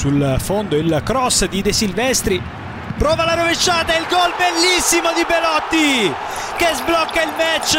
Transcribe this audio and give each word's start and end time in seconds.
sul 0.00 0.36
fondo 0.38 0.76
il 0.76 1.02
cross 1.04 1.46
di 1.46 1.60
De 1.60 1.74
Silvestri 1.74 2.40
prova 2.96 3.26
la 3.26 3.34
rovesciata 3.34 3.94
il 3.98 4.06
gol 4.08 4.32
bellissimo 4.32 5.12
di 5.12 5.26
Belotti 5.28 6.10
che 6.56 6.72
sblocca 6.74 7.22
il 7.22 7.28
match 7.36 7.76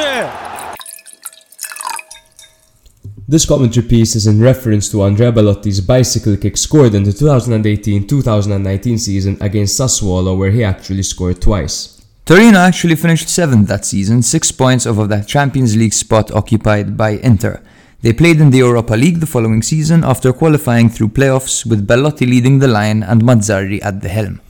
This 3.27 3.47
commentary 3.47 3.87
piece 3.87 4.15
is 4.15 4.25
in 4.25 4.39
reference 4.39 4.91
to 4.91 5.01
Andrea 5.01 5.31
Belotti's 5.31 5.81
bicycle 5.81 6.37
kick 6.37 6.57
scored 6.57 6.93
in 6.93 7.01
the 7.01 7.11
2018-2019 7.11 8.97
season 8.99 9.37
against 9.39 9.79
Sassuolo 9.79 10.37
where 10.37 10.51
he 10.51 10.63
actually 10.63 11.01
scored 11.01 11.39
twice. 11.41 12.03
Torino 12.25 12.59
actually 12.59 12.97
finished 12.97 13.29
7th 13.29 13.65
that 13.65 13.83
season, 13.83 14.21
6 14.21 14.51
points 14.51 14.85
over 14.85 15.07
the 15.07 15.23
Champions 15.25 15.75
League 15.75 15.93
spot 15.93 16.29
occupied 16.29 16.95
by 16.95 17.17
Inter. 17.23 17.63
They 18.01 18.13
played 18.13 18.41
in 18.41 18.49
the 18.49 18.57
Europa 18.57 18.95
League 18.95 19.19
the 19.19 19.27
following 19.27 19.61
season 19.61 20.03
after 20.03 20.33
qualifying 20.33 20.89
through 20.89 21.09
playoffs 21.09 21.67
with 21.67 21.85
Belotti 21.85 22.25
leading 22.25 22.57
the 22.57 22.67
line 22.67 23.03
and 23.03 23.21
Mazzarri 23.21 23.79
at 23.83 24.01
the 24.01 24.09
helm. 24.09 24.41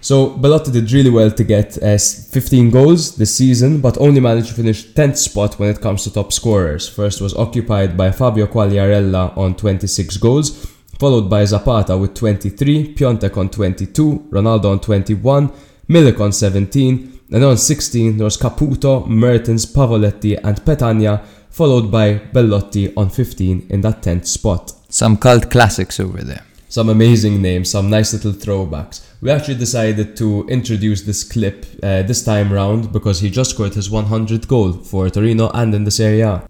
So 0.00 0.30
Belotti 0.30 0.72
did 0.72 0.90
really 0.90 1.10
well 1.10 1.30
to 1.30 1.44
get 1.44 1.80
uh, 1.80 1.96
15 1.96 2.70
goals 2.70 3.16
this 3.16 3.36
season, 3.36 3.80
but 3.80 4.00
only 4.00 4.18
managed 4.18 4.48
to 4.48 4.54
finish 4.54 4.84
10th 4.94 5.16
spot 5.16 5.60
when 5.60 5.70
it 5.70 5.80
comes 5.80 6.02
to 6.04 6.12
top 6.12 6.32
scorers. 6.32 6.88
First 6.88 7.20
was 7.20 7.36
occupied 7.36 7.96
by 7.96 8.10
Fabio 8.10 8.46
Quagliarella 8.46 9.36
on 9.36 9.54
26 9.54 10.16
goals, 10.16 10.66
followed 10.98 11.30
by 11.30 11.44
Zapata 11.44 11.96
with 11.96 12.14
23, 12.14 12.94
Piątek 12.94 13.36
on 13.36 13.48
22, 13.48 14.28
Ronaldo 14.30 14.72
on 14.72 14.80
21, 14.80 15.52
Milik 15.88 16.20
on 16.20 16.32
17, 16.32 17.20
and 17.30 17.44
on 17.44 17.56
16 17.56 18.16
there 18.16 18.24
was 18.24 18.36
Caputo, 18.36 19.06
Mertens, 19.06 19.66
Pavoletti, 19.66 20.38
and 20.42 20.56
Petagna, 20.62 21.24
followed 21.58 21.90
by 21.90 22.14
Belotti 22.32 22.94
on 22.96 23.10
15 23.10 23.66
in 23.68 23.80
that 23.82 24.02
10th 24.02 24.26
spot. 24.26 24.72
Some 24.88 25.16
cult 25.16 25.50
classics 25.50 26.00
over 26.00 26.22
there. 26.22 26.44
Some 26.68 26.88
amazing 26.88 27.42
names, 27.42 27.70
some 27.70 27.90
nice 27.90 28.12
little 28.12 28.32
throwbacks 28.32 29.08
we 29.20 29.30
actually 29.30 29.56
decided 29.56 30.16
to 30.16 30.46
introduce 30.48 31.02
this 31.02 31.24
clip 31.24 31.66
uh, 31.82 32.02
this 32.02 32.24
time 32.24 32.52
round 32.52 32.92
because 32.92 33.20
he 33.20 33.30
just 33.30 33.50
scored 33.50 33.74
his 33.74 33.88
100th 33.88 34.46
goal 34.46 34.72
for 34.72 35.10
Torino 35.10 35.50
and 35.50 35.74
in 35.74 35.84
the 35.84 35.90
Serie 35.90 36.20
A. 36.20 36.48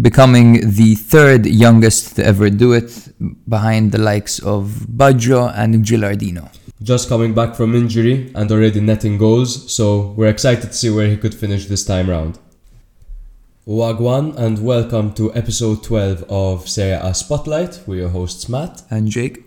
Becoming 0.00 0.70
the 0.70 0.94
third 0.94 1.46
youngest 1.46 2.16
to 2.16 2.24
ever 2.24 2.48
do 2.48 2.72
it 2.72 3.12
behind 3.48 3.92
the 3.92 3.98
likes 3.98 4.38
of 4.38 4.86
Baggio 4.88 5.52
and 5.54 5.84
Gilardino. 5.84 6.48
Just 6.82 7.08
coming 7.08 7.34
back 7.34 7.54
from 7.54 7.74
injury 7.74 8.32
and 8.34 8.50
already 8.50 8.80
netting 8.80 9.18
goals, 9.18 9.70
so 9.70 10.14
we're 10.16 10.28
excited 10.28 10.68
to 10.68 10.72
see 10.72 10.88
where 10.88 11.08
he 11.08 11.16
could 11.16 11.34
finish 11.34 11.66
this 11.66 11.84
time 11.84 12.08
round. 12.08 12.38
Wagwan 13.70 14.36
and 14.36 14.64
welcome 14.64 15.12
to 15.12 15.32
episode 15.32 15.84
12 15.84 16.24
of 16.28 16.68
Serie 16.68 16.98
A 17.00 17.14
Spotlight. 17.14 17.80
We're 17.86 18.00
your 18.00 18.08
hosts 18.08 18.48
Matt 18.48 18.82
and 18.90 19.06
Jake. 19.06 19.44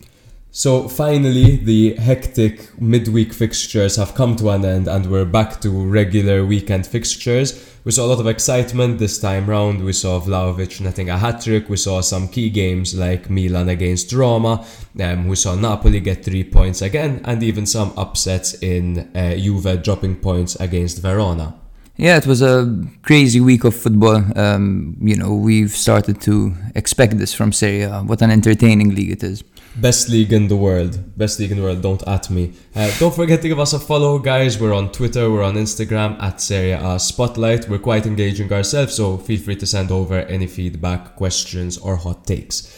So 0.49 0.87
finally, 0.87 1.57
the 1.57 1.95
hectic 1.95 2.69
midweek 2.79 3.33
fixtures 3.33 3.97
have 3.97 4.15
come 4.15 4.37
to 4.37 4.51
an 4.51 4.63
end, 4.63 4.87
and 4.87 5.11
we're 5.11 5.25
back 5.25 5.59
to 5.59 5.69
regular 5.69 6.45
weekend 6.45 6.87
fixtures. 6.87 7.69
We 7.83 7.91
saw 7.91 8.05
a 8.05 8.11
lot 8.15 8.21
of 8.21 8.27
excitement 8.27 8.97
this 8.97 9.19
time 9.19 9.49
round. 9.49 9.83
We 9.83 9.91
saw 9.91 10.21
Vlahovic 10.21 10.79
netting 10.79 11.09
a 11.09 11.17
hat 11.17 11.41
trick. 11.41 11.67
We 11.67 11.75
saw 11.75 11.99
some 11.99 12.29
key 12.29 12.49
games 12.49 12.95
like 12.95 13.29
Milan 13.29 13.67
against 13.67 14.13
Roma. 14.13 14.65
Um, 15.01 15.27
we 15.27 15.35
saw 15.35 15.55
Napoli 15.55 15.99
get 15.99 16.23
three 16.23 16.45
points 16.45 16.81
again, 16.81 17.19
and 17.25 17.43
even 17.43 17.65
some 17.65 17.91
upsets 17.97 18.53
in 18.53 18.99
uh, 19.17 19.35
Juve 19.35 19.83
dropping 19.83 20.15
points 20.21 20.55
against 20.55 21.01
Verona. 21.01 21.55
Yeah, 21.95 22.17
it 22.17 22.25
was 22.25 22.41
a 22.41 22.75
crazy 23.03 23.39
week 23.39 23.63
of 23.65 23.75
football. 23.75 24.23
Um, 24.35 24.97
you 24.99 25.15
know, 25.15 25.35
we've 25.35 25.69
started 25.69 26.19
to 26.21 26.55
expect 26.73 27.19
this 27.19 27.33
from 27.33 27.51
Serie 27.51 27.83
A. 27.83 27.99
What 28.01 28.21
an 28.23 28.31
entertaining 28.31 28.95
league 28.95 29.11
it 29.11 29.23
is. 29.23 29.43
Best 29.75 30.09
league 30.09 30.33
in 30.33 30.47
the 30.47 30.55
world. 30.55 31.17
Best 31.17 31.39
league 31.39 31.51
in 31.51 31.57
the 31.57 31.63
world. 31.63 31.81
Don't 31.81 32.01
at 32.07 32.29
me. 32.31 32.53
Uh, 32.75 32.91
don't 32.99 33.13
forget 33.13 33.41
to 33.43 33.47
give 33.47 33.59
us 33.59 33.73
a 33.73 33.79
follow, 33.79 34.17
guys. 34.17 34.59
We're 34.59 34.73
on 34.73 34.91
Twitter, 34.91 35.29
we're 35.29 35.43
on 35.43 35.53
Instagram 35.55 36.21
at 36.21 36.41
Serie 36.41 36.71
A 36.71 36.99
Spotlight. 36.99 37.69
We're 37.69 37.79
quite 37.79 38.07
engaging 38.07 38.51
ourselves, 38.51 38.95
so 38.95 39.17
feel 39.17 39.39
free 39.39 39.55
to 39.57 39.67
send 39.67 39.91
over 39.91 40.19
any 40.19 40.47
feedback, 40.47 41.15
questions, 41.15 41.77
or 41.77 41.95
hot 41.95 42.25
takes. 42.25 42.71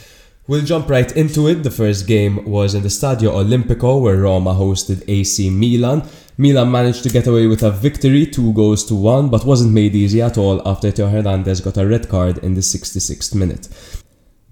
We'll 0.48 0.64
jump 0.64 0.90
right 0.90 1.12
into 1.18 1.48
it. 1.48 1.64
The 1.64 1.72
first 1.72 2.06
game 2.06 2.46
was 2.46 2.76
in 2.76 2.84
the 2.84 2.90
Stadio 2.90 3.32
Olimpico, 3.32 4.02
where 4.02 4.18
Roma 4.18 4.54
hosted 4.54 5.04
AC 5.08 5.50
Milan. 5.50 6.08
Milan 6.38 6.70
managed 6.70 7.04
to 7.04 7.10
get 7.10 7.28
away 7.28 7.48
with 7.48 7.64
a 7.64 7.72
victory, 7.72 8.26
two 8.26 8.52
goals 8.52 8.84
to 8.86 8.96
one, 8.96 9.30
but 9.30 9.46
wasn't 9.46 9.74
made 9.74 9.96
easy 9.96 10.22
at 10.22 10.38
all 10.38 10.62
after 10.68 10.92
Theo 10.92 11.08
Hernandez 11.08 11.62
got 11.62 11.78
a 11.78 11.88
red 11.88 12.10
card 12.10 12.40
in 12.40 12.56
the 12.56 12.62
66th 12.62 13.34
minute. 13.34 13.70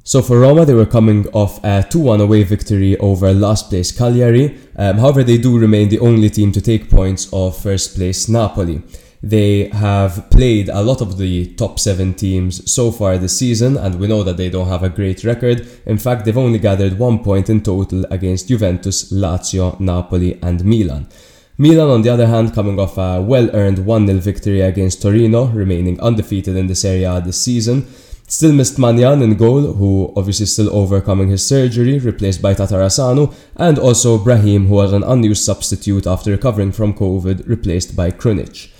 So 0.05 0.21
for 0.21 0.39
Roma, 0.39 0.66
they 0.66 0.73
were 0.73 0.85
coming 0.85 1.27
off 1.29 1.59
a 1.63 1.83
2-1 1.83 2.21
away 2.21 2.44
victory 2.44 2.97
over 2.97 3.33
last 3.33 3.69
place 3.69 3.91
Cagliari. 3.91 4.57
Um, 4.77 4.97
however, 4.97 5.23
they 5.23 5.38
do 5.38 5.57
remain 5.57 5.89
the 5.89 5.99
only 5.99 6.29
team 6.29 6.53
to 6.53 6.61
take 6.61 6.89
points 6.89 7.29
of 7.33 7.57
first 7.57 7.95
place 7.95 8.29
Napoli. 8.29 8.81
They 9.21 9.69
have 9.69 10.29
played 10.29 10.67
a 10.67 10.81
lot 10.81 11.00
of 11.00 11.17
the 11.17 11.53
top 11.55 11.79
seven 11.79 12.13
teams 12.13 12.69
so 12.69 12.91
far 12.91 13.17
this 13.17 13.38
season, 13.39 13.77
and 13.77 14.00
we 14.00 14.07
know 14.07 14.23
that 14.23 14.35
they 14.35 14.50
don't 14.50 14.67
have 14.67 14.83
a 14.83 14.89
great 14.89 15.23
record. 15.23 15.67
In 15.85 15.97
fact, 15.97 16.23
they've 16.25 16.38
only 16.38 16.59
gathered 16.59 17.00
one 17.00 17.23
point 17.23 17.50
in 17.50 17.61
total 17.61 18.05
against 18.11 18.50
Juventus, 18.50 19.11
Lazio, 19.13 19.79
Napoli, 19.79 20.39
and 20.41 20.65
Milan. 20.65 21.07
Milan, 21.55 21.89
on 21.89 22.01
the 22.01 22.09
other 22.09 22.25
hand, 22.25 22.55
coming 22.55 22.79
off 22.79 22.97
a 22.97 23.21
well 23.21 23.47
earned 23.53 23.85
1 23.85 24.07
0 24.07 24.19
victory 24.19 24.61
against 24.61 25.03
Torino, 25.03 25.45
remaining 25.45 25.99
undefeated 26.01 26.55
in 26.55 26.65
the 26.65 26.73
Serie 26.73 27.03
A 27.03 27.21
this 27.21 27.39
season. 27.39 27.85
Still 28.27 28.53
missed 28.53 28.79
Maignan 28.79 29.21
in 29.21 29.35
goal, 29.35 29.73
who 29.73 30.11
obviously 30.15 30.47
still 30.47 30.75
overcoming 30.75 31.27
his 31.27 31.45
surgery, 31.45 31.99
replaced 31.99 32.41
by 32.41 32.55
Tatarusanu, 32.55 33.31
and 33.55 33.77
also 33.77 34.17
Brahim, 34.17 34.65
who 34.65 34.73
was 34.73 34.93
an 34.93 35.03
unused 35.03 35.43
substitute 35.43 36.07
after 36.07 36.31
recovering 36.31 36.71
from 36.71 36.95
COVID, 36.95 37.47
replaced 37.47 37.95
by 37.95 38.09
Krunic. 38.09 38.71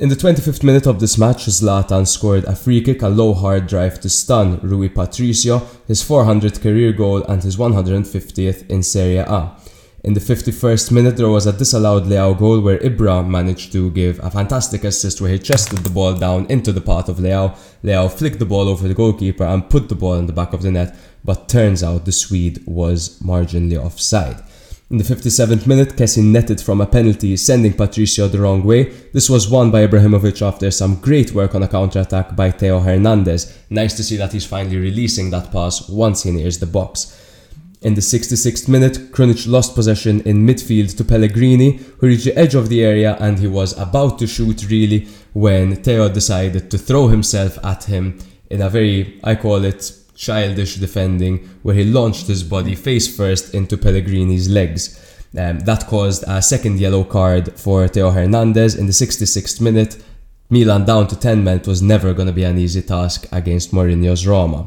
In 0.00 0.08
the 0.08 0.16
25th 0.16 0.64
minute 0.64 0.86
of 0.86 0.98
this 0.98 1.18
match, 1.18 1.46
Zlatan 1.46 2.04
scored 2.08 2.44
a 2.44 2.56
free 2.56 2.80
kick, 2.80 3.02
a 3.02 3.08
low 3.08 3.32
hard 3.32 3.68
drive 3.68 4.00
to 4.00 4.08
stun 4.08 4.58
Rui 4.60 4.88
Patricio, 4.88 5.68
his 5.86 6.02
400th 6.02 6.60
career 6.60 6.92
goal 6.92 7.22
and 7.22 7.44
his 7.44 7.56
150th 7.56 8.68
in 8.68 8.82
Serie 8.82 9.18
A. 9.18 9.56
In 10.04 10.14
the 10.14 10.20
51st 10.20 10.92
minute, 10.92 11.16
there 11.16 11.28
was 11.28 11.46
a 11.46 11.52
disallowed 11.52 12.04
Leao 12.04 12.38
goal 12.38 12.60
where 12.60 12.78
Ibra 12.78 13.28
managed 13.28 13.72
to 13.72 13.90
give 13.90 14.20
a 14.20 14.30
fantastic 14.30 14.84
assist 14.84 15.20
where 15.20 15.32
he 15.32 15.40
chested 15.40 15.80
the 15.80 15.90
ball 15.90 16.14
down 16.14 16.46
into 16.46 16.70
the 16.72 16.80
path 16.80 17.08
of 17.08 17.16
Leao. 17.16 17.56
Leao 17.82 18.08
flicked 18.08 18.38
the 18.38 18.46
ball 18.46 18.68
over 18.68 18.86
the 18.86 18.94
goalkeeper 18.94 19.42
and 19.42 19.68
put 19.68 19.88
the 19.88 19.96
ball 19.96 20.14
in 20.14 20.26
the 20.26 20.32
back 20.32 20.52
of 20.52 20.62
the 20.62 20.70
net, 20.70 20.94
but 21.24 21.48
turns 21.48 21.82
out 21.82 22.04
the 22.04 22.12
Swede 22.12 22.62
was 22.64 23.18
marginally 23.18 23.76
offside. 23.76 24.40
In 24.88 24.98
the 24.98 25.04
57th 25.04 25.66
minute, 25.66 25.96
Kessie 25.96 26.22
netted 26.22 26.60
from 26.60 26.80
a 26.80 26.86
penalty, 26.86 27.36
sending 27.36 27.72
Patricio 27.72 28.28
the 28.28 28.40
wrong 28.40 28.62
way. 28.62 28.84
This 29.12 29.28
was 29.28 29.50
won 29.50 29.72
by 29.72 29.84
Ibrahimovic 29.84 30.40
after 30.42 30.70
some 30.70 31.00
great 31.00 31.32
work 31.32 31.56
on 31.56 31.64
a 31.64 31.68
counter 31.68 32.00
attack 32.00 32.36
by 32.36 32.52
Theo 32.52 32.78
Hernandez. 32.78 33.58
Nice 33.68 33.96
to 33.96 34.04
see 34.04 34.16
that 34.18 34.32
he's 34.32 34.46
finally 34.46 34.76
releasing 34.76 35.30
that 35.30 35.50
pass 35.50 35.88
once 35.88 36.22
he 36.22 36.30
nears 36.30 36.60
the 36.60 36.66
box. 36.66 37.16
In 37.80 37.94
the 37.94 38.00
66th 38.00 38.66
minute, 38.66 39.12
Krunic 39.12 39.46
lost 39.46 39.76
possession 39.76 40.20
in 40.22 40.44
midfield 40.44 40.96
to 40.96 41.04
Pellegrini, 41.04 41.76
who 41.98 42.08
reached 42.08 42.24
the 42.24 42.36
edge 42.36 42.56
of 42.56 42.68
the 42.68 42.84
area 42.84 43.16
and 43.20 43.38
he 43.38 43.46
was 43.46 43.78
about 43.78 44.18
to 44.18 44.26
shoot 44.26 44.68
really 44.68 45.06
when 45.32 45.76
Theo 45.76 46.08
decided 46.08 46.72
to 46.72 46.78
throw 46.78 47.06
himself 47.06 47.56
at 47.64 47.84
him 47.84 48.18
in 48.50 48.62
a 48.62 48.68
very, 48.68 49.20
I 49.22 49.36
call 49.36 49.64
it, 49.64 49.92
childish 50.16 50.74
defending, 50.76 51.48
where 51.62 51.76
he 51.76 51.84
launched 51.84 52.26
his 52.26 52.42
body 52.42 52.74
face 52.74 53.14
first 53.14 53.54
into 53.54 53.76
Pellegrini's 53.76 54.48
legs. 54.48 54.98
Um, 55.38 55.60
that 55.60 55.86
caused 55.86 56.24
a 56.26 56.42
second 56.42 56.80
yellow 56.80 57.04
card 57.04 57.52
for 57.60 57.86
Theo 57.86 58.10
Hernandez 58.10 58.74
in 58.74 58.86
the 58.86 58.92
66th 58.92 59.60
minute. 59.60 60.02
Milan 60.50 60.84
down 60.84 61.06
to 61.08 61.16
10 61.16 61.44
men 61.44 61.62
was 61.64 61.80
never 61.80 62.12
going 62.12 62.26
to 62.26 62.32
be 62.32 62.42
an 62.42 62.58
easy 62.58 62.82
task 62.82 63.28
against 63.30 63.72
Mourinho's 63.72 64.26
Roma. 64.26 64.66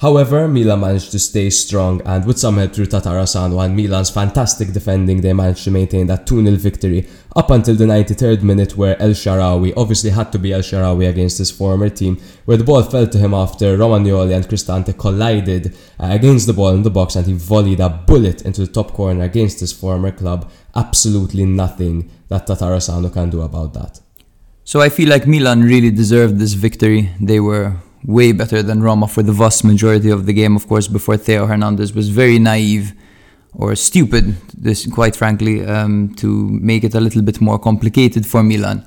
However, 0.00 0.48
Milan 0.48 0.80
managed 0.80 1.10
to 1.12 1.18
stay 1.18 1.50
strong 1.50 2.00
and 2.06 2.24
with 2.24 2.38
some 2.38 2.56
help 2.56 2.72
through 2.72 2.86
Tatarusanu 2.86 3.62
and 3.62 3.76
Milan's 3.76 4.08
fantastic 4.08 4.72
defending, 4.72 5.20
they 5.20 5.34
managed 5.34 5.64
to 5.64 5.70
maintain 5.70 6.06
that 6.06 6.24
2-0 6.24 6.56
victory 6.56 7.06
up 7.36 7.50
until 7.50 7.74
the 7.74 7.84
93rd 7.84 8.40
minute 8.42 8.78
where 8.78 8.98
El 8.98 9.10
Shaarawy 9.10 9.74
obviously 9.76 10.08
had 10.08 10.32
to 10.32 10.38
be 10.38 10.54
El 10.54 10.62
Shaarawy 10.62 11.06
against 11.06 11.36
his 11.36 11.50
former 11.50 11.90
team, 11.90 12.16
where 12.46 12.56
the 12.56 12.64
ball 12.64 12.82
fell 12.82 13.06
to 13.08 13.18
him 13.18 13.34
after 13.34 13.76
Romagnoli 13.76 14.34
and 14.34 14.48
Cristante 14.48 14.96
collided 14.96 15.76
uh, 15.98 16.08
against 16.12 16.46
the 16.46 16.54
ball 16.54 16.70
in 16.70 16.82
the 16.82 16.90
box 16.90 17.14
and 17.14 17.26
he 17.26 17.34
volleyed 17.34 17.80
a 17.80 17.90
bullet 17.90 18.40
into 18.40 18.64
the 18.64 18.72
top 18.72 18.94
corner 18.94 19.24
against 19.24 19.60
his 19.60 19.70
former 19.70 20.12
club. 20.12 20.50
Absolutely 20.74 21.44
nothing 21.44 22.10
that 22.28 22.46
Tatarusanu 22.46 23.12
can 23.12 23.28
do 23.28 23.42
about 23.42 23.74
that. 23.74 24.00
So 24.64 24.80
I 24.80 24.88
feel 24.88 25.10
like 25.10 25.26
Milan 25.26 25.60
really 25.60 25.90
deserved 25.90 26.38
this 26.38 26.54
victory. 26.54 27.10
They 27.20 27.40
were 27.40 27.76
way 28.04 28.32
better 28.32 28.62
than 28.62 28.82
Roma 28.82 29.06
for 29.06 29.22
the 29.22 29.32
vast 29.32 29.64
majority 29.64 30.10
of 30.10 30.26
the 30.26 30.32
game, 30.32 30.56
of 30.56 30.66
course, 30.66 30.88
before 30.88 31.16
Theo 31.16 31.46
Hernandez 31.46 31.94
was 31.94 32.08
very 32.08 32.38
naive 32.38 32.92
or 33.54 33.74
stupid, 33.74 34.36
this 34.56 34.86
quite 34.86 35.16
frankly, 35.16 35.64
um, 35.66 36.14
to 36.14 36.48
make 36.48 36.84
it 36.84 36.94
a 36.94 37.00
little 37.00 37.22
bit 37.22 37.40
more 37.40 37.58
complicated 37.58 38.26
for 38.26 38.42
Milan. 38.42 38.84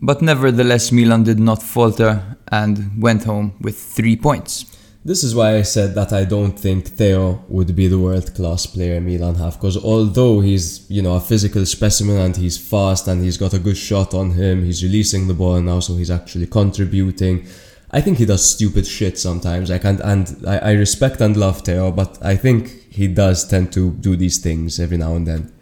But 0.00 0.22
nevertheless, 0.22 0.92
Milan 0.92 1.24
did 1.24 1.38
not 1.38 1.62
falter 1.62 2.36
and 2.52 3.00
went 3.00 3.24
home 3.24 3.54
with 3.60 3.76
three 3.76 4.16
points. 4.16 4.64
This 5.04 5.24
is 5.24 5.34
why 5.34 5.56
I 5.56 5.62
said 5.62 5.94
that 5.94 6.12
I 6.12 6.24
don't 6.24 6.58
think 6.58 6.86
Theo 6.86 7.44
would 7.48 7.74
be 7.74 7.88
the 7.88 7.98
world 7.98 8.34
class 8.34 8.66
player 8.66 9.00
Milan 9.00 9.36
have. 9.36 9.54
Because 9.54 9.76
although 9.82 10.40
he's, 10.40 10.88
you 10.90 11.02
know, 11.02 11.14
a 11.14 11.20
physical 11.20 11.64
specimen 11.66 12.18
and 12.18 12.36
he's 12.36 12.58
fast 12.58 13.08
and 13.08 13.22
he's 13.22 13.38
got 13.38 13.54
a 13.54 13.58
good 13.58 13.76
shot 13.76 14.12
on 14.12 14.32
him, 14.32 14.64
he's 14.64 14.82
releasing 14.82 15.26
the 15.26 15.34
ball 15.34 15.60
now, 15.60 15.80
so 15.80 15.94
he's 15.94 16.10
actually 16.10 16.46
contributing. 16.46 17.46
I 17.90 18.00
think 18.00 18.18
he 18.18 18.26
does 18.26 18.48
stupid 18.48 18.86
shit 18.86 19.18
sometimes. 19.18 19.70
I 19.70 19.78
can't, 19.78 20.00
and 20.00 20.36
I, 20.46 20.58
I 20.58 20.72
respect 20.72 21.20
and 21.20 21.36
love 21.36 21.62
Theo, 21.62 21.90
but 21.90 22.18
I 22.22 22.36
think 22.36 22.68
he 22.90 23.08
does 23.08 23.48
tend 23.48 23.72
to 23.72 23.92
do 23.92 24.16
these 24.16 24.38
things 24.38 24.78
every 24.78 24.98
now 24.98 25.14
and 25.14 25.26
then. 25.26 25.52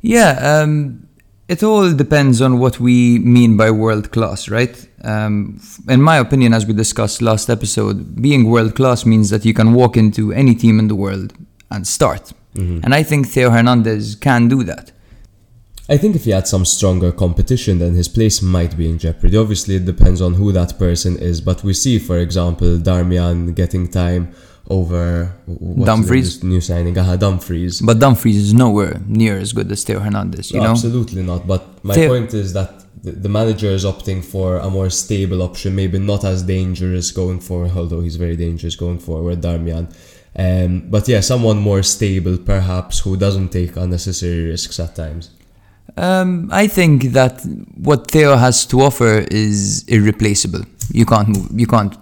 Yeah, 0.00 0.38
um, 0.62 1.06
it 1.48 1.62
all 1.62 1.92
depends 1.92 2.40
on 2.40 2.58
what 2.58 2.80
we 2.80 3.18
mean 3.20 3.56
by 3.56 3.70
world 3.70 4.10
class, 4.10 4.48
right? 4.48 4.88
Um, 5.04 5.60
in 5.88 6.02
my 6.02 6.18
opinion, 6.18 6.52
as 6.52 6.66
we 6.66 6.74
discussed 6.74 7.22
last 7.22 7.48
episode, 7.48 8.20
being 8.20 8.50
world 8.50 8.74
class 8.74 9.06
means 9.06 9.30
that 9.30 9.44
you 9.44 9.54
can 9.54 9.72
walk 9.72 9.96
into 9.96 10.32
any 10.32 10.54
team 10.54 10.80
in 10.80 10.88
the 10.88 10.96
world 10.96 11.34
and 11.70 11.86
start. 11.86 12.32
And 12.84 12.94
I 12.94 13.02
think 13.02 13.28
Theo 13.28 13.50
Hernandez 13.50 14.16
can 14.16 14.48
do 14.48 14.64
that. 14.64 14.90
I 15.88 15.96
think 15.96 16.16
if 16.16 16.24
he 16.24 16.32
had 16.32 16.48
some 16.48 16.64
stronger 16.64 17.12
competition, 17.12 17.78
then 17.78 17.94
his 17.94 18.08
place 18.08 18.42
might 18.42 18.76
be 18.76 18.88
in 18.90 18.98
jeopardy. 18.98 19.36
Obviously, 19.36 19.76
it 19.76 19.84
depends 19.84 20.20
on 20.20 20.34
who 20.34 20.50
that 20.52 20.78
person 20.78 21.16
is, 21.16 21.40
but 21.40 21.62
we 21.62 21.74
see, 21.74 21.98
for 22.00 22.18
example, 22.18 22.76
Darmian 22.78 23.54
getting 23.54 23.86
time 23.88 24.32
over 24.68 25.32
Dumfries? 25.84 26.42
new 26.42 26.60
signing, 26.60 26.98
Aha, 26.98 27.14
Dumfries. 27.16 27.80
But 27.80 28.00
Dumfries 28.00 28.36
is 28.36 28.52
nowhere 28.52 29.00
near 29.06 29.38
as 29.38 29.52
good 29.52 29.70
as 29.70 29.84
Theo 29.84 30.00
Hernandez, 30.00 30.50
you 30.50 30.60
know? 30.60 30.70
Absolutely 30.70 31.22
not. 31.22 31.46
But 31.46 31.84
my 31.84 31.94
Theo- 31.94 32.08
point 32.08 32.34
is 32.34 32.52
that 32.54 32.84
the, 33.00 33.12
the 33.12 33.28
manager 33.28 33.68
is 33.68 33.84
opting 33.84 34.24
for 34.24 34.56
a 34.58 34.68
more 34.68 34.90
stable 34.90 35.40
option, 35.40 35.76
maybe 35.76 36.00
not 36.00 36.24
as 36.24 36.42
dangerous 36.42 37.12
going 37.12 37.38
forward, 37.38 37.72
although 37.76 38.00
he's 38.00 38.16
very 38.16 38.34
dangerous 38.36 38.74
going 38.74 38.98
forward, 38.98 39.40
Darmian. 39.40 39.94
Um, 40.34 40.90
but 40.90 41.06
yeah, 41.06 41.20
someone 41.20 41.58
more 41.58 41.84
stable, 41.84 42.36
perhaps, 42.38 42.98
who 42.98 43.16
doesn't 43.16 43.50
take 43.50 43.76
unnecessary 43.76 44.46
risks 44.46 44.80
at 44.80 44.96
times. 44.96 45.30
Um, 45.96 46.50
I 46.52 46.66
think 46.66 47.12
that 47.12 47.42
what 47.76 48.10
Theo 48.10 48.36
has 48.36 48.66
to 48.66 48.82
offer 48.82 49.26
is 49.30 49.84
irreplaceable. 49.88 50.60
You 50.92 51.06
can't 51.06 51.28
move, 51.28 51.48
you 51.58 51.66
can't 51.66 51.96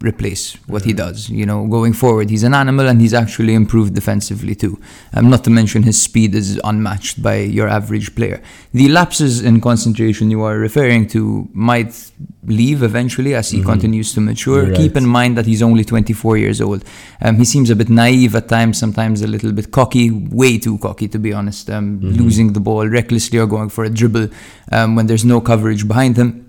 replace 0.00 0.54
what 0.66 0.84
he 0.84 0.92
does. 0.92 1.28
You 1.28 1.46
know, 1.46 1.66
going 1.66 1.92
forward, 1.92 2.30
he's 2.30 2.44
an 2.44 2.54
animal 2.54 2.88
and 2.88 3.00
he's 3.00 3.14
actually 3.14 3.54
improved 3.54 3.94
defensively 3.94 4.54
too. 4.54 4.80
Um, 5.14 5.28
not 5.28 5.44
to 5.44 5.50
mention 5.50 5.82
his 5.82 6.00
speed 6.00 6.34
is 6.34 6.60
unmatched 6.64 7.22
by 7.22 7.36
your 7.38 7.68
average 7.68 8.14
player. 8.14 8.40
The 8.72 8.88
lapses 8.88 9.40
in 9.42 9.60
concentration 9.60 10.30
you 10.30 10.42
are 10.42 10.56
referring 10.56 11.08
to 11.08 11.48
might 11.52 12.10
leave 12.46 12.82
eventually 12.82 13.34
as 13.34 13.50
he 13.50 13.62
continues 13.62 14.14
to 14.14 14.20
mature. 14.20 14.66
You're 14.66 14.76
Keep 14.76 14.96
in 14.96 15.06
mind 15.06 15.36
that 15.36 15.46
he's 15.46 15.62
only 15.62 15.84
24 15.84 16.36
years 16.38 16.60
old. 16.60 16.84
Um, 17.20 17.36
he 17.36 17.44
seems 17.44 17.68
a 17.70 17.76
bit 17.76 17.88
naive 17.90 18.34
at 18.36 18.48
times, 18.48 18.78
sometimes 18.78 19.22
a 19.22 19.26
little 19.26 19.52
bit 19.52 19.70
cocky, 19.70 20.10
way 20.10 20.58
too 20.58 20.78
cocky 20.78 21.08
to 21.08 21.18
be 21.18 21.32
honest, 21.32 21.68
um, 21.70 22.00
losing 22.00 22.52
the 22.52 22.60
ball 22.60 22.86
recklessly 22.88 23.38
or 23.38 23.46
going 23.46 23.68
for 23.68 23.84
a 23.84 23.90
dribble 23.90 24.28
um, 24.72 24.96
when 24.96 25.06
there's 25.06 25.24
no 25.24 25.40
coverage 25.40 25.86
behind 25.86 26.16
him. 26.16 26.47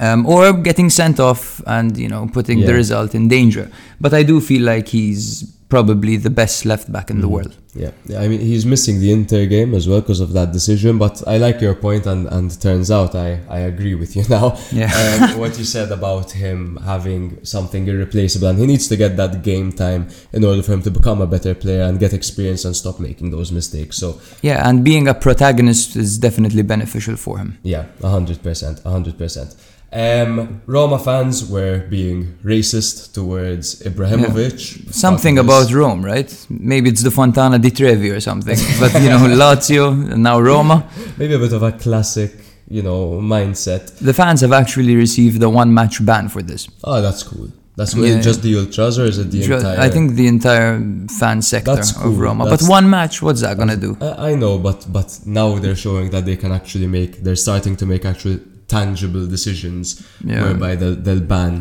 Um, 0.00 0.24
or 0.26 0.52
getting 0.54 0.88
sent 0.90 1.20
off 1.20 1.60
and 1.66 1.98
you 1.98 2.08
know 2.08 2.26
putting 2.32 2.60
the 2.60 2.72
result 2.72 3.14
in 3.14 3.28
danger. 3.28 3.70
But 4.00 4.14
I 4.14 4.22
do 4.22 4.40
feel 4.40 4.62
like 4.62 4.88
he's 4.88 5.44
probably 5.68 6.18
the 6.18 6.28
best 6.30 6.66
left 6.66 6.92
back 6.92 7.10
in 7.10 7.20
the 7.22 7.28
world. 7.28 7.56
Yeah, 7.74 7.92
yeah, 8.06 8.20
I 8.20 8.28
mean 8.28 8.40
he's 8.40 8.66
missing 8.66 9.00
the 9.00 9.10
Inter 9.10 9.46
game 9.46 9.74
as 9.74 9.88
well 9.88 10.00
because 10.02 10.20
of 10.20 10.32
that 10.34 10.52
decision. 10.52 10.98
But 10.98 11.22
I 11.26 11.38
like 11.38 11.60
your 11.62 11.74
point, 11.74 12.04
and 12.06 12.26
and 12.28 12.48
turns 12.60 12.90
out 12.90 13.14
I 13.14 13.40
I 13.48 13.60
agree 13.60 13.94
with 13.94 14.14
you 14.16 14.24
now. 14.36 14.56
Yeah. 14.70 14.92
um, 15.32 15.38
what 15.42 15.58
you 15.58 15.64
said 15.64 15.90
about 15.90 16.30
him 16.32 16.78
having 16.84 17.22
something 17.44 17.86
irreplaceable, 17.86 18.48
and 18.48 18.58
he 18.58 18.66
needs 18.66 18.86
to 18.88 18.96
get 18.96 19.16
that 19.16 19.42
game 19.42 19.72
time 19.72 20.08
in 20.32 20.44
order 20.44 20.62
for 20.62 20.72
him 20.72 20.82
to 20.82 20.90
become 20.90 21.22
a 21.22 21.26
better 21.26 21.54
player 21.54 21.82
and 21.82 21.98
get 21.98 22.12
experience 22.12 22.64
and 22.66 22.74
stop 22.76 22.98
making 23.00 23.30
those 23.30 23.50
mistakes. 23.52 23.96
So 23.96 24.20
Yeah, 24.42 24.68
and 24.68 24.84
being 24.84 25.08
a 25.08 25.14
protagonist 25.14 25.96
is 25.96 26.18
definitely 26.18 26.62
beneficial 26.62 27.16
for 27.16 27.38
him. 27.38 27.58
yeah, 27.62 27.84
hundred 28.02 28.42
percent, 28.42 28.80
hundred 28.84 29.16
percent. 29.16 29.54
Um, 29.92 30.62
Roma 30.66 30.98
fans 30.98 31.44
were 31.50 31.80
being 31.90 32.38
racist 32.42 33.12
towards 33.12 33.82
Ibrahimovic. 33.82 34.90
Something 34.92 35.38
about 35.38 35.70
Rome, 35.70 36.02
right? 36.02 36.34
Maybe 36.48 36.88
it's 36.88 37.02
the 37.02 37.10
Fontana 37.10 37.58
di 37.58 37.70
Trevi 37.70 38.10
or 38.10 38.20
something. 38.20 38.56
but 38.80 38.94
you 39.02 39.10
know, 39.10 39.18
Lazio 39.18 40.12
and 40.12 40.22
now 40.22 40.40
Roma. 40.40 40.88
maybe 41.18 41.34
a 41.34 41.38
bit 41.38 41.52
of 41.52 41.62
a 41.62 41.72
classic, 41.72 42.32
you 42.68 42.82
know, 42.82 43.20
mindset. 43.20 43.98
The 43.98 44.14
fans 44.14 44.40
have 44.40 44.52
actually 44.52 44.96
received 44.96 45.42
a 45.42 45.50
one-match 45.50 46.04
ban 46.06 46.28
for 46.28 46.40
this. 46.42 46.68
Oh, 46.84 47.02
that's 47.02 47.22
cool. 47.22 47.48
That's 47.76 47.92
cool. 47.92 48.06
Yeah. 48.06 48.20
Just 48.20 48.42
the 48.42 48.56
ultras, 48.58 48.98
or 48.98 49.04
is 49.04 49.18
it 49.18 49.30
the 49.30 49.44
entire? 49.44 49.78
I 49.78 49.90
think 49.90 50.12
the 50.12 50.26
entire 50.26 50.78
fan 51.18 51.42
sector 51.42 51.82
cool. 51.98 52.12
of 52.12 52.18
Roma. 52.18 52.44
That's- 52.44 52.62
but 52.62 52.70
one 52.70 52.88
match, 52.88 53.20
what's 53.20 53.42
that 53.42 53.58
gonna 53.58 53.76
do? 53.76 53.96
I, 54.00 54.30
I 54.30 54.34
know, 54.36 54.58
but 54.58 54.86
but 54.90 55.20
now 55.26 55.58
they're 55.58 55.76
showing 55.76 56.10
that 56.10 56.24
they 56.24 56.36
can 56.36 56.52
actually 56.52 56.86
make. 56.86 57.22
They're 57.22 57.36
starting 57.36 57.76
to 57.76 57.86
make 57.86 58.04
actual 58.04 58.38
tangible 58.78 59.24
decisions, 59.36 59.84
Yeah. 60.24 60.42
whereby 60.44 60.72
they'll 60.80 60.98
they'll 61.06 61.26
ban, 61.36 61.52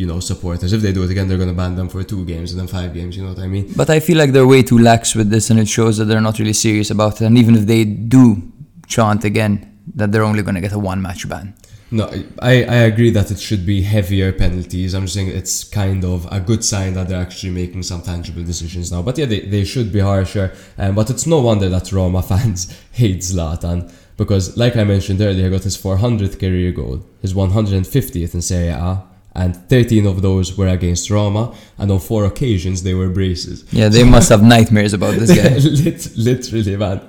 you 0.00 0.06
know, 0.10 0.20
supporters. 0.30 0.70
If 0.76 0.80
they 0.84 0.92
do 0.98 1.02
it 1.06 1.10
again, 1.14 1.26
they're 1.28 1.42
gonna 1.44 1.60
ban 1.64 1.72
them 1.80 1.88
for 1.94 2.00
two 2.12 2.22
games 2.32 2.48
and 2.52 2.58
then 2.60 2.68
five 2.78 2.90
games. 2.98 3.12
You 3.16 3.22
know 3.24 3.32
what 3.34 3.42
I 3.46 3.50
mean? 3.56 3.66
But 3.80 3.88
I 3.96 3.98
feel 4.06 4.18
like 4.22 4.32
they're 4.34 4.50
way 4.56 4.62
too 4.70 4.78
lax 4.90 5.02
with 5.18 5.28
this, 5.34 5.44
and 5.50 5.58
it 5.64 5.68
shows 5.78 5.94
that 5.98 6.06
they're 6.08 6.26
not 6.30 6.36
really 6.42 6.58
serious 6.66 6.90
about 6.96 7.14
it. 7.20 7.24
And 7.28 7.36
even 7.42 7.54
if 7.60 7.64
they 7.72 7.82
do 8.16 8.24
chant 8.94 9.22
again, 9.32 9.52
that 9.98 10.08
they're 10.10 10.28
only 10.30 10.42
gonna 10.46 10.60
get 10.66 10.72
a 10.80 10.82
one-match 10.92 11.22
ban. 11.32 11.46
No, 11.92 12.04
I, 12.52 12.54
I 12.78 12.78
agree 12.92 13.10
that 13.18 13.28
it 13.34 13.40
should 13.46 13.64
be 13.66 13.82
heavier 13.82 14.30
penalties. 14.44 14.94
I'm 14.94 15.04
just 15.06 15.14
saying 15.14 15.30
it's 15.40 15.56
kind 15.82 16.04
of 16.04 16.18
a 16.30 16.38
good 16.50 16.62
sign 16.72 16.90
that 16.94 17.08
they're 17.08 17.20
actually 17.26 17.52
making 17.62 17.82
some 17.90 18.00
tangible 18.02 18.44
decisions 18.52 18.86
now. 18.92 19.02
But 19.02 19.18
yeah, 19.18 19.26
they, 19.32 19.40
they 19.54 19.64
should 19.72 19.90
be 19.92 19.98
harsher. 19.98 20.46
Um, 20.78 20.94
but 20.94 21.10
it's 21.10 21.26
no 21.26 21.38
wonder 21.40 21.68
that 21.68 21.90
Roma 21.90 22.22
fans 22.30 22.60
hate 23.00 23.22
Zlatan 23.30 23.78
because, 24.20 24.44
like 24.62 24.74
I 24.76 24.84
mentioned 24.94 25.20
earlier, 25.28 25.44
he 25.46 25.50
got 25.56 25.64
his 25.70 25.78
400th 25.78 26.36
career 26.44 26.70
goal, 26.80 26.96
his 27.24 27.32
150th 27.34 28.34
in 28.34 28.42
Serie 28.42 28.68
A, 28.68 29.02
and 29.34 29.56
13 29.56 30.06
of 30.06 30.20
those 30.22 30.58
were 30.58 30.68
against 30.68 31.08
Roma, 31.08 31.44
and 31.78 31.90
on 31.90 32.00
four 32.00 32.22
occasions 32.26 32.82
they 32.82 32.94
were 33.00 33.08
braces. 33.08 33.64
Yeah, 33.72 33.88
they 33.88 34.04
must 34.04 34.28
have 34.28 34.42
nightmares 34.42 34.92
about 34.92 35.14
this 35.20 35.30
guy. 35.40 35.54
Lit- 35.84 36.16
literally, 36.16 36.76
man. 36.76 37.00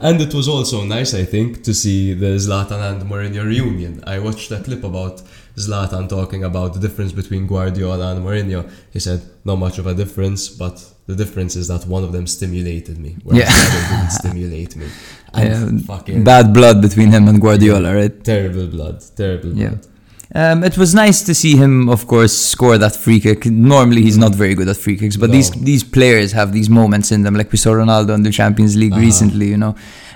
And 0.00 0.20
it 0.20 0.32
was 0.34 0.48
also 0.48 0.82
nice, 0.84 1.12
I 1.14 1.24
think, 1.24 1.62
to 1.68 1.72
see 1.82 2.14
the 2.14 2.32
Zlatan 2.46 2.80
and 2.90 3.02
Mourinho 3.10 3.44
reunion. 3.44 4.02
I 4.06 4.18
watched 4.18 4.50
a 4.50 4.60
clip 4.66 4.82
about 4.84 5.22
Zlatan 5.56 6.08
talking 6.08 6.42
about 6.44 6.74
the 6.74 6.80
difference 6.80 7.12
between 7.12 7.46
Guardiola 7.46 8.06
and 8.12 8.24
Mourinho. 8.24 8.60
He 8.92 8.98
said, 8.98 9.20
not 9.44 9.56
much 9.66 9.78
of 9.78 9.86
a 9.86 9.94
difference, 9.94 10.48
but 10.48 10.76
the 11.06 11.14
difference 11.14 11.54
is 11.56 11.68
that 11.68 11.82
one 11.86 12.02
of 12.04 12.10
them 12.12 12.26
stimulated 12.26 12.96
me, 12.98 13.12
whereas 13.22 13.42
Yeah. 13.44 13.52
the 13.52 13.78
other 13.78 13.96
didn't 13.96 14.12
stimulate 14.22 14.72
me. 14.76 14.86
And 15.36 15.84
fucking 15.84 16.24
bad 16.24 16.52
blood 16.52 16.80
between 16.82 17.10
him 17.12 17.28
and 17.28 17.40
Guardiola, 17.40 17.94
right? 17.94 18.24
terrible 18.24 18.66
blood, 18.66 19.02
terrible 19.16 19.52
Yeah. 19.54 19.68
blood. 19.70 19.86
Um, 20.34 20.64
it 20.64 20.76
was 20.76 20.92
nice 20.92 21.22
to 21.22 21.34
see 21.34 21.56
him, 21.56 21.88
of 21.88 22.06
course, 22.08 22.32
score 22.36 22.76
that 22.78 22.96
free 22.96 23.20
kick. 23.20 23.46
Normally, 23.46 24.02
he's 24.02 24.18
not 24.18 24.34
very 24.34 24.54
good 24.56 24.68
at 24.68 24.76
free 24.76 24.96
kicks, 24.96 25.16
but 25.16 25.30
No. 25.30 25.36
these 25.36 25.50
these 25.52 25.84
players 25.84 26.32
have 26.32 26.52
these 26.52 26.68
moments 26.68 27.12
in 27.12 27.22
them, 27.22 27.34
like 27.36 27.50
we 27.52 27.58
saw 27.58 27.70
Ronaldo 27.72 28.12
in 28.14 28.22
the 28.24 28.32
Champions 28.32 28.74
League 28.76 28.92
Uh-huh. 28.92 29.00
recently. 29.08 29.48
You 29.50 29.56
know, 29.56 29.74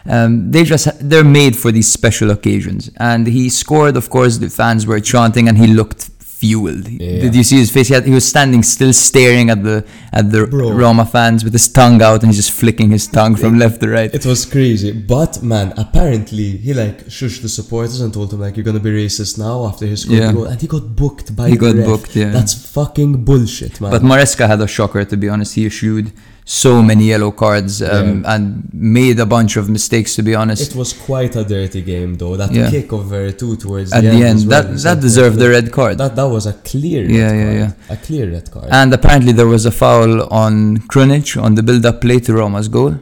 um, 0.09 0.51
they 0.51 0.65
just 0.65 0.89
they're 1.01 1.23
made 1.43 1.55
for 1.57 1.71
these 1.71 1.87
special 1.89 2.31
occasions. 2.31 2.91
And 2.99 3.27
he 3.29 3.49
scored. 3.49 3.97
Of 3.97 4.11
course, 4.11 4.39
the 4.39 4.51
fans 4.51 4.85
were 4.85 5.01
chanting, 5.01 5.49
and 5.49 5.57
he 5.59 5.69
looked 5.69 6.10
fueled. 6.41 6.87
Yeah. 6.89 7.21
Did 7.25 7.33
you 7.39 7.45
see 7.51 7.59
his 7.65 7.71
face? 7.71 7.89
He, 7.89 7.95
had, 7.95 8.05
he 8.11 8.15
was 8.21 8.27
standing 8.35 8.63
still, 8.75 8.93
staring 9.09 9.47
at 9.55 9.61
the 9.69 9.77
at 10.19 10.27
the 10.33 10.41
Bro. 10.47 10.73
Roma 10.83 11.05
fans 11.15 11.41
with 11.45 11.53
his 11.53 11.69
tongue 11.79 12.01
out, 12.09 12.19
and 12.23 12.29
he's 12.31 12.41
just 12.43 12.53
flicking 12.63 12.89
his 12.97 13.07
tongue 13.19 13.35
from 13.43 13.53
left 13.63 13.77
to 13.83 13.89
right. 13.99 14.13
It 14.19 14.25
was 14.33 14.41
crazy, 14.55 14.91
but 15.15 15.33
man, 15.53 15.69
apparently 15.85 16.49
he 16.65 16.73
like 16.83 16.99
shushed 17.19 17.41
the 17.43 17.49
supporters 17.59 18.01
and 18.03 18.11
told 18.19 18.29
them 18.31 18.41
like 18.45 18.57
you're 18.57 18.69
gonna 18.71 18.81
be 18.91 18.95
racist 19.05 19.33
now 19.39 19.57
after 19.71 19.85
his 19.95 20.01
Yeah. 20.07 20.33
goal, 20.33 20.47
and 20.51 20.59
he 20.61 20.67
got 20.77 20.85
booked 21.03 21.29
by 21.37 21.47
He 21.51 21.57
got 21.67 21.75
ref. 21.77 21.87
booked, 21.91 22.13
yeah. 22.17 22.31
That's 22.37 22.55
fucking 22.79 23.13
bullshit, 23.29 23.75
man. 23.81 23.91
But 23.95 24.03
Maresca 24.11 24.45
had 24.53 24.61
a 24.61 24.67
shocker, 24.77 25.05
to 25.13 25.17
be 25.17 25.29
honest. 25.35 25.51
He 25.59 25.65
issued 25.73 26.07
so 26.53 26.83
many 26.83 27.05
yellow 27.15 27.31
cards 27.31 27.81
um, 27.81 28.25
and 28.27 28.43
made 28.73 29.19
a 29.21 29.27
bunch 29.37 29.53
of 29.61 29.65
mistakes, 29.77 30.11
to 30.17 30.23
be 30.29 30.35
honest. 30.35 30.63
it 30.71 30.77
was 30.77 30.91
quite 30.93 31.33
a 31.37 31.45
dirty 31.45 31.81
game 31.93 32.11
though. 32.21 32.35
That 32.43 32.51
Yeah. 32.53 32.69
kick 32.75 32.89
of 32.97 33.03
Veretout 33.13 33.59
towards 33.65 33.93
At 33.93 34.03
the, 34.03 34.09
end, 34.11 34.23
end, 34.31 34.41
that 34.55 34.67
that 34.73 34.79
said, 34.81 35.01
deserved 35.09 35.37
like, 35.37 35.45
the 35.45 35.51
red 35.57 35.67
card. 35.79 35.95
That 36.03 36.17
that 36.17 36.29
was 36.37 36.45
a 36.47 36.55
clear 36.71 37.01
red 37.07 37.15
Yeah, 37.21 37.31
card. 37.43 37.55
yeah, 37.61 37.95
A 37.95 37.97
clear 38.07 38.25
red 38.37 38.47
card. 38.55 38.69
And 38.81 38.89
apparently 38.99 39.33
there 39.39 39.51
was 39.57 39.65
a 39.73 39.75
foul 39.83 40.13
on 40.45 40.55
Krunic 40.93 41.29
on 41.47 41.51
the 41.59 41.63
build-up 41.69 41.97
play 42.05 42.19
to 42.27 42.31
Roma's 42.41 42.69
goal. 42.79 42.95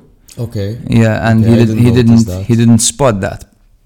okay. 0.46 0.70
Yeah, 1.02 1.14
and 1.28 1.36
Okay, 1.40 1.50
he 1.50 1.56
did, 1.60 1.66
didn't 1.68 1.84
he 1.86 1.90
didn't 1.98 2.24
that. 2.30 2.42
he 2.48 2.54
didn't 2.60 2.82
spot 2.92 3.14
that. 3.26 3.40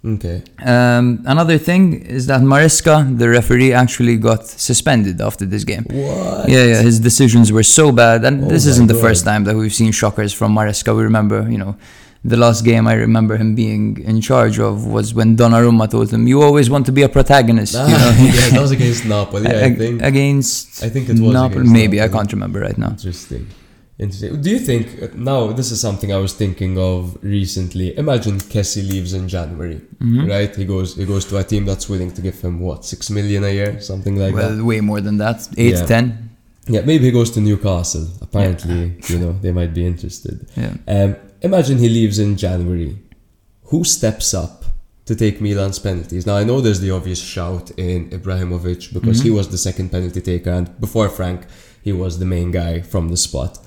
Okay. 0.04 0.42
Um, 0.64 1.22
another 1.26 1.58
thing 1.58 2.02
is 2.02 2.26
that 2.26 2.40
Maresca, 2.40 3.16
the 3.16 3.28
referee, 3.28 3.72
actually 3.72 4.16
got 4.16 4.48
suspended 4.48 5.20
after 5.20 5.44
this 5.46 5.62
game. 5.62 5.84
What? 5.84 6.48
Yeah, 6.48 6.64
yeah, 6.64 6.82
his 6.82 6.98
decisions 6.98 7.52
were 7.52 7.62
so 7.62 7.92
bad, 7.92 8.24
and 8.24 8.44
Oh 8.44 8.48
this 8.48 8.66
isn't 8.66 8.88
the 8.88 8.94
God. 8.94 9.02
first 9.02 9.24
time 9.24 9.44
that 9.44 9.54
we've 9.54 9.72
seen 9.72 9.92
shockers 9.92 10.32
from 10.32 10.54
Maresca. 10.56 10.96
We 10.96 11.04
remember, 11.04 11.48
you 11.48 11.58
know, 11.58 11.76
the 12.24 12.36
last 12.36 12.64
game 12.64 12.88
I 12.88 12.94
remember 12.94 13.36
him 13.36 13.54
being 13.54 14.02
in 14.02 14.20
charge 14.20 14.58
of 14.58 14.86
was 14.86 15.14
when 15.14 15.36
Donnarumma 15.36 15.88
told 15.88 16.12
him, 16.12 16.26
"You 16.26 16.42
always 16.42 16.68
want 16.68 16.86
to 16.86 16.92
be 16.92 17.02
a 17.02 17.08
protagonist." 17.08 17.74
Ah, 17.78 17.86
you 17.86 17.96
know? 17.98 18.32
yeah, 18.40 18.48
that 18.50 18.60
was 18.60 18.70
against 18.78 19.04
Napoli. 19.04 19.46
I 19.46 19.72
think. 19.74 20.02
against 20.02 20.82
I 20.82 20.88
think 20.88 21.08
it 21.10 21.12
was 21.12 21.32
Napoli. 21.32 21.64
Maybe 21.68 22.00
I 22.02 22.08
can't 22.08 22.32
remember 22.32 22.58
right 22.60 22.78
now. 22.78 22.90
Interesting. 22.90 23.46
Interesting. 23.98 24.40
Do 24.40 24.50
you 24.50 24.58
think 24.58 25.14
now 25.14 25.52
this 25.52 25.70
is 25.70 25.80
something 25.80 26.12
I 26.12 26.16
was 26.16 26.32
thinking 26.32 26.78
of 26.78 27.18
recently? 27.22 27.96
Imagine 27.96 28.38
Kessie 28.38 28.86
leaves 28.88 29.12
in 29.12 29.28
January, 29.28 29.80
Mm-hmm. 30.00 30.26
right? 30.28 30.54
He 30.56 30.64
goes 30.64 30.96
he 30.96 31.04
goes 31.04 31.24
to 31.26 31.36
a 31.36 31.44
team 31.44 31.64
that's 31.66 31.88
willing 31.88 32.10
to 32.12 32.22
give 32.22 32.40
him 32.40 32.58
what 32.60 32.84
six 32.84 33.10
million 33.10 33.44
a 33.44 33.50
year, 33.50 33.80
something 33.80 34.16
like 34.16 34.34
well, 34.34 34.48
that. 34.50 34.56
Well, 34.56 34.66
way 34.66 34.80
more 34.80 35.00
than 35.00 35.18
that. 35.18 35.46
Eight, 35.56 35.74
Yeah. 35.74 35.86
ten. 35.86 36.30
Yeah, 36.68 36.80
maybe 36.82 37.04
he 37.04 37.10
goes 37.10 37.30
to 37.32 37.40
Newcastle. 37.40 38.06
Apparently, 38.20 38.96
you 39.08 39.18
know 39.18 39.32
they 39.42 39.52
might 39.52 39.74
be 39.74 39.84
interested. 39.86 40.48
Yeah. 40.56 40.74
Um, 40.88 41.16
imagine 41.42 41.78
he 41.78 41.88
leaves 41.88 42.18
in 42.18 42.36
January. 42.36 42.96
Who 43.64 43.84
steps 43.84 44.32
up 44.34 44.64
to 45.06 45.14
take 45.14 45.40
Milan's 45.40 45.78
penalties? 45.78 46.26
Now 46.26 46.36
I 46.36 46.44
know 46.44 46.60
there's 46.60 46.80
the 46.80 46.90
obvious 46.92 47.20
shout 47.20 47.70
in 47.76 48.10
Ibrahimovic 48.10 48.92
because 48.94 49.20
he 49.22 49.30
was 49.30 49.48
the 49.48 49.58
second 49.58 49.90
penalty 49.90 50.20
taker, 50.20 50.50
and 50.50 50.66
before 50.80 51.08
Franck, 51.08 51.46
he 51.82 51.92
was 51.92 52.18
the 52.18 52.24
main 52.26 52.50
guy 52.50 52.80
from 52.80 53.08
the 53.10 53.16
spot. 53.16 53.58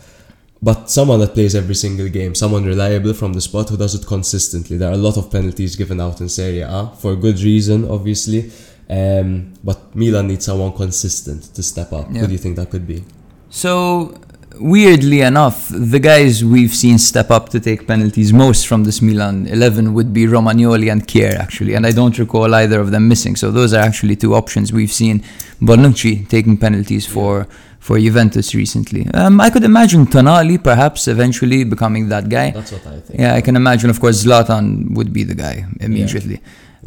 But 0.65 0.89
someone 0.89 1.19
that 1.19 1.35
plays 1.35 1.53
every 1.53 1.75
single 1.75 2.09
game, 2.09 2.33
someone 2.33 2.65
reliable 2.65 3.13
from 3.13 3.33
the 3.33 3.41
spot 3.49 3.69
who 3.69 3.77
does 3.77 3.93
it 3.93 4.07
consistently. 4.07 4.77
There 4.77 4.89
are 4.89 4.99
a 5.01 5.05
lot 5.07 5.15
of 5.15 5.29
penalties 5.29 5.75
given 5.75 6.01
out 6.01 6.21
in 6.21 6.27
Serie 6.27 6.61
A 6.61 6.91
for 7.01 7.15
good 7.15 7.39
reason, 7.39 7.87
obviously. 7.87 8.51
Um, 8.89 9.53
but 9.63 9.95
Milan 9.95 10.27
needs 10.27 10.45
someone 10.45 10.73
consistent 10.73 11.43
to 11.53 11.61
step 11.61 11.93
up. 11.93 12.07
Yeah. 12.09 12.21
Who 12.21 12.25
do 12.25 12.33
you 12.33 12.39
think 12.39 12.55
that 12.55 12.71
could 12.71 12.87
be? 12.87 13.03
So 13.51 14.19
weirdly 14.59 15.21
enough, 15.21 15.69
the 15.69 15.99
guys 15.99 16.43
we've 16.43 16.73
seen 16.73 16.97
step 16.97 17.29
up 17.29 17.49
to 17.49 17.59
take 17.59 17.85
penalties 17.85 18.33
most 18.33 18.65
from 18.65 18.85
this 18.85 19.03
Milan 19.03 19.45
11 19.45 19.93
would 19.93 20.13
be 20.13 20.25
Romagnoli 20.25 20.91
and 20.91 21.07
Kjaer 21.07 21.35
actually, 21.35 21.75
and 21.75 21.85
I 21.85 21.91
don't 21.91 22.17
recall 22.17 22.55
either 22.55 22.79
of 22.79 22.89
them 22.89 23.07
missing. 23.07 23.35
So 23.35 23.51
those 23.51 23.71
are 23.75 23.81
actually 23.81 24.15
two 24.15 24.33
options 24.33 24.73
we've 24.73 24.91
seen. 24.91 25.23
Bonucci 25.61 26.27
taking 26.27 26.57
penalties 26.57 27.05
for 27.05 27.47
for 27.85 27.99
Juventus 27.99 28.47
recently. 28.55 29.01
Um, 29.13 29.39
I 29.39 29.49
could 29.53 29.63
imagine 29.63 30.01
Tonali 30.07 30.57
perhaps 30.71 31.07
eventually 31.15 31.63
becoming 31.63 32.09
that 32.13 32.25
guy. 32.29 32.47
That's 32.51 32.71
what 32.71 32.85
I 32.87 32.99
think. 33.05 33.19
Yeah, 33.19 33.35
I 33.39 33.41
can 33.41 33.55
imagine. 33.55 33.89
Of 33.91 33.99
course, 34.03 34.17
Zlatan 34.25 34.95
would 34.97 35.11
be 35.13 35.23
the 35.23 35.35
guy 35.45 35.55
immediately. 35.79 36.39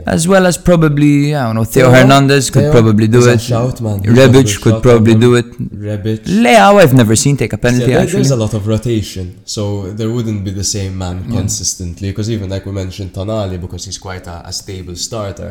As 0.06 0.22
well 0.32 0.44
as 0.46 0.56
probably, 0.56 1.34
I 1.34 1.42
don't 1.46 1.56
know, 1.56 1.64
Theo, 1.64 1.90
Theo? 1.90 1.94
Hernandez 2.00 2.50
could 2.50 2.62
Theo? 2.66 2.72
probably 2.72 3.08
do 3.08 3.28
it. 3.28 3.40
shout, 3.40 3.80
man. 3.80 3.98
Rebic 4.18 4.60
could 4.64 4.80
probably 4.88 5.14
do 5.26 5.34
it. 5.40 5.46
Rebic. 5.88 6.20
Leao, 6.44 6.80
I've 6.82 6.94
never 7.02 7.16
seen 7.24 7.36
take 7.36 7.52
a 7.52 7.56
Yeah, 7.56 7.62
penalty 7.66 7.86
there- 7.92 8.00
actually. 8.02 8.18
there's 8.22 8.30
a 8.30 8.36
lot 8.44 8.54
of 8.58 8.62
rotation, 8.74 9.26
so 9.44 9.62
there 9.98 10.10
wouldn't 10.16 10.42
be 10.48 10.52
the 10.62 10.68
same 10.76 10.92
man 11.04 11.16
consistently. 11.38 12.08
Because 12.10 12.28
even 12.30 12.48
like 12.54 12.64
we 12.66 12.72
mentioned 12.82 13.10
Tonali, 13.12 13.56
because 13.60 13.82
he's 13.86 13.98
quite 13.98 14.26
a, 14.28 14.36
a 14.50 14.52
stable 14.52 14.94
starter, 14.96 15.50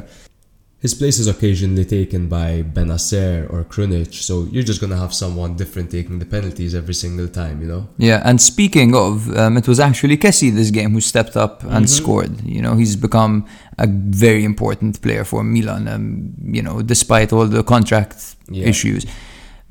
his 0.79 0.93
place 0.93 1.17
is 1.17 1.27
occasionally 1.27 1.85
taken 1.85 2.27
by 2.27 2.61
Bennacer 2.61 3.51
or 3.51 3.63
Krunic. 3.63 4.13
So 4.13 4.47
you're 4.51 4.63
just 4.71 4.79
gonna 4.79 4.95
have 4.97 5.13
someone 5.13 5.55
different 5.55 5.89
taking 5.89 6.19
the 6.19 6.25
penalties 6.25 6.75
every 6.75 6.93
single 6.93 7.27
time, 7.27 7.61
you 7.61 7.67
know. 7.67 7.87
Yeah, 7.97 8.21
and 8.23 8.39
speaking 8.39 8.95
of, 8.95 9.35
um, 9.35 9.57
it 9.57 9.67
was 9.67 9.79
actually 9.79 10.17
Kessie 10.17 10.53
this 10.53 10.69
game 10.71 10.91
who 10.93 11.01
stepped 11.01 11.35
up 11.35 11.63
and 11.63 11.85
Mm-hmm. 11.85 11.85
scored. 12.03 12.33
You 12.45 12.61
know, 12.61 12.75
he's 12.75 12.95
become 12.95 13.45
a 13.79 13.87
very 13.87 14.43
important 14.43 15.01
player 15.01 15.23
for 15.23 15.43
Milan. 15.43 15.87
Um, 15.87 16.33
you 16.57 16.61
know, 16.61 16.81
despite 16.83 17.33
all 17.33 17.47
the 17.47 17.63
contract 17.63 18.35
Yeah. 18.49 18.67
issues, 18.73 19.05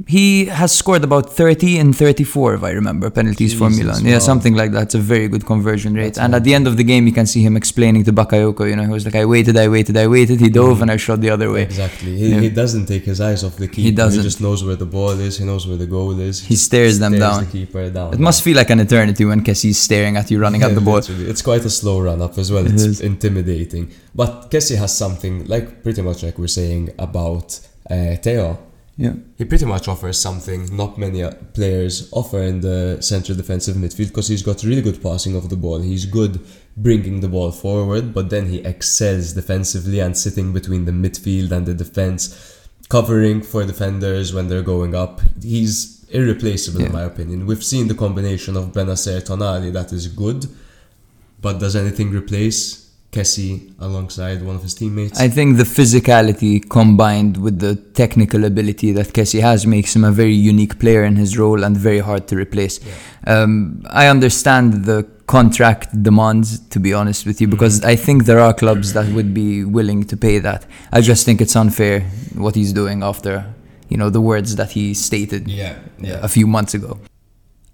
he 0.06 0.44
has 0.46 0.72
scored 0.76 1.02
about 1.04 1.32
30 1.32 1.78
and 1.78 1.96
34, 1.96 2.54
if 2.54 2.62
I 2.62 2.72
remember, 2.72 3.08
penalties 3.08 3.54
for 3.58 3.68
Jesus, 3.70 3.84
Milan. 3.86 4.04
Yeah, 4.04 4.12
wow. 4.14 4.18
something 4.18 4.54
like 4.54 4.72
that. 4.72 4.82
It's 4.82 4.94
a 4.94 4.98
very 4.98 5.26
good 5.26 5.46
conversion 5.46 5.94
rate. 5.94 6.04
That's 6.14 6.18
and 6.18 6.34
at 6.34 6.44
the 6.44 6.52
end 6.52 6.66
of 6.66 6.76
the 6.76 6.84
game, 6.84 7.06
you 7.06 7.14
can 7.14 7.24
see 7.24 7.42
him 7.42 7.56
explaining 7.56 8.04
to 8.04 8.12
Bakayoko. 8.12 8.68
You 8.68 8.76
know, 8.76 8.82
he 8.82 8.90
was 8.90 9.06
like, 9.06 9.14
"I 9.14 9.24
waited, 9.24 9.56
I 9.56 9.68
waited, 9.68 9.96
I 9.96 10.06
waited." 10.06 10.38
He 10.40 10.50
dove, 10.50 10.82
and 10.82 10.90
I 10.90 10.98
shot 10.98 11.22
the 11.22 11.30
other 11.30 11.50
way. 11.50 11.62
Exactly. 11.62 12.14
He, 12.16 12.28
Yeah. 12.28 12.40
he 12.40 12.50
doesn't 12.50 12.86
take 12.86 13.04
his 13.04 13.20
eyes 13.22 13.42
off 13.42 13.56
the 13.56 13.68
keeper. 13.68 13.80
He 13.88 13.90
doesn't. 13.90 14.20
he 14.20 14.26
just 14.26 14.40
knows 14.42 14.62
where 14.62 14.76
the 14.76 14.84
ball 14.86 15.18
is. 15.18 15.38
He 15.38 15.44
knows 15.46 15.66
where 15.66 15.78
the 15.78 15.86
goal 15.86 16.18
is. 16.20 16.40
He 16.44 16.56
stares 16.56 16.98
them 16.98 17.18
down. 17.18 17.44
the 17.46 17.50
keeper 17.50 17.88
down. 17.88 18.12
It 18.12 18.20
must 18.20 18.42
feel 18.42 18.56
like 18.56 18.68
an 18.70 18.80
eternity 18.80 19.24
when 19.24 19.42
Kessie's 19.42 19.78
staring 19.78 20.16
at 20.18 20.30
you 20.30 20.38
running 20.38 20.62
at 20.62 20.74
the 20.74 20.80
ball. 20.82 20.96
Literally. 20.96 21.26
It's 21.30 21.40
quite 21.42 21.64
a 21.64 21.70
slow 21.70 22.00
run 22.00 22.20
up 22.20 22.36
as 22.36 22.52
well. 22.52 22.66
It 22.66 22.72
It's 22.74 22.82
is. 22.82 23.00
intimidating. 23.00 23.90
But 24.14 24.50
Kessie 24.50 24.76
has 24.76 24.94
something 24.96 25.46
like 25.46 25.82
pretty 25.82 26.02
much 26.02 26.22
like 26.22 26.36
we're 26.38 26.48
saying 26.48 26.90
about 26.98 27.58
uh, 27.90 28.16
Theo. 28.16 28.58
Yeah. 28.98 29.12
He 29.36 29.44
pretty 29.44 29.66
much 29.66 29.88
offers 29.88 30.18
something 30.18 30.74
not 30.74 30.96
many 30.96 31.22
uh, 31.22 31.32
players 31.52 32.08
offer 32.12 32.40
in 32.40 32.62
the 32.62 32.98
central 33.02 33.36
defensive 33.36 33.76
midfield 33.76 34.08
because 34.08 34.28
he's 34.28 34.42
got 34.42 34.62
really 34.62 34.80
good 34.80 35.02
passing 35.02 35.36
of 35.36 35.50
the 35.50 35.56
ball. 35.56 35.80
He's 35.80 36.06
good 36.06 36.40
bringing 36.78 37.20
the 37.20 37.28
ball 37.28 37.52
forward, 37.52 38.14
but 38.14 38.30
then 38.30 38.46
he 38.46 38.60
excels 38.60 39.34
defensively 39.34 40.00
and 40.00 40.16
sitting 40.16 40.54
between 40.54 40.86
the 40.86 40.92
midfield 40.92 41.52
and 41.52 41.66
the 41.66 41.74
defense, 41.74 42.68
covering 42.88 43.42
for 43.42 43.66
defenders 43.66 44.32
when 44.32 44.48
they're 44.48 44.62
going 44.62 44.94
up. 44.94 45.20
He's 45.42 46.06
irreplaceable 46.08 46.82
in 46.82 46.92
my 46.92 47.02
opinion. 47.02 47.44
We've 47.44 47.64
seen 47.64 47.88
the 47.88 47.94
combination 47.94 48.56
of 48.56 48.72
Bennacer 48.72 49.20
Tonali 49.20 49.72
that 49.74 49.92
is 49.92 50.08
good, 50.08 50.46
but 51.42 51.58
does 51.58 51.76
anything 51.76 52.12
replace 52.12 52.86
Kessie 53.16 53.73
alongside 53.80 54.42
one 54.42 54.56
of 54.56 54.62
his 54.62 54.75
teammates? 54.75 55.18
I 55.18 55.28
think 55.28 55.56
the 55.56 55.64
physicality 55.64 56.68
combined 56.68 57.37
with 57.38 57.58
the 57.61 57.75
technical 57.75 58.44
ability 58.44 58.92
that 58.92 59.08
Kessie 59.08 59.40
has 59.40 59.66
makes 59.66 59.96
him 59.96 60.04
a 60.04 60.12
very 60.12 60.35
unique 60.35 60.78
player 60.78 61.02
in 61.04 61.16
his 61.16 61.38
role 61.38 61.64
and 61.64 61.76
very 61.76 62.00
hard 62.00 62.28
to 62.28 62.37
replace. 62.37 62.78
Um, 63.26 63.82
I 63.88 64.08
understand 64.08 64.85
the 64.85 65.08
contract 65.26 66.02
demands, 66.02 66.61
to 66.68 66.78
be 66.78 66.92
honest 66.92 67.26
with 67.26 67.40
you, 67.40 67.49
because 67.49 67.82
I 67.82 67.96
think 67.96 68.26
there 68.26 68.38
are 68.38 68.54
clubs 68.54 68.92
that 68.92 69.06
would 69.12 69.32
be 69.32 69.64
willing 69.64 70.04
to 70.04 70.16
pay 70.16 70.38
that. 70.38 70.66
I 70.92 71.00
just 71.00 71.25
think 71.25 71.40
it's 71.40 71.56
unfair 71.56 72.00
what 72.35 72.54
he's 72.54 72.73
doing 72.73 73.02
after, 73.02 73.52
you 73.88 73.96
know, 73.96 74.11
the 74.11 74.20
words 74.20 74.56
that 74.56 74.70
he 74.73 74.94
stated 74.94 75.49
yeah, 75.49 75.78
a 76.23 76.28
few 76.28 76.46
months 76.46 76.75
ago. 76.75 77.00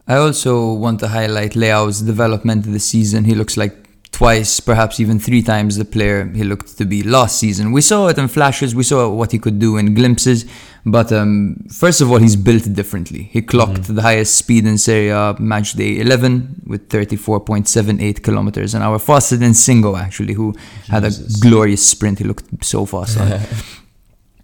I 0.06 0.16
also 0.16 0.72
want 0.72 1.00
to 1.00 1.08
highlight 1.08 1.52
Leao's 1.54 2.02
development 2.02 2.64
this 2.64 2.86
season. 2.86 3.24
He 3.24 3.34
looks 3.34 3.56
like 3.56 3.81
twice, 4.12 4.60
perhaps 4.60 5.00
even 5.00 5.18
three 5.18 5.42
times 5.42 5.76
the 5.76 5.84
player 5.84 6.26
he 6.28 6.44
looked 6.44 6.76
to 6.78 6.84
be 6.84 7.02
last 7.02 7.38
season. 7.38 7.72
We 7.72 7.80
saw 7.80 8.08
it 8.08 8.18
in 8.18 8.28
flashes, 8.28 8.74
we 8.74 8.84
saw 8.84 9.08
what 9.08 9.32
he 9.32 9.38
could 9.38 9.58
do 9.58 9.78
in 9.78 9.94
glimpses, 9.94 10.44
but 10.84 11.10
um, 11.12 11.56
first 11.70 12.00
of 12.00 12.10
all, 12.10 12.18
he's 12.18 12.36
built 12.36 12.72
differently. 12.72 13.24
He 13.32 13.40
clocked 13.40 13.84
the 13.84 14.02
highest 14.02 14.36
speed 14.36 14.66
in 14.66 14.78
Serie 14.78 15.08
A 15.08 15.34
match 15.38 15.72
day 15.72 15.98
11 15.98 16.62
with 16.66 16.88
34.78 16.88 18.22
kilometers 18.22 18.74
an 18.74 18.82
hour, 18.82 18.98
faster 18.98 19.36
than 19.36 19.52
Singo 19.52 19.98
actually, 19.98 20.34
who 20.34 20.54
had 20.88 21.04
a 21.04 21.10
glorious 21.40 21.84
sprint. 21.84 22.18
He 22.18 22.24
looked 22.24 22.64
so 22.64 22.84
fast 22.84 23.18
on. 23.18 23.40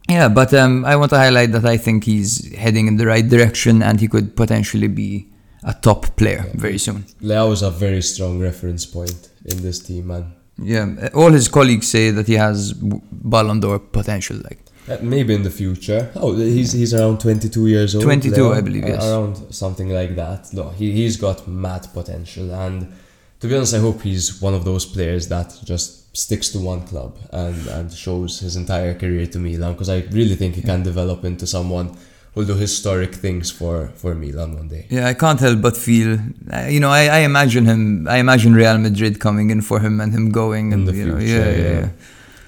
Yeah, 0.09 0.29
but 0.29 0.55
um, 0.55 0.87
I 0.87 0.97
want 0.97 1.11
to 1.11 1.19
highlight 1.19 1.53
that 1.53 1.67
I 1.67 1.77
think 1.77 2.05
he's 2.05 2.55
heading 2.55 2.87
in 2.87 2.97
the 2.97 3.07
right 3.07 3.29
direction 3.29 3.83
and 3.83 4.01
he 4.01 4.09
could 4.09 4.35
potentially 4.35 4.89
be 4.89 5.29
a 5.65 5.75
top 5.75 6.17
player 6.17 6.47
very 6.55 6.79
soon. 6.79 7.03
Leao 7.21 7.53
is 7.53 7.61
a 7.61 7.71
very 7.71 8.01
strong 8.01 8.39
reference 8.41 8.87
point 8.87 9.29
in 9.52 9.62
this 9.62 9.78
team, 9.81 10.07
man. 10.09 10.33
Yeah, 10.61 11.09
all 11.14 11.31
his 11.33 11.49
colleagues 11.49 11.87
say 11.88 12.11
that 12.11 12.26
he 12.26 12.35
has 12.35 12.73
Ballon 12.73 13.61
d'Or 13.61 13.78
potential. 13.78 14.37
Like, 14.49 14.59
Uh, 14.88 14.97
maybe 15.02 15.33
in 15.35 15.43
the 15.43 15.50
future. 15.62 16.02
Oh, 16.17 16.35
he's 16.35 16.73
he's 16.73 16.93
around 16.95 17.19
22 17.21 17.67
years 17.67 17.95
old. 17.95 18.05
22, 18.05 18.35
Leo. 18.35 18.52
I 18.59 18.62
believe, 18.62 18.87
yes. 18.88 19.05
Around 19.05 19.35
something 19.55 19.88
like 19.90 20.17
that. 20.17 20.52
No, 20.52 20.64
he 20.78 20.87
he's 20.93 21.17
got 21.17 21.47
mad 21.47 21.87
potential, 21.93 22.47
and 22.55 22.87
to 23.40 23.47
be 23.49 23.55
honest, 23.55 23.75
I 23.75 23.81
hope 23.81 24.00
he's 24.02 24.40
one 24.43 24.55
of 24.55 24.64
those 24.64 24.85
players 24.87 25.28
that 25.28 25.49
just 25.64 26.17
sticks 26.17 26.49
to 26.55 26.59
one 26.59 26.81
club 26.90 27.12
and 27.33 27.67
and 27.76 27.93
shows 27.93 28.40
his 28.40 28.57
entire 28.57 28.95
career 29.02 29.26
to 29.35 29.38
Milan 29.38 29.73
because 29.75 29.90
I 29.97 29.99
really 30.19 30.37
think 30.40 30.55
he 30.57 30.62
can 30.62 30.83
develop 30.83 31.25
into 31.25 31.47
someone 31.47 31.88
who'll 32.38 32.47
do 32.54 32.54
historic 32.54 33.12
things 33.14 33.50
for 33.50 33.88
for 33.97 34.14
Milan 34.14 34.54
one 34.57 34.68
day. 34.68 34.87
yeah, 34.90 35.09
I 35.09 35.14
can't 35.14 35.40
help 35.40 35.61
but 35.61 35.76
feel, 35.76 36.18
uh, 36.52 36.66
you 36.75 36.78
know, 36.80 36.90
I, 36.90 37.02
I 37.07 37.18
imagine 37.30 37.64
him, 37.66 38.07
I 38.09 38.18
imagine 38.18 38.54
Real 38.54 38.78
Madrid 38.78 39.18
coming 39.18 39.50
in 39.50 39.61
for 39.62 39.80
him 39.80 40.00
and 40.00 40.12
him 40.12 40.30
going. 40.30 40.66
In 40.73 40.80
and, 40.80 40.88
the 40.88 40.95
you 40.95 41.07
know, 41.09 41.18
future, 41.18 41.35
yeah, 41.35 41.50
yeah, 41.50 41.71
yeah. 41.71 41.80
yeah. 41.80 41.88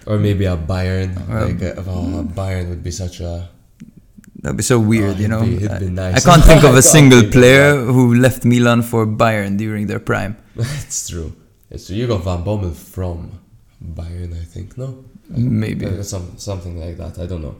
Or 0.07 0.19
maybe 0.19 0.45
a 0.45 0.57
Bayern. 0.57 1.11
Or 1.29 1.47
like 1.47 1.61
a, 1.63 1.75
oh, 1.81 2.25
Bayern 2.41 2.69
would 2.71 2.83
be 2.83 2.91
such 2.93 3.21
a. 3.21 3.49
That'd 4.43 4.57
be 4.57 4.63
so 4.63 4.79
weird, 4.79 5.17
Oh, 5.17 5.21
you 5.23 5.29
know. 5.29 5.43
be- 5.45 5.59
be 5.59 5.69
I- 5.69 5.79
nice. 6.05 6.17
I 6.27 6.31
can't 6.31 6.45
think 6.45 6.63
of 6.65 6.75
a 6.83 6.87
single 6.97 7.25
player 7.37 7.77
who 7.95 8.15
left 8.15 8.45
Milan 8.45 8.83
for 8.83 9.07
Bayern 9.07 9.59
during 9.59 9.87
their 9.87 10.01
prime. 10.01 10.37
it's 10.57 11.09
true. 11.11 11.33
It's 11.71 11.87
true. 11.87 11.97
You 11.97 12.07
got 12.07 12.23
Van 12.25 12.43
Bommel 12.45 12.75
from 12.75 13.19
Bayern, 13.99 14.33
I 14.41 14.45
think. 14.45 14.79
No. 14.79 15.05
Maybe. 15.29 15.85
Uh, 15.87 16.03
some, 16.03 16.39
something 16.39 16.79
like 16.81 16.97
that. 16.97 17.19
I 17.19 17.27
don't 17.27 17.43
know. 17.43 17.57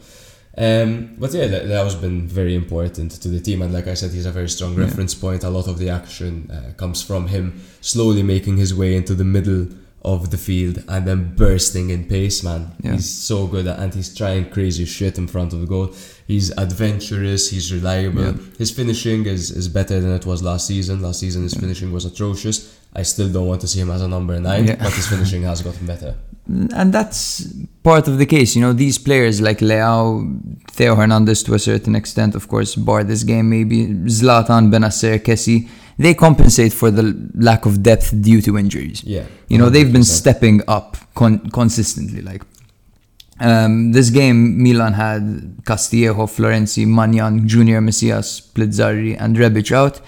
Um, 0.67 1.15
but 1.19 1.33
yeah, 1.33 1.47
that, 1.47 1.69
that 1.69 1.85
has 1.85 1.95
been 1.95 2.29
very 2.29 2.55
important 2.55 3.13
to 3.23 3.29
the 3.29 3.41
team, 3.41 3.63
and 3.63 3.73
like 3.73 3.87
I 3.89 3.95
said, 3.95 4.11
he's 4.13 4.27
a 4.27 4.31
very 4.33 4.49
strong 4.57 4.75
reference 4.77 5.15
point. 5.15 5.43
A 5.43 5.49
lot 5.59 5.67
of 5.69 5.79
the 5.79 5.89
action 5.89 6.51
uh, 6.51 6.73
comes 6.77 7.03
from 7.03 7.29
him 7.29 7.63
slowly 7.81 8.23
making 8.23 8.59
his 8.59 8.75
way 8.75 8.95
into 8.95 9.15
the 9.15 9.25
middle 9.25 9.69
of 10.03 10.31
the 10.31 10.39
field 10.39 10.83
and 10.89 11.07
then 11.07 11.35
bursting 11.35 11.91
in 11.91 12.05
pace, 12.07 12.43
man. 12.43 12.73
Yeah. 12.83 12.93
He's 12.93 13.09
so 13.09 13.47
good 13.47 13.67
at, 13.67 13.79
and 13.79 13.93
he's 13.95 14.15
trying 14.15 14.51
crazy 14.51 14.85
shit 14.87 15.19
in 15.19 15.27
front 15.29 15.53
of 15.55 15.61
the 15.61 15.67
goal. 15.67 15.95
He's 16.27 16.51
adventurous, 16.57 17.51
he's 17.51 17.73
reliable. 17.73 18.25
Yeah. 18.25 18.33
His 18.59 18.71
finishing 18.71 19.27
is, 19.27 19.51
is 19.51 19.69
better 19.69 20.01
than 20.01 20.13
it 20.13 20.25
was 20.27 20.43
last 20.43 20.67
season. 20.67 21.03
Last 21.03 21.21
season 21.21 21.43
his 21.43 21.55
finishing 21.55 21.93
was 21.93 22.05
atrocious. 22.07 22.79
I 22.95 23.03
still 23.03 23.31
don't 23.31 23.47
want 23.47 23.61
to 23.63 23.69
see 23.69 23.81
him 23.81 23.91
as 23.91 24.01
a 24.03 24.09
number 24.09 24.39
nine, 24.41 24.67
Yeah. 24.67 24.77
but 24.77 24.93
his 24.93 25.07
finishing 25.07 25.43
has 25.43 25.63
gotten 25.63 25.87
better. 25.87 26.15
And 26.47 26.93
that's 26.93 27.47
part 27.83 28.09
of 28.09 28.19
the 28.19 28.27
case. 28.27 28.57
You 28.57 28.63
know, 28.63 28.73
these 28.73 28.99
players 28.99 29.41
like 29.41 29.59
Leao, 29.59 30.61
Theo 30.71 30.95
Hernandez 30.97 31.43
to 31.45 31.55
a 31.55 31.59
certain 31.59 31.95
extent, 31.95 32.35
of 32.35 32.49
course, 32.49 32.75
bar 32.75 33.05
this 33.05 33.23
game 33.23 33.51
maybe, 33.51 33.87
Zlatan, 33.87 34.71
Bennacer, 34.73 35.19
Kessie, 35.19 35.69
they 35.99 36.15
compensate 36.15 36.73
for 36.73 36.91
the 36.91 37.15
lack 37.35 37.67
of 37.67 37.83
depth 37.83 38.21
due 38.23 38.41
to 38.43 38.57
injuries. 38.57 39.05
Yeah. 39.05 39.27
You 39.49 39.59
know, 39.59 39.69
they've 39.69 39.93
been 39.93 40.05
stepping 40.05 40.63
up 40.67 40.97
con- 41.15 41.51
consistently. 41.51 42.23
Like 42.23 42.43
um, 43.39 43.93
this 43.93 44.11
game, 44.11 44.63
Milan 44.63 44.95
had 44.95 45.57
Castillejo, 45.67 46.27
Florenzi, 46.27 46.87
Maignan, 46.87 47.47
Junior 47.47 47.81
Messias, 47.81 48.41
Plizzari, 48.41 49.17
and 49.21 49.37
Rebic 49.37 49.73
out, 49.73 50.01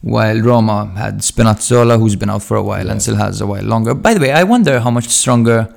while 0.00 0.40
Roma 0.40 0.92
had 0.96 1.18
Spinazzola, 1.18 1.98
who's 1.98 2.16
been 2.16 2.30
out 2.30 2.42
for 2.42 2.56
a 2.56 2.62
while 2.62 2.84
Yeah. 2.86 2.92
and 2.92 3.02
still 3.02 3.16
has 3.16 3.40
a 3.40 3.46
while 3.46 3.64
longer. 3.64 3.94
By 3.94 4.14
the 4.14 4.20
way, 4.20 4.30
I 4.32 4.44
wonder 4.44 4.78
how 4.80 4.90
much 4.90 5.08
stronger 5.08 5.68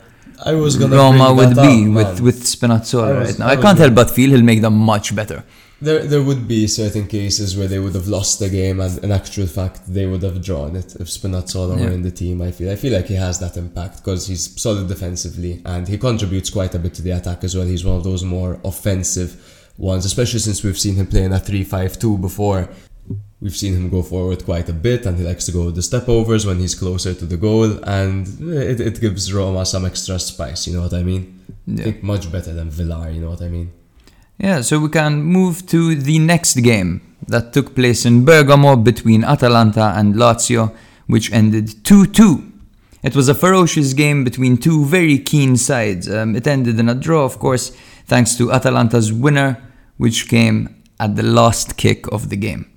I 0.44 0.54
was 0.54 0.76
gonna 0.76 0.96
Roma 0.96 1.34
would 1.34 1.56
be 1.56 1.88
up, 1.88 1.96
with, 1.98 2.22
with 2.22 2.44
Spinazzola 2.44 3.20
was- 3.20 3.30
right 3.30 3.40
now. 3.40 3.48
I 3.48 3.52
I 3.54 3.56
can't 3.58 3.78
help 3.78 3.94
but 3.96 4.10
feel 4.10 4.30
he'll 4.32 4.42
make 4.44 4.62
them 4.62 4.74
much 4.76 5.16
better. 5.16 5.44
There, 5.84 6.04
there 6.06 6.22
would 6.22 6.48
be 6.48 6.68
certain 6.68 7.08
cases 7.08 7.58
where 7.58 7.68
they 7.68 7.80
would 7.80 7.96
have 7.96 8.08
lost 8.08 8.38
the 8.38 8.50
game, 8.50 8.80
and 8.80 9.04
in 9.04 9.12
actual 9.12 9.48
fact, 9.48 9.82
they 9.88 10.06
would 10.06 10.22
have 10.22 10.40
drawn 10.44 10.76
it 10.76 10.96
if 11.00 11.08
Spinazzola 11.08 11.76
Yeah. 11.80 11.86
were 11.86 11.92
in 11.92 12.04
the 12.04 12.12
team. 12.12 12.42
I 12.44 12.52
feel, 12.52 12.70
I 12.72 12.76
feel 12.76 12.94
like 12.94 13.08
he 13.08 13.16
has 13.16 13.40
that 13.40 13.58
impact 13.58 13.98
because 14.04 14.28
he's 14.28 14.44
solid 14.62 14.88
defensively 14.88 15.62
and 15.66 15.88
he 15.88 15.98
contributes 15.98 16.52
quite 16.52 16.76
a 16.76 16.80
bit 16.80 16.94
to 16.96 17.02
the 17.02 17.12
attack 17.12 17.44
as 17.44 17.56
well. 17.56 17.66
He's 17.66 17.84
one 17.84 17.96
of 17.96 18.04
those 18.04 18.24
more 18.24 18.60
offensive 18.64 19.36
ones, 19.78 20.06
especially 20.06 20.40
since 20.40 20.64
we've 20.64 20.78
seen 20.78 20.96
him 20.96 21.08
play 21.08 21.24
in 21.24 21.34
a 21.34 21.40
3-5-2 21.40 22.18
before. 22.22 22.70
We've 23.42 23.56
seen 23.56 23.74
him 23.74 23.90
go 23.90 24.04
forward 24.04 24.46
quite 24.46 24.70
a 24.70 24.74
bit, 24.74 25.08
and 25.08 25.18
he 25.18 25.24
likes 25.24 25.46
to 25.48 25.52
go 25.52 25.66
with 25.66 25.76
the 25.76 25.82
step 25.82 26.08
overs 26.08 26.46
when 26.46 26.60
he's 26.60 26.76
closer 26.76 27.16
to 27.16 27.26
the 27.26 27.38
goal, 27.38 27.84
and 27.84 28.28
it, 28.40 28.80
it 28.80 29.02
gives 29.02 29.34
Roma 29.34 29.66
some 29.66 29.84
extra 29.84 30.20
spice. 30.20 30.68
You 30.68 30.76
know 30.76 30.84
what 30.84 30.94
I 30.94 31.02
mean? 31.02 31.40
I 31.74 31.84
think 31.84 32.04
much 32.04 32.32
better 32.32 32.54
than 32.54 32.70
Villar. 32.70 33.10
You 33.10 33.22
know 33.22 33.32
what 33.32 33.42
I 33.42 33.48
mean? 33.48 33.72
Yeah, 34.38 34.62
so 34.62 34.80
we 34.80 34.90
can 34.90 35.24
move 35.24 35.66
to 35.68 35.96
the 35.96 36.20
next 36.20 36.56
game 36.58 37.02
that 37.28 37.52
took 37.54 37.76
place 37.76 38.06
in 38.06 38.26
Bergamo 38.26 38.76
between 38.76 39.24
Atalanta 39.24 39.94
and 39.96 40.16
Lazio, 40.16 40.76
which 41.08 41.32
ended 41.32 41.84
2 41.84 42.08
2. 42.08 42.52
It 43.04 43.16
was 43.16 43.28
a 43.28 43.34
ferocious 43.34 43.94
game 43.94 44.24
between 44.24 44.58
two 44.58 44.86
very 44.86 45.18
keen 45.18 45.58
sides. 45.58 46.08
Um, 46.08 46.36
it 46.36 46.46
ended 46.46 46.80
in 46.80 46.88
a 46.88 46.94
draw, 46.94 47.26
of 47.26 47.40
course, 47.40 47.72
thanks 48.06 48.36
to 48.36 48.52
Atalanta's 48.52 49.12
winner, 49.12 49.58
which 49.98 50.28
came 50.28 50.84
at 51.00 51.16
the 51.16 51.24
last 51.24 51.78
kick 51.78 52.06
of 52.12 52.30
the 52.30 52.36
game. 52.36 52.71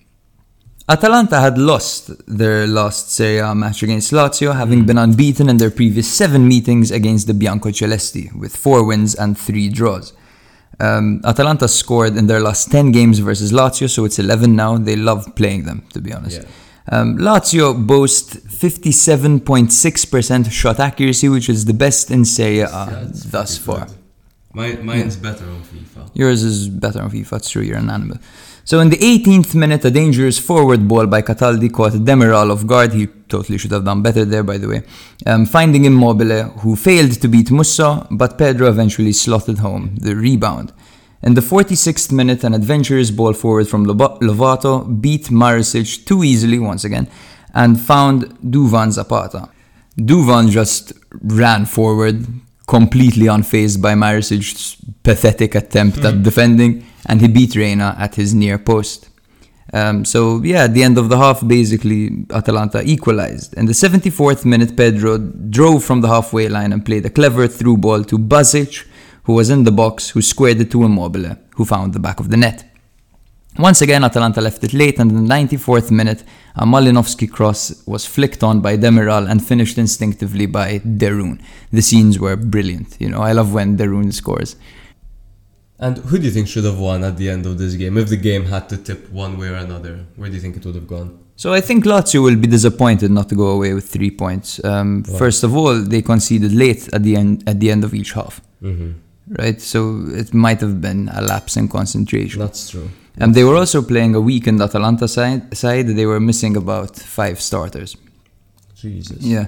Atalanta 0.87 1.41
had 1.41 1.57
lost 1.57 2.11
their 2.27 2.67
last 2.67 3.11
Serie 3.11 3.39
A 3.39 3.55
match 3.55 3.83
against 3.83 4.13
Lazio, 4.13 4.55
having 4.55 4.85
been 4.85 4.99
unbeaten 4.99 5.49
in 5.49 5.57
their 5.57 5.71
previous 5.71 6.07
seven 6.13 6.47
meetings 6.47 6.91
against 6.91 7.27
the 7.27 7.33
Biancocelesti, 7.33 8.35
with 8.39 8.55
four 8.55 8.85
wins 8.85 9.15
and 9.15 9.39
three 9.39 9.71
draws. 9.71 10.13
Um, 10.79 11.23
Atalanta 11.25 11.69
scored 11.69 12.17
in 12.19 12.27
their 12.27 12.41
last 12.41 12.71
10 12.71 12.93
games 12.93 13.19
versus 13.21 13.51
Lazio, 13.51 13.89
so 13.89 14.05
it's 14.05 14.19
11 14.19 14.55
now. 14.55 14.77
They 14.77 14.95
love 14.97 15.35
playing 15.37 15.65
them, 15.65 15.87
to 15.95 16.03
be 16.03 16.13
honest. 16.13 16.43
Yeah. 16.43 16.49
Um, 16.91 17.17
Lazio 17.17 17.73
boast 17.87 18.47
57.6% 18.47 20.51
shot 20.53 20.81
accuracy, 20.81 21.31
which 21.31 21.49
is 21.49 21.65
the 21.65 21.73
best 21.73 22.11
in 22.11 22.27
Serie 22.27 22.61
A 22.61 22.67
That's 22.69 23.23
thus 23.25 23.57
far. 23.57 23.87
good. 23.87 23.95
Mine, 24.53 24.85
mine's 24.85 25.17
better 25.17 25.47
on 25.47 25.63
FIFA. 25.63 26.11
Yours 26.13 26.43
is 26.43 26.69
better 26.69 27.01
on 27.01 27.11
FIFA, 27.11 27.37
it's 27.39 27.49
true, 27.49 27.63
you're 27.63 27.79
an 27.79 27.89
animal. 27.91 28.19
So 28.67 28.81
in 28.81 28.89
the 28.89 28.97
18th 28.97 29.55
minute, 29.55 29.85
a 29.85 29.91
dangerous 29.91 30.39
forward 30.39 30.89
ball 30.89 31.07
by 31.07 31.21
Cataldi 31.21 31.71
caught 31.71 31.93
Demiral 31.93 32.51
off 32.51 32.67
guard. 32.67 32.95
He 32.95 33.07
totally 33.29 33.59
should 33.59 33.73
have 33.73 33.85
done 33.85 34.01
better 34.01 34.25
there, 34.25 34.43
by 34.43 34.57
the 34.57 34.67
way. 34.69 34.83
Um, 35.27 35.45
finding 35.45 35.85
Immobile, 35.85 36.45
who 36.61 36.75
failed 36.75 37.13
to 37.21 37.29
beat 37.29 37.51
Musso, 37.51 38.07
but 38.11 38.39
Pedro 38.39 38.69
eventually 38.69 39.13
slotted 39.13 39.59
home 39.59 39.97
the 39.97 40.17
rebound. 40.17 40.73
In 41.23 41.35
the 41.35 41.43
46th 41.43 42.11
minute, 42.11 42.43
an 42.43 42.55
adventurous 42.55 43.11
ball 43.11 43.35
forward 43.35 43.69
from 43.69 43.85
Lovato 43.85 45.01
beat 45.01 45.25
Marusic 45.25 46.07
too 46.07 46.25
easily 46.25 46.59
once 46.59 46.85
again 46.85 47.07
and 47.53 47.79
found 47.79 48.25
Duvan 48.43 48.93
Zapata. 48.93 49.51
Duvan 49.99 50.49
just 50.49 50.95
ran 51.23 51.67
forward, 51.67 52.27
completely 52.67 53.27
unfazed 53.27 53.83
by 53.83 53.93
Marusic's 53.93 54.77
pathetic 55.03 55.55
attempt 55.55 55.99
at 55.99 56.23
defending, 56.23 56.85
and 57.07 57.21
he 57.21 57.29
beat 57.29 57.55
Reina 57.55 57.95
at 57.99 58.15
his 58.15 58.35
near 58.35 58.59
post. 58.59 59.09
Um, 59.73 60.05
so 60.05 60.43
yeah, 60.43 60.65
at 60.65 60.75
the 60.75 60.83
end 60.83 60.99
of 60.99 61.09
the 61.09 61.17
half, 61.17 61.47
basically 61.47 62.27
Atalanta 62.31 62.83
equalized. 62.85 63.55
In 63.55 63.67
the 63.67 63.73
74th 63.73 64.45
minute, 64.45 64.77
Pedro 64.77 65.19
drove 65.19 65.85
from 65.85 66.01
the 66.01 66.09
halfway 66.09 66.49
line 66.49 66.73
and 66.73 66.85
played 66.85 67.07
a 67.07 67.11
clever 67.11 67.49
through 67.49 67.79
ball 67.79 68.05
to 68.05 68.19
Basic, 68.19 68.87
who 69.25 69.33
was 69.33 69.51
in 69.51 69.65
the 69.65 69.73
box, 69.73 70.11
who 70.11 70.23
squared 70.23 70.61
it 70.61 70.71
to 70.71 70.85
Immobile, 70.85 71.37
who 71.57 71.65
found 71.65 71.93
the 71.93 71.99
back 71.99 72.21
of 72.21 72.31
the 72.31 72.37
net. 72.37 72.71
Once 73.59 73.81
again, 73.83 74.03
Atalanta 74.03 74.41
left 74.41 74.65
it 74.65 74.75
late, 74.75 74.99
and 74.99 75.13
in 75.13 75.27
the 75.27 75.35
94th 75.35 75.91
minute, 75.93 76.25
a 76.57 76.67
Malinovskyi 76.67 77.31
cross 77.31 77.85
was 77.87 78.05
flicked 78.05 78.43
on 78.43 78.61
by 78.61 78.77
Demiral 78.77 79.31
and 79.31 79.45
finished 79.45 79.79
instinctively 79.79 80.47
by 80.47 80.79
de 80.79 81.09
Roon. 81.09 81.41
The 81.73 81.81
scenes 81.81 82.19
were 82.19 82.35
brilliant. 82.35 82.97
You 83.01 83.11
know, 83.11 83.21
I 83.21 83.31
love 83.31 83.55
when 83.55 83.77
de 83.77 83.89
Roon 83.89 84.11
scores. 84.11 84.57
And 85.79 85.99
who 85.99 86.19
do 86.19 86.25
you 86.25 86.31
think 86.31 86.47
should 86.49 86.65
have 86.65 86.79
won 86.79 87.03
at 87.05 87.17
the 87.17 87.29
end 87.29 87.47
of 87.47 87.59
this 87.59 87.75
game? 87.75 87.99
If 87.99 88.09
the 88.09 88.17
game 88.17 88.45
had 88.47 88.69
to 88.69 88.77
tip 88.77 89.11
one 89.11 89.37
way 89.39 89.49
or 89.49 89.55
another, 89.57 90.05
where 90.17 90.29
do 90.29 90.35
you 90.37 90.41
think 90.41 90.57
it 90.57 90.65
would 90.65 90.77
have 90.77 90.87
gone? 90.87 91.19
So 91.37 91.53
I 91.53 91.61
think 91.61 91.85
Lazio 91.85 92.23
will 92.23 92.37
be 92.37 92.47
disappointed 92.47 93.11
not 93.11 93.29
to 93.31 93.35
go 93.35 93.49
away 93.49 93.75
with 93.75 93.89
three 93.89 94.11
points. 94.11 94.63
Um, 94.65 95.03
First 95.03 95.43
of 95.43 95.57
all, 95.57 95.75
they 95.75 96.01
conceded 96.01 96.53
late 96.53 96.89
at 96.95 97.03
the 97.03 97.17
end 97.17 97.43
at 97.49 97.59
the 97.59 97.71
end 97.73 97.83
of 97.85 97.93
each 97.93 98.13
half, 98.13 98.41
Mm-hmm. 98.63 98.91
right? 99.41 99.61
So 99.61 100.05
it 100.15 100.33
might 100.33 100.61
have 100.61 100.81
been 100.81 101.09
a 101.13 101.21
lapse 101.21 101.57
in 101.57 101.67
concentration. 101.69 102.41
That's 102.41 102.71
true. 102.71 102.89
And 103.17 103.35
they 103.35 103.43
were 103.45 103.57
also 103.57 103.83
playing 103.83 104.15
a 104.15 104.21
weakened 104.21 104.61
Atalanta 104.63 105.09
side. 105.09 105.57
Side 105.57 105.89
they 105.89 106.07
were 106.07 106.21
missing 106.21 106.57
about 106.57 106.97
five 106.97 107.41
starters. 107.41 107.97
Jesus. 108.77 109.23
Yeah, 109.23 109.47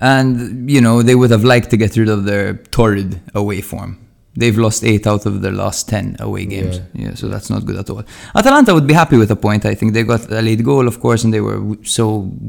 and 0.00 0.70
you 0.70 0.80
know 0.80 1.02
they 1.02 1.14
would 1.14 1.30
have 1.30 1.44
liked 1.44 1.68
to 1.70 1.76
get 1.76 1.96
rid 1.96 2.08
of 2.08 2.24
their 2.24 2.54
torrid 2.70 3.20
away 3.34 3.60
form. 3.60 3.98
They've 4.36 4.56
lost 4.58 4.84
eight 4.84 5.06
out 5.06 5.24
of 5.26 5.40
their 5.42 5.52
last 5.52 5.88
ten 5.88 6.16
away 6.20 6.44
games. 6.46 6.76
Yeah. 6.94 7.04
Yeah, 7.08 7.14
so 7.14 7.28
that's 7.28 7.48
not 7.50 7.64
good 7.64 7.76
at 7.76 7.88
all. 7.90 8.04
Atalanta 8.34 8.74
would 8.74 8.86
be 8.86 8.94
happy 8.94 9.16
with 9.16 9.30
a 9.30 9.36
point. 9.36 9.64
I 9.64 9.74
think 9.74 9.92
they 9.94 10.02
got 10.02 10.30
a 10.30 10.42
late 10.42 10.62
goal, 10.62 10.86
of 10.88 11.00
course, 11.00 11.24
and 11.24 11.32
they 11.32 11.40
were 11.40 11.56
w- 11.58 11.82
so 11.84 12.04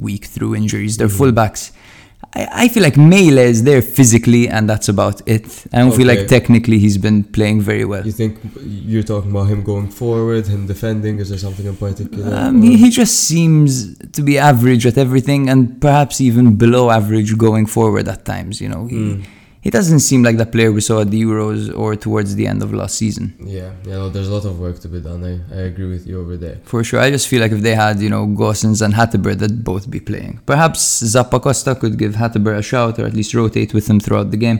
weak 0.07 0.25
through 0.25 0.55
injuries. 0.55 0.97
Their 0.97 1.07
fullbacks. 1.07 1.71
I, 2.33 2.47
I 2.63 2.67
feel 2.67 2.83
like 2.83 2.95
Maehle 2.95 3.37
is 3.53 3.63
there 3.63 3.81
physically, 3.81 4.49
and 4.49 4.67
that's 4.69 4.89
about 4.89 5.21
it. 5.27 5.45
I 5.71 5.77
don't 5.79 5.95
feel 5.95 6.07
like 6.07 6.27
technically 6.27 6.79
he's 6.79 6.97
been 6.97 7.23
playing 7.23 7.61
very 7.61 7.85
well. 7.85 8.05
You 8.05 8.11
think 8.11 8.37
you're 8.91 9.03
talking 9.03 9.31
about 9.31 9.47
him 9.47 9.63
going 9.63 9.89
forward, 9.89 10.47
him 10.47 10.65
defending? 10.67 11.19
Is 11.19 11.29
there 11.29 11.37
something 11.37 11.65
in 11.65 11.77
particular? 11.77 12.35
Um, 12.35 12.61
he, 12.63 12.75
he 12.75 12.89
just 12.89 13.15
seems 13.29 13.97
to 14.17 14.21
be 14.23 14.37
average 14.37 14.85
at 14.85 14.97
everything, 14.97 15.47
and 15.49 15.79
perhaps 15.79 16.19
even 16.19 16.55
below 16.57 16.89
average 16.89 17.37
going 17.37 17.65
forward 17.65 18.07
at 18.07 18.25
times. 18.25 18.59
You 18.59 18.69
know, 18.69 18.87
he, 18.87 18.95
Mm. 18.97 19.23
He 19.61 19.69
doesn't 19.69 19.99
seem 19.99 20.23
like 20.23 20.37
the 20.37 20.45
player 20.45 20.71
we 20.71 20.81
saw 20.81 21.01
at 21.01 21.11
the 21.11 21.21
Euros 21.21 21.75
or 21.77 21.95
towards 21.95 22.35
the 22.35 22.47
end 22.47 22.61
of 22.63 22.73
last 22.73 22.95
season. 22.95 23.35
yeah, 23.39 23.73
yeah. 23.83 23.93
No, 23.93 24.09
there's 24.09 24.29
a 24.29 24.33
lot 24.33 24.45
of 24.45 24.59
work 24.59 24.79
to 24.79 24.87
be 24.87 25.01
done. 25.01 25.23
I, 25.25 25.55
I 25.55 25.61
agree 25.71 25.89
with 25.89 26.07
you 26.07 26.21
over 26.21 26.37
there. 26.37 26.57
For 26.63 26.83
sure, 26.83 26.99
I 26.99 27.09
just 27.09 27.27
feel 27.27 27.41
like 27.41 27.51
if 27.51 27.61
they 27.61 27.75
had, 27.75 27.99
you 27.99 28.09
know, 28.09 28.25
Gosens 28.27 28.81
and 28.81 28.93
Hateboer, 28.93 29.35
they'd 29.35 29.63
both 29.63 29.89
be 29.89 29.99
playing. 29.99 30.39
Perhaps 30.45 30.79
Zappacosta 31.03 31.77
could 31.79 31.97
give 31.97 32.13
Hateboer 32.13 32.57
a 32.57 32.61
shout 32.61 32.99
or 32.99 33.05
at 33.05 33.13
least 33.13 33.33
rotate 33.33 33.73
with 33.73 33.89
him 33.89 33.99
throughout 33.99 34.31
the 34.31 34.37
game. 34.37 34.59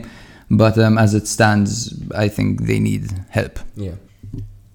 But 0.50 0.78
um, 0.78 0.98
as 0.98 1.14
it 1.14 1.26
stands, 1.26 1.94
I 2.14 2.28
think 2.28 2.62
they 2.62 2.78
need 2.80 3.10
help. 3.30 3.60
Yeah. 3.76 3.96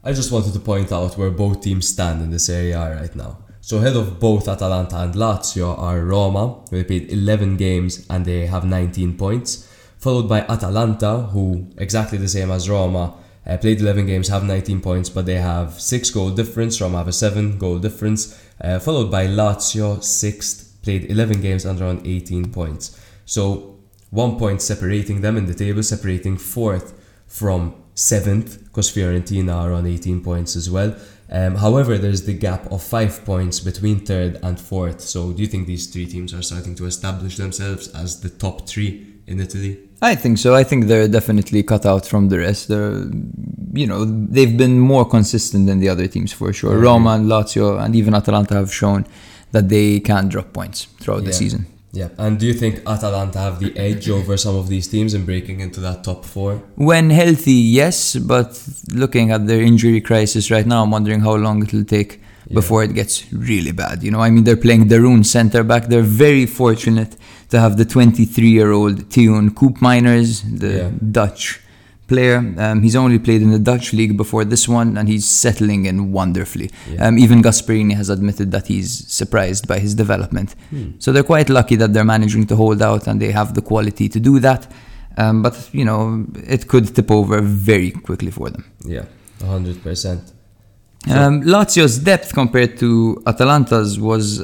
I 0.04 0.14
just 0.14 0.32
wanted 0.32 0.54
to 0.54 0.60
point 0.60 0.92
out 0.92 1.18
where 1.18 1.32
both 1.32 1.62
teams 1.62 1.88
stand 1.88 2.22
in 2.22 2.30
this 2.30 2.50
area 2.50 2.78
right 3.00 3.16
now. 3.16 3.38
So 3.62 3.78
ahead 3.78 3.96
of 3.96 4.20
both 4.20 4.48
Atalanta 4.50 4.98
and 4.98 5.14
Lazio 5.16 5.80
are 5.80 6.02
Roma, 6.02 6.60
they 6.70 6.84
played 6.84 7.10
11 7.10 7.56
games 7.56 8.06
and 8.10 8.26
they 8.26 8.46
have 8.48 8.66
19 8.66 9.18
points, 9.18 9.70
followed 10.04 10.28
by 10.28 10.42
Atalanta, 10.42 11.30
who 11.32 11.66
exactly 11.78 12.18
the 12.18 12.28
same 12.28 12.52
as 12.52 12.70
Roma, 12.70 13.14
uh, 13.48 13.58
played 13.58 13.80
11 13.80 14.06
games, 14.06 14.28
have 14.28 14.44
19 14.44 14.82
points, 14.82 15.10
but 15.10 15.26
they 15.26 15.38
have 15.38 15.80
6 15.80 16.10
goal 16.10 16.30
difference. 16.30 16.82
Roma 16.82 16.98
have 16.98 17.08
a 17.08 17.14
7 17.14 17.58
goal 17.58 17.80
difference, 17.80 18.38
uh, 18.62 18.80
followed 18.80 19.10
by 19.10 19.28
Lazio, 19.28 20.04
6th, 20.04 20.82
played 20.84 21.10
11 21.10 21.42
games 21.42 21.64
and 21.64 21.82
are 21.82 21.88
on 21.88 22.02
18 22.06 22.52
points. 22.52 23.00
So 23.26 23.78
one 24.10 24.38
point 24.38 24.62
separating 24.62 25.22
them 25.22 25.38
in 25.38 25.46
the 25.46 25.54
table, 25.54 25.84
separating 25.84 26.36
4th 26.38 26.94
from 27.26 27.74
7th, 27.96 28.66
because 28.66 28.92
Fiorentina 28.92 29.56
are 29.56 29.72
on 29.72 29.86
18 29.86 30.22
points 30.22 30.58
as 30.58 30.70
well. 30.70 30.96
Um, 31.32 31.56
however, 31.56 31.98
there's 31.98 32.24
the 32.24 32.34
gap 32.34 32.70
of 32.72 32.84
5 32.84 33.24
points 33.24 33.62
between 33.62 34.02
3rd 34.02 34.44
and 34.44 34.58
4th. 34.58 35.00
So 35.00 35.32
do 35.32 35.42
you 35.42 35.48
think 35.48 35.66
these 35.66 35.88
three 35.88 36.06
teams 36.06 36.34
are 36.34 36.42
starting 36.42 36.76
to 36.76 36.86
establish 36.86 37.38
themselves 37.38 37.88
as 37.88 38.20
the 38.20 38.30
top 38.30 38.68
3 38.68 39.22
in 39.28 39.40
Italy? 39.40 39.90
I 40.12 40.16
think 40.16 40.38
so. 40.38 40.54
I 40.54 40.64
think 40.70 40.80
they're 40.90 41.08
definitely 41.08 41.64
cut 41.64 41.86
out 41.86 42.06
from 42.12 42.24
the 42.32 42.40
rest. 42.40 42.68
They're, 42.68 42.98
you 43.82 43.88
know, 43.88 44.02
they've 44.36 44.56
been 44.64 44.78
more 44.94 45.06
consistent 45.06 45.66
than 45.68 45.80
the 45.80 45.90
other 45.94 46.08
teams 46.16 46.32
for 46.40 46.52
sure. 46.60 46.76
Mhm. 46.76 46.84
Roma 46.88 47.10
and 47.18 47.26
Lazio 47.34 47.66
and 47.84 47.96
even 47.96 48.14
Atalanta 48.14 48.54
have 48.62 48.72
shown 48.82 49.06
that 49.54 49.70
they 49.70 49.88
can 50.10 50.24
drop 50.34 50.48
points 50.52 50.88
throughout 51.00 51.24
the 51.24 51.34
season. 51.44 51.62
Yeah, 52.00 52.10
and 52.18 52.40
do 52.40 52.46
you 52.48 52.56
think 52.56 52.74
Atalanta 52.88 53.38
have 53.48 53.60
the 53.60 53.72
edge 53.78 54.10
over 54.10 54.36
some 54.36 54.56
of 54.62 54.66
these 54.68 54.88
teams 54.88 55.14
in 55.14 55.22
breaking 55.26 55.60
into 55.66 55.80
that 55.82 56.04
top 56.04 56.26
four? 56.26 56.52
When 56.76 57.12
healthy, 57.12 57.60
yes, 57.82 58.16
but 58.34 58.50
looking 59.04 59.30
at 59.36 59.42
their 59.50 59.62
injury 59.62 60.02
crisis 60.02 60.50
right 60.50 60.66
now, 60.66 60.80
I'm 60.84 60.92
wondering 60.98 61.22
how 61.28 61.36
long 61.36 61.62
it'll 61.66 61.86
take 61.98 62.12
Yeah. 62.14 62.24
Before 62.54 62.84
it 62.84 62.94
gets 62.94 63.32
really 63.34 63.72
bad. 63.72 64.04
You 64.04 64.12
know, 64.12 64.20
I 64.20 64.30
mean, 64.30 64.44
they're 64.44 64.58
playing 64.68 64.88
de 64.88 65.00
Roon 65.02 65.24
centre 65.24 65.64
back. 65.64 65.88
They're 65.88 66.02
very 66.28 66.46
fortunate 66.46 67.16
to 67.50 67.60
have 67.60 67.78
the 67.78 67.86
23 67.86 68.50
year 68.50 68.72
old 68.72 69.10
Teun 69.10 69.50
Koopmeiners, 69.50 70.42
the 70.60 70.68
Yeah. 70.78 70.90
Dutch 71.12 71.60
player. 72.08 72.38
Um, 72.58 72.82
he's 72.84 72.96
only 72.96 73.18
played 73.20 73.42
in 73.42 73.52
the 73.52 73.60
Dutch 73.60 73.94
league 73.94 74.18
before 74.18 74.44
this 74.46 74.68
one, 74.68 74.98
and 74.98 75.08
he's 75.08 75.26
settling 75.26 75.86
in 75.86 76.12
wonderfully. 76.12 76.70
Yeah. 76.92 77.08
Um, 77.08 77.18
even 77.18 77.42
Gasperini 77.42 77.94
has 77.96 78.10
admitted 78.10 78.52
that 78.52 78.68
he's 78.68 79.08
surprised 79.08 79.68
by 79.68 79.80
his 79.80 79.96
development. 79.96 80.56
So 81.00 81.12
they're 81.12 81.24
quite 81.36 81.50
lucky 81.50 81.76
that 81.78 81.94
they're 81.94 82.04
managing 82.18 82.46
to 82.48 82.56
hold 82.56 82.82
out 82.82 83.08
and 83.08 83.22
they 83.22 83.32
have 83.32 83.54
the 83.54 83.62
quality 83.62 84.10
to 84.10 84.20
do 84.20 84.40
that. 84.40 84.72
Um, 85.18 85.42
but, 85.44 85.56
you 85.74 85.86
know, 85.86 86.26
it 86.56 86.68
could 86.68 86.94
tip 86.96 87.10
over 87.12 87.40
very 87.42 87.92
quickly 87.92 88.32
for 88.32 88.50
them. 88.50 88.64
Yeah, 88.86 89.06
hundred 89.46 89.82
percent. 89.84 90.22
Um, 91.12 91.42
Lazio's 91.42 91.98
depth 92.00 92.34
compared 92.34 92.78
to 92.80 93.22
Atalanta's 93.28 94.00
was 94.00 94.40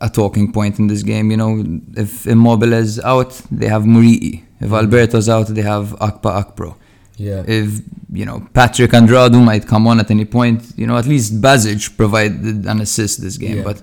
a 0.00 0.10
talking 0.10 0.52
point 0.52 0.78
in 0.78 0.88
this 0.88 1.02
game. 1.02 1.30
You 1.30 1.36
know, 1.36 1.64
if 1.96 2.26
Immobile 2.26 2.72
is 2.72 2.98
out, 3.00 3.40
they 3.50 3.68
have 3.68 3.82
Muriqi. 3.82 4.42
If 4.60 4.70
Alberto's 4.72 5.28
out, 5.28 5.46
they 5.48 5.62
have 5.62 5.90
Akpa 6.00 6.30
Akpro. 6.42 6.76
Yeah, 7.16 7.44
If, 7.46 7.80
you 8.12 8.24
know, 8.24 8.48
Patrick 8.52 8.90
Andradu 8.90 9.42
might 9.44 9.66
come 9.66 9.86
on 9.86 10.00
at 10.00 10.10
any 10.10 10.24
point, 10.24 10.72
you 10.76 10.86
know, 10.86 10.96
at 10.96 11.06
least 11.06 11.40
Basic 11.40 11.96
provided 11.96 12.66
an 12.66 12.80
assist 12.80 13.20
this 13.20 13.36
game. 13.36 13.58
Yeah. 13.58 13.62
But, 13.64 13.82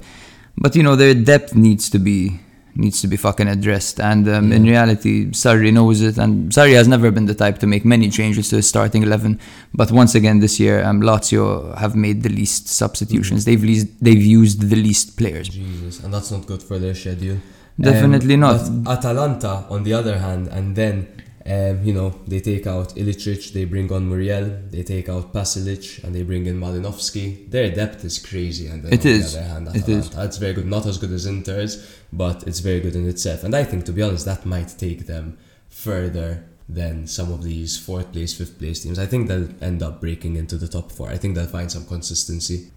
but 0.58 0.75
you 0.75 0.84
know, 0.84 0.95
their 0.95 1.13
depth 1.13 1.55
needs 1.55 1.89
to 1.91 1.99
be 1.99 2.39
needs 2.75 3.01
to 3.01 3.08
be 3.08 3.17
fucking 3.17 3.47
addressed. 3.47 3.99
And 3.99 4.27
um, 4.27 4.51
in 4.51 4.63
reality, 4.63 5.27
Sarri 5.32 5.71
knows 5.73 6.01
it. 6.01 6.17
And 6.17 6.51
Sarri 6.51 6.73
has 6.73 6.88
never 6.88 7.12
been 7.12 7.25
the 7.25 7.36
type 7.36 7.58
to 7.60 7.67
make 7.67 7.86
many 7.86 8.10
changes 8.10 8.49
to 8.49 8.58
his 8.58 8.67
starting 8.67 9.03
11. 9.03 9.39
But 9.73 9.91
once 9.91 10.15
again, 10.15 10.39
this 10.39 10.60
year, 10.60 10.84
um, 10.84 11.01
Lazio 11.01 11.77
have 11.77 11.95
made 11.95 12.23
the 12.23 12.29
least 12.29 12.67
substitutions. 12.67 13.41
Mm-hmm. 13.45 13.51
They've, 13.51 13.63
least, 13.63 13.88
they've 14.01 14.21
used 14.23 14.69
the 14.69 14.75
least 14.75 15.17
players. 15.17 15.49
Jesus, 15.49 16.03
and 16.03 16.13
that's 16.13 16.32
not 16.32 16.45
good 16.45 16.63
for 16.63 16.79
their 16.79 16.95
schedule. 16.95 17.38
Definitely 17.79 18.34
Um, 18.36 18.39
not. 18.41 18.62
Atalanta, 18.97 19.65
on 19.69 19.84
the 19.84 19.93
other 19.93 20.19
hand, 20.19 20.47
and 20.49 20.75
then 20.75 21.08
um, 21.49 21.83
you 21.83 21.93
know 21.93 22.09
they 22.27 22.39
take 22.39 22.65
out 22.67 22.89
Ilicic, 22.95 23.53
they 23.53 23.65
bring 23.65 23.91
on 23.91 24.07
Muriel, 24.07 24.47
they 24.69 24.83
take 24.83 25.07
out 25.09 25.33
Pasalic, 25.33 26.03
and 26.03 26.13
they 26.15 26.23
bring 26.23 26.45
in 26.45 26.59
Malinovskyi. 26.59 27.49
Their 27.49 27.69
depth 27.81 28.03
is 28.05 28.19
crazy, 28.19 28.67
and 28.67 28.85
It 28.85 28.93
on 28.93 28.99
the 28.99 29.25
other 29.27 29.41
hand, 29.53 29.67
It 29.69 29.83
Atalanta, 29.83 30.23
it's 30.25 30.38
very 30.38 30.53
good. 30.53 30.67
Not 30.67 30.85
as 30.85 30.97
good 30.97 31.12
as 31.12 31.25
Inter's, 31.25 31.73
but 32.13 32.38
it's 32.47 32.59
very 32.59 32.79
good 32.79 32.95
in 32.95 33.07
itself. 33.07 33.43
And 33.43 33.55
I 33.55 33.63
think, 33.63 33.85
to 33.85 33.91
be 33.91 34.01
honest, 34.01 34.25
that 34.25 34.45
might 34.45 34.69
take 34.77 35.05
them 35.07 35.38
further 35.69 36.43
than 36.67 37.07
some 37.07 37.31
of 37.31 37.43
these 37.43 37.77
fourth 37.79 38.12
place, 38.13 38.31
fifth 38.38 38.59
place 38.59 38.83
teams. 38.83 38.99
I 38.99 39.07
think 39.07 39.27
they'll 39.27 39.49
end 39.62 39.81
up 39.81 39.99
breaking 40.01 40.35
into 40.35 40.55
the 40.55 40.67
top 40.67 40.91
four. 40.91 41.09
I 41.09 41.17
think 41.17 41.33
they'll 41.35 41.47
find 41.47 41.71
some 41.71 41.85
consistency. 41.85 42.69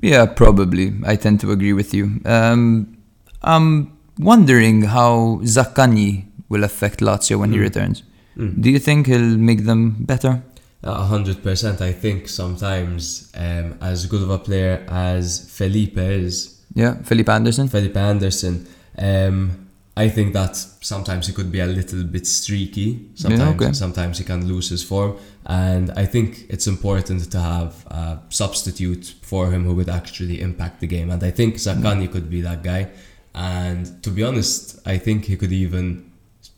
Yeah, 0.00 0.24
probably. 0.24 0.94
I 1.04 1.16
tend 1.16 1.40
to 1.40 1.50
agree 1.50 1.74
with 1.74 1.92
you. 1.92 2.20
Um, 2.24 2.96
I'm 3.42 3.92
wondering 4.18 4.82
how 4.82 5.40
Zaccagni 5.42 6.24
will 6.48 6.64
affect 6.64 7.00
Lazio 7.00 7.38
when 7.38 7.52
he 7.52 7.58
Mm. 7.58 7.62
returns. 7.68 8.02
Mm. 8.36 8.60
Do 8.60 8.70
you 8.70 8.78
think 8.78 9.06
he'll 9.06 9.36
make 9.38 9.64
them 9.64 9.96
better? 10.00 10.42
A 10.82 11.04
hundred 11.04 11.42
percent. 11.42 11.80
I 11.80 11.92
think 11.92 12.28
sometimes, 12.28 13.32
um, 13.34 13.78
as 13.80 14.06
good 14.06 14.22
of 14.22 14.30
a 14.30 14.38
player 14.38 14.84
as 14.88 15.50
Felipe 15.50 15.98
is, 15.98 16.60
Yeah, 16.74 16.96
Felipe 17.02 17.28
Anderson. 17.30 17.68
Felipe 17.68 17.96
Anderson, 17.96 18.66
um, 18.98 19.68
I 19.96 20.10
think 20.10 20.34
that 20.34 20.54
sometimes 20.56 21.26
he 21.26 21.32
could 21.32 21.50
be 21.50 21.60
a 21.60 21.66
little 21.66 22.04
bit 22.04 22.26
streaky. 22.26 23.08
Sometimes, 23.14 23.62
okay. 23.62 23.72
sometimes 23.72 24.18
he 24.18 24.24
can 24.24 24.46
lose 24.46 24.68
his 24.68 24.84
form, 24.84 25.16
and 25.46 25.90
I 25.96 26.04
think 26.04 26.44
it's 26.50 26.66
important 26.66 27.30
to 27.32 27.40
have 27.40 27.86
a 27.86 28.20
substitute 28.28 29.14
for 29.22 29.50
him 29.50 29.64
who 29.64 29.74
would 29.74 29.88
actually 29.88 30.42
impact 30.42 30.80
the 30.80 30.86
game. 30.86 31.10
And 31.10 31.22
I 31.24 31.30
think 31.30 31.54
Zaccagni 31.54 32.12
could 32.12 32.28
be 32.28 32.42
that 32.42 32.62
guy. 32.62 32.90
And 33.34 34.02
to 34.02 34.10
be 34.10 34.22
honest, 34.22 34.78
I 34.86 34.98
think 34.98 35.24
he 35.24 35.36
could 35.36 35.52
even 35.52 36.05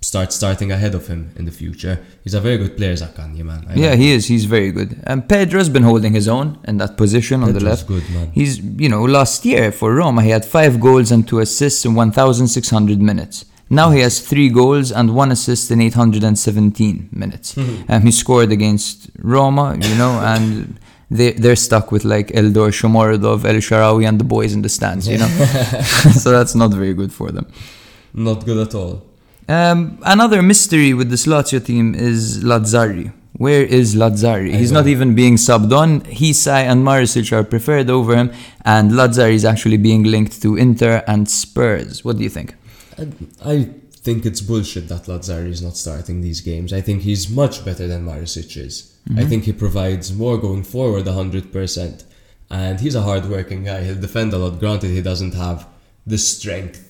start 0.01 0.33
starting 0.33 0.71
ahead 0.71 0.95
of 0.95 1.09
him 1.09 1.33
in 1.37 1.45
the 1.45 1.51
future. 1.51 2.01
He's 2.23 2.35
a 2.35 2.41
very 2.41 2.57
good 2.57 2.77
player, 2.77 2.95
Zaccagni, 2.95 3.43
man. 3.43 3.67
I 3.69 3.75
Yeah, 3.75 3.91
like 3.91 3.99
he 3.99 4.13
is. 4.13 4.27
He's 4.27 4.45
very 4.45 4.71
good. 4.71 5.01
And 5.05 5.29
Pedro's 5.29 5.69
been 5.69 5.83
holding 5.83 6.13
his 6.13 6.29
own 6.29 6.59
in 6.69 6.79
that 6.79 6.97
position 6.97 7.43
on 7.43 7.53
the 7.53 7.61
left. 7.61 7.87
good, 7.87 8.09
man. 8.11 8.31
He's, 8.33 8.61
you 8.61 8.89
know, 8.89 9.03
last 9.05 9.45
year 9.45 9.73
for 9.73 9.95
Roma, 9.95 10.23
he 10.23 10.31
had 10.31 10.45
five 10.45 10.81
goals 10.81 11.11
and 11.11 11.27
two 11.27 11.41
assists 11.41 11.85
in 11.85 11.95
1,600 11.95 13.01
minutes. 13.01 13.45
Now 13.71 13.91
he 13.91 14.01
has 14.01 14.27
three 14.27 14.49
goals 14.49 14.91
and 14.93 15.15
one 15.15 15.31
assist 15.31 15.71
in 15.71 15.81
817 15.81 17.11
minutes. 17.13 17.57
Um, 17.89 18.03
he 18.03 18.13
scored 18.13 18.51
against 18.51 19.11
Roma, 19.19 19.77
you 19.79 19.95
know, 19.97 20.21
and 20.23 20.79
they, 21.11 21.33
they're 21.33 21.57
stuck 21.57 21.93
with 21.93 22.05
like 22.05 22.29
Eldor 22.29 22.71
Shomurodov, 22.71 23.45
El 23.45 23.57
Shaarawy, 23.57 24.09
and 24.09 24.19
the 24.19 24.25
boys 24.25 24.55
in 24.55 24.63
the 24.63 24.69
stands, 24.69 25.07
you 25.09 25.19
know. 25.19 25.27
so 26.13 26.31
that's 26.31 26.55
not 26.55 26.73
very 26.73 26.95
good 26.95 27.13
for 27.13 27.31
them. 27.31 27.47
Not 28.15 28.47
good 28.47 28.59
at 28.67 28.75
all. 28.75 29.08
Um, 29.49 29.99
another 30.05 30.43
mystery 30.43 30.93
with 30.93 31.11
this 31.11 31.27
Lazio 31.27 31.65
team 31.65 31.95
is 31.95 32.45
Lazzari. 32.45 33.13
Where 33.33 33.63
is 33.63 33.95
Lazzari? 33.95 34.55
He's 34.55 34.73
don't 34.73 34.89
even 34.89 35.15
being 35.15 35.37
subbed 35.37 35.73
on. 35.73 36.01
Hysaj 36.03 36.65
and 36.65 36.85
Marusic 36.85 37.33
are 37.33 37.45
preferred 37.45 37.89
over 37.89 38.17
him, 38.17 38.33
and 38.65 38.91
Lazzari 38.91 39.35
is 39.35 39.45
actually 39.45 39.77
being 39.77 40.03
linked 40.03 40.43
to 40.43 40.57
Inter 40.57 41.03
and 41.07 41.31
Spurs. 41.31 42.05
What 42.05 42.19
do 42.19 42.25
you 42.25 42.29
think? 42.29 42.57
I, 43.45 43.71
think 44.01 44.25
it's 44.25 44.41
bullshit 44.41 44.89
that 44.89 45.03
Lazzari 45.03 45.49
is 45.49 45.61
not 45.61 45.77
starting 45.77 46.21
these 46.21 46.41
games. 46.41 46.73
I 46.73 46.81
think 46.81 47.03
he's 47.03 47.29
much 47.29 47.65
better 47.65 47.87
than 47.87 48.07
Marusic 48.07 48.57
is. 48.57 48.97
I 49.17 49.25
think 49.25 49.45
he 49.45 49.53
provides 49.53 50.15
more 50.15 50.39
going 50.39 50.63
forward 50.63 51.05
100%. 51.05 52.05
And 52.49 52.81
he's 52.81 52.95
a 52.95 53.03
hard-working 53.03 53.65
guy. 53.65 53.83
He'll 53.83 54.01
defend 54.01 54.33
a 54.33 54.39
lot. 54.39 54.61
Granted, 54.61 54.93
he 54.93 55.03
doesn't 55.03 55.35
have 55.35 55.67
the 56.07 56.17
strength 56.17 56.88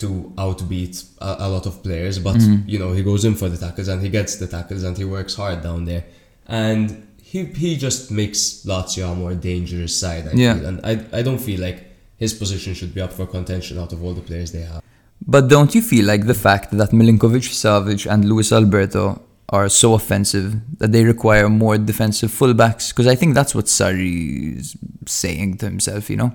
to 0.00 0.32
outbeat 0.36 0.94
a, 1.20 1.46
a 1.46 1.48
lot 1.48 1.66
of 1.66 1.82
players, 1.82 2.18
but 2.18 2.36
mm-hmm. 2.36 2.68
you 2.68 2.78
know 2.78 2.92
he 2.92 3.02
goes 3.02 3.24
in 3.24 3.34
for 3.34 3.48
the 3.48 3.56
tackles 3.56 3.88
and 3.88 4.02
he 4.02 4.08
gets 4.08 4.36
the 4.36 4.46
tackles 4.46 4.82
and 4.82 4.96
he 4.96 5.04
works 5.04 5.34
hard 5.34 5.62
down 5.62 5.84
there. 5.84 6.04
And 6.46 7.06
he 7.22 7.44
he 7.44 7.76
just 7.76 8.10
makes 8.10 8.64
Lazio 8.66 9.12
a 9.12 9.14
more 9.14 9.34
dangerous 9.34 9.94
side. 9.96 10.24
I 10.28 10.32
Yeah. 10.32 10.54
feel. 10.54 10.66
And 10.66 10.80
I 10.84 10.92
I 11.18 11.22
don't 11.22 11.42
feel 11.48 11.60
like 11.60 11.78
his 12.16 12.32
position 12.34 12.74
should 12.74 12.92
be 12.94 13.00
up 13.00 13.12
for 13.12 13.26
contention 13.26 13.78
out 13.78 13.92
of 13.92 14.02
all 14.04 14.14
the 14.14 14.26
players 14.30 14.52
they 14.52 14.62
have. 14.62 14.82
But 15.26 15.48
don't 15.48 15.74
you 15.74 15.82
feel 15.82 16.06
like 16.06 16.26
the 16.26 16.38
fact 16.46 16.70
that 16.78 16.90
Milinkovic 16.90 17.46
Savic 17.64 18.10
and 18.12 18.24
Luis 18.24 18.52
Alberto 18.52 19.22
are 19.50 19.68
so 19.68 19.94
offensive 19.94 20.48
that 20.78 20.92
they 20.92 21.04
require 21.04 21.48
more 21.48 21.76
defensive 21.76 22.30
fullbacks? 22.30 22.88
Because 22.90 23.06
I 23.06 23.14
think 23.14 23.34
that's 23.34 23.54
what 23.54 23.66
Sarri 23.66 24.58
is 24.58 24.76
saying 25.06 25.58
to 25.58 25.66
himself, 25.66 26.08
you 26.08 26.16
know? 26.16 26.32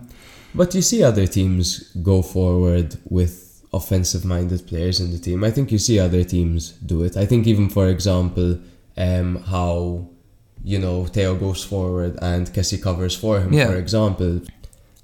But 0.53 0.73
you 0.75 0.81
see 0.81 1.03
other 1.03 1.27
teams 1.27 1.91
go 2.01 2.21
forward 2.21 2.97
with 3.09 3.44
offensive 3.79 4.23
minded 4.25 4.61
players 4.67 4.99
in 5.03 5.11
the 5.11 5.19
team. 5.27 5.43
I 5.43 5.51
think 5.51 5.71
you 5.73 5.79
see 5.87 5.97
other 5.99 6.23
teams 6.23 6.71
do 6.93 6.97
it. 7.07 7.13
I 7.23 7.25
think 7.29 7.45
even 7.47 7.67
for 7.69 7.85
example, 7.95 8.49
um, 8.97 9.29
how 9.53 10.07
you 10.63 10.79
know 10.79 11.05
Theo 11.15 11.35
goes 11.35 11.63
forward 11.63 12.13
and 12.21 12.43
Kessie 12.55 12.81
covers 12.87 13.15
for 13.23 13.33
him, 13.41 13.51
Yeah. 13.53 13.67
for 13.67 13.77
example. 13.85 14.41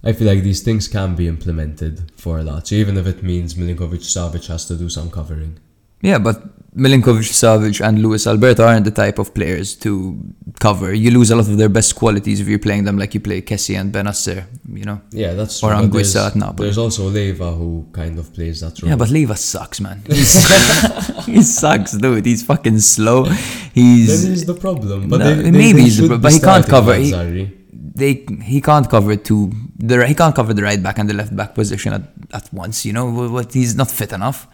I 0.04 0.14
feel 0.14 0.28
like 0.34 0.42
these 0.44 0.64
things 0.68 0.88
can 0.88 1.16
be 1.16 1.28
implemented 1.28 1.94
for 2.24 2.40
Lazio, 2.40 2.74
even 2.84 2.98
if 2.98 3.06
it 3.06 3.22
means 3.32 3.54
Milinkovic 3.54 4.02
Savic 4.16 4.48
has 4.48 4.66
to 4.70 4.76
do 4.76 4.90
some 4.90 5.10
covering. 5.12 5.54
Yeah, 6.02 6.18
but 6.18 6.38
Milinkovic 6.76 7.30
Savic 7.34 7.82
and 7.86 8.02
Luis 8.02 8.26
Alberto 8.28 8.64
aren't 8.66 8.86
the 8.86 8.92
type 8.92 9.20
of 9.20 9.34
players 9.34 9.76
to 9.76 10.18
cover. 10.62 10.94
You 10.94 11.12
lose 11.12 11.30
a 11.30 11.36
lot 11.36 11.48
of 11.50 11.58
their 11.58 11.68
best 11.68 11.96
qualities 11.96 12.40
if 12.40 12.48
you're 12.48 12.60
playing 12.60 12.86
them 12.86 12.98
like 12.98 13.14
you 13.14 13.20
play 13.20 13.42
Kessie 13.42 13.78
and 13.78 13.92
Bennacer, 13.92 14.46
you 14.74 14.86
know? 14.86 15.02
Yeah, 15.12 15.34
that's 15.34 15.60
true. 15.60 15.68
Or 15.70 15.74
Anguissa 15.74 16.28
at 16.28 16.36
Napoli. 16.38 16.68
There's 16.68 16.78
also 16.78 17.10
Leiva 17.10 17.52
who 17.52 17.88
kind 17.92 18.18
of 18.18 18.34
plays 18.34 18.62
that 18.62 18.82
role. 18.82 18.90
Yeah, 18.90 18.96
but 18.96 19.10
Leiva 19.10 19.36
sucks, 19.36 19.82
man. 19.82 20.02
He 20.08 21.42
sucks, 21.44 21.92
dude. 21.98 22.26
He's 22.26 22.44
fucking 22.44 22.80
slow. 22.80 23.26
He's 23.74 24.24
is 24.24 24.46
the 24.46 24.54
problem. 24.56 25.10
But 25.10 25.18
No, 25.20 25.36
they, 25.36 25.44
they, 25.44 25.52
maybe 25.52 25.74
they 25.74 25.82
he's 25.84 25.98
the 25.98 26.04
should 26.04 26.08
pro- 26.10 26.18
be 26.18 26.22
but 26.24 26.32
he 26.34 26.40
can't 26.40 26.66
cover- 26.68 26.96
he- 26.96 27.52
they 27.94 28.26
he 28.44 28.62
can't 28.62 28.90
cover 28.90 29.18
two 29.18 29.52
the 29.78 30.08
he 30.08 30.16
can't 30.16 30.34
cover 30.34 30.54
the 30.54 30.64
right 30.64 30.82
back 30.82 30.98
and 31.00 31.10
the 31.10 31.14
left 31.14 31.36
back 31.36 31.54
position 31.54 31.92
at, 31.94 32.04
at 32.34 32.52
once. 32.54 32.86
You 32.86 32.94
know 32.94 33.08
what- 33.12 33.54
He's 33.54 33.76
not 33.76 33.92
fit 33.92 34.14
enough. 34.14 34.48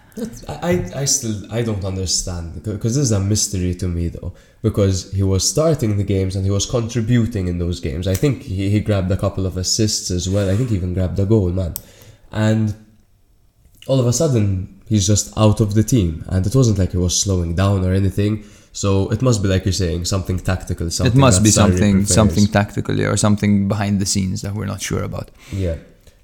I, 0.47 0.91
I 0.95 1.05
still 1.05 1.51
I 1.51 1.61
don't 1.61 1.85
understand 1.85 2.63
because 2.63 2.95
this 2.95 3.03
is 3.03 3.11
a 3.11 3.19
mystery 3.19 3.75
to 3.75 3.87
me 3.87 4.07
though 4.07 4.33
because 4.61 5.11
he 5.11 5.23
was 5.23 5.47
starting 5.47 5.97
the 5.97 6.03
games 6.03 6.35
and 6.35 6.43
he 6.43 6.51
was 6.51 6.65
contributing 6.65 7.47
in 7.47 7.59
those 7.59 7.79
games. 7.79 8.07
I 8.07 8.15
think 8.15 8.43
he, 8.43 8.69
he 8.69 8.79
grabbed 8.79 9.11
a 9.11 9.17
couple 9.17 9.45
of 9.45 9.57
assists 9.57 10.09
as 10.11 10.27
well. 10.29 10.49
I 10.49 10.55
think 10.55 10.69
he 10.69 10.75
even 10.75 10.93
grabbed 10.93 11.19
a 11.19 11.25
goal, 11.25 11.49
man. 11.49 11.75
And 12.31 12.73
all 13.87 13.99
of 13.99 14.07
a 14.07 14.13
sudden 14.13 14.81
he's 14.87 15.05
just 15.05 15.37
out 15.37 15.59
of 15.59 15.73
the 15.73 15.83
team, 15.83 16.25
and 16.27 16.45
it 16.45 16.55
wasn't 16.55 16.79
like 16.79 16.91
he 16.91 16.97
was 16.97 17.19
slowing 17.19 17.55
down 17.55 17.85
or 17.85 17.93
anything. 17.93 18.43
So 18.73 19.09
it 19.09 19.21
must 19.21 19.41
be 19.41 19.49
like 19.49 19.65
you're 19.65 19.73
saying 19.73 20.05
something 20.05 20.37
tactical. 20.39 20.89
Something 20.91 21.17
it 21.17 21.19
must 21.19 21.43
be 21.43 21.49
something 21.49 21.95
prefers. 21.99 22.13
something 22.13 22.45
tactical 22.47 22.95
yeah, 22.95 23.07
or 23.07 23.17
something 23.17 23.67
behind 23.67 23.99
the 23.99 24.05
scenes 24.05 24.41
that 24.43 24.53
we're 24.53 24.65
not 24.65 24.81
sure 24.81 25.03
about. 25.03 25.31
Yeah. 25.51 25.77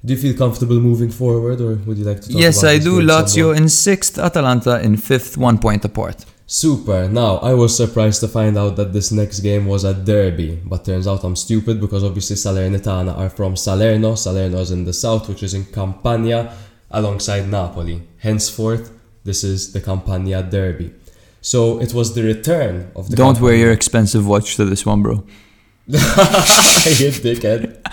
Do 0.05 0.13
you 0.13 0.19
feel 0.19 0.35
comfortable 0.35 0.79
moving 0.81 1.11
forward, 1.11 1.61
or 1.61 1.75
would 1.75 1.97
you 1.97 2.03
like 2.03 2.19
to 2.21 2.29
talk 2.29 2.41
yes, 2.41 2.61
about 2.61 2.71
I 2.71 2.79
do. 2.79 3.01
Lazio 3.01 3.55
in 3.55 3.69
sixth, 3.69 4.19
Atalanta 4.19 4.81
in 4.81 4.97
fifth, 4.97 5.37
one 5.37 5.57
point 5.57 5.85
apart. 5.85 6.25
Super. 6.45 7.07
Now, 7.07 7.37
I 7.37 7.53
was 7.53 7.75
surprised 7.75 8.19
to 8.19 8.27
find 8.27 8.57
out 8.57 8.75
that 8.75 8.91
this 8.91 9.13
next 9.13 9.39
game 9.39 9.65
was 9.65 9.85
a 9.85 9.93
derby, 9.93 10.61
but 10.65 10.83
turns 10.83 11.07
out 11.07 11.23
I'm 11.23 11.37
stupid 11.37 11.79
because 11.79 12.03
obviously 12.03 12.35
Salernitana 12.35 13.17
are 13.17 13.29
from 13.29 13.55
Salerno. 13.55 14.15
Salerno 14.15 14.59
is 14.59 14.71
in 14.71 14.83
the 14.83 14.91
south, 14.91 15.29
which 15.29 15.41
is 15.41 15.53
in 15.53 15.63
Campania, 15.65 16.53
alongside 16.91 17.47
Napoli. 17.47 18.03
Henceforth, 18.19 18.91
this 19.23 19.45
is 19.45 19.71
the 19.71 19.79
Campania 19.79 20.43
derby. 20.43 20.93
So 21.39 21.81
it 21.81 21.93
was 21.93 22.13
the 22.13 22.23
return 22.23 22.91
of 22.93 23.09
the. 23.09 23.15
Don't 23.15 23.39
wear 23.39 23.55
your 23.55 23.71
expensive 23.71 24.27
watch 24.27 24.57
to 24.57 24.65
this 24.65 24.85
one, 24.85 25.01
bro. 25.01 25.13
you 25.87 25.97
dickhead. 25.97 27.92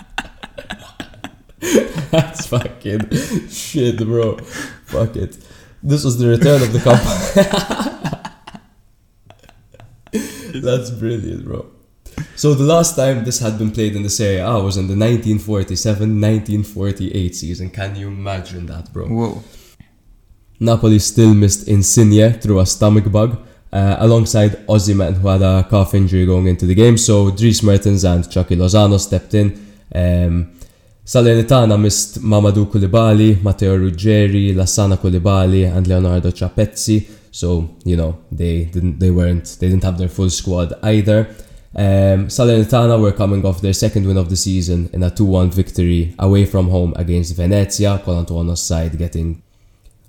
That's 2.11 2.47
fucking 2.47 3.11
shit, 3.49 3.99
bro. 3.99 4.39
Fuck 4.87 5.17
it. 5.17 5.37
This 5.83 6.05
was 6.05 6.19
the 6.19 6.29
return 6.29 6.63
of 6.63 6.73
the 6.73 6.81
Campania. 6.81 8.21
That's 10.63 10.91
brilliant, 10.91 11.45
bro. 11.45 11.67
So 12.37 12.55
the 12.55 12.65
last 12.65 12.97
time 12.97 13.25
this 13.25 13.39
had 13.39 13.57
been 13.59 13.71
played 13.71 13.95
in 13.97 14.03
the 14.03 14.11
Serie 14.11 14.41
A 14.41 14.59
was 14.59 14.77
in 14.77 14.89
the 14.89 14.95
1947-1948 14.95 17.35
season. 17.35 17.71
Can 17.71 17.97
you 17.97 18.09
imagine 18.09 18.67
that, 18.67 18.93
bro? 18.93 19.07
Whoa. 19.07 19.43
Napoli 20.59 20.99
still 20.99 21.33
missed 21.33 21.67
Insigne 21.69 22.35
through 22.35 22.61
a 22.61 22.67
stomach 22.67 23.11
bug, 23.11 23.39
uh, 23.73 23.97
alongside 23.99 24.67
Osimhen, 24.67 25.15
who 25.15 25.29
had 25.29 25.41
a 25.43 25.67
calf 25.71 25.95
injury 25.95 26.27
going 26.27 26.47
into 26.47 26.67
the 26.67 26.75
game. 26.75 26.99
So 26.99 27.31
Dries 27.31 27.63
Mertens 27.63 28.05
and 28.05 28.31
Chucky 28.31 28.57
Lozano 28.57 29.01
stepped 29.01 29.33
in. 29.33 29.59
Um, 29.95 30.53
Salernitana 31.11 31.77
missed 31.77 32.23
Mamadou 32.23 32.67
Koulibaly, 32.67 33.43
Matteo 33.43 33.77
Ruggeri, 33.77 34.55
Lassana 34.55 34.97
Koulibaly, 34.97 35.65
and 35.67 35.85
Leonardo 35.89 36.31
Ciapezzi. 36.31 37.05
So 37.33 37.77
you 37.85 37.97
know 37.97 38.21
they 38.31 38.67
didn't 38.67 39.01
they 39.01 39.11
weren't 39.11 39.57
they 39.59 39.69
didn't 39.69 39.83
have 39.83 39.99
their 39.99 40.09
full 40.09 40.31
squad 40.31 40.73
either. 40.85 41.27
Um, 41.75 42.29
Salernitana 42.29 43.01
were 43.01 43.11
coming 43.11 43.45
off 43.45 43.61
their 43.61 43.73
second 43.73 44.07
win 44.07 44.19
of 44.19 44.31
the 44.31 44.37
season 44.37 44.89
in 44.93 45.03
a 45.03 45.11
2-1 45.11 45.53
victory 45.53 46.15
away 46.17 46.45
from 46.45 46.69
home 46.69 46.93
against 46.95 47.35
Venezia. 47.35 48.01
Colantuono's 48.05 48.63
side 48.63 48.97
getting 48.97 49.43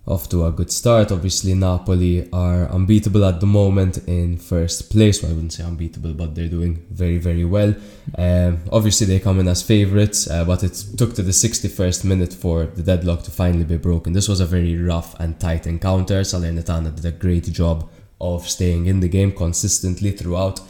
off 0.08 0.28
to 0.30 0.46
a 0.46 0.52
good 0.52 0.72
start. 0.72 1.12
Obviously, 1.12 1.54
Napoli 1.54 2.28
are 2.34 2.68
unbeatable 2.70 3.24
at 3.24 3.40
the 3.40 3.46
moment 3.46 4.00
in 4.08 4.38
first 4.38 4.90
place. 4.90 5.22
Well, 5.22 5.32
I 5.32 5.36
wouldn't 5.36 5.54
say 5.54 5.64
unbeatable, 5.64 6.14
but 6.14 6.34
they're 6.34 6.48
doing 6.48 6.86
very, 6.90 7.18
very 7.18 7.46
well. 7.46 7.76
Um, 8.18 8.62
obviously, 8.72 9.08
they 9.08 9.20
come 9.20 9.40
in 9.40 9.48
as 9.48 9.62
favourites, 9.62 10.30
uh, 10.30 10.44
but 10.44 10.64
it 10.64 10.74
took 10.98 11.14
to 11.16 11.22
the 11.22 11.32
61st 11.32 12.04
minute 12.04 12.34
for 12.34 12.66
the 12.66 12.84
deadlock 12.84 13.24
to 13.24 13.32
finally 13.32 13.64
be 13.64 13.78
broken. 13.78 14.14
This 14.14 14.28
was 14.28 14.40
a 14.40 14.46
very 14.46 14.76
rough 14.78 15.20
and 15.20 15.40
tight 15.40 15.68
encounter. 15.68 16.22
Salernitana 16.22 16.96
did 16.96 17.06
a 17.06 17.12
great 17.12 17.46
job 17.52 17.90
of 18.20 18.48
staying 18.48 18.88
in 18.88 19.00
the 19.00 19.10
game 19.10 19.32
consistently 19.32 20.12
throughout. 20.12 20.62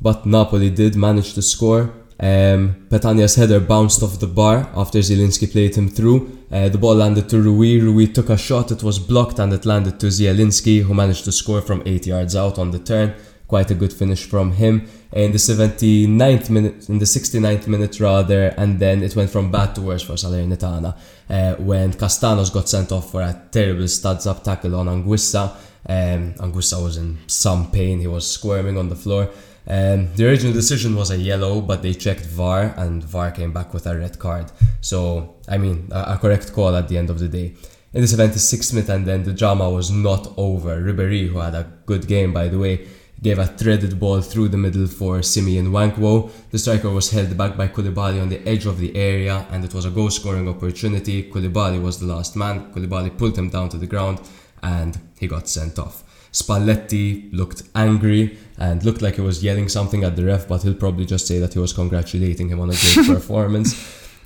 But 0.00 0.26
Napoli 0.26 0.70
did 0.70 0.96
manage 0.96 1.34
to 1.34 1.42
score. 1.42 1.92
Um, 2.22 2.86
Petagna's 2.88 3.34
header 3.34 3.58
bounced 3.58 4.00
off 4.00 4.20
the 4.20 4.28
bar 4.28 4.70
after 4.76 5.00
Zielinski 5.00 5.50
played 5.50 5.74
him 5.74 5.88
through. 5.88 6.38
Uh, 6.52 6.68
the 6.68 6.78
ball 6.78 6.94
landed 6.94 7.28
to 7.30 7.42
Rui. 7.42 7.80
Rui 7.80 8.06
took 8.06 8.30
a 8.30 8.38
shot, 8.38 8.70
it 8.70 8.84
was 8.84 9.00
blocked, 9.00 9.40
and 9.40 9.52
it 9.52 9.66
landed 9.66 9.98
to 9.98 10.06
Zielinski, 10.06 10.82
who 10.82 10.94
managed 10.94 11.24
to 11.24 11.32
score 11.32 11.60
from 11.60 11.82
8 11.84 12.06
yards 12.06 12.36
out 12.36 12.60
on 12.60 12.70
the 12.70 12.78
turn. 12.78 13.14
Quite 13.48 13.72
a 13.72 13.74
good 13.74 13.92
finish 13.92 14.24
from 14.24 14.52
him. 14.52 14.88
In 15.12 15.32
the 15.32 15.38
79th 15.38 16.48
minute, 16.48 16.88
in 16.88 17.00
the 17.00 17.04
69th 17.04 17.66
minute 17.66 17.98
rather, 17.98 18.54
and 18.56 18.78
then 18.78 19.02
it 19.02 19.16
went 19.16 19.28
from 19.28 19.50
bad 19.50 19.74
to 19.74 19.82
worse 19.82 20.02
for 20.02 20.12
Salernitana 20.12 20.96
uh, 21.28 21.56
when 21.56 21.92
Kastanos 21.92 22.52
got 22.52 22.68
sent 22.68 22.92
off 22.92 23.10
for 23.10 23.20
a 23.20 23.42
terrible 23.50 23.88
studs 23.88 24.28
up 24.28 24.44
tackle 24.44 24.76
on 24.76 24.86
Anguissa. 24.86 25.54
Um, 25.86 26.34
Anguissa 26.34 26.82
was 26.82 26.96
in 26.96 27.18
some 27.26 27.70
pain; 27.70 27.98
he 27.98 28.06
was 28.06 28.30
squirming 28.30 28.78
on 28.78 28.88
the 28.88 28.96
floor. 28.96 29.28
Um, 29.66 30.12
the 30.14 30.28
original 30.28 30.52
decision 30.52 30.96
was 30.96 31.10
a 31.10 31.16
yellow, 31.16 31.60
but 31.60 31.82
they 31.82 31.94
checked 31.94 32.26
VAR 32.26 32.74
and 32.76 33.02
VAR 33.04 33.30
came 33.30 33.52
back 33.52 33.72
with 33.72 33.86
a 33.86 33.96
red 33.96 34.18
card. 34.18 34.50
So, 34.80 35.36
I 35.48 35.58
mean, 35.58 35.88
a, 35.92 36.14
a 36.14 36.18
correct 36.18 36.52
call 36.52 36.74
at 36.74 36.88
the 36.88 36.98
end 36.98 37.10
of 37.10 37.18
the 37.18 37.28
day. 37.28 37.54
In 37.92 38.00
the 38.00 38.06
76th 38.06 38.72
minute, 38.72 38.88
and 38.88 39.06
then 39.06 39.22
the 39.22 39.34
drama 39.34 39.68
was 39.70 39.90
not 39.90 40.32
over. 40.36 40.80
Ribéry, 40.80 41.28
who 41.28 41.38
had 41.38 41.54
a 41.54 41.70
good 41.86 42.06
game 42.08 42.32
by 42.32 42.48
the 42.48 42.58
way, 42.58 42.86
gave 43.22 43.38
a 43.38 43.46
threaded 43.46 44.00
ball 44.00 44.20
through 44.20 44.48
the 44.48 44.56
middle 44.56 44.86
for 44.86 45.22
Simeon 45.22 45.68
Nwankwo. 45.68 46.30
The 46.50 46.58
striker 46.58 46.90
was 46.90 47.10
held 47.10 47.36
back 47.36 47.56
by 47.56 47.68
Koulibaly 47.68 48.20
on 48.20 48.30
the 48.30 48.46
edge 48.48 48.66
of 48.66 48.80
the 48.80 48.96
area, 48.96 49.46
and 49.50 49.64
it 49.64 49.72
was 49.74 49.84
a 49.84 49.90
goal 49.90 50.10
scoring 50.10 50.48
opportunity. 50.48 51.30
Koulibaly 51.30 51.80
was 51.80 52.00
the 52.00 52.06
last 52.06 52.34
man. 52.34 52.72
Koulibaly 52.72 53.16
pulled 53.16 53.38
him 53.38 53.50
down 53.50 53.68
to 53.68 53.76
the 53.76 53.86
ground, 53.86 54.20
and 54.62 54.98
he 55.20 55.28
got 55.28 55.48
sent 55.48 55.78
off. 55.78 56.02
Spalletti 56.32 57.30
looked 57.32 57.62
angry 57.74 58.38
and 58.62 58.84
looked 58.84 59.02
like 59.02 59.16
he 59.16 59.20
was 59.20 59.42
yelling 59.42 59.68
something 59.68 60.04
at 60.04 60.14
the 60.14 60.24
ref, 60.24 60.46
but 60.46 60.62
he'll 60.62 60.82
probably 60.86 61.04
just 61.04 61.26
say 61.26 61.40
that 61.40 61.52
he 61.52 61.58
was 61.58 61.72
congratulating 61.72 62.48
him 62.48 62.60
on 62.60 62.70
a 62.70 62.76
great 62.82 63.06
performance. 63.16 63.70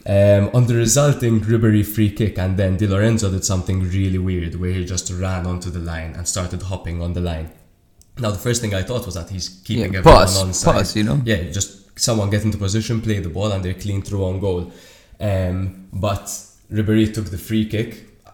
Um, 0.04 0.50
on 0.52 0.66
the 0.66 0.74
resulting 0.74 1.40
Ribery 1.40 1.84
free 1.84 2.10
kick, 2.10 2.38
and 2.38 2.52
then 2.60 2.76
Di 2.76 2.86
Lorenzo 2.86 3.30
did 3.30 3.44
something 3.46 3.78
really 3.98 4.18
weird 4.18 4.54
where 4.60 4.72
he 4.72 4.84
just 4.84 5.10
ran 5.10 5.46
onto 5.46 5.70
the 5.70 5.78
line 5.78 6.12
and 6.16 6.28
started 6.28 6.60
hopping 6.70 7.00
on 7.00 7.14
the 7.14 7.20
line. 7.22 7.48
Now, 8.18 8.30
the 8.30 8.38
first 8.38 8.60
thing 8.60 8.74
I 8.74 8.82
thought 8.82 9.06
was 9.06 9.14
that 9.14 9.30
he's 9.30 9.48
keeping 9.64 9.92
Yeah, 9.94 10.00
everyone 10.00 10.20
pass, 10.20 10.38
on 10.42 10.52
side. 10.52 10.74
pass, 10.74 10.96
you 10.96 11.04
know? 11.04 11.18
Yeah, 11.24 11.42
just 11.58 11.98
someone 11.98 12.28
get 12.28 12.44
into 12.44 12.58
position, 12.58 13.00
play 13.00 13.20
the 13.20 13.30
ball, 13.30 13.50
and 13.52 13.64
they're 13.64 13.80
clean 13.86 14.02
through 14.02 14.24
on 14.26 14.38
goal. 14.38 14.70
Um, 15.18 15.88
but 15.94 16.26
Ribery 16.70 17.12
took 17.12 17.30
the 17.30 17.38
free 17.38 17.64
kick. 17.66 17.88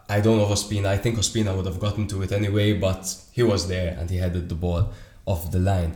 I 0.08 0.20
don't 0.20 0.36
know 0.36 0.44
if 0.50 0.58
Ospina, 0.58 0.86
I 0.86 0.98
think 0.98 1.16
Ospina 1.16 1.56
would 1.56 1.66
have 1.66 1.78
gotten 1.78 2.08
to 2.08 2.22
it 2.22 2.32
anyway, 2.32 2.72
but 2.72 3.02
he 3.30 3.44
was 3.44 3.68
there 3.68 3.96
and 3.98 4.10
he 4.10 4.16
headed 4.18 4.48
the 4.48 4.56
ball 4.56 4.92
off 5.26 5.50
the 5.50 5.58
line. 5.58 5.94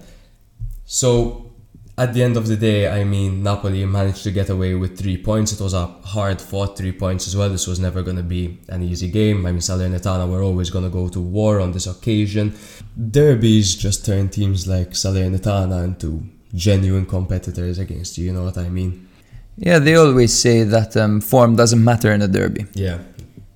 So 0.84 1.52
at 1.98 2.12
the 2.12 2.22
end 2.22 2.36
of 2.36 2.46
the 2.46 2.56
day, 2.56 2.88
I 2.88 3.04
mean, 3.04 3.42
Napoli 3.42 3.84
managed 3.86 4.22
to 4.24 4.30
get 4.30 4.50
away 4.50 4.74
with 4.74 4.98
three 4.98 5.16
points. 5.16 5.52
It 5.52 5.60
was 5.60 5.72
a 5.72 5.86
hard 5.86 6.40
fought 6.40 6.76
three 6.76 6.92
points 6.92 7.26
as 7.26 7.36
well. 7.36 7.48
This 7.48 7.66
was 7.66 7.80
never 7.80 8.02
going 8.02 8.18
to 8.18 8.22
be 8.22 8.58
an 8.68 8.82
easy 8.82 9.10
game. 9.10 9.46
I 9.46 9.52
mean, 9.52 9.60
Salernitana 9.60 10.28
were 10.28 10.42
always 10.42 10.68
going 10.68 10.84
to 10.84 10.90
go 10.90 11.08
to 11.08 11.20
war 11.20 11.60
on 11.60 11.72
this 11.72 11.86
occasion. 11.86 12.54
Derbies 12.98 13.74
just 13.78 14.04
turn 14.04 14.28
teams 14.28 14.66
like 14.66 14.90
Salernitana 14.90 15.84
into 15.84 16.22
genuine 16.54 17.06
competitors 17.06 17.78
against 17.78 18.18
you, 18.18 18.26
you 18.26 18.32
know 18.32 18.44
what 18.44 18.58
I 18.58 18.68
mean? 18.68 19.08
Yeah, 19.56 19.78
they 19.78 19.94
always 19.94 20.34
say 20.34 20.64
that 20.64 20.96
um, 20.98 21.20
form 21.20 21.56
doesn't 21.56 21.82
matter 21.82 22.12
in 22.12 22.20
a 22.20 22.28
derby. 22.28 22.66
Yeah, 22.74 22.98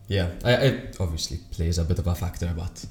yeah. 0.08 0.30
I, 0.44 0.52
it 0.52 0.96
obviously 0.98 1.38
plays 1.50 1.76
a 1.76 1.84
bit 1.84 1.98
of 1.98 2.06
a 2.06 2.14
factor, 2.14 2.52
but 2.56 2.86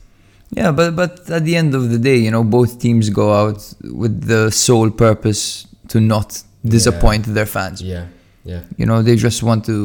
Yeah, 0.57 0.71
but 0.71 0.95
but 0.95 1.29
at 1.29 1.43
the 1.45 1.55
end 1.55 1.75
of 1.75 1.89
the 1.91 1.99
day, 1.99 2.17
you 2.17 2.31
know, 2.31 2.43
both 2.43 2.79
teams 2.79 3.09
go 3.09 3.33
out 3.33 3.59
with 4.03 4.15
the 4.27 4.51
sole 4.51 4.89
purpose 4.91 5.67
to 5.89 5.99
not 5.99 6.41
disappoint 6.65 7.25
their 7.25 7.45
fans. 7.45 7.81
yeah, 7.81 8.05
yeah. 8.43 8.61
You 8.77 8.85
know, 8.85 9.01
they 9.03 9.15
just 9.15 9.43
want 9.43 9.65
to 9.65 9.77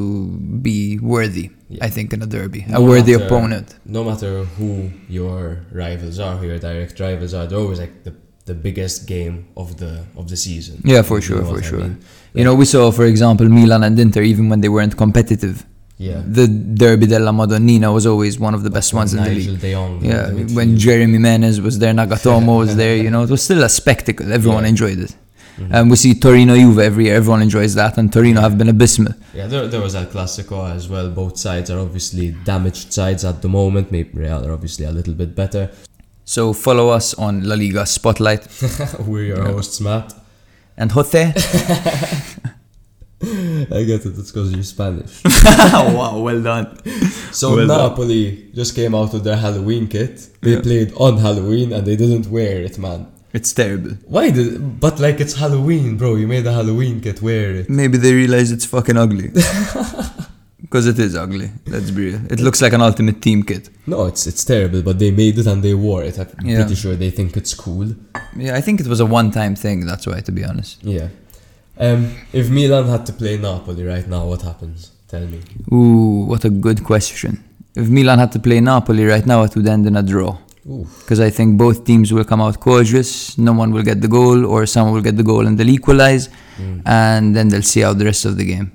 be 0.68 0.98
worthy. 0.98 1.50
Yeah. 1.68 1.84
I 1.86 1.90
think 1.90 2.12
in 2.12 2.22
a 2.22 2.26
derby, 2.26 2.64
a 2.72 2.80
worthy 2.80 3.12
matter- 3.12 3.26
opponent. 3.26 3.68
No 3.84 4.02
matter 4.04 4.44
who 4.56 4.90
your 5.08 5.40
rivals 5.72 6.18
are, 6.18 6.36
who 6.38 6.46
your 6.46 6.58
direct 6.58 6.98
rivals 7.00 7.32
are, 7.34 7.46
they're 7.46 7.58
always 7.58 7.80
like 7.80 8.04
the, 8.04 8.14
the 8.46 8.54
biggest 8.54 9.06
game 9.06 9.36
of 9.56 9.76
the 9.80 9.92
of 10.16 10.24
the 10.28 10.36
season. 10.36 10.80
Yeah, 10.84 11.02
for 11.02 11.16
You 11.18 11.22
sure, 11.26 11.38
know 11.42 11.48
for 11.50 11.54
what 11.60 11.64
I 11.64 11.68
sure. 11.70 11.78
mean? 11.80 11.98
You 12.34 12.44
know, 12.44 12.54
we 12.54 12.64
saw, 12.64 12.90
for 12.90 13.04
example, 13.06 13.46
Milan 13.48 13.82
and 13.84 13.98
Inter, 13.98 14.22
even 14.22 14.48
when 14.50 14.60
they 14.62 14.68
weren't 14.76 14.96
competitive. 14.96 15.64
Yeah. 15.96 16.22
The 16.26 16.48
Derby 16.48 17.06
della 17.06 17.32
Madonnina 17.32 17.92
was 17.92 18.04
always 18.06 18.38
one 18.38 18.52
of 18.54 18.62
the 18.64 18.70
best 18.70 18.92
ones 18.94 19.14
in 19.14 19.22
the 19.22 19.30
league. 19.30 19.60
De 19.60 19.72
Jong. 19.72 20.04
Yeah, 20.04 20.26
the 20.30 20.52
when 20.54 20.76
Jeremy 20.76 21.18
Menez 21.18 21.60
was 21.60 21.78
there, 21.78 21.92
Nagatomo 21.94 22.58
was 22.58 22.74
there, 22.82 22.96
you 22.96 23.10
know, 23.10 23.22
it 23.22 23.30
was 23.30 23.42
still 23.42 23.62
a 23.62 23.68
spectacle. 23.68 24.32
Everyone 24.32 24.64
Yeah. 24.64 24.70
enjoyed 24.70 24.98
it. 24.98 25.14
Mhm. 25.56 25.68
And 25.70 25.90
we 25.90 25.96
see 25.96 26.14
Torino 26.14 26.56
Juve 26.56 26.80
every 26.80 27.04
year, 27.04 27.14
everyone 27.14 27.40
enjoys 27.42 27.74
that, 27.76 27.96
and 27.96 28.12
Torino 28.12 28.40
have 28.40 28.58
been 28.58 28.68
abysmal. 28.68 29.14
Yeah, 29.32 29.46
there, 29.46 29.68
there 29.68 29.80
was 29.80 29.94
El 29.94 30.06
Clasico 30.06 30.68
as 30.74 30.88
well. 30.88 31.08
Both 31.10 31.38
sides 31.38 31.70
are 31.70 31.78
obviously 31.78 32.34
damaged 32.44 32.92
sides 32.92 33.24
at 33.24 33.40
the 33.40 33.48
moment. 33.48 33.92
Maybe 33.92 34.10
Real 34.14 34.44
are 34.44 34.50
obviously 34.52 34.84
a 34.86 34.90
little 34.90 35.14
bit 35.14 35.36
better. 35.36 35.70
So 36.24 36.52
follow 36.54 36.88
us 36.88 37.14
on 37.14 37.44
La 37.44 37.54
Liga 37.54 37.86
Spotlight 37.86 38.48
We're 39.06 39.26
your 39.26 39.44
hosts, 39.44 39.80
Matt. 39.80 40.12
and 40.76 40.90
Jose. 40.90 41.32
I 43.78 43.82
get 43.84 44.04
it, 44.06 44.18
it's 44.18 44.30
because 44.30 44.52
you're 44.52 44.62
Spanish. 44.62 45.22
wow, 45.44 46.18
well 46.20 46.42
done. 46.42 46.66
So 47.32 47.56
Well 47.56 47.66
done. 47.66 47.78
Napoli 47.90 48.50
just 48.54 48.74
came 48.74 48.94
out 48.94 49.12
with 49.12 49.24
their 49.24 49.36
Halloween 49.36 49.88
kit. 49.88 50.28
They 50.42 50.52
Yeah. 50.54 50.60
played 50.60 50.92
on 50.96 51.18
Halloween 51.18 51.72
and 51.72 51.86
they 51.86 51.96
didn't 51.96 52.26
wear 52.30 52.60
it, 52.62 52.78
man. 52.78 53.06
It's 53.32 53.52
terrible. 53.52 53.92
Why 54.06 54.30
did? 54.30 54.78
But 54.80 55.00
like 55.00 55.18
it's 55.20 55.34
Halloween, 55.34 55.96
bro. 55.96 56.14
You 56.14 56.28
made 56.28 56.46
a 56.46 56.52
Halloween 56.52 57.00
kit. 57.00 57.20
Wear 57.20 57.50
it. 57.60 57.68
Maybe 57.68 57.98
they 57.98 58.14
realize 58.14 58.52
it's 58.52 58.64
fucking 58.64 58.96
ugly. 58.96 59.30
Because 60.60 60.86
it 60.86 60.98
is 60.98 61.14
ugly. 61.14 61.50
Let's 61.66 61.90
be 61.90 62.06
real. 62.10 62.20
It 62.32 62.40
looks 62.40 62.60
like 62.62 62.72
an 62.72 62.80
ultimate 62.80 63.20
team 63.20 63.42
kit. 63.42 63.68
No, 63.86 64.06
it's 64.06 64.26
it's 64.26 64.44
terrible, 64.44 64.82
but 64.82 64.98
they 64.98 65.10
made 65.10 65.38
it 65.38 65.46
and 65.46 65.62
they 65.62 65.74
wore 65.74 66.02
it. 66.02 66.18
I'm 66.18 66.26
Yeah. 66.42 66.60
pretty 66.60 66.74
sure 66.74 66.96
they 66.96 67.10
think 67.10 67.36
it's 67.36 67.54
cool. 67.54 67.88
Yeah, 68.34 68.56
I 68.56 68.60
think 68.62 68.80
it 68.80 68.86
was 68.86 68.98
a 68.98 69.06
one-time 69.06 69.54
thing. 69.56 69.84
That's 69.86 70.06
why, 70.06 70.20
to 70.20 70.32
be 70.32 70.42
honest. 70.42 70.82
Yeah. 70.82 71.08
Um, 71.78 72.14
if 72.32 72.50
Milan 72.50 72.86
had 72.88 73.04
to 73.06 73.12
play 73.12 73.36
Napoli 73.36 73.84
right 73.84 74.06
now, 74.06 74.26
what 74.26 74.42
happens? 74.42 74.92
Tell 75.08 75.26
me. 75.26 75.40
Ooh, 75.72 76.24
what 76.26 76.44
a 76.44 76.50
good 76.50 76.84
question. 76.84 77.42
If 77.74 77.88
Milan 77.88 78.18
had 78.20 78.30
to 78.32 78.38
play 78.38 78.60
Napoli 78.60 79.04
right 79.04 79.26
now, 79.26 79.42
it 79.42 79.54
would 79.56 79.66
end 79.66 79.86
in 79.86 79.96
a 79.96 80.02
draw. 80.02 80.38
Ooh. 80.66 80.86
Because 81.00 81.20
I 81.20 81.30
think 81.30 81.58
both 81.58 81.84
teams 81.84 82.12
will 82.12 82.24
come 82.24 82.40
out 82.40 82.58
cautious. 82.60 83.36
No 83.36 83.52
one 83.52 83.72
will 83.72 83.82
get 83.82 84.00
the 84.00 84.08
goal, 84.08 84.46
or 84.46 84.66
someone 84.66 84.94
will 84.94 85.02
get 85.02 85.16
the 85.16 85.22
goal 85.24 85.46
and 85.46 85.58
they'll 85.58 85.68
equalize, 85.68 86.28
Mm. 86.58 86.82
and 86.86 87.34
then 87.36 87.48
they'll 87.48 87.62
see 87.74 87.82
out 87.82 87.98
the 87.98 88.04
rest 88.04 88.24
of 88.24 88.36
the 88.36 88.44
game. 88.44 88.70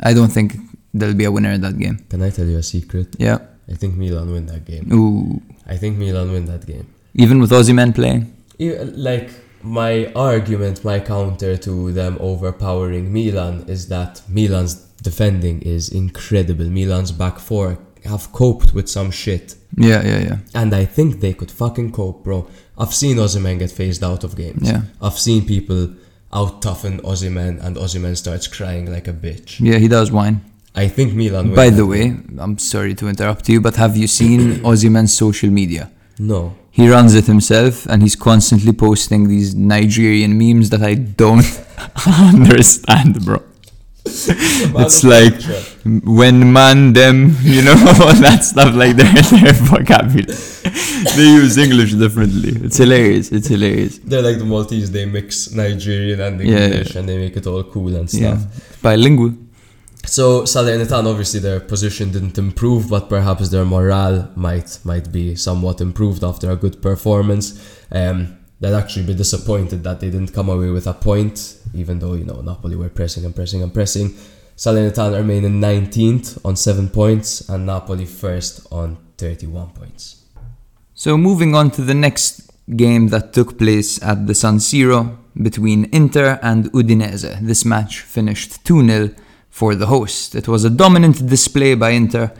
I 0.00 0.14
don't 0.14 0.30
think 0.32 0.54
there'll 0.94 1.16
be 1.16 1.24
a 1.24 1.32
winner 1.32 1.50
in 1.50 1.60
that 1.62 1.76
game. 1.78 1.98
Can 2.08 2.22
I 2.22 2.30
tell 2.30 2.46
you 2.46 2.58
a 2.58 2.62
secret? 2.62 3.08
Yeah. 3.18 3.38
I 3.68 3.74
think 3.74 3.96
Milan 3.96 4.30
win 4.30 4.46
that 4.46 4.64
game. 4.64 4.88
Ooh. 4.92 5.42
I 5.66 5.76
think 5.76 5.98
Milan 5.98 6.30
win 6.30 6.44
that 6.46 6.64
game. 6.66 6.86
Even 7.14 7.40
with 7.40 7.50
Osimhen 7.50 7.92
playing. 7.94 8.32
Yeah, 8.58 8.84
Like 8.94 9.30
my 9.64 10.12
argument, 10.14 10.84
my 10.84 11.00
counter 11.00 11.56
to 11.56 11.90
them 11.92 12.18
overpowering 12.20 13.12
Milan 13.12 13.64
is 13.66 13.88
that 13.88 14.20
Milan's 14.28 14.74
defending 15.02 15.62
is 15.62 15.88
incredible. 15.88 16.66
Milan's 16.66 17.12
back 17.12 17.38
four 17.38 17.78
have 18.04 18.30
coped 18.32 18.74
with 18.74 18.88
some 18.88 19.10
shit. 19.10 19.54
Yeah, 19.76 20.02
yeah, 20.04 20.18
yeah. 20.20 20.38
And 20.54 20.74
I 20.74 20.84
think 20.84 21.20
they 21.20 21.32
could 21.32 21.50
fucking 21.50 21.92
cope, 21.92 22.22
bro. 22.22 22.46
I've 22.76 22.94
seen 22.94 23.16
Osimhen 23.16 23.58
get 23.58 23.70
phased 23.70 24.04
out 24.04 24.22
of 24.22 24.36
games. 24.36 24.68
Yeah. 24.68 24.82
I've 25.00 25.18
seen 25.18 25.46
people 25.46 25.94
out 26.32 26.60
toughen 26.60 27.00
Osimhen 27.00 27.62
and 27.64 27.76
Osimhen 27.76 28.16
starts 28.16 28.46
crying 28.46 28.92
like 28.92 29.08
a 29.08 29.12
bitch. 29.12 29.60
Yeah, 29.60 29.78
he 29.78 29.88
does 29.88 30.10
whine. 30.12 30.44
I 30.74 30.88
think 30.88 31.14
Milan 31.14 31.54
By 31.54 31.70
the 31.70 31.86
way, 31.86 32.16
I'm 32.36 32.58
sorry 32.58 32.94
to 32.96 33.08
interrupt 33.08 33.48
you, 33.48 33.60
but 33.60 33.76
have 33.76 33.96
you 33.96 34.08
seen 34.08 34.40
Osimhen's 34.70 35.14
social 35.14 35.50
media? 35.50 35.90
No. 36.18 36.54
He 36.70 36.88
runs 36.88 37.14
it 37.14 37.26
himself 37.26 37.86
and 37.86 38.02
he's 38.02 38.16
constantly 38.16 38.72
posting 38.72 39.28
these 39.28 39.54
Nigerian 39.54 40.36
memes 40.36 40.70
that 40.70 40.82
I 40.82 40.94
don't 40.94 41.44
understand, 42.06 43.24
bro. 43.24 43.42
It's 44.06 45.02
like 45.04 45.40
when 46.04 46.52
man 46.52 46.92
them, 46.92 47.36
you 47.42 47.62
know, 47.62 47.72
all 48.02 48.14
that 48.26 48.40
stuff 48.44 48.74
like 48.74 48.96
their, 48.96 49.12
their 49.40 49.52
vocabulary. 49.54 50.34
they 51.16 51.24
use 51.40 51.56
English 51.56 51.94
differently. 51.94 52.52
It's 52.66 52.76
hilarious. 52.76 53.32
It's 53.32 53.48
hilarious. 53.48 53.98
They're 53.98 54.22
like 54.22 54.38
the 54.38 54.44
Maltese, 54.44 54.90
they 54.90 55.06
mix 55.06 55.52
Nigerian 55.52 56.20
and 56.20 56.40
Yeah, 56.40 56.66
English 56.66 56.94
and 56.96 57.08
they 57.08 57.16
make 57.18 57.36
it 57.36 57.46
all 57.46 57.62
cool 57.64 57.94
and 57.96 58.08
stuff. 58.10 58.20
Yeah. 58.40 58.60
Bilingual. 58.82 59.34
So 60.06 60.42
Salernitana, 60.42 61.10
obviously 61.10 61.40
their 61.40 61.60
position 61.60 62.12
didn't 62.12 62.38
improve, 62.38 62.88
but 62.88 63.08
perhaps 63.08 63.48
their 63.48 63.64
morale 63.64 64.30
might 64.36 64.78
might 64.84 65.10
be 65.10 65.34
somewhat 65.34 65.80
improved 65.80 66.22
after 66.22 66.50
a 66.50 66.56
good 66.56 66.80
performance. 66.82 67.46
Um, 67.90 68.38
they'd 68.60 68.74
actually 68.74 69.06
be 69.06 69.14
disappointed 69.14 69.82
that 69.84 70.00
they 70.00 70.10
didn't 70.10 70.32
come 70.32 70.48
away 70.48 70.70
with 70.70 70.86
a 70.86 70.94
point, 70.94 71.56
even 71.74 71.98
though 71.98 72.14
you 72.14 72.24
know 72.24 72.40
Napoli 72.40 72.76
were 72.76 72.90
pressing 72.90 73.24
and 73.24 73.34
pressing 73.34 73.62
and 73.62 73.72
pressing. 73.72 74.14
Salernitana 74.56 75.16
remain 75.16 75.44
in 75.44 75.60
19th 75.60 76.44
on 76.44 76.54
seven 76.54 76.88
points, 76.88 77.48
and 77.48 77.66
Napoli 77.66 78.06
first 78.06 78.66
on 78.70 78.98
31 79.18 79.70
points. 79.70 80.22
So 80.94 81.18
moving 81.18 81.54
on 81.56 81.70
to 81.72 81.82
the 81.82 81.94
next 81.94 82.52
game 82.76 83.08
that 83.08 83.32
took 83.32 83.58
place 83.58 84.00
at 84.02 84.26
the 84.26 84.34
San 84.34 84.58
Siro 84.58 85.16
between 85.42 85.88
Inter 85.92 86.38
and 86.40 86.70
Udinese. 86.72 87.40
This 87.40 87.64
match 87.64 88.00
finished 88.00 88.64
2-0 88.64 89.16
for 89.54 89.76
the 89.76 89.86
host. 89.86 90.34
It 90.34 90.48
was 90.48 90.64
a 90.64 90.68
dominant 90.82 91.24
display 91.28 91.76
by 91.76 91.90
Inter 91.90 92.32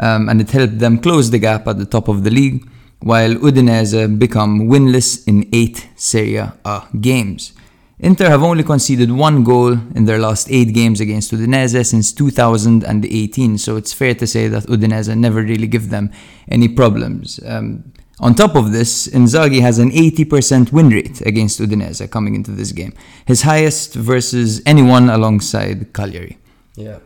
um, 0.00 0.30
and 0.30 0.40
it 0.40 0.50
helped 0.50 0.78
them 0.78 1.00
close 1.00 1.30
the 1.30 1.38
gap 1.38 1.68
at 1.68 1.76
the 1.76 1.84
top 1.84 2.08
of 2.08 2.24
the 2.24 2.30
league, 2.30 2.66
while 3.00 3.34
Udinese 3.34 4.18
become 4.18 4.68
winless 4.70 5.28
in 5.28 5.46
8 5.52 5.88
Serie 5.96 6.36
A 6.36 6.82
games. 6.98 7.52
Inter 7.98 8.30
have 8.30 8.42
only 8.42 8.64
conceded 8.64 9.12
one 9.12 9.44
goal 9.44 9.72
in 9.94 10.06
their 10.06 10.18
last 10.18 10.50
eight 10.50 10.72
games 10.72 10.98
against 10.98 11.30
Udinese 11.30 11.84
since 11.84 12.10
2018, 12.10 13.58
so 13.58 13.76
it's 13.76 13.92
fair 13.92 14.14
to 14.14 14.26
say 14.26 14.48
that 14.48 14.64
Udinese 14.64 15.14
never 15.14 15.42
really 15.42 15.66
give 15.66 15.90
them 15.90 16.10
any 16.48 16.68
problems. 16.68 17.38
Um, 17.46 17.92
on 18.18 18.34
top 18.34 18.56
of 18.56 18.72
this, 18.72 19.08
Inzaghi 19.08 19.60
has 19.60 19.78
an 19.78 19.90
80% 19.90 20.72
win 20.72 20.88
rate 20.88 21.20
against 21.20 21.60
Udinese 21.60 22.10
coming 22.10 22.34
into 22.34 22.50
this 22.50 22.72
game, 22.72 22.94
his 23.26 23.42
highest 23.42 23.94
versus 23.94 24.62
anyone 24.64 25.10
alongside 25.10 25.92
Cagliari. 25.92 26.38
Yeah. 26.76 26.98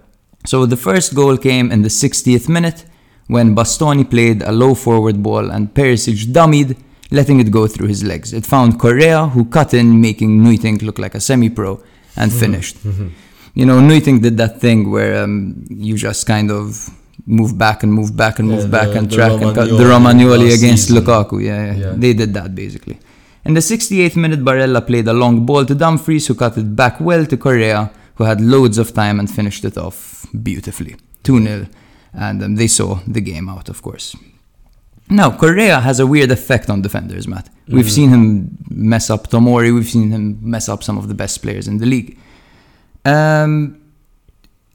So 0.46 0.66
the 0.66 0.76
first 0.76 1.14
goal 1.14 1.36
came 1.36 1.72
in 1.72 1.82
the 1.82 1.88
60th 1.88 2.48
minute 2.48 2.84
when 3.26 3.54
Bastoni 3.56 4.08
played 4.08 4.42
a 4.42 4.52
low 4.52 4.74
forward 4.74 5.22
ball 5.22 5.50
and 5.50 5.72
Perisic 5.74 6.26
dummied, 6.32 6.76
letting 7.10 7.40
it 7.40 7.50
go 7.50 7.66
through 7.66 7.88
his 7.88 8.04
legs. 8.04 8.32
It 8.32 8.46
found 8.46 8.78
Correa, 8.78 9.26
who 9.26 9.44
cut 9.46 9.74
in, 9.74 10.00
making 10.00 10.40
Nuytinck 10.40 10.82
look 10.82 10.98
like 10.98 11.14
a 11.16 11.20
semi-pro, 11.20 11.82
and 12.16 12.32
finished. 12.32 12.76
You 13.54 13.66
know, 13.66 13.80
Nuytinck 13.80 14.22
did 14.22 14.36
that 14.36 14.60
thing 14.60 14.90
where 14.90 15.24
um, 15.24 15.64
you 15.68 15.96
just 15.96 16.26
kind 16.26 16.50
of 16.50 16.88
move 17.26 17.58
back 17.58 17.82
and 17.82 17.92
move 17.92 18.16
back 18.16 18.38
and 18.38 18.48
Yeah, 18.48 18.56
move 18.56 18.70
back 18.70 18.88
the- 18.90 18.98
and 18.98 19.10
the 19.10 19.16
track 19.16 19.32
and 19.42 19.54
cut 19.54 19.68
the 19.68 19.74
Romagnoli 19.84 20.36
Romagnoli 20.36 20.54
against 20.58 20.88
season. 20.88 21.02
Lukaku. 21.04 21.42
Yeah, 21.42 21.66
yeah, 21.66 21.74
Yeah. 21.82 21.92
they 21.96 22.12
did 22.12 22.32
that 22.34 22.54
basically. 22.54 22.98
In 23.44 23.54
the 23.54 23.60
68th 23.60 24.16
minute, 24.16 24.44
Barella 24.44 24.86
played 24.86 25.08
a 25.08 25.12
long 25.12 25.44
ball 25.46 25.64
to 25.64 25.74
Dumfries, 25.74 26.26
who 26.28 26.34
cut 26.34 26.56
it 26.58 26.76
back 26.76 27.00
well 27.00 27.24
to 27.26 27.36
Correa, 27.36 27.90
who 28.16 28.24
had 28.24 28.40
loads 28.40 28.78
of 28.78 28.92
time 28.92 29.18
and 29.20 29.30
finished 29.30 29.64
it 29.64 29.78
off 29.78 30.26
beautifully. 30.42 30.96
2 31.22 31.42
0. 31.42 31.66
And 32.12 32.42
um, 32.42 32.54
they 32.56 32.66
saw 32.66 33.00
the 33.06 33.20
game 33.20 33.48
out, 33.48 33.68
of 33.68 33.82
course. 33.82 34.16
Now, 35.08 35.30
Correa 35.30 35.80
has 35.80 36.00
a 36.00 36.06
weird 36.06 36.30
effect 36.30 36.68
on 36.68 36.82
defenders, 36.82 37.28
Matt. 37.28 37.48
We've 37.68 37.90
seen 37.90 38.10
him 38.10 38.58
mess 38.68 39.08
up 39.10 39.28
Tomori, 39.28 39.72
we've 39.72 39.88
seen 39.88 40.10
him 40.10 40.38
mess 40.40 40.68
up 40.68 40.82
some 40.82 40.98
of 40.98 41.08
the 41.08 41.14
best 41.14 41.42
players 41.42 41.68
in 41.68 41.78
the 41.78 41.86
league. 41.86 42.18
Um, 43.04 43.80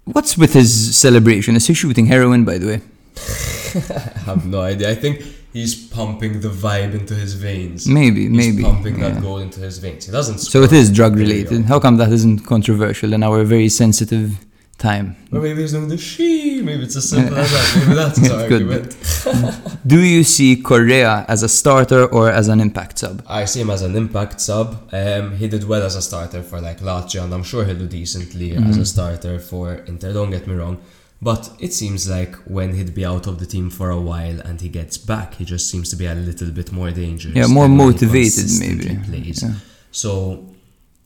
what's 0.06 0.38
with 0.38 0.54
his 0.54 0.96
celebration? 0.96 1.56
Is 1.56 1.68
he 1.68 1.74
shooting 1.74 2.06
heroin, 2.06 2.46
by 2.46 2.58
the 2.60 2.68
way? 2.68 2.82
I 3.18 4.20
have 4.26 4.46
no 4.46 4.62
idea. 4.62 4.90
I 4.90 4.96
think 4.96 5.22
he's 5.54 5.74
pumping 5.90 6.40
the 6.42 6.50
vibe 6.50 6.94
into 6.94 7.14
his 7.16 7.34
veins. 7.34 7.88
Maybe, 7.88 8.22
He's 8.28 8.32
maybe. 8.32 8.64
pumping 8.64 9.00
that 9.00 9.16
yeah. 9.16 9.22
goal 9.22 9.38
into 9.40 9.60
his 9.60 9.78
veins. 9.80 10.06
He 10.06 10.12
doesn't. 10.12 10.40
So 10.40 10.62
it 10.64 10.72
is 10.72 10.90
drug 10.92 11.16
related. 11.16 11.66
How 11.66 11.80
come 11.80 11.98
that 11.98 12.12
isn't 12.12 12.40
controversial 12.46 13.14
in 13.14 13.24
our 13.24 13.44
very 13.44 13.70
sensitive 13.70 14.32
time? 14.78 15.16
Or 15.32 15.40
maybe 15.42 15.62
he's 15.62 15.74
doing 15.74 15.88
the 15.90 15.98
she. 15.98 16.62
Maybe 16.62 16.84
it's 16.84 16.96
as 16.96 17.10
simple 17.10 17.38
as 17.38 17.52
that. 17.52 17.84
Maybe 17.84 17.96
that's 17.96 18.18
his 18.24 18.32
It 18.32 18.48
could 18.48 18.68
be. 18.68 18.74
argument. 18.74 19.78
Do 19.86 20.00
you 20.00 20.24
see 20.24 20.56
Correa 20.62 21.26
as 21.28 21.44
a 21.44 21.50
starter 21.50 22.06
or 22.06 22.30
as 22.30 22.48
an 22.48 22.60
impact 22.60 23.00
sub? 23.00 23.24
I 23.28 23.46
see 23.46 23.62
him 23.62 23.70
as 23.70 23.82
an 23.84 23.96
impact 23.96 24.40
sub. 24.42 24.90
Um, 24.92 25.36
he 25.38 25.48
did 25.48 25.64
well 25.68 25.84
as 25.84 25.96
a 25.96 26.02
starter 26.02 26.42
for 26.44 26.60
like 26.62 26.80
Lazio, 26.80 27.24
and 27.24 27.34
I'm 27.34 27.44
sure 27.44 27.66
he'll 27.66 27.78
do 27.78 27.88
decently 27.88 28.52
as 28.52 28.62
Mm-hmm. 28.62 28.82
a 28.82 28.86
starter 28.86 29.40
for 29.40 29.74
Inter. 29.92 30.14
Don't 30.14 30.32
get 30.32 30.48
me 30.48 30.56
wrong, 30.56 30.78
but 31.22 31.52
it 31.60 31.74
seems 31.74 32.10
like 32.10 32.36
when 32.46 32.74
he'd 32.76 32.96
be 32.96 33.06
out 33.06 33.28
of 33.28 33.40
the 33.40 33.46
team 33.46 33.70
for 33.70 33.90
a 33.90 34.02
while 34.02 34.40
and 34.42 34.62
he 34.62 34.70
gets 34.70 34.98
back, 34.98 35.36
he 35.36 35.46
just 35.46 35.70
seems 35.70 35.90
to 35.90 35.96
be 35.96 36.06
a 36.06 36.16
little 36.16 36.52
bit 36.52 36.72
more 36.72 36.92
dangerous. 36.92 37.36
Yeah, 37.36 37.48
more 37.48 37.68
than 37.68 37.78
when 37.78 37.88
he 37.88 37.94
motivated, 37.94 38.50
maybe. 38.60 39.00
Plays. 39.06 39.44
Yeah. 39.44 39.54
So. 39.92 40.48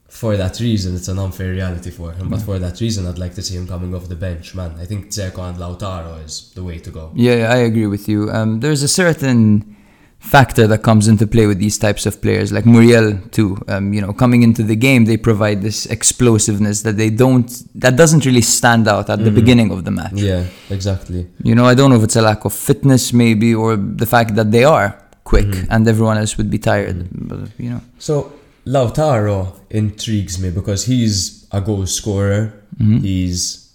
For 0.08 0.34
that 0.38 0.60
reason, 0.60 0.94
it's 0.94 1.08
an 1.08 1.18
unfair 1.18 1.50
reality 1.50 1.90
for 1.90 2.10
him. 2.10 2.30
But 2.30 2.40
for 2.40 2.58
that 2.58 2.80
reason, 2.80 3.06
I'd 3.06 3.18
like 3.18 3.34
to 3.34 3.42
see 3.42 3.54
him 3.54 3.66
coming 3.68 3.94
off 3.94 4.08
the 4.08 4.14
bench, 4.14 4.54
man. 4.54 4.74
I 4.80 4.86
think 4.86 5.08
Dzeko 5.08 5.46
and 5.50 5.58
Lautaro 5.58 6.24
is 6.24 6.52
the 6.54 6.64
way 6.64 6.78
to 6.78 6.90
go. 6.90 7.12
Yeah, 7.14 7.52
I 7.52 7.56
agree 7.56 7.86
with 7.86 8.08
you. 8.08 8.30
Um, 8.30 8.60
there's 8.60 8.82
a 8.82 8.88
certain 8.88 9.75
factor 10.18 10.66
that 10.66 10.82
comes 10.82 11.06
into 11.08 11.26
play 11.26 11.46
with 11.46 11.58
these 11.58 11.78
types 11.78 12.04
of 12.04 12.20
players, 12.20 12.52
like 12.52 12.66
Muriel 12.66 13.18
too. 13.30 13.58
Um, 13.68 13.92
you 13.92 14.00
know, 14.00 14.12
coming 14.12 14.42
into 14.42 14.62
the 14.62 14.74
game, 14.74 15.04
they 15.04 15.16
provide 15.16 15.62
this 15.62 15.86
explosiveness 15.86 16.82
that 16.82 16.96
they 16.96 17.10
don't, 17.10 17.48
that 17.80 17.96
doesn't 17.96 18.24
really 18.24 18.42
stand 18.42 18.88
out 18.88 19.08
at 19.08 19.18
the 19.18 19.26
mm-hmm. 19.26 19.34
beginning 19.34 19.70
of 19.70 19.84
the 19.84 19.90
match. 19.90 20.14
Yeah, 20.14 20.44
exactly. 20.68 21.28
You 21.42 21.54
know, 21.54 21.64
I 21.64 21.74
don't 21.74 21.90
know 21.90 21.96
if 21.96 22.02
it's 22.02 22.16
a 22.16 22.22
lack 22.22 22.44
of 22.44 22.52
fitness 22.52 23.12
maybe, 23.12 23.54
or 23.54 23.76
the 23.76 24.06
fact 24.06 24.34
that 24.34 24.50
they 24.50 24.64
are 24.64 25.00
quick 25.24 25.46
mm-hmm. 25.46 25.72
and 25.72 25.86
everyone 25.86 26.18
else 26.18 26.36
would 26.36 26.50
be 26.50 26.58
tired. 26.58 26.96
Mm-hmm. 26.96 27.28
But 27.28 27.50
you 27.58 27.70
know, 27.70 27.80
So 27.98 28.32
Lautaro 28.66 29.60
intrigues 29.70 30.40
me 30.40 30.50
because 30.50 30.86
he's 30.86 31.46
a 31.52 31.60
goal 31.60 31.86
scorer. 31.86 32.52
He's, 32.78 33.72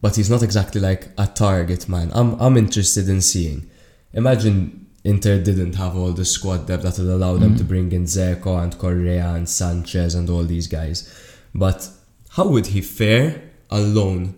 but 0.00 0.16
he's 0.16 0.28
not 0.28 0.42
exactly 0.42 0.80
like 0.80 1.08
a 1.16 1.26
target 1.26 1.88
man. 1.88 2.10
I'm 2.12 2.40
I'm 2.40 2.56
interested 2.56 3.08
in 3.08 3.20
seeing. 3.20 3.70
Imagine 4.12 4.83
Inter 5.04 5.42
didn't 5.42 5.74
have 5.74 5.96
all 5.96 6.12
the 6.12 6.24
squad 6.24 6.66
depth 6.66 6.82
that 6.82 6.98
would 6.98 7.08
allow 7.08 7.34
them 7.36 7.50
mm-hmm. 7.50 7.58
to 7.58 7.64
bring 7.64 7.92
in 7.92 8.04
Dzeko 8.04 8.62
and 8.62 8.76
Correa 8.78 9.34
and 9.34 9.48
Sanchez 9.48 10.14
and 10.14 10.30
all 10.30 10.44
these 10.44 10.66
guys. 10.66 11.12
But 11.54 11.88
how 12.30 12.48
would 12.48 12.68
he 12.68 12.80
fare 12.80 13.42
alone? 13.70 14.34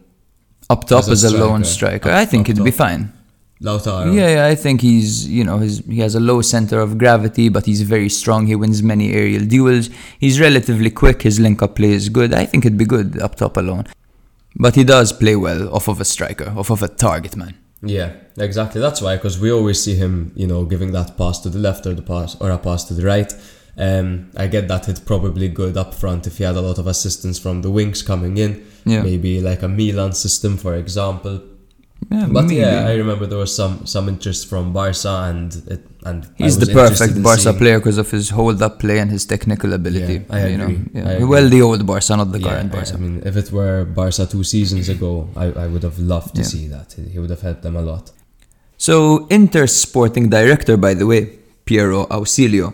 up 0.68 0.86
top 0.86 1.01
As 1.01 1.09
a 1.09 1.12
as 1.12 1.24
a 1.24 1.38
lone 1.38 1.64
striker. 1.64 2.11
Up- 2.11 2.16
I 2.16 2.24
think 2.24 2.47
up 2.47 2.51
it'd 2.51 2.64
be 2.64 2.70
fine. 2.70 3.12
Lautaro. 3.62 4.14
Yeah, 4.14 4.34
yeah, 4.34 4.47
I 4.47 4.55
think 4.55 4.82
he's, 4.82 5.26
you 5.26 5.43
know, 5.43 5.57
his, 5.59 5.78
he 5.86 6.01
has 6.01 6.14
a 6.14 6.20
low 6.20 6.43
center 6.43 6.78
of 6.78 6.99
gravity, 6.99 7.49
but 7.49 7.64
he's 7.64 7.80
very 7.80 8.11
strong. 8.11 8.47
He 8.47 8.55
wins 8.55 8.82
many 8.82 9.14
aerial 9.14 9.47
duels. 9.47 9.88
He's 10.18 10.38
relatively 10.38 10.90
quick. 10.90 11.22
His 11.22 11.40
link 11.40 11.62
up 11.62 11.76
play 11.76 11.93
is 11.93 12.11
good. 12.11 12.34
I 12.34 12.45
think 12.45 12.66
it'd 12.66 12.76
be 12.76 12.84
good 12.84 13.18
up 13.18 13.36
top 13.36 13.57
alone. 13.57 13.86
But 14.57 14.74
he 14.74 14.84
does 14.84 15.11
play 15.11 15.36
well 15.36 15.74
off 15.74 15.88
of 15.88 16.03
a 16.03 16.05
striker, 16.05 16.53
off 16.55 16.70
of 16.70 16.82
a 16.82 16.88
target 16.88 17.34
man. 17.34 17.55
Yeah, 17.83 18.14
exactly. 18.39 18.81
That's 18.81 19.01
why, 19.01 19.16
because 19.16 19.39
we 19.39 19.53
always 19.53 19.83
see 19.83 19.95
him, 19.95 20.33
you 20.35 20.47
know, 20.47 20.64
giving 20.64 20.93
that 20.93 21.16
pass 21.16 21.41
to 21.41 21.51
the 21.51 21.59
left 21.59 21.87
or 21.87 21.95
the 21.95 22.03
pass 22.03 22.37
or 22.41 22.51
a 22.51 22.59
pass 22.59 22.85
to 22.85 22.95
the 22.95 23.05
right. 23.05 23.33
Um, 23.79 24.31
I 24.37 24.47
get 24.47 24.68
that 24.68 24.89
it's 24.89 25.01
probably 25.01 25.49
good 25.49 25.77
up 25.77 25.93
front 25.93 26.27
if 26.27 26.39
he 26.39 26.45
had 26.45 26.57
a 26.57 26.62
lot 26.62 26.79
of 26.79 26.87
assistance 26.87 27.39
from 27.39 27.61
the 27.61 27.70
wings 27.70 28.03
coming 28.03 28.39
in. 28.39 28.66
Yeah. 28.85 29.03
Maybe 29.03 29.41
like 29.41 29.62
a 29.62 29.68
Milan 29.68 30.12
system, 30.12 30.57
for 30.57 30.74
example. 30.74 31.43
Yeah, 32.11 32.26
But 32.30 32.44
maybe. 32.44 32.61
yeah, 32.61 32.86
I 32.86 32.94
remember 33.02 33.26
there 33.26 33.38
was 33.46 33.54
some 33.61 33.74
some 33.84 34.09
interest 34.09 34.48
from 34.50 34.72
Barca, 34.72 35.14
and 35.30 35.48
it, 35.74 35.82
and 36.09 36.18
He's 36.38 36.57
the 36.64 36.66
perfect 36.82 37.16
in 37.16 37.22
Barca 37.22 37.40
seeing- 37.42 37.59
player 37.59 37.78
because 37.80 37.98
of 37.98 38.09
his 38.16 38.26
hold-up 38.30 38.78
play 38.78 38.98
and 39.02 39.11
his 39.11 39.24
technical 39.26 39.72
ability. 39.72 40.14
Yeah, 40.14 40.36
I 40.36 40.46
you 40.46 40.54
agree. 40.62 40.76
Know? 40.76 40.84
Yeah. 40.94 41.09
I 41.09 41.12
agree. 41.14 41.26
Well, 41.32 41.48
the 41.48 41.62
old 41.62 41.82
Barca, 41.90 42.16
not 42.16 42.30
the 42.30 42.38
Yeah, 42.40 42.48
current 42.48 42.70
I- 42.72 42.76
Barca. 42.76 42.94
I 42.94 42.98
mean, 43.04 43.22
if 43.30 43.34
it 43.36 43.48
were 43.50 43.84
Barca 43.84 44.24
two 44.34 44.44
seasons 44.44 44.88
ago, 44.88 45.28
I, 45.44 45.46
I 45.64 45.66
would 45.72 45.82
have 45.88 45.98
loved 45.98 46.32
to 46.36 46.42
Yeah. 46.42 46.52
see 46.54 46.64
that. 46.74 46.88
He 46.96 47.02
he 47.14 47.18
would 47.18 47.30
have 47.36 47.42
helped 47.48 47.62
them 47.66 47.76
a 47.82 47.82
lot. 47.92 48.04
So, 48.78 49.26
Inter 49.30 49.66
sporting 49.66 50.28
director, 50.28 50.76
by 50.76 50.92
the 50.94 51.07
way, 51.07 51.20
Piero 51.64 52.00
Ausilio, 52.16 52.66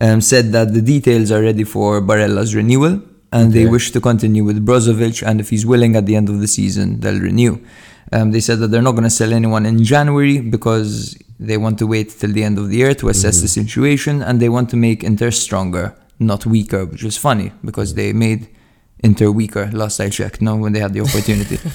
um, 0.00 0.20
said 0.20 0.52
that 0.52 0.72
the 0.76 0.82
details 0.94 1.32
are 1.34 1.42
ready 1.50 1.64
for 1.64 2.00
Barella's 2.00 2.54
renewal 2.54 2.94
and 3.32 3.52
they 3.52 3.66
wish 3.66 3.86
to 3.94 4.00
continue 4.00 4.42
with 4.48 4.64
Brozovic, 4.64 5.16
and 5.28 5.36
if 5.40 5.50
he's 5.50 5.66
willing 5.66 5.92
at 5.96 6.06
the 6.06 6.16
end 6.16 6.28
of 6.32 6.40
the 6.40 6.46
season, 6.58 7.00
they'll 7.00 7.20
renew. 7.30 7.58
Um, 8.12 8.30
they 8.32 8.40
said 8.40 8.58
that 8.60 8.68
they're 8.68 8.82
not 8.82 8.92
going 8.92 9.04
to 9.04 9.10
sell 9.10 9.32
anyone 9.32 9.66
in 9.66 9.84
January 9.84 10.40
because 10.40 11.16
they 11.38 11.56
want 11.56 11.78
to 11.78 11.86
wait 11.86 12.10
till 12.10 12.32
the 12.32 12.42
end 12.42 12.58
of 12.58 12.68
the 12.70 12.76
year 12.76 12.94
to 12.94 13.08
assess 13.08 13.40
the 13.40 13.48
situation 13.48 14.22
and 14.22 14.40
they 14.40 14.48
want 14.48 14.70
to 14.70 14.76
make 14.76 15.04
Inter 15.04 15.30
stronger, 15.30 15.94
not 16.18 16.46
weaker, 16.46 16.84
which 16.86 17.04
is 17.04 17.16
funny 17.16 17.52
because 17.64 17.94
they 17.94 18.12
made 18.12 18.48
Inter 19.00 19.30
weaker 19.30 19.70
last 19.72 20.00
I 20.00 20.08
checked, 20.08 20.40
no, 20.40 20.56
when 20.56 20.72
they 20.72 20.80
had 20.80 20.92
the 20.92 21.00
opportunity. 21.00 21.58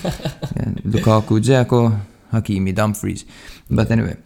Yeah, 0.56 0.70
Lukaku, 0.86 1.40
Dzeko, 1.40 2.00
Hakimi, 2.32 2.76
Dumfries. 2.76 3.26
But 3.70 3.90
anyway. 3.90 4.18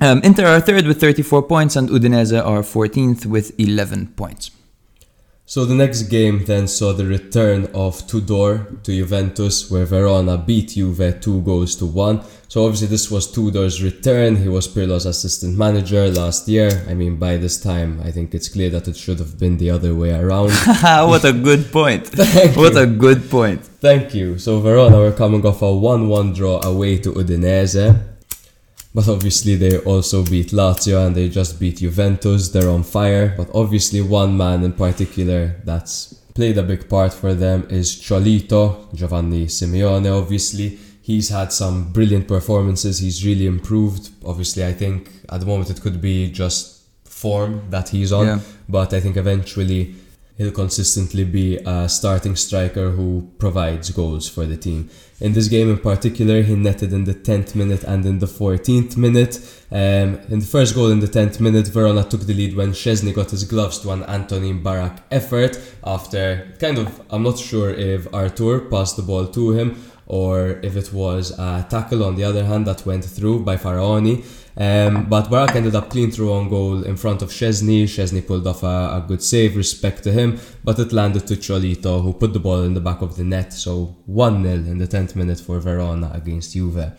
Um, 0.00 0.20
Inter 0.22 0.46
are 0.46 0.60
third 0.60 0.86
with 0.86 1.00
34 1.00 1.42
points 1.42 1.76
and 1.76 1.88
Udinese 1.88 2.36
are 2.44 2.62
14th 2.62 3.26
with 3.26 3.58
11 3.58 4.14
points. 4.16 4.50
So 5.50 5.64
the 5.64 5.74
next 5.74 6.02
game 6.10 6.44
then 6.44 6.68
saw 6.68 6.92
the 6.92 7.06
return 7.06 7.70
of 7.72 8.06
Tudor 8.06 8.66
to 8.82 8.92
Juventus, 8.92 9.70
where 9.70 9.86
Verona 9.86 10.36
beat 10.36 10.74
Juve 10.76 11.22
two 11.22 11.40
goals 11.40 11.74
to 11.76 11.86
one. 11.86 12.20
So 12.48 12.66
obviously 12.66 12.88
this 12.88 13.10
was 13.10 13.32
Tudor's 13.32 13.82
return. 13.82 14.36
He 14.36 14.48
was 14.48 14.68
Pirlo's 14.68 15.06
assistant 15.06 15.56
manager 15.56 16.10
last 16.10 16.48
year. 16.48 16.84
I 16.86 16.92
mean, 16.92 17.16
by 17.16 17.38
this 17.38 17.58
time, 17.58 17.98
I 18.04 18.10
think 18.10 18.34
it's 18.34 18.50
clear 18.50 18.68
that 18.68 18.88
it 18.88 18.96
should 18.98 19.20
have 19.20 19.38
been 19.38 19.56
the 19.56 19.70
other 19.70 19.94
way 19.94 20.10
around. 20.10 20.50
what 21.08 21.24
a 21.24 21.32
good 21.32 21.72
point. 21.72 22.06
Thank 22.08 22.54
what 22.54 22.74
you. 22.74 22.80
a 22.80 22.86
good 22.86 23.30
point. 23.30 23.64
Thank 23.64 24.14
you. 24.14 24.36
So 24.38 24.60
Verona 24.60 24.98
were 24.98 25.12
coming 25.12 25.46
off 25.46 25.62
a 25.62 25.64
1-1 25.64 26.34
draw 26.34 26.60
away 26.62 26.98
to 26.98 27.12
Udinese. 27.14 28.17
But 28.98 29.06
obviously 29.06 29.54
they 29.54 29.78
also 29.78 30.24
beat 30.24 30.48
Lazio 30.48 31.06
and 31.06 31.14
they 31.14 31.28
just 31.28 31.60
beat 31.60 31.76
Juventus. 31.76 32.48
They're 32.48 32.68
on 32.68 32.82
fire. 32.82 33.32
But 33.36 33.48
obviously 33.54 34.00
one 34.00 34.36
man 34.36 34.64
in 34.64 34.72
particular 34.72 35.54
that's 35.64 36.14
played 36.34 36.58
a 36.58 36.64
big 36.64 36.88
part 36.88 37.14
for 37.14 37.32
them 37.32 37.64
is 37.70 37.94
Cholito, 37.94 38.92
Giovanni 38.92 39.46
Simeone 39.46 40.10
obviously. 40.12 40.80
He's 41.00 41.28
had 41.28 41.52
some 41.52 41.92
brilliant 41.92 42.26
performances. 42.26 42.98
He's 42.98 43.24
really 43.24 43.46
improved. 43.46 44.10
Obviously 44.26 44.66
I 44.66 44.72
think 44.72 45.08
at 45.28 45.38
the 45.38 45.46
moment 45.46 45.70
it 45.70 45.80
could 45.80 46.00
be 46.00 46.32
just 46.32 46.82
form 47.04 47.70
that 47.70 47.90
he's 47.90 48.10
on. 48.10 48.26
Yeah. 48.26 48.40
But 48.68 48.92
I 48.92 48.98
think 48.98 49.16
eventually 49.16 49.94
he'll 50.38 50.52
consistently 50.52 51.24
be 51.24 51.56
a 51.66 51.88
starting 51.88 52.36
striker 52.36 52.90
who 52.90 53.28
provides 53.38 53.90
goals 53.90 54.28
for 54.28 54.46
the 54.46 54.56
team. 54.56 54.88
In 55.20 55.32
this 55.32 55.48
game 55.48 55.68
in 55.68 55.78
particular, 55.78 56.42
he 56.42 56.54
netted 56.54 56.92
in 56.92 57.04
the 57.04 57.14
10th 57.14 57.56
minute 57.56 57.82
and 57.82 58.06
in 58.06 58.20
the 58.20 58.26
14th 58.26 58.96
minute. 58.96 59.36
Um, 59.72 60.20
in 60.30 60.38
the 60.38 60.46
first 60.46 60.76
goal 60.76 60.90
in 60.92 61.00
the 61.00 61.08
10th 61.08 61.40
minute, 61.40 61.66
Verona 61.66 62.04
took 62.04 62.20
the 62.20 62.34
lead 62.34 62.56
when 62.56 62.70
Szczesny 62.70 63.12
got 63.12 63.32
his 63.32 63.42
gloves 63.44 63.80
to 63.80 63.90
an 63.90 64.04
Antonin 64.04 64.62
Barak 64.62 65.02
effort 65.10 65.58
after 65.84 66.54
kind 66.60 66.78
of, 66.78 67.02
I'm 67.10 67.24
not 67.24 67.36
sure 67.38 67.70
if 67.70 68.06
Arthur 68.14 68.60
passed 68.60 68.96
the 68.96 69.02
ball 69.02 69.26
to 69.26 69.52
him 69.52 69.76
or 70.06 70.60
if 70.62 70.76
it 70.76 70.92
was 70.92 71.38
a 71.38 71.66
tackle 71.68 72.04
on 72.04 72.14
the 72.14 72.24
other 72.24 72.44
hand 72.44 72.66
that 72.66 72.86
went 72.86 73.04
through 73.04 73.40
by 73.40 73.56
Faraoni. 73.56 74.24
Um, 74.58 75.04
but 75.08 75.30
Barak 75.30 75.54
ended 75.54 75.76
up 75.76 75.88
clean 75.88 76.10
through 76.10 76.32
on 76.32 76.48
goal 76.48 76.82
in 76.82 76.96
front 76.96 77.22
of 77.22 77.30
Szczesny. 77.30 77.86
Szczesny 77.86 78.22
pulled 78.22 78.46
off 78.46 78.64
a, 78.64 78.96
a 78.96 79.04
good 79.06 79.22
save, 79.22 79.56
respect 79.56 80.02
to 80.02 80.10
him, 80.10 80.38
but 80.64 80.78
it 80.80 80.92
landed 80.92 81.26
to 81.28 81.36
Cholito, 81.36 82.02
who 82.02 82.12
put 82.12 82.32
the 82.32 82.40
ball 82.40 82.62
in 82.62 82.74
the 82.74 82.80
back 82.80 83.00
of 83.00 83.16
the 83.16 83.22
net. 83.22 83.52
So 83.52 83.96
1 84.06 84.42
0 84.42 84.54
in 84.54 84.78
the 84.78 84.88
10th 84.88 85.14
minute 85.14 85.38
for 85.38 85.60
Verona 85.60 86.10
against 86.12 86.54
Juve. 86.54 86.92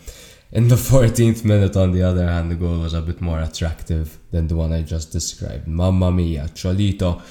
In 0.54 0.70
the 0.70 0.76
14th 0.92 1.44
minute, 1.44 1.76
on 1.76 1.92
the 1.92 2.02
other 2.02 2.26
hand, 2.26 2.50
the 2.50 2.56
goal 2.56 2.80
was 2.80 2.94
a 2.94 3.02
bit 3.02 3.20
more 3.20 3.42
attractive 3.42 4.18
than 4.32 4.48
the 4.48 4.56
one 4.56 4.72
I 4.72 4.82
just 4.82 5.12
described. 5.12 5.68
Mamma 5.68 6.12
mia, 6.12 6.48
Cholito 6.56 7.22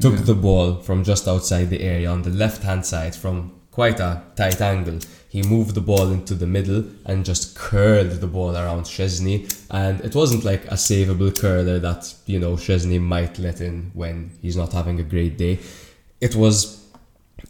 took 0.00 0.16
the 0.26 0.34
ball 0.34 0.76
from 0.76 1.02
just 1.02 1.26
outside 1.26 1.70
the 1.70 1.80
area 1.80 2.10
on 2.10 2.22
the 2.22 2.30
left 2.30 2.62
hand 2.62 2.84
side 2.84 3.14
from 3.14 3.52
quite 3.70 4.00
a 4.00 4.22
tight 4.36 4.60
angle. 4.60 4.98
He 5.32 5.42
moved 5.42 5.74
the 5.74 5.80
ball 5.80 6.10
into 6.10 6.34
the 6.34 6.46
middle 6.46 6.84
and 7.06 7.24
just 7.24 7.56
curled 7.56 8.10
the 8.20 8.26
ball 8.26 8.54
around 8.54 8.82
Szczesny. 8.82 9.50
And 9.70 9.98
it 10.02 10.14
wasn't 10.14 10.44
like 10.44 10.66
a 10.66 10.74
savable 10.74 11.34
curler 11.34 11.78
that, 11.78 12.14
you 12.26 12.38
know, 12.38 12.56
Szczesny 12.56 13.00
might 13.00 13.38
let 13.38 13.62
in 13.62 13.92
when 13.94 14.32
he's 14.42 14.58
not 14.58 14.74
having 14.74 15.00
a 15.00 15.02
great 15.02 15.38
day. 15.38 15.58
It 16.20 16.36
was, 16.36 16.86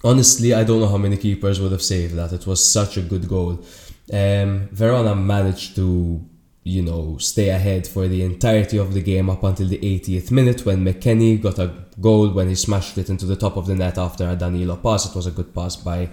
honestly, 0.04 0.54
I 0.54 0.62
don't 0.62 0.78
know 0.78 0.86
how 0.86 0.96
many 0.96 1.16
keepers 1.16 1.60
would 1.60 1.72
have 1.72 1.82
saved 1.82 2.14
that. 2.14 2.32
It 2.32 2.46
was 2.46 2.64
such 2.64 2.98
a 2.98 3.02
good 3.02 3.26
goal. 3.28 3.64
Um, 4.12 4.68
Verona 4.70 5.16
managed 5.16 5.74
to, 5.74 6.24
you 6.62 6.82
know, 6.82 7.18
stay 7.18 7.48
ahead 7.48 7.88
for 7.88 8.06
the 8.06 8.22
entirety 8.22 8.76
of 8.76 8.94
the 8.94 9.02
game 9.02 9.28
up 9.28 9.42
until 9.42 9.66
the 9.66 9.78
80th 9.78 10.30
minute 10.30 10.64
when 10.64 10.84
McKennie 10.84 11.42
got 11.42 11.58
a 11.58 11.74
goal 12.00 12.28
when 12.28 12.48
he 12.48 12.54
smashed 12.54 12.96
it 12.96 13.10
into 13.10 13.26
the 13.26 13.34
top 13.34 13.56
of 13.56 13.66
the 13.66 13.74
net 13.74 13.98
after 13.98 14.28
a 14.28 14.36
Danilo 14.36 14.76
pass. 14.76 15.10
It 15.10 15.16
was 15.16 15.26
a 15.26 15.32
good 15.32 15.52
pass 15.52 15.74
by 15.74 16.10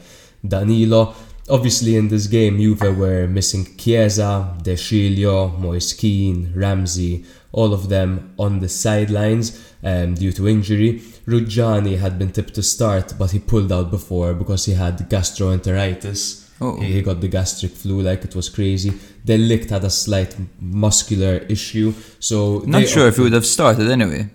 Danilo. 0.47 1.13
Obviously, 1.49 1.95
in 1.95 2.07
this 2.09 2.27
game, 2.27 2.59
Juve 2.59 2.97
were 2.97 3.27
missing 3.27 3.75
Chiesa, 3.77 4.55
De 4.61 4.75
Sciglio, 4.75 5.57
Moise 5.57 5.93
Kean, 5.93 6.53
Ramsey, 6.55 7.25
all 7.51 7.73
of 7.73 7.89
them 7.89 8.33
on 8.37 8.59
the 8.59 8.69
sidelines 8.69 9.73
um, 9.83 10.13
due 10.13 10.31
to 10.33 10.47
injury. 10.47 11.01
Rugani 11.25 11.97
had 11.97 12.19
been 12.19 12.31
tipped 12.31 12.53
to 12.55 12.63
start, 12.63 13.13
but 13.17 13.31
he 13.31 13.39
pulled 13.39 13.71
out 13.71 13.89
before 13.91 14.33
because 14.33 14.65
he 14.65 14.73
had 14.73 14.97
gastroenteritis. 15.09 16.47
Oh. 16.61 16.75
He 16.79 17.01
got 17.01 17.21
the 17.21 17.27
gastric 17.27 17.71
flu 17.71 18.01
like 18.01 18.25
it 18.25 18.35
was 18.35 18.49
crazy. 18.49 18.91
de 19.23 19.37
Ligt 19.37 19.69
had 19.69 19.83
a 19.83 19.89
slight 19.89 20.35
muscular 20.59 21.37
issue, 21.47 21.93
so 22.19 22.63
Not 22.65 22.87
sure 22.87 23.07
if 23.07 23.15
he 23.15 23.21
would 23.21 23.33
have 23.33 23.45
started 23.45 23.89
anyway. 23.89 24.29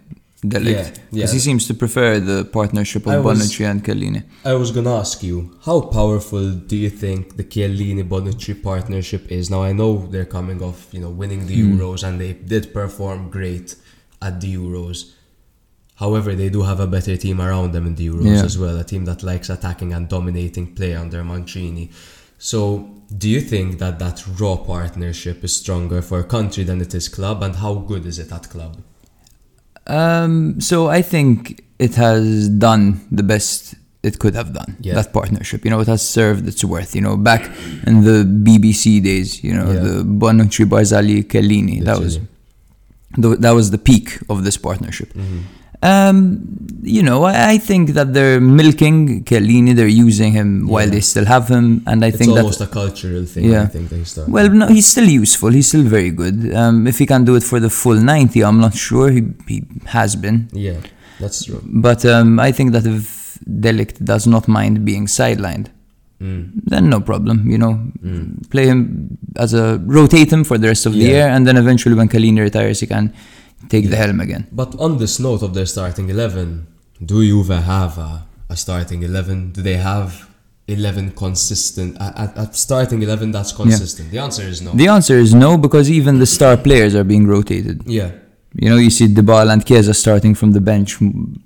Yeah, 0.46 0.58
Because 0.58 0.90
yeah. 1.10 1.26
he 1.32 1.38
seems 1.38 1.66
to 1.68 1.74
prefer 1.74 2.20
the 2.20 2.44
partnership 2.44 3.06
I 3.08 3.16
of 3.16 3.24
was- 3.24 3.38
Bonucci 3.40 3.64
and 3.70 3.82
Chiellini. 3.82 4.22
I 4.44 4.52
was 4.54 4.70
gonna 4.72 4.94
ask 5.02 5.22
you, 5.22 5.36
how 5.64 5.80
powerful 5.80 6.50
do 6.70 6.76
you 6.76 6.90
think 6.90 7.36
the 7.38 7.44
Chiellini 7.44 8.04
Bonucci 8.06 8.54
partnership 8.62 9.22
is? 9.32 9.48
Now 9.50 9.62
I 9.62 9.72
know 9.72 10.06
they're 10.12 10.26
coming 10.38 10.62
off, 10.62 10.80
you 10.92 11.00
know, 11.00 11.08
winning 11.22 11.46
the 11.46 11.54
Hmm. 11.60 11.80
Euros 11.80 12.02
and 12.06 12.20
they 12.20 12.32
did 12.34 12.64
perform 12.74 13.30
great 13.30 13.74
at 14.20 14.34
the 14.42 14.54
Euros. 14.54 14.98
However, 16.02 16.34
they 16.34 16.50
do 16.50 16.62
have 16.62 16.80
a 16.80 16.86
better 16.96 17.16
team 17.16 17.40
around 17.40 17.72
them 17.72 17.86
in 17.86 17.94
the 17.94 18.06
Euros 18.08 18.24
Yeah. 18.36 18.44
as 18.44 18.58
well, 18.58 18.76
a 18.76 18.84
team 18.84 19.04
that 19.06 19.22
likes 19.22 19.48
attacking 19.48 19.92
and 19.94 20.08
dominating 20.08 20.66
play 20.78 20.92
under 20.94 21.22
Mancini. 21.24 21.90
So, 22.38 22.60
do 23.16 23.28
you 23.34 23.40
think 23.40 23.78
that 23.78 23.98
that 24.00 24.22
raw 24.40 24.56
partnership 24.56 25.42
is 25.44 25.52
stronger 25.56 26.02
for 26.02 26.18
a 26.20 26.24
country 26.24 26.64
than 26.64 26.80
it 26.82 26.92
is 26.94 27.08
club, 27.08 27.42
and 27.42 27.56
how 27.56 27.74
good 27.90 28.04
is 28.04 28.18
it 28.18 28.30
at 28.32 28.50
club? 28.50 28.74
Um, 29.86 30.60
so 30.60 30.88
I 30.88 31.02
think 31.02 31.62
it 31.78 31.94
has 31.96 32.48
done 32.48 33.00
the 33.10 33.22
best 33.22 33.74
it 34.02 34.18
could 34.18 34.34
have 34.34 34.52
done. 34.52 34.76
Yeah. 34.80 34.94
That 34.94 35.12
partnership, 35.12 35.64
you 35.64 35.70
know, 35.70 35.80
it 35.80 35.86
has 35.88 36.06
served 36.06 36.46
its 36.46 36.62
worth. 36.64 36.94
You 36.94 37.00
know, 37.00 37.16
back 37.16 37.50
in 37.86 38.02
the 38.04 38.24
BBC 38.24 39.02
days, 39.02 39.42
you 39.42 39.54
know, 39.54 39.70
Yeah. 39.72 39.80
the 39.80 40.04
Bonucci, 40.04 40.64
Barzagli, 40.66 41.24
Chiellini, 41.24 41.82
that 41.84 41.98
was 41.98 42.18
the, 43.16 43.36
that 43.36 43.52
was 43.52 43.70
the 43.70 43.78
peak 43.78 44.18
of 44.28 44.44
this 44.44 44.56
partnership. 44.58 45.12
Mm-hmm. 45.14 45.40
Um, 45.84 46.18
you 46.82 47.02
know, 47.02 47.24
I, 47.24 47.52
I 47.54 47.58
think 47.58 47.90
that 47.90 48.08
they're 48.14 48.40
milking 48.40 49.24
Chiellini, 49.24 49.74
they're 49.76 49.96
using 50.08 50.32
him 50.32 50.66
while 50.74 50.88
they 50.94 51.00
still 51.00 51.24
have 51.34 51.48
him, 51.48 51.82
and 51.86 52.04
I 52.04 52.08
It's 52.08 52.18
think 52.18 52.32
that 52.34 52.40
almost 52.40 52.60
a 52.60 52.66
cultural 52.66 53.24
thing, 53.32 53.44
I 53.46 53.48
Yeah. 53.56 53.66
think 53.66 53.90
they 53.90 54.02
start. 54.04 54.28
well, 54.28 54.48
no, 54.60 54.66
he's 54.76 54.86
still 54.86 55.08
useful. 55.08 55.50
He's 55.50 55.68
still 55.68 55.82
very 55.96 56.10
good. 56.10 56.36
Um, 56.54 56.86
if 56.86 56.98
he 56.98 57.06
can 57.06 57.24
do 57.24 57.34
it 57.36 57.42
for 57.50 57.58
the 57.60 57.70
full 57.70 57.96
90, 58.00 58.42
I'm 58.42 58.60
not 58.60 58.74
sure. 58.74 59.10
He, 59.10 59.22
he 59.48 59.62
has 59.86 60.16
been. 60.16 60.38
yeah, 60.52 60.78
that's 61.20 61.44
true. 61.44 61.60
But 61.86 62.04
um, 62.06 62.38
I 62.40 62.50
think 62.52 62.72
that 62.72 62.86
if 62.86 63.38
de 63.60 63.72
Ligt 63.72 64.02
does 64.04 64.26
not 64.26 64.48
mind 64.48 64.84
being 64.84 65.06
sidelined, 65.06 65.68
Mm. 66.22 66.52
then 66.72 66.88
no 66.88 67.00
problem. 67.00 67.50
You 67.50 67.58
know, 67.58 67.72
play 68.48 68.66
him 68.72 69.18
as 69.36 69.52
a 69.52 69.64
rotate 69.84 70.32
him 70.32 70.44
for 70.44 70.56
the 70.56 70.68
rest 70.68 70.86
of 70.86 70.92
the 70.92 71.00
year, 71.00 71.26
and 71.26 71.44
then 71.46 71.56
eventually 71.56 71.94
when 71.96 72.08
Chiellini 72.08 72.40
retires, 72.40 72.78
he 72.80 72.86
can 72.86 73.12
take 73.68 73.90
the 73.90 73.96
helm 73.96 74.20
again. 74.20 74.46
But 74.52 74.74
on 74.78 74.98
this 74.98 75.18
note 75.18 75.42
of 75.42 75.54
their 75.54 75.66
starting 75.66 76.08
11, 76.10 76.66
do 77.04 77.22
Juve 77.24 77.48
have 77.64 77.98
a, 77.98 78.26
a 78.48 78.56
starting 78.56 79.02
11? 79.02 79.52
Do 79.52 79.62
they 79.62 79.76
have 79.76 80.28
11 80.68 81.10
consistent 81.12 82.00
at, 82.00 82.16
at, 82.18 82.38
at 82.38 82.54
starting 82.56 83.02
11 83.02 83.32
that's 83.32 83.52
consistent? 83.52 84.10
The 84.10 84.18
answer 84.18 84.42
is 84.42 84.62
no. 84.62 84.72
The 84.72 84.88
answer 84.88 85.16
is 85.18 85.34
no 85.34 85.58
because 85.58 85.90
even 85.90 86.18
the 86.18 86.26
star 86.26 86.56
players 86.56 86.94
are 86.94 87.04
being 87.04 87.26
rotated. 87.26 87.82
yeah. 87.86 88.10
You 88.56 88.68
know, 88.70 88.76
you 88.76 88.88
see 88.90 89.08
Dybala 89.08 89.52
and 89.52 89.66
Chiesa 89.66 89.92
starting 89.92 90.32
from 90.36 90.52
the 90.52 90.60
bench 90.60 90.96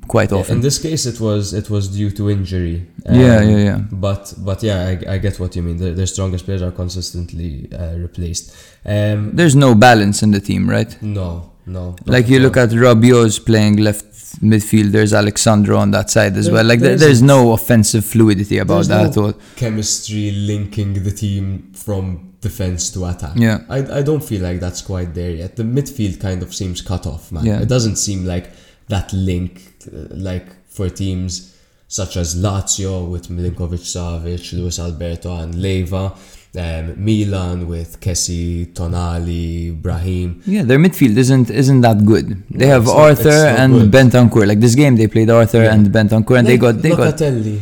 quite 0.08 0.30
often. 0.30 0.56
In 0.56 0.60
this 0.60 0.78
case, 0.78 1.06
it 1.06 1.18
was 1.18 1.54
it 1.54 1.70
was 1.70 1.88
due 1.88 2.10
to 2.10 2.28
injury. 2.28 2.84
Yeah, 3.06 3.36
Um, 3.38 3.48
yeah, 3.50 3.56
yeah. 3.70 3.78
But 3.90 4.34
but 4.36 4.62
yeah, 4.62 4.78
I, 4.90 5.14
I 5.14 5.16
get 5.16 5.40
what 5.40 5.56
you 5.56 5.62
mean. 5.62 5.78
Their, 5.78 5.94
their 5.94 6.06
strongest 6.06 6.44
players 6.44 6.60
are 6.60 6.70
consistently 6.70 7.66
uh, 7.72 7.94
replaced. 7.96 8.54
Um, 8.84 9.34
There's 9.34 9.56
no 9.56 9.74
balance 9.74 10.22
in 10.22 10.32
the 10.32 10.40
team, 10.40 10.68
right? 10.68 10.90
no, 11.00 11.50
no. 11.68 11.96
Like 12.06 12.28
you 12.28 12.38
look 12.40 12.56
at 12.56 12.70
Rabiot's 12.70 13.38
playing 13.38 13.76
left 13.76 14.04
midfield. 14.42 14.92
There's 14.92 15.12
Alex 15.12 15.42
Sandro 15.42 15.76
on 15.78 15.90
that 15.92 16.10
side 16.10 16.36
as 16.36 16.46
There- 16.46 16.54
well. 16.54 16.64
Like 16.64 16.80
there 16.80 16.90
there, 16.96 17.08
there's 17.08 17.22
no 17.22 17.52
offensive 17.52 18.04
fluidity 18.04 18.58
about 18.58 18.86
that 18.86 19.02
no 19.04 19.08
at 19.10 19.16
all. 19.16 19.32
chemistry 19.56 20.30
linking 20.32 21.02
the 21.02 21.10
team 21.10 21.72
from 21.74 22.34
defense 22.40 22.90
to 22.92 23.04
attack. 23.06 23.32
Yeah. 23.36 23.58
I, 23.68 23.78
I 23.98 24.02
don't 24.02 24.22
feel 24.22 24.42
like 24.42 24.60
that's 24.60 24.80
quite 24.82 25.14
there 25.14 25.30
yet. 25.32 25.56
The 25.56 25.64
midfield 25.64 26.20
kind 26.20 26.42
of 26.42 26.54
seems 26.54 26.80
cut 26.82 27.06
off, 27.06 27.32
man. 27.32 27.44
Yeah. 27.44 27.60
It 27.60 27.68
doesn't 27.68 27.96
seem 27.96 28.24
like 28.24 28.50
that 28.88 29.12
link, 29.12 29.60
uh, 29.92 30.06
like 30.10 30.46
for 30.68 30.88
teams 30.88 31.54
such 31.88 32.16
as 32.18 32.36
Lazio 32.36 33.08
with 33.10 33.28
Milinkovic 33.28 33.80
Savic, 33.80 34.52
Luis 34.52 34.78
Alberto, 34.78 35.34
and 35.36 35.54
Leiva, 35.54 36.14
um, 36.57 36.94
Milan 37.05 37.66
with 37.68 38.01
Kessie, 38.01 38.66
Tonali, 38.72 39.72
Brahim. 39.80 40.40
Yeah, 40.46 40.62
their 40.62 40.78
midfield 40.78 41.16
isn't 41.16 41.51
isn't 41.51 41.80
that 41.82 42.05
good. 42.05 42.42
They 42.51 42.66
No, 42.66 42.72
have 42.74 42.84
not- 42.86 42.96
Arthur 42.96 43.40
and 43.62 43.72
good. 43.74 43.90
Bentancur. 43.90 44.46
Like 44.46 44.61
this 44.61 44.74
game, 44.74 44.96
they 44.96 45.07
played 45.09 45.30
Arthur 45.30 45.62
Yeah. 45.64 45.74
and 45.74 45.86
Bentancur, 45.88 46.38
and 46.38 46.46
they 46.49 46.57
got 46.57 46.80
they 46.82 46.90
got 46.90 47.14
Locatelli. 47.16 47.59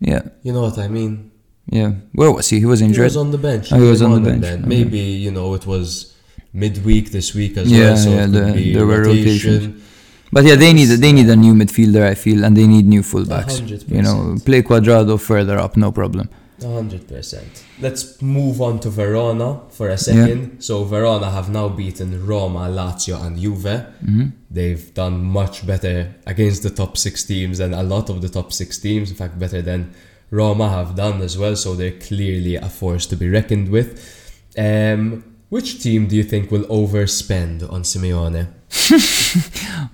yeah 0.00 0.22
You 0.42 0.52
know 0.52 0.62
what 0.62 0.78
I 0.78 0.88
mean? 0.88 1.30
yeah. 1.70 1.92
Where 2.12 2.30
was 2.32 2.48
he? 2.48 2.58
He 2.60 2.66
was 2.66 2.80
He 2.80 2.86
injured. 2.86 3.04
was 3.04 3.16
on 3.16 3.30
the 3.30 3.38
bench. 3.38 3.72
Oh, 3.72 3.76
he 3.78 3.88
was 3.94 4.02
on 4.02 4.10
the 4.22 4.30
bench. 4.30 4.44
Okay. 4.44 4.62
Maybe 4.74 4.98
you 5.24 5.30
know 5.30 5.54
it 5.54 5.66
was 5.66 6.12
midweek 6.52 7.10
this 7.12 7.34
week 7.34 7.56
as 7.56 7.70
Yeah, 7.70 7.78
well, 7.80 7.96
so 7.96 8.10
yeah, 8.10 8.26
the- 8.26 8.52
be 8.52 8.72
there 8.74 8.86
were 8.86 9.02
rotation. 9.02 9.52
rotations. 9.52 9.82
But 10.32 10.44
yeah, 10.44 10.56
they 10.56 10.72
need 10.72 10.88
they 11.04 11.12
need 11.12 11.28
a 11.28 11.36
new 11.36 11.54
midfielder. 11.54 12.02
I 12.12 12.14
feel, 12.24 12.44
and 12.44 12.56
they 12.56 12.66
need 12.66 12.86
new 12.94 13.02
fullbacks. 13.02 13.60
100%. 13.60 13.88
You 13.96 14.02
know, 14.02 14.36
play 14.44 14.62
Cuadrado 14.62 15.14
further 15.20 15.56
up, 15.64 15.76
no 15.76 15.92
problem. 15.92 16.28
A 16.62 16.72
hundred 16.72 17.08
percent. 17.08 17.64
Let's 17.80 18.22
move 18.22 18.60
on 18.62 18.78
to 18.80 18.90
Verona 18.90 19.60
for 19.70 19.88
a 19.88 19.98
second. 19.98 20.60
So 20.62 20.84
Verona 20.84 21.30
have 21.30 21.50
now 21.50 21.68
beaten 21.68 22.24
Roma, 22.24 22.68
Lazio, 22.68 23.20
and 23.24 23.36
Juve. 23.38 23.62
Mm-hmm. 23.62 24.26
They've 24.50 24.94
done 24.94 25.24
much 25.24 25.66
better 25.66 26.14
against 26.26 26.62
the 26.62 26.70
top 26.70 26.96
six 26.96 27.24
teams 27.24 27.58
than 27.58 27.74
a 27.74 27.82
lot 27.82 28.08
of 28.08 28.22
the 28.22 28.28
top 28.28 28.52
six 28.52 28.78
teams. 28.78 29.10
In 29.10 29.16
fact, 29.16 29.38
better 29.38 29.62
than 29.62 29.92
Roma 30.30 30.68
have 30.68 30.94
done 30.94 31.20
as 31.22 31.36
well. 31.36 31.56
So 31.56 31.74
they're 31.74 31.98
clearly 31.98 32.54
a 32.54 32.68
force 32.68 33.06
to 33.06 33.16
be 33.16 33.28
reckoned 33.28 33.68
with. 33.70 33.90
Um, 34.56 35.24
which 35.48 35.82
team 35.82 36.06
do 36.06 36.16
you 36.16 36.24
think 36.24 36.50
will 36.50 36.64
overspend 36.64 37.68
on 37.70 37.82
Simeone? 37.82 38.48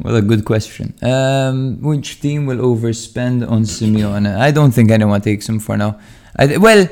Well, 0.02 0.16
a 0.16 0.22
good 0.22 0.44
question. 0.44 0.94
Um, 1.02 1.82
which 1.82 2.20
team 2.20 2.46
will 2.46 2.58
overspend 2.58 3.48
on 3.50 3.62
Simeone? 3.64 4.38
I 4.38 4.50
don't 4.50 4.72
think 4.72 4.90
anyone 4.90 5.20
takes 5.20 5.48
him 5.48 5.58
for 5.58 5.76
now. 5.76 5.98
I 6.36 6.56
well, 6.56 6.88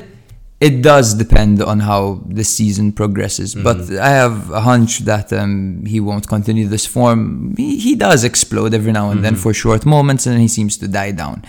it 0.61 0.83
does 0.83 1.15
depend 1.15 1.63
on 1.63 1.81
how 1.81 2.21
the 2.27 2.43
season 2.45 2.93
progresses, 2.93 3.55
but 3.55 3.79
I 3.93 4.09
have 4.11 4.51
a 4.51 4.61
hunch 4.61 5.01
that 5.01 5.33
um, 5.33 5.85
he 5.87 6.01
won't 6.01 6.27
continue 6.27 6.67
this 6.67 6.85
form. 6.85 7.55
He, 7.57 7.79
he 7.79 7.95
does 7.95 8.25
explode 8.25 8.75
every 8.75 8.91
now 8.93 9.11
and 9.11 9.25
then 9.25 9.37
for 9.37 9.55
short 9.55 9.87
moments, 9.87 10.27
and 10.27 10.35
then 10.35 10.41
he 10.41 10.49
seems 10.49 10.77
to 10.79 10.89
die 10.89 11.13
down. 11.13 11.45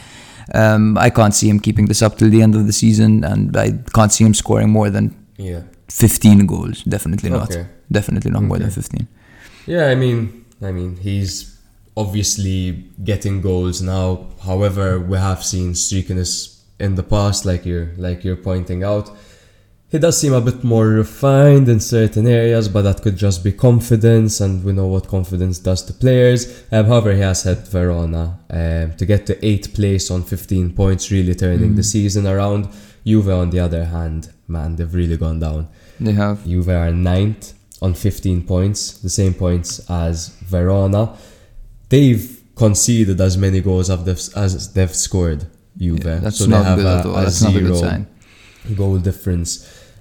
Um, 0.53 0.97
I 0.97 1.09
can't 1.09 1.33
see 1.33 1.49
him 1.49 1.59
keeping 1.59 1.87
this 1.87 2.01
up 2.01 2.17
till 2.17 2.29
the 2.29 2.41
end 2.41 2.55
of 2.55 2.67
the 2.67 2.73
season, 2.73 3.23
and 3.23 3.55
I 3.57 3.71
can't 3.93 4.11
see 4.11 4.23
him 4.25 4.33
scoring 4.33 4.69
more 4.69 4.89
than 4.91 5.15
Yeah. 5.37 5.61
15 5.89 6.45
goals. 6.45 6.83
Definitely 6.83 7.31
not. 7.31 7.49
Okay. 7.51 7.65
Definitely 7.91 8.29
not 8.31 8.43
more 8.43 8.59
than 8.59 8.69
15. 8.69 9.07
Yeah, 9.65 9.87
I 9.87 9.95
mean, 9.95 10.45
I 10.61 10.71
mean, 10.71 10.97
he's 10.97 11.57
obviously 11.97 12.85
getting 13.03 13.41
goals 13.41 13.81
now. 13.81 14.27
However, 14.43 14.99
we 14.99 15.17
have 15.17 15.43
seen 15.43 15.73
streakiness 15.73 16.58
in 16.79 16.95
the 16.95 17.03
past, 17.03 17.45
like 17.45 17.65
you're 17.65 17.91
like 17.97 18.23
you're 18.23 18.35
pointing 18.35 18.83
out. 18.83 19.11
He 19.91 19.97
does 19.97 20.19
seem 20.19 20.33
a 20.33 20.41
bit 20.41 20.63
more 20.63 20.87
refined 20.87 21.67
in 21.67 21.79
certain 21.79 22.27
areas, 22.27 22.69
but 22.69 22.83
that 22.83 23.01
could 23.01 23.17
just 23.17 23.43
be 23.43 23.51
confidence, 23.51 24.39
and 24.39 24.63
we 24.63 24.71
know 24.71 24.85
what 24.85 25.07
confidence 25.07 25.57
does 25.57 25.81
to 25.83 25.93
players. 25.93 26.63
Um, 26.71 26.85
however, 26.85 27.13
he 27.13 27.21
has 27.21 27.41
helped 27.41 27.67
Verona 27.69 28.39
um, 28.51 28.95
to 28.97 29.05
get 29.07 29.25
to 29.25 29.43
eighth 29.43 29.73
place 29.73 30.11
on 30.11 30.23
15 30.23 30.73
points, 30.73 31.09
really 31.09 31.33
turning 31.33 31.75
the 31.75 31.81
season 31.83 32.27
around. 32.27 32.69
Juve, 33.03 33.29
on 33.29 33.49
the 33.49 33.59
other 33.59 33.85
hand, 33.85 34.31
man, 34.47 34.75
they've 34.75 34.93
really 34.93 35.17
gone 35.17 35.39
down. 35.39 35.67
They 35.99 36.11
have. 36.11 36.45
Juve 36.45 36.69
are 36.69 36.91
ninth 36.91 37.53
on 37.81 37.95
15 37.95 38.45
points, 38.45 38.99
the 38.99 39.09
same 39.09 39.33
points 39.33 39.79
as 39.89 40.29
Verona. 40.43 41.17
They've 41.89 42.39
conceded 42.55 43.19
as 43.21 43.37
many 43.37 43.61
goals 43.61 43.89
as 43.89 44.03
they've, 44.03 44.37
as 44.37 44.73
they've 44.73 44.95
scored. 44.95 45.47
Juve, 45.79 46.03
Yeah, 46.05 46.15
that's 46.19 46.37
so 46.39 46.45
not 46.47 46.65
have 46.65 46.77
good 46.77 46.85
a, 46.85 46.97
at 46.99 47.05
all. 47.05 47.15
a 47.17 47.21
That's 47.23 47.41
not 47.41 47.55
a 47.55 47.61
good 47.61 47.77
sign. 47.77 48.07
goal 48.75 48.97
difference. 48.99 49.51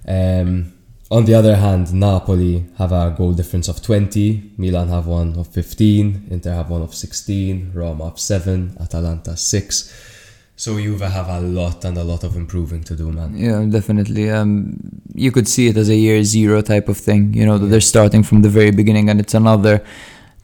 Um, 0.07 0.73
on 1.11 1.25
the 1.25 1.33
other 1.33 1.55
hand, 1.55 1.91
Napoli 1.93 2.65
have 2.77 2.91
a 2.91 3.13
goal 3.17 3.33
difference 3.33 3.67
of 3.67 3.81
20, 3.81 4.53
Milan 4.57 4.89
have 4.89 5.07
one 5.07 5.35
of 5.39 5.47
15, 5.47 6.27
Inter 6.29 6.53
have 6.53 6.69
one 6.69 6.83
of 6.83 6.93
16, 6.93 7.71
Roma 7.73 8.05
of 8.05 8.19
7, 8.19 8.77
Atalanta 8.79 9.35
6. 9.35 10.05
So 10.55 10.77
Juve 10.77 10.99
have 11.01 11.29
a 11.29 11.39
lot 11.39 11.85
and 11.85 11.97
a 11.97 12.03
lot 12.03 12.23
of 12.25 12.35
improving 12.35 12.83
to 12.83 12.95
do, 12.95 13.11
man. 13.11 13.35
Yeah, 13.35 13.63
definitely. 13.69 14.29
Um, 14.29 14.77
you 15.15 15.31
could 15.31 15.47
see 15.47 15.67
it 15.69 15.77
as 15.77 15.89
a 15.89 15.95
year 15.95 16.21
zero 16.23 16.61
type 16.61 16.89
of 16.89 16.97
thing. 16.97 17.33
You 17.33 17.45
know 17.45 17.57
that 17.57 17.67
they're 17.67 17.79
starting 17.95 18.23
from 18.23 18.41
the 18.41 18.49
very 18.49 18.71
beginning, 18.71 19.09
and 19.09 19.21
it's 19.21 19.33
another 19.33 19.81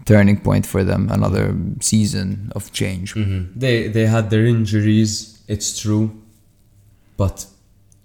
turning 0.06 0.38
point 0.40 0.66
for 0.66 0.84
them, 0.84 1.10
another 1.12 1.56
season 1.82 2.52
of 2.56 2.72
change. 2.72 3.14
Mhm. 3.16 3.48
They 3.56 3.88
they 3.88 4.06
had 4.06 4.30
their 4.30 4.46
injuries, 4.46 5.40
it's 5.48 5.80
true, 5.80 6.12
but 7.18 7.46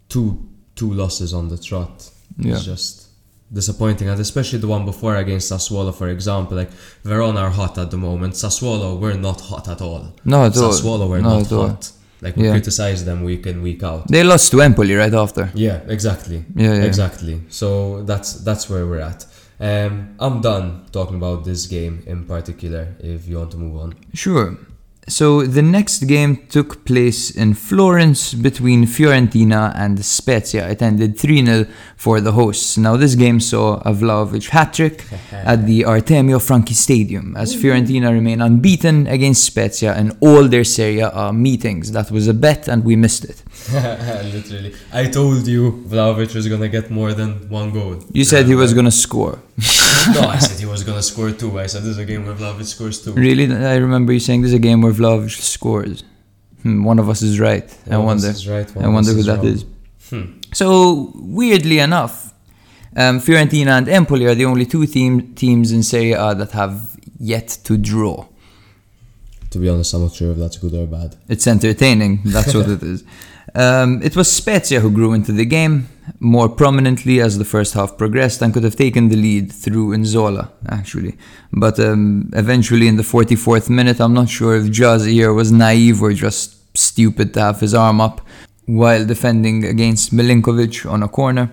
two 0.09 0.39
two 0.77 0.93
losses 0.93 1.33
on 1.35 1.49
the 1.49 1.59
trot 1.59 2.11
Yeah. 2.39 2.55
is 2.57 2.65
just 2.65 3.07
disappointing, 3.53 4.09
and 4.09 4.21
especially 4.21 4.61
the 4.61 4.69
one 4.69 4.85
before 4.85 5.17
against 5.17 5.51
Sassuolo, 5.51 5.93
for 5.95 6.09
example. 6.09 6.57
Like 6.57 6.71
Verona 7.05 7.41
are 7.41 7.51
hot 7.51 7.77
at 7.79 7.91
the 7.91 7.97
moment. 7.97 8.35
Sassuolo 8.35 8.99
were 8.99 9.15
not 9.15 9.41
hot 9.41 9.69
at 9.69 9.81
all. 9.81 10.05
No, 10.25 10.45
at 10.45 10.57
all. 10.57 10.73
Sassuolo 10.73 11.09
were 11.09 11.21
No, 11.21 11.39
not 11.41 11.49
hot. 11.49 11.91
Like 12.23 12.37
we 12.37 12.45
Yeah. 12.45 12.53
criticize 12.53 13.05
them 13.05 13.25
week 13.25 13.47
in 13.47 13.63
week 13.63 13.83
out. 13.83 14.07
They 14.09 14.23
lost 14.23 14.51
to 14.53 14.61
Empoli 14.61 14.95
right 14.95 15.13
after. 15.25 15.51
Yeah, 15.55 15.81
exactly. 15.89 16.45
Yeah, 16.55 16.75
yeah. 16.75 16.83
Exactly. 16.91 17.41
So 17.49 18.03
that's 18.05 18.35
that's 18.47 18.69
where 18.71 18.87
we're 18.87 19.01
at. 19.13 19.27
Um, 19.61 20.17
I'm 20.19 20.41
done 20.41 20.87
talking 20.91 21.17
about 21.17 21.45
this 21.45 21.67
game 21.67 22.03
in 22.07 22.25
particular. 22.25 22.97
If 22.99 23.29
you 23.29 23.39
want 23.39 23.51
to 23.53 23.59
move 23.59 23.77
on. 23.81 23.95
Sure. 24.15 24.57
So 25.09 25.43
the 25.43 25.63
next 25.63 26.05
game 26.05 26.47
took 26.49 26.85
place 26.85 27.31
in 27.31 27.55
Florence 27.55 28.33
between 28.33 28.87
Fiorentina 28.87 29.73
and 29.75 30.03
Spezia. 30.05 30.69
It 30.69 30.83
ended 30.83 31.19
3 31.19 31.45
0 31.45 31.67
for 31.97 32.21
the 32.21 32.33
hosts. 32.33 32.79
Now, 32.79 32.97
this 32.97 33.17
game 33.17 33.41
saw 33.41 33.81
a 33.81 33.93
Vlahovic 33.93 34.49
hat 34.51 34.75
trick 34.75 35.05
at 35.33 35.67
the 35.67 35.83
Artemio 35.83 36.41
Franchi 36.41 36.75
Stadium 36.75 37.37
as 37.37 37.57
Fiorentina 37.57 38.13
remain 38.13 38.41
unbeaten 38.41 39.09
against 39.09 39.45
Spezia 39.45 39.99
in 39.99 40.17
all 40.21 40.47
their 40.47 40.65
Serie 40.65 41.01
A 41.01 41.33
meetings. 41.33 41.91
That 41.91 42.11
was 42.11 42.29
a 42.29 42.35
bet 42.35 42.69
and 42.69 42.85
we 42.85 42.95
missed 42.95 43.25
it. 43.25 43.43
Literally, 43.73 44.75
I 44.93 45.07
told 45.07 45.47
you 45.47 45.85
Vlahovic 45.89 46.35
was 46.35 46.49
gonna 46.49 46.69
get 46.69 46.91
more 46.91 47.13
than 47.13 47.49
one 47.49 47.71
goal. 47.73 48.03
You 48.13 48.25
said 48.25 48.47
he 48.47 48.55
was 48.55 48.73
going 48.73 48.87
to 48.87 48.91
score. 48.91 49.39
no, 50.15 50.23
I 50.23 50.39
said 50.47 50.59
he 50.59 50.67
was 50.67 50.83
gonna 50.83 51.03
score 51.03 51.31
two. 51.31 51.59
I 51.59 51.67
said 51.67 51.83
this 51.83 51.91
is 51.93 51.99
a 51.99 52.05
game 52.05 52.27
where 52.27 52.35
Vlahovic 52.35 52.65
scores 52.65 53.03
two. 53.05 53.13
Really? 53.13 53.47
I 53.55 53.77
remember 53.77 54.13
you 54.13 54.21
saying 54.21 54.43
this 54.43 54.51
is 54.51 54.55
a 54.55 54.59
game 54.59 54.81
where 54.83 54.93
Vlahovic 54.93 55.31
scores. 55.41 56.03
Hmm, 56.63 56.85
one 56.85 56.99
of 56.99 57.09
us 57.09 57.23
is 57.23 57.39
right. 57.41 57.69
I 57.91 57.97
One 57.97 58.17
us 58.19 58.23
wonder. 58.25 58.29
is 58.31 58.49
right, 58.49 58.77
I 58.77 58.89
wonder 58.89 59.13
who 59.13 59.19
is 59.19 59.27
that 59.27 59.39
wrong. 59.39 59.47
is. 59.47 59.65
Hmm. 60.11 60.25
So 60.53 61.13
weirdly 61.15 61.79
enough, 61.79 62.35
um, 62.97 63.21
Fiorentina 63.21 63.73
and 63.79 63.89
Empoli 63.89 64.27
are 64.27 64.35
the 64.35 64.45
only 64.47 64.67
two 64.67 64.85
team, 64.87 65.35
teams 65.35 65.71
in 65.73 65.83
Serie 65.83 66.13
A 66.13 66.35
that 66.35 66.51
have 66.53 66.97
yet 67.19 67.49
to 67.65 67.77
draw. 67.77 68.27
To 69.51 69.59
be 69.59 69.69
honest, 69.69 69.95
I'm 69.95 70.03
not 70.03 70.13
sure 70.13 70.31
if 70.33 70.39
that's 70.39 70.59
good 70.59 70.75
or 70.75 70.87
bad. 70.87 71.17
It's 71.29 71.47
entertaining. 71.47 72.21
That's 72.25 72.55
what 72.55 72.69
it 72.69 72.83
is. 72.83 73.03
Um, 73.55 74.03
it 74.03 74.17
was 74.17 74.31
Spezia 74.31 74.81
who 74.81 74.91
grew 74.91 75.13
into 75.13 75.33
the 75.33 75.45
game 75.45 75.89
more 76.19 76.49
prominently 76.49 77.21
as 77.21 77.39
the 77.39 77.45
first 77.45 77.75
half 77.75 77.97
progressed 77.97 78.43
and 78.43 78.53
could 78.53 78.65
have 78.65 78.77
taken 78.77 79.09
the 79.09 79.17
lead 79.17 79.53
through 79.53 79.97
Nzola, 79.97 80.51
actually. 80.69 81.17
But 81.53 81.79
um, 81.81 82.31
eventually, 82.35 82.89
in 82.89 82.97
the 82.97 83.03
44th 83.03 83.71
minute, 83.71 84.01
I'm 84.01 84.15
not 84.15 84.29
sure 84.29 84.57
if 84.57 84.65
Gyasi 84.67 85.13
here 85.13 85.33
was 85.33 85.53
naive 85.53 86.03
or 86.03 86.13
just 86.13 86.77
stupid 86.77 87.35
to 87.35 87.41
have 87.41 87.61
his 87.61 87.75
arm 87.75 88.01
up 88.01 88.21
while 88.67 89.05
defending 89.05 89.65
against 89.65 90.15
Milenkovic 90.15 90.91
on 90.91 91.03
a 91.03 91.09
corner. 91.09 91.51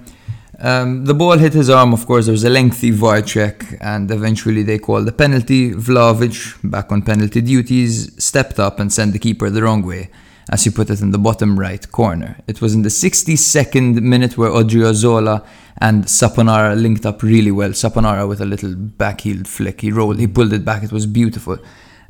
Um, 0.60 1.06
the 1.06 1.14
ball 1.14 1.38
hit 1.38 1.54
his 1.54 1.70
arm, 1.70 1.94
of 1.94 2.08
course, 2.08 2.26
there 2.26 2.32
was 2.32 2.44
a 2.44 2.50
lengthy 2.50 2.90
VAR 2.90 3.22
check, 3.22 3.64
and 3.80 4.10
eventually 4.10 4.64
they 4.64 4.80
called 4.80 5.08
a 5.08 5.12
penalty. 5.12 5.72
Vlahovic, 5.72 6.58
back 6.64 6.92
on 6.92 7.04
penalty 7.04 7.42
duties, 7.42 8.12
stepped 8.24 8.60
up 8.60 8.80
and 8.80 8.92
sent 8.92 9.14
the 9.14 9.20
keeper 9.20 9.50
the 9.52 9.62
wrong 9.62 9.84
way. 9.84 10.10
As 10.50 10.66
you 10.66 10.72
put 10.72 10.90
it 10.90 11.02
in 11.02 11.12
the 11.12 11.18
bottom 11.18 11.60
right 11.60 11.92
corner. 11.92 12.38
It 12.48 12.62
was 12.62 12.74
in 12.74 12.84
the 12.84 12.90
62nd 12.90 14.02
minute 14.02 14.38
where 14.38 14.50
Odriozola 14.50 15.46
and 15.80 16.06
Saponara 16.06 16.80
linked 16.80 17.06
up 17.06 17.22
really 17.22 17.52
well. 17.52 17.70
Saponara 17.70 18.28
with 18.28 18.42
a 18.42 18.46
little 18.46 18.74
backheeled 18.74 19.48
flick. 19.48 19.82
He 19.82 19.92
rolled, 19.92 20.20
he 20.20 20.28
pulled 20.28 20.54
it 20.54 20.64
back. 20.64 20.84
It 20.84 20.92
was 20.92 21.06
beautiful. 21.06 21.58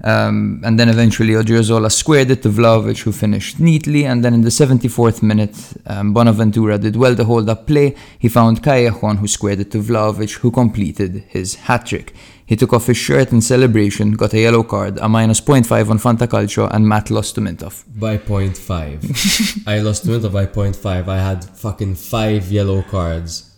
Um, 0.04 0.62
and 0.64 0.80
then 0.80 0.90
eventually 0.90 1.34
Odriozola 1.34 1.92
squared 1.92 2.30
it 2.30 2.44
to 2.44 2.50
Vlahovic, 2.50 3.02
who 3.02 3.12
finished 3.12 3.60
neatly. 3.60 4.06
And 4.06 4.24
then 4.24 4.34
in 4.34 4.42
the 4.42 4.50
74th 4.50 5.24
minute, 5.24 5.56
um, 5.88 6.14
Bonaventura 6.14 6.78
did 6.78 6.96
well 6.96 7.16
to 7.16 7.24
hold 7.24 7.50
up 7.50 7.66
play. 7.66 7.96
He 8.20 8.30
found 8.30 8.62
Callejon, 8.62 9.18
who 9.18 9.28
squared 9.28 9.60
it 9.60 9.72
to 9.72 9.80
Vlahovic, 9.80 10.38
who 10.38 10.52
completed 10.52 11.24
his 11.30 11.56
hat 11.56 11.88
trick. 11.88 12.14
He 12.48 12.56
took 12.56 12.72
off 12.74 12.88
his 12.88 12.98
shirt 12.98 13.32
in 13.34 13.42
celebration, 13.42 14.14
got 14.14 14.34
a 14.34 14.40
yellow 14.40 14.64
card, 14.64 14.98
a 15.00 15.10
minus 15.10 15.42
0.5 15.42 15.90
on 15.90 16.00
Fantacalcio, 16.00 16.70
and 16.74 16.88
Matt 16.88 17.12
lost 17.12 17.36
to 17.36 17.42
Mintoff. 17.42 17.84
By 17.88 18.18
0.5. 18.18 19.68
I 19.68 19.80
lost 19.80 20.04
to 20.06 20.10
Mintoff 20.12 20.32
by 20.32 20.46
0.5. 20.46 21.08
I 21.10 21.18
had 21.18 21.44
fucking 21.44 21.96
five 21.96 22.50
yellow 22.50 22.82
cards. 22.84 23.54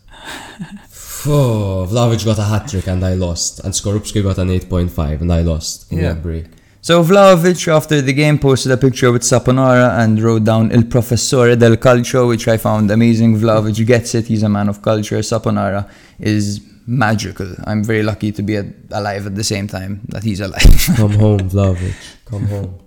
Oh, 1.25 1.85
Vlahovic 1.89 2.25
got 2.25 2.39
a 2.39 2.43
hat 2.43 2.67
trick 2.69 2.87
and 2.87 3.03
I 3.05 3.13
lost. 3.13 3.59
And 3.63 3.73
Skorupski 3.73 4.23
got 4.23 4.37
an 4.37 4.47
8.5 4.49 5.21
and 5.21 5.31
I 5.33 5.41
lost 5.41 5.91
in 5.91 5.99
Yeah. 5.99 6.13
that 6.13 6.23
break. 6.23 6.45
So 6.81 7.03
Vlahovic, 7.03 7.67
after 7.67 8.01
the 8.01 8.13
game, 8.13 8.39
posted 8.39 8.71
a 8.71 8.77
picture 8.77 9.11
with 9.11 9.23
Saponara 9.23 9.99
and 9.99 10.21
wrote 10.21 10.45
down 10.45 10.71
Il 10.71 10.83
Professore 10.83 11.55
del 11.57 11.75
Calcio, 11.75 12.27
which 12.29 12.47
I 12.47 12.55
found 12.57 12.89
amazing. 12.89 13.37
Vlahovic 13.37 13.85
gets 13.85 14.15
it. 14.15 14.27
He's 14.27 14.43
a 14.43 14.49
man 14.49 14.69
of 14.69 14.81
culture. 14.81 15.19
Saponara 15.19 15.89
is 16.19 16.61
magical. 16.89 17.55
I'm 17.65 17.83
very 17.83 18.03
lucky 18.03 18.31
to 18.31 18.41
be 18.41 18.55
at, 18.57 18.65
alive 18.91 19.27
at 19.27 19.35
the 19.35 19.43
same 19.43 19.67
time 19.67 20.01
that 20.09 20.23
he's 20.23 20.39
alive. 20.39 20.85
Come 20.95 21.13
home, 21.13 21.49
Vlahovic. 21.49 21.95
Come 22.25 22.47
home. 22.55 22.79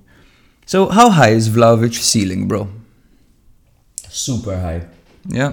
so 0.66 0.88
how 0.88 1.10
high 1.10 1.30
is 1.30 1.48
Vlahovic 1.48 1.94
ceiling, 1.94 2.48
bro? 2.48 2.68
Super 4.08 4.58
high. 4.58 4.86
Yeah. 5.26 5.52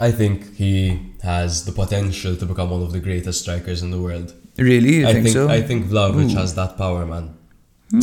I 0.00 0.10
think 0.10 0.54
he 0.56 1.12
has 1.22 1.64
the 1.64 1.72
potential 1.72 2.36
to 2.36 2.46
become 2.46 2.70
one 2.70 2.82
of 2.82 2.92
the 2.92 3.00
greatest 3.00 3.42
strikers 3.42 3.82
in 3.82 3.90
the 3.90 4.00
world. 4.00 4.34
Really? 4.58 4.96
You 4.96 5.08
I 5.08 5.12
think, 5.12 5.24
think 5.24 5.34
so? 5.34 5.48
I 5.48 5.62
think 5.62 5.86
Vlahovic 5.86 6.24
Ooh. 6.24 6.28
Hmm. 6.28 6.36
has 6.36 6.54
that 6.56 6.76
power, 6.76 7.06
man. 7.06 7.36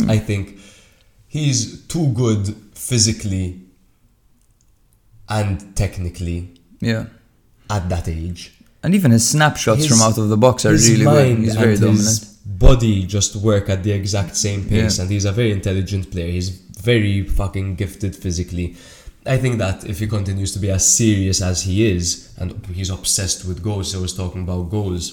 I 0.08 0.18
think 0.18 0.58
he's 1.28 1.86
too 1.86 2.08
good 2.12 2.56
physically 2.74 3.60
and 5.28 5.76
technically 5.76 6.54
yeah. 6.80 7.06
at 7.68 7.88
that 7.90 8.08
age. 8.08 8.52
And 8.82 8.94
even 8.94 9.10
his 9.12 9.28
snapshots 9.28 9.82
His- 9.82 9.88
from 9.88 10.00
out 10.02 10.18
of 10.18 10.28
the 10.28 10.36
box 10.36 10.64
are 10.66 10.72
really 10.72 11.04
good. 11.04 11.38
He's 11.38 11.54
very 11.54 11.76
dominant. 11.76 11.98
his 12.00 12.18
body 12.44 13.04
just 13.06 13.36
work 13.36 13.68
at 13.68 13.82
the 13.84 13.92
exact 13.92 14.36
same 14.36 14.64
pace, 14.64 14.96
Yeah. 14.96 15.02
and 15.02 15.10
he's 15.10 15.24
a 15.24 15.32
very 15.32 15.52
intelligent 15.52 16.10
player. 16.10 16.30
He's 16.30 16.48
very 16.82 17.22
fucking 17.26 17.76
gifted 17.76 18.16
physically. 18.16 18.74
I 19.24 19.36
think 19.36 19.58
that 19.58 19.84
if 19.84 20.00
he 20.00 20.06
continues 20.08 20.52
to 20.54 20.58
be 20.58 20.70
as 20.70 20.84
serious 20.86 21.40
as 21.40 21.62
he 21.62 21.86
is, 21.94 22.28
and 22.38 22.48
he's 22.74 22.90
obsessed 22.90 23.44
with 23.44 23.62
goals, 23.62 23.92
so 23.92 23.98
I 23.98 24.02
was 24.02 24.14
talking 24.14 24.42
about 24.42 24.70
goals. 24.70 25.04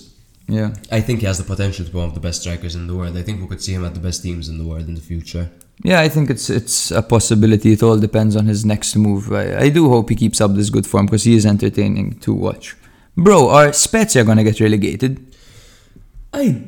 Yeah. 0.47 0.73
I 0.91 1.01
think 1.01 1.19
he 1.19 1.27
has 1.27 1.37
the 1.37 1.43
potential 1.43 1.85
to 1.85 1.91
be 1.91 1.97
one 1.99 2.07
of 2.07 2.15
the 2.15 2.19
best 2.19 2.41
strikers 2.41 2.73
in 2.73 2.87
the 2.87 2.95
world. 2.95 3.15
I 3.15 3.21
think 3.21 3.39
we 3.39 3.47
could 3.47 3.61
see 3.61 3.73
him 3.73 3.85
at 3.85 3.93
the 3.93 3.99
best 3.99 4.23
teams 4.23 4.49
in 4.49 4.57
the 4.57 4.63
world 4.65 4.87
in 4.87 4.95
the 4.95 5.01
future. 5.01 5.47
Yeah, 5.83 5.99
I 6.01 6.09
think 6.09 6.29
it's 6.31 6.49
it's 6.49 6.89
a 6.91 7.03
possibility. 7.03 7.71
It 7.73 7.83
all 7.83 7.99
depends 7.99 8.35
on 8.35 8.47
his 8.47 8.65
next 8.65 8.95
move. 8.95 9.31
I, 9.31 9.45
I 9.65 9.69
do 9.69 9.87
hope 9.89 10.09
he 10.09 10.15
keeps 10.15 10.41
up 10.41 10.55
this 10.55 10.69
good 10.71 10.87
form 10.87 11.05
because 11.05 11.23
he 11.23 11.35
is 11.35 11.45
entertaining 11.45 12.07
to 12.21 12.33
watch. 12.33 12.75
Bro, 13.19 13.49
are 13.49 13.73
Spezia 13.73 14.23
gonna 14.23 14.43
get 14.43 14.59
relegated? 14.59 15.19
I, 16.31 16.63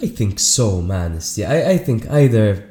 I 0.00 0.06
think 0.08 0.40
so, 0.40 0.80
man. 0.80 1.20
Yeah, 1.34 1.52
I, 1.52 1.70
I 1.70 1.78
think 1.78 2.10
either, 2.10 2.64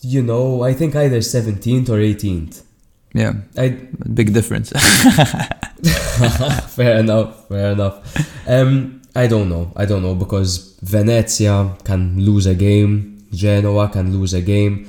you 0.00 0.22
know, 0.22 0.62
I 0.62 0.72
think 0.72 0.96
either 0.96 1.18
17th 1.18 1.88
or 1.88 1.98
18th. 1.98 2.62
Yeah, 3.12 3.34
I 3.56 3.68
big 4.14 4.32
difference. 4.32 4.70
fair 6.74 6.98
enough, 6.98 7.48
fair 7.48 7.72
enough. 7.72 8.48
Um, 8.48 9.02
I 9.14 9.26
don't 9.26 9.48
know, 9.48 9.72
I 9.76 9.84
don't 9.84 10.02
know 10.02 10.14
because 10.14 10.78
Venezia 10.82 11.76
can 11.84 12.20
lose 12.24 12.46
a 12.46 12.54
game, 12.54 13.26
Genoa 13.32 13.88
can 13.88 14.12
lose 14.12 14.32
a 14.34 14.40
game, 14.40 14.86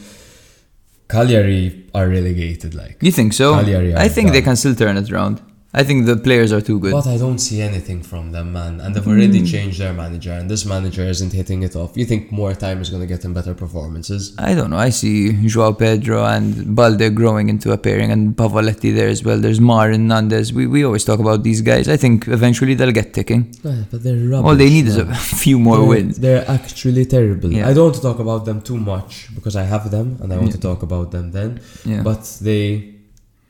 Cagliari 1.10 1.90
are 1.94 2.08
relegated. 2.08 2.74
Like, 2.76 2.98
you 3.02 3.12
think 3.12 3.34
so? 3.34 3.56
Cagliari 3.56 3.96
I 3.96 4.08
think 4.08 4.32
they 4.32 4.42
can 4.42 4.56
still 4.56 4.76
turn 4.76 4.98
it 4.98 5.12
around. 5.12 5.42
I 5.80 5.84
think 5.84 6.08
the 6.12 6.18
players 6.28 6.52
are 6.52 6.64
too 6.70 6.80
good. 6.80 6.92
But 6.92 7.08
I 7.08 7.18
don't 7.18 7.38
see 7.48 7.62
anything 7.62 8.02
from 8.02 8.32
them, 8.32 8.48
man. 8.54 8.74
And 8.82 8.90
they've 8.94 9.08
already 9.08 9.42
hmm. 9.42 9.54
changed 9.56 9.78
their 9.80 9.94
manager, 9.94 10.34
and 10.40 10.50
this 10.50 10.66
manager 10.66 11.04
isn't 11.04 11.34
hitting 11.40 11.62
it 11.68 11.76
off. 11.76 11.96
You 11.96 12.06
think 12.12 12.32
more 12.32 12.54
time 12.66 12.82
is 12.82 12.90
going 12.90 13.04
to 13.06 13.12
get 13.14 13.22
them 13.22 13.34
better 13.34 13.54
performances? 13.54 14.34
I 14.40 14.56
don't 14.56 14.72
know. 14.72 14.78
I 14.78 14.90
see 14.90 15.16
Joao 15.52 15.74
Pedro 15.74 16.26
and 16.26 16.76
Balde 16.76 17.08
growing 17.14 17.50
into 17.50 17.72
a 17.72 17.78
pairing, 17.78 18.12
and 18.12 18.36
Pavoletti 18.36 18.94
there 18.96 19.08
as 19.08 19.24
well. 19.24 19.40
There's 19.40 19.62
Marin 19.62 20.08
Nández. 20.08 20.52
We, 20.52 20.66
we 20.66 20.84
always 20.84 21.06
talk 21.06 21.20
about 21.20 21.44
these 21.44 21.62
guys. 21.62 21.88
I 21.88 21.98
think 21.98 22.28
eventually 22.28 22.74
they'll 22.74 22.98
get 23.02 23.14
ticking. 23.14 23.54
Yeah, 23.64 23.84
but 23.92 24.04
they're 24.04 24.16
rubbish. 24.16 24.48
All 24.48 24.56
they 24.56 24.70
need 24.70 24.88
is 24.88 24.98
a 24.98 25.06
few 25.46 25.60
more 25.60 25.78
they're, 25.78 25.88
wins. 25.88 26.18
They're 26.18 26.50
actually 26.50 27.06
terrible. 27.06 27.52
Yeah. 27.54 27.70
I 27.70 27.74
don't 27.74 27.86
want 27.86 27.96
to 27.96 28.02
talk 28.02 28.20
about 28.20 28.46
them 28.46 28.62
too 28.62 28.78
much 28.78 29.34
because 29.36 29.56
I 29.56 29.64
have 29.64 29.92
them, 29.92 30.18
and 30.22 30.34
I 30.34 30.38
want 30.38 30.50
Yeah. 30.50 30.58
to 30.60 30.62
talk 30.70 30.82
about 30.82 31.12
them 31.12 31.32
then. 31.32 31.60
Yeah. 31.86 32.02
But 32.02 32.24
they, 32.42 32.97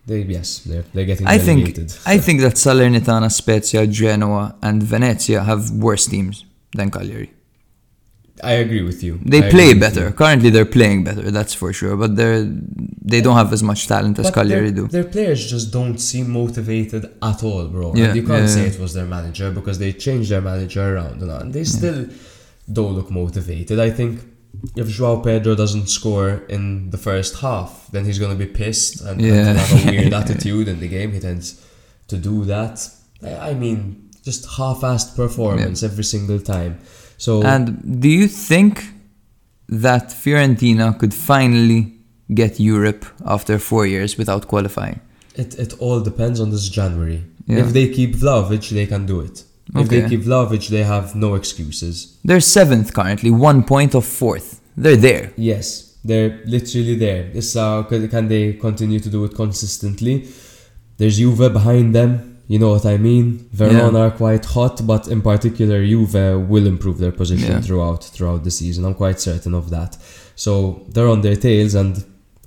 they 0.07 0.21
yes, 0.21 0.59
they're 0.59 0.85
they're 0.93 1.09
getting 1.11 1.27
I 1.27 1.37
think. 1.37 1.61
I 2.05 2.17
think 2.25 2.37
that 2.45 2.55
Salernitana, 2.65 3.29
Spezia, 3.31 3.85
Genoa, 3.85 4.55
and 4.61 4.81
Venezia 4.81 5.43
have 5.43 5.69
worse 5.71 6.05
teams 6.07 6.45
than 6.77 6.89
Cagliari. 6.89 7.31
I 8.43 8.53
agree 8.65 8.83
with 8.83 9.03
you. 9.03 9.19
They 9.25 9.47
I 9.47 9.49
play 9.49 9.73
better. 9.73 10.11
Currently, 10.11 10.49
they're 10.51 10.73
playing 10.79 11.03
better. 11.03 11.31
That's 11.31 11.53
for 11.53 11.73
sure. 11.73 11.95
But 11.97 12.15
they're 12.15 12.43
they 13.13 13.19
don't 13.21 13.35
have 13.35 13.51
as 13.51 13.63
much 13.63 13.87
talent 13.87 14.19
as 14.19 14.27
But 14.27 14.35
Cagliari 14.35 14.71
do. 14.71 14.87
their 14.87 15.09
players 15.15 15.49
just 15.49 15.73
don't 15.73 15.97
seem 15.97 16.29
motivated 16.29 17.03
at 17.21 17.43
all, 17.43 17.67
bro. 17.67 17.93
Yeah, 17.95 18.05
and 18.05 18.15
you 18.15 18.23
can't 18.23 18.43
yeah, 18.43 18.55
say 18.55 18.63
yeah. 18.63 18.73
it 18.73 18.79
was 18.79 18.93
their 18.93 19.05
manager 19.05 19.51
because 19.51 19.77
they 19.79 19.91
changed 19.93 20.29
their 20.31 20.41
manager 20.41 20.83
around 20.95 21.21
and, 21.21 21.53
they 21.53 21.63
still 21.63 22.07
don't 22.71 22.93
look 22.93 23.09
motivated. 23.09 23.79
I 23.79 23.89
think 23.89 24.13
if 24.75 24.87
Joao 24.89 25.19
Pedro 25.21 25.55
doesn't 25.55 25.87
score 25.87 26.41
in 26.49 26.89
the 26.89 26.97
first 26.97 27.39
half, 27.39 27.87
then 27.91 28.05
he's 28.05 28.19
gonna 28.19 28.35
be 28.35 28.45
pissed 28.45 29.01
and, 29.01 29.19
and 29.19 29.21
Yeah. 29.21 29.45
he'll 29.45 29.63
have 29.63 29.85
a 29.85 29.91
weird 29.91 30.13
attitude 30.13 30.67
in 30.67 30.79
the 30.79 30.87
game. 30.87 31.11
He 31.13 31.19
tends 31.19 31.61
to 32.07 32.17
do 32.17 32.45
that. 32.45 32.75
I 33.23 33.53
mean, 33.53 34.09
just 34.23 34.45
half-assed 34.57 35.15
performance 35.15 35.83
every 35.83 36.03
single 36.03 36.39
time. 36.39 36.79
So 37.17 37.41
And 37.43 38.01
do 38.01 38.09
you 38.09 38.27
think 38.27 38.83
that 39.69 40.09
Fiorentina 40.09 40.97
could 40.99 41.13
finally 41.13 41.93
get 42.33 42.59
Europe 42.59 43.05
after 43.25 43.57
four 43.59 43.85
years 43.87 44.17
without 44.17 44.47
qualifying? 44.47 44.99
It, 45.35 45.57
it 45.59 45.73
all 45.79 45.99
depends 46.01 46.39
on 46.39 46.51
this 46.51 46.67
January. 46.69 47.23
Yeah. 47.47 47.59
If 47.59 47.73
they 47.73 47.87
keep 47.89 48.15
Vlahovic, 48.15 48.69
they 48.69 48.85
can 48.87 49.05
do 49.05 49.21
it. 49.21 49.43
If 49.75 49.89
they 49.89 49.99
Okay. 49.99 50.09
keep 50.09 50.21
Vlahovic, 50.21 50.69
they 50.69 50.83
have 50.83 51.15
no 51.15 51.35
excuses. 51.35 51.95
They're 52.23 52.39
seventh 52.39 52.93
currently, 52.93 53.31
one 53.31 53.63
point 53.63 53.93
of 53.95 54.05
fourth. 54.05 54.61
They're 54.77 54.95
there. 54.95 55.31
Yes, 55.35 55.93
they're 56.05 56.39
literally 56.45 56.95
there. 56.95 57.29
It's, 57.33 57.55
uh, 57.55 57.83
can 57.83 58.07
can 58.07 58.27
they 58.27 58.53
continue 58.53 58.99
to 58.99 59.09
do 59.09 59.25
it 59.25 59.33
consistently? 59.35 60.15
There's 60.97 61.17
Juve 61.17 61.51
behind 61.53 61.93
them. 61.93 62.11
You 62.47 62.59
know 62.59 62.69
what 62.69 62.85
I 62.85 62.97
mean? 62.97 63.45
Verona 63.51 63.99
are 64.07 64.11
quite 64.11 64.45
hot, 64.45 64.75
but 64.87 65.07
in 65.09 65.21
particular, 65.21 65.85
Juve 65.85 66.47
will 66.51 66.65
improve 66.65 66.97
their 66.97 67.11
position 67.11 67.51
Yeah. 67.51 67.61
throughout 67.61 68.03
throughout 68.05 68.41
the 68.45 68.51
season. 68.51 68.85
I'm 68.85 68.93
quite 69.03 69.19
certain 69.19 69.53
of 69.53 69.69
that. 69.71 69.97
So 70.35 70.51
they're 70.93 71.09
on 71.15 71.21
their 71.21 71.35
tails, 71.35 71.73
and 71.75 71.93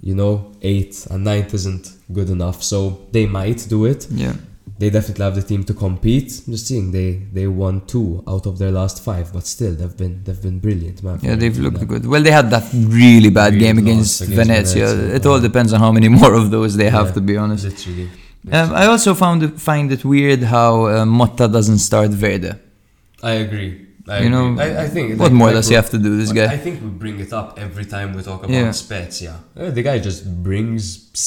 you 0.00 0.14
know, 0.14 0.32
eighth 0.62 1.06
and 1.10 1.24
ninth 1.24 1.52
isn't 1.52 1.84
good 2.16 2.30
enough. 2.30 2.62
So 2.62 2.78
they 3.12 3.26
might 3.26 3.60
do 3.68 3.84
it. 3.84 4.06
Yeah. 4.24 4.36
They 4.80 4.88
definitely 4.88 5.24
have 5.26 5.34
the 5.34 5.42
team 5.42 5.62
to 5.64 5.74
compete. 5.74 6.30
I'm 6.46 6.52
just 6.54 6.66
seeing 6.66 6.90
they 6.90 7.10
they 7.36 7.46
won 7.46 7.74
two 7.92 8.24
out 8.26 8.46
of 8.50 8.54
their 8.60 8.72
last 8.80 8.96
five, 9.08 9.26
but 9.34 9.44
still 9.46 9.74
they've 9.74 9.96
been 10.02 10.14
they've 10.24 10.42
been 10.48 10.58
brilliant, 10.58 11.02
man. 11.02 11.18
Yeah, 11.22 11.34
they've 11.34 11.58
looked 11.64 11.86
good. 11.86 12.06
Well, 12.06 12.22
they 12.22 12.34
had 12.40 12.48
that 12.56 12.66
really 12.72 13.28
bad 13.28 13.52
game 13.58 13.76
against, 13.76 14.22
against 14.22 14.38
Venezia. 14.40 14.86
Venezia, 14.86 15.16
It 15.16 15.26
all 15.26 15.40
depends 15.48 15.74
on 15.74 15.80
how 15.80 15.92
many 15.92 16.08
more 16.20 16.32
of 16.32 16.50
those 16.50 16.72
they 16.82 16.88
have, 16.98 17.08
Yeah, 17.08 17.12
to 17.18 17.20
be 17.20 17.36
honest. 17.36 17.64
Literally. 17.64 18.08
Um, 18.50 18.72
I 18.72 18.86
also 18.86 19.12
found 19.14 19.60
find 19.60 19.92
it 19.92 20.02
weird 20.02 20.42
how 20.44 20.86
uh, 20.86 21.04
Motta 21.04 21.46
doesn't 21.52 21.80
start 21.90 22.10
Verde. 22.10 22.52
I 23.22 23.32
agree. 23.32 23.86
I 24.10 24.22
You 24.24 24.30
know, 24.34 24.46
I, 24.58 24.84
I 24.84 24.88
think 24.94 25.06
what 25.20 25.26
like- 25.30 25.32
more 25.40 25.48
like 25.48 25.56
does 25.58 25.68
he 25.68 25.74
have 25.80 25.90
to 25.90 25.98
do, 26.06 26.10
this 26.22 26.32
guy? 26.32 26.46
I 26.56 26.58
think 26.64 26.82
we 26.82 26.88
bring 27.04 27.16
it 27.26 27.32
up 27.40 27.48
every 27.66 27.86
time 27.94 28.08
we 28.16 28.22
talk 28.30 28.40
about 28.44 28.50
Yeah. 28.50 28.72
Spezia. 28.72 29.34
Uh, 29.56 29.70
The 29.70 29.82
guy 29.90 29.96
just 30.08 30.20
brings 30.48 30.82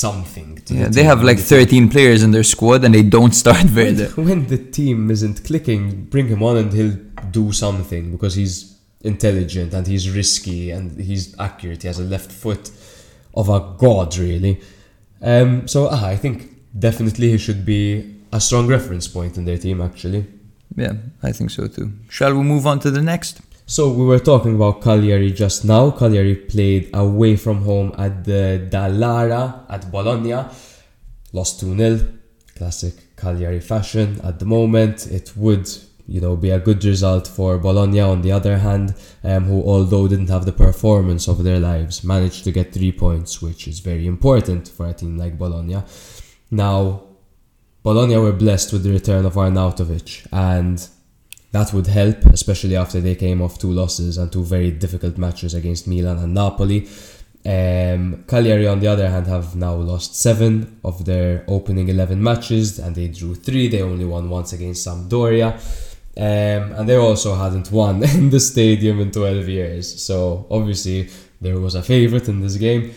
something. 0.05 0.49
To 0.65 0.73
Yeah, 0.73 0.83
the 0.89 0.89
they 0.97 1.03
have 1.11 1.23
like 1.23 1.39
13 1.39 1.89
players 1.89 2.23
in 2.25 2.31
their 2.31 2.43
squad 2.43 2.83
and 2.85 2.93
they 2.93 3.03
don't 3.17 3.33
start 3.43 3.65
Verde. 3.77 4.05
When, 4.15 4.25
when 4.29 4.47
the 4.47 4.57
team 4.57 5.09
isn't 5.15 5.37
clicking, 5.49 6.05
bring 6.13 6.27
him 6.27 6.41
on 6.43 6.57
and 6.57 6.69
he'll 6.73 6.97
do 7.31 7.51
something 7.51 8.11
because 8.11 8.33
he's 8.35 8.55
intelligent 9.01 9.73
and 9.73 9.85
he's 9.87 10.09
risky 10.09 10.71
and 10.71 10.99
he's 10.99 11.23
accurate. 11.39 11.81
He 11.83 11.87
has 11.87 11.99
a 11.99 12.03
left 12.15 12.31
foot 12.31 12.69
of 13.33 13.49
a 13.49 13.59
god, 13.77 14.17
really. 14.17 14.59
Um, 15.21 15.67
so 15.67 15.87
ah, 15.91 16.05
I 16.05 16.17
think 16.23 16.37
definitely 16.77 17.27
he 17.31 17.37
should 17.37 17.65
be 17.65 18.15
a 18.31 18.39
strong 18.41 18.67
reference 18.67 19.07
point 19.07 19.37
in 19.37 19.45
their 19.45 19.57
team, 19.57 19.79
actually. 19.81 20.25
Yeah, 20.75 20.93
I 21.21 21.31
think 21.31 21.51
so 21.51 21.67
too. 21.67 21.91
Shall 22.09 22.33
we 22.33 22.43
move 22.43 22.65
on 22.65 22.79
to 22.79 22.91
the 22.91 23.01
next? 23.01 23.41
So 23.65 23.89
we 23.89 24.05
were 24.05 24.19
talking 24.19 24.55
about 24.55 24.81
Cagliari 24.81 25.31
just 25.31 25.63
now. 25.63 25.91
Cagliari 25.91 26.35
played 26.35 26.89
away 26.93 27.37
from 27.37 27.61
home 27.61 27.93
at 27.97 28.25
the 28.25 28.67
Dallara 28.69 29.65
at 29.69 29.89
Bologna. 29.91 30.45
Lost 31.31 31.63
2-0. 31.63 32.19
Classic 32.57 32.93
Cagliari 33.15 33.61
fashion 33.61 34.19
at 34.23 34.39
the 34.39 34.45
moment. 34.45 35.07
It 35.07 35.31
would, 35.37 35.69
you 36.07 36.19
know, 36.19 36.35
be 36.35 36.49
a 36.49 36.59
good 36.59 36.83
result 36.83 37.27
for 37.27 37.57
Bologna 37.57 38.01
on 38.01 38.21
the 38.21 38.31
other 38.31 38.57
hand, 38.57 38.95
um, 39.23 39.45
who 39.45 39.63
although 39.63 40.07
didn't 40.07 40.29
have 40.29 40.45
the 40.45 40.51
performance 40.51 41.27
of 41.27 41.43
their 41.43 41.59
lives, 41.59 42.03
managed 42.03 42.43
to 42.43 42.51
get 42.51 42.73
three 42.73 42.91
points, 42.91 43.41
which 43.41 43.67
is 43.67 43.79
very 43.79 44.05
important 44.05 44.67
for 44.67 44.87
a 44.87 44.93
team 44.93 45.17
like 45.17 45.37
Bologna. 45.37 45.81
Now, 46.51 47.03
Bologna 47.83 48.17
were 48.17 48.31
blessed 48.31 48.71
with 48.73 48.83
the 48.83 48.91
return 48.91 49.25
of 49.25 49.33
Arnautovic 49.33 50.25
and 50.31 50.87
that 51.51 51.71
would 51.71 51.87
help, 51.87 52.25
especially 52.25 52.75
after 52.75 52.99
they 52.99 53.15
came 53.15 53.41
off 53.41 53.59
two 53.59 53.71
losses 53.71 54.17
and 54.17 54.31
two 54.31 54.43
very 54.43 54.71
difficult 54.71 55.17
matches 55.17 55.53
against 55.53 55.87
Milan 55.87 56.17
and 56.17 56.33
Napoli. 56.33 56.87
Um, 57.45 58.23
Cagliari, 58.25 58.67
on 58.67 58.79
the 58.79 58.87
other 58.87 59.09
hand, 59.09 59.27
have 59.27 59.55
now 59.55 59.75
lost 59.75 60.15
seven 60.15 60.79
of 60.83 61.05
their 61.05 61.43
opening 61.47 61.89
11 61.89 62.23
matches 62.23 62.79
and 62.79 62.95
they 62.95 63.09
drew 63.09 63.35
three. 63.35 63.67
They 63.67 63.81
only 63.81 64.05
won 64.05 64.29
once 64.29 64.53
against 64.53 64.87
Sampdoria. 64.87 65.53
Um, 66.15 66.73
and 66.73 66.87
they 66.87 66.95
also 66.95 67.35
hadn't 67.35 67.71
won 67.71 68.01
in 68.15 68.29
the 68.29 68.39
stadium 68.39 68.99
in 69.01 69.11
12 69.11 69.49
years. 69.49 70.01
So, 70.01 70.47
obviously, 70.49 71.09
there 71.41 71.59
was 71.59 71.75
a 71.75 71.83
favourite 71.83 72.29
in 72.29 72.41
this 72.41 72.55
game. 72.55 72.95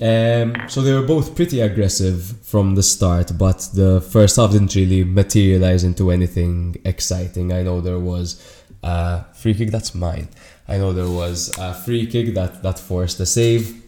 Um, 0.00 0.68
so 0.68 0.82
they 0.82 0.92
were 0.92 1.06
both 1.06 1.34
pretty 1.34 1.60
aggressive 1.60 2.36
from 2.42 2.74
the 2.74 2.82
start, 2.82 3.32
but 3.38 3.68
the 3.72 4.02
first 4.02 4.36
half 4.36 4.52
didn't 4.52 4.74
really 4.74 5.04
materialize 5.04 5.84
into 5.84 6.10
anything 6.10 6.76
exciting. 6.84 7.50
I 7.50 7.62
know 7.62 7.80
there 7.80 7.98
was 7.98 8.62
a 8.82 9.24
free 9.32 9.54
kick 9.54 9.70
that's 9.70 9.94
mine. 9.94 10.28
I 10.68 10.76
know 10.76 10.92
there 10.92 11.08
was 11.08 11.56
a 11.58 11.72
free 11.72 12.06
kick 12.06 12.34
that 12.34 12.62
that 12.62 12.78
forced 12.78 13.20
a 13.20 13.26
save. 13.26 13.82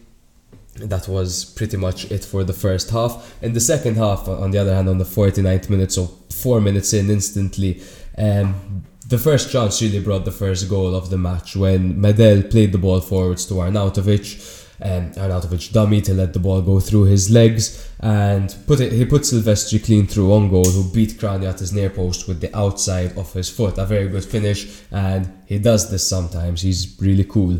That 0.77 1.07
was 1.07 1.45
pretty 1.45 1.77
much 1.77 2.09
it 2.09 2.23
for 2.23 2.43
the 2.43 2.53
first 2.53 2.89
half. 2.89 3.35
In 3.43 3.53
the 3.53 3.59
second 3.59 3.97
half, 3.97 4.27
on 4.27 4.49
the 4.49 4.57
other 4.57 4.73
hand, 4.73 4.89
on 4.89 4.97
the 4.97 5.03
49th 5.03 5.69
minute, 5.69 5.91
so 5.91 6.05
four 6.31 6.61
minutes 6.61 6.93
in, 6.93 7.09
instantly, 7.09 7.81
um, 8.17 8.83
the 9.07 9.17
first 9.17 9.51
chance 9.51 9.81
really 9.81 9.99
brought 9.99 10.25
the 10.25 10.31
first 10.31 10.69
goal 10.69 10.95
of 10.95 11.09
the 11.09 11.17
match 11.17 11.55
when 11.55 11.95
Medel 11.95 12.49
played 12.49 12.71
the 12.71 12.77
ball 12.77 13.01
forwards 13.01 13.45
to 13.47 13.55
Arnautovic 13.55 14.58
um, 14.81 15.11
Arnautovic 15.11 15.71
dummy 15.71 16.01
to 16.01 16.13
let 16.13 16.33
the 16.33 16.39
ball 16.39 16.61
go 16.61 16.79
through 16.79 17.03
his 17.03 17.29
legs 17.29 17.89
and 17.99 18.55
put 18.67 18.79
it. 18.79 18.91
He 18.91 19.05
put 19.05 19.23
Silvestri 19.23 19.83
clean 19.83 20.07
through 20.07 20.33
on 20.33 20.49
goal, 20.49 20.63
who 20.65 20.89
beat 20.91 21.19
Cragno 21.19 21.49
at 21.49 21.59
his 21.59 21.73
near 21.73 21.89
post 21.89 22.27
with 22.27 22.41
the 22.41 22.55
outside 22.55 23.17
of 23.17 23.31
his 23.33 23.49
foot. 23.49 23.77
A 23.77 23.85
very 23.85 24.07
good 24.07 24.25
finish, 24.25 24.81
and 24.91 25.31
he 25.45 25.59
does 25.59 25.89
this 25.89 26.07
sometimes. 26.07 26.61
He's 26.61 26.97
really 26.99 27.25
cool. 27.25 27.59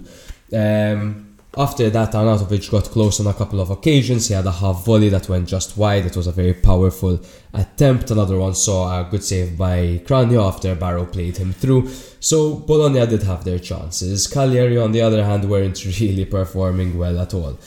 Um, 0.54 1.29
after 1.58 1.90
that, 1.90 2.12
Arnautovic 2.12 2.70
got 2.70 2.86
close 2.86 3.20
on 3.20 3.28
a 3.28 3.34
couple 3.34 3.60
of 3.60 3.72
occasions. 3.72 4.28
He 4.28 4.36
had 4.36 4.46
a 4.46 4.52
half 4.52 4.86
volley 4.86 5.10
that 5.10 5.28
went 5.28 5.48
just 5.48 5.78
wide. 5.78 6.06
It 6.06 6.16
was 6.16 6.28
a 6.28 6.32
very 6.32 6.54
powerful 6.54 7.20
attempt. 7.54 8.12
Another 8.12 8.38
one 8.38 8.54
saw 8.54 9.00
a 9.00 9.10
good 9.10 9.24
save 9.24 9.58
by 9.58 10.02
Cragno 10.06 10.48
after 10.48 10.76
Barrow 10.76 11.06
played 11.06 11.38
him 11.38 11.52
through. 11.54 11.90
So 12.20 12.56
Bologna 12.56 13.08
did 13.08 13.24
have 13.24 13.44
their 13.44 13.58
chances. 13.58 14.28
Cagliari, 14.28 14.78
on 14.78 14.92
the 14.92 15.02
other 15.02 15.24
hand, 15.24 15.50
weren't 15.50 15.84
really 15.84 16.26
performing 16.26 16.98
well 17.00 17.20
at 17.20 17.34
all. 17.34 17.58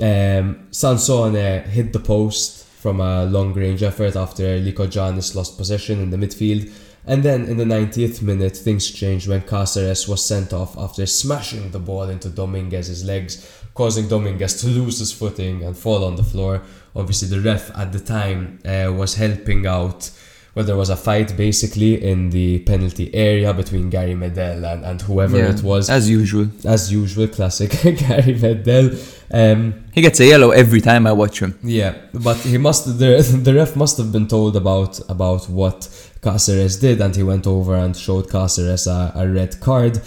Um, 0.00 0.68
Sansone 0.70 1.64
hit 1.66 1.92
the 1.92 2.00
post 2.00 2.64
from 2.64 3.00
a 3.00 3.26
long 3.26 3.52
range 3.52 3.82
effort 3.82 4.16
after 4.16 4.58
Lykogiannis 4.58 5.34
lost 5.34 5.58
possession 5.58 6.00
in 6.00 6.10
the 6.10 6.16
midfield. 6.16 6.72
And 7.08 7.22
then 7.22 7.46
in 7.46 7.56
the 7.56 7.64
90th 7.64 8.20
minute, 8.22 8.56
things 8.56 8.90
changed 8.90 9.26
when 9.28 9.40
Caceres 9.42 10.06
was 10.06 10.22
sent 10.24 10.52
off 10.52 10.76
after 10.76 11.06
smashing 11.06 11.70
the 11.70 11.78
ball 11.78 12.02
into 12.10 12.28
Dominguez's 12.28 13.02
legs, 13.04 13.50
causing 13.74 14.08
Dominguez 14.08 14.60
to 14.60 14.66
lose 14.68 14.98
his 14.98 15.12
footing 15.12 15.64
and 15.64 15.76
fall 15.76 16.04
on 16.04 16.16
the 16.16 16.22
floor. 16.24 16.62
Obviously, 16.94 17.28
the 17.28 17.40
ref 17.40 17.70
at 17.76 17.92
the 17.92 18.00
time 18.00 18.58
uh, 18.64 18.92
was 18.92 19.14
helping 19.14 19.66
out. 19.66 20.10
Well, 20.54 20.64
there 20.66 20.76
was 20.76 20.90
a 20.90 20.96
fight 20.96 21.36
basically 21.36 22.02
in 22.02 22.30
the 22.30 22.58
penalty 22.60 23.14
area 23.14 23.54
between 23.54 23.90
Gary 23.90 24.14
Medel 24.14 24.64
and, 24.72 24.84
and 24.84 25.00
whoever 25.02 25.38
Yeah, 25.38 25.50
it 25.54 25.62
was. 25.62 25.88
As 25.88 26.10
usual. 26.10 26.48
As 26.64 26.90
usual, 26.92 27.28
classic 27.28 27.70
Gary 27.82 28.34
Medel. 28.34 28.86
Um, 29.30 29.84
He 29.92 30.00
gets 30.02 30.18
a 30.20 30.26
yellow 30.26 30.50
every 30.50 30.80
time 30.80 31.06
I 31.06 31.12
watch 31.12 31.40
him. 31.40 31.56
yeah, 31.62 31.94
but 32.12 32.36
he 32.38 32.58
must 32.58 32.98
the 32.98 33.10
the 33.44 33.54
ref 33.54 33.76
must 33.76 33.98
have 33.98 34.10
been 34.10 34.26
told 34.26 34.56
about 34.56 34.98
about 35.08 35.48
what 35.48 35.88
Caceres 36.20 36.78
did, 36.78 37.00
and 37.00 37.14
he 37.14 37.22
went 37.22 37.46
over 37.46 37.74
and 37.76 37.96
showed 37.96 38.30
Caceres 38.30 38.86
a, 38.86 39.12
a 39.14 39.28
red 39.28 39.60
card. 39.60 40.00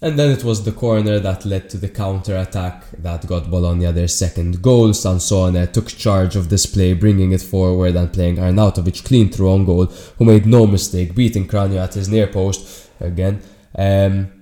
And 0.00 0.18
then 0.18 0.32
it 0.32 0.42
was 0.42 0.64
the 0.64 0.72
corner 0.72 1.20
that 1.20 1.44
led 1.44 1.70
to 1.70 1.78
the 1.78 1.88
counter 1.88 2.36
attack 2.36 2.90
that 2.98 3.24
got 3.28 3.48
Bologna 3.48 3.92
their 3.92 4.08
second 4.08 4.60
goal. 4.60 4.92
Sansone 4.92 5.72
took 5.72 5.86
charge 5.86 6.34
of 6.34 6.48
this 6.48 6.66
play, 6.66 6.92
bringing 6.92 7.30
it 7.30 7.40
forward 7.40 7.94
and 7.94 8.12
playing 8.12 8.36
Arnautovic 8.36 9.04
clean 9.04 9.30
through 9.30 9.52
on 9.52 9.64
goal, 9.64 9.86
who 10.18 10.24
made 10.24 10.44
no 10.44 10.66
mistake, 10.66 11.14
beating 11.14 11.46
Cragno 11.46 11.78
at 11.78 11.94
his 11.94 12.08
near 12.08 12.26
post 12.26 12.90
again. 12.98 13.40
Um, 13.78 14.41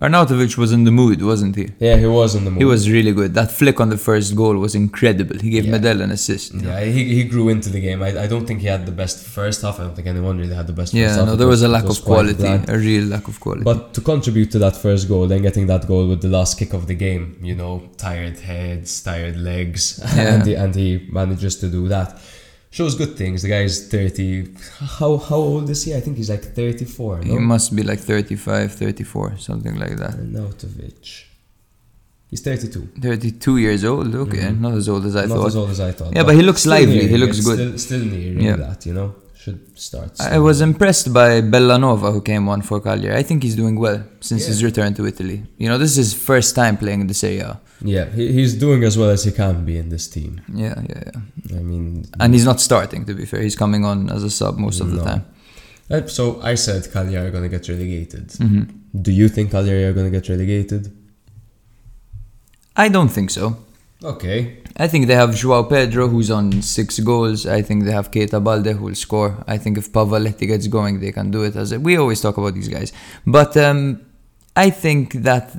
Arnautovic 0.00 0.56
was 0.56 0.72
in 0.72 0.84
the 0.84 0.90
mood, 0.90 1.20
wasn't 1.22 1.56
he? 1.56 1.68
yeah, 1.78 1.96
he 1.96 2.06
was 2.06 2.34
in 2.34 2.44
the 2.46 2.50
mood. 2.50 2.58
He 2.60 2.64
was 2.64 2.88
really 2.90 3.12
good. 3.12 3.34
That 3.34 3.50
flick 3.50 3.80
on 3.80 3.90
the 3.90 3.98
first 3.98 4.34
goal 4.34 4.56
was 4.56 4.74
incredible. 4.74 5.38
He 5.38 5.50
gave 5.50 5.66
Yeah. 5.66 5.74
Medel 5.76 6.00
an 6.02 6.10
assist. 6.10 6.54
Yeah, 6.54 6.80
he, 6.84 7.04
he 7.16 7.24
grew 7.24 7.50
into 7.50 7.68
the 7.68 7.80
game. 7.80 8.02
I, 8.02 8.22
I 8.24 8.26
don't 8.26 8.46
think 8.46 8.60
he 8.60 8.66
had 8.68 8.86
the 8.86 8.92
best 8.92 9.18
first 9.26 9.60
half. 9.60 9.78
I 9.78 9.82
don't 9.84 9.94
think 9.94 10.08
anyone 10.08 10.38
really 10.38 10.54
had 10.54 10.66
the 10.66 10.72
best 10.72 10.92
first 10.92 11.00
Yeah, 11.02 11.14
half. 11.16 11.26
no, 11.26 11.36
there 11.36 11.46
was 11.46 11.62
a 11.62 11.68
lack 11.68 11.84
it 11.84 11.90
of 11.90 12.02
quality, 12.02 12.46
a 12.46 12.78
real 12.78 13.04
lack 13.04 13.28
of 13.28 13.38
quality. 13.40 13.64
But 13.64 13.92
to 13.94 14.00
contribute 14.00 14.50
to 14.52 14.58
that 14.60 14.74
first 14.76 15.06
goal, 15.06 15.26
then 15.26 15.42
getting 15.42 15.66
that 15.66 15.86
goal 15.86 16.08
with 16.08 16.22
the 16.22 16.28
last 16.28 16.58
kick 16.58 16.72
of 16.72 16.86
the 16.86 16.94
game, 16.94 17.38
you 17.42 17.54
know, 17.54 17.82
tired 17.98 18.38
heads, 18.38 19.02
tired 19.02 19.36
legs, 19.36 20.00
Yeah. 20.16 20.34
and, 20.34 20.46
he, 20.46 20.54
and 20.54 20.74
he 20.74 21.06
manages 21.12 21.56
to 21.56 21.68
do 21.68 21.88
that. 21.88 22.18
Shows 22.72 22.94
good 22.94 23.16
things. 23.16 23.42
The 23.42 23.48
guy's 23.48 23.88
30. 23.88 24.54
How 24.98 25.16
how 25.18 25.36
old 25.36 25.68
is 25.70 25.82
he? 25.84 25.94
I 25.94 26.00
think 26.00 26.16
he's 26.16 26.30
like 26.30 26.44
34, 26.54 27.22
he 27.22 27.38
must 27.38 27.74
be 27.74 27.82
like 27.82 27.98
35, 27.98 28.72
34, 28.72 29.38
something 29.38 29.74
like 29.76 29.96
that. 29.96 30.12
Arnautovic. 30.12 31.24
He's 32.30 32.42
32. 32.42 32.88
32 33.00 33.56
years 33.58 33.84
old, 33.84 34.14
okay, 34.14 34.38
Mhm. 34.52 34.60
not 34.60 34.74
as 34.74 34.88
old 34.88 35.04
as 35.04 35.16
I 35.16 35.22
Not 35.22 35.28
thought. 35.30 35.36
Not 35.38 35.46
as 35.48 35.56
old 35.56 35.70
as 35.70 35.80
I 35.80 35.90
thought. 35.90 36.14
Yeah, 36.14 36.22
but 36.22 36.36
he 36.36 36.42
looks 36.42 36.64
lively, 36.64 37.08
he 37.08 37.18
looks 37.18 37.40
good. 37.40 37.58
Still, 37.58 37.78
still 37.78 38.04
nearing 38.04 38.40
Yeah. 38.40 38.56
that, 38.56 38.86
you 38.86 38.94
know? 38.94 39.14
Should 39.42 39.60
start. 39.74 40.12
I 40.20 40.38
was 40.38 40.60
impressed 40.60 41.06
by 41.14 41.40
Bellanova 41.40 42.12
who 42.12 42.20
came 42.20 42.46
on 42.52 42.60
for 42.60 42.78
Cagliari. 42.78 43.16
I 43.18 43.22
think 43.28 43.42
he's 43.42 43.56
doing 43.56 43.76
well 43.80 44.00
since 44.20 44.44
his 44.50 44.62
return 44.62 44.92
to 44.98 45.06
Italy. 45.06 45.38
You 45.62 45.68
know, 45.70 45.78
this 45.78 45.90
is 45.92 45.96
his 46.04 46.12
first 46.12 46.54
time 46.54 46.76
playing 46.76 47.00
in 47.00 47.06
the 47.06 47.14
Serie 47.14 47.40
A. 47.40 47.58
Yeah, 47.82 48.06
he, 48.10 48.32
he's 48.32 48.54
doing 48.54 48.84
as 48.84 48.96
well 48.98 49.10
as 49.10 49.24
he 49.24 49.32
can 49.32 49.64
be 49.64 49.78
in 49.78 49.88
this 49.88 50.06
team. 50.08 50.40
Yeah, 50.52 50.80
yeah, 50.88 51.02
yeah. 51.06 51.58
I 51.58 51.62
mean, 51.62 52.04
And 52.20 52.34
he's 52.34 52.44
not 52.44 52.60
starting, 52.60 53.04
to 53.06 53.14
be 53.14 53.24
fair. 53.24 53.40
He's 53.42 53.56
coming 53.56 53.84
on 53.84 54.10
as 54.10 54.22
a 54.22 54.30
sub 54.30 54.58
most 54.58 54.80
of 54.80 54.90
the 54.92 55.02
time. 55.02 55.24
Uh, 55.90 56.06
so 56.06 56.40
I 56.42 56.54
said 56.54 56.90
Cagliari 56.92 57.28
are 57.28 57.30
going 57.30 57.42
to 57.42 57.48
get 57.48 57.68
relegated. 57.68 58.32
hmm 58.38 58.62
Do 59.00 59.10
you 59.12 59.28
think 59.28 59.50
Cagliari 59.50 59.84
are 59.84 59.92
going 59.92 60.10
to 60.12 60.16
get 60.20 60.28
relegated? 60.28 60.92
I 62.76 62.88
don't 62.88 63.08
think 63.08 63.30
so. 63.30 63.56
Okay. 64.02 64.58
I 64.76 64.86
think 64.88 65.08
they 65.08 65.14
have 65.14 65.34
Joao 65.34 65.64
Pedro, 65.64 66.08
who's 66.08 66.30
on 66.30 66.62
six 66.62 66.98
goals. 67.00 67.44
I 67.46 67.60
think 67.60 67.84
they 67.84 67.92
have 67.92 68.10
Keita 68.10 68.42
Balde, 68.42 68.68
who 68.78 68.84
will 68.84 68.94
score. 68.94 69.44
I 69.46 69.58
think 69.58 69.76
if 69.76 69.92
Pavoletti 69.92 70.46
gets 70.46 70.68
going, 70.68 71.00
they 71.00 71.12
can 71.12 71.30
do 71.30 71.42
it. 71.42 71.56
As 71.56 71.76
we 71.76 71.96
always 71.96 72.20
talk 72.20 72.38
about 72.38 72.54
these 72.54 72.68
guys, 72.68 72.92
but 73.26 73.56
um, 73.56 74.00
I 74.56 74.70
think 74.70 75.12
that 75.14 75.54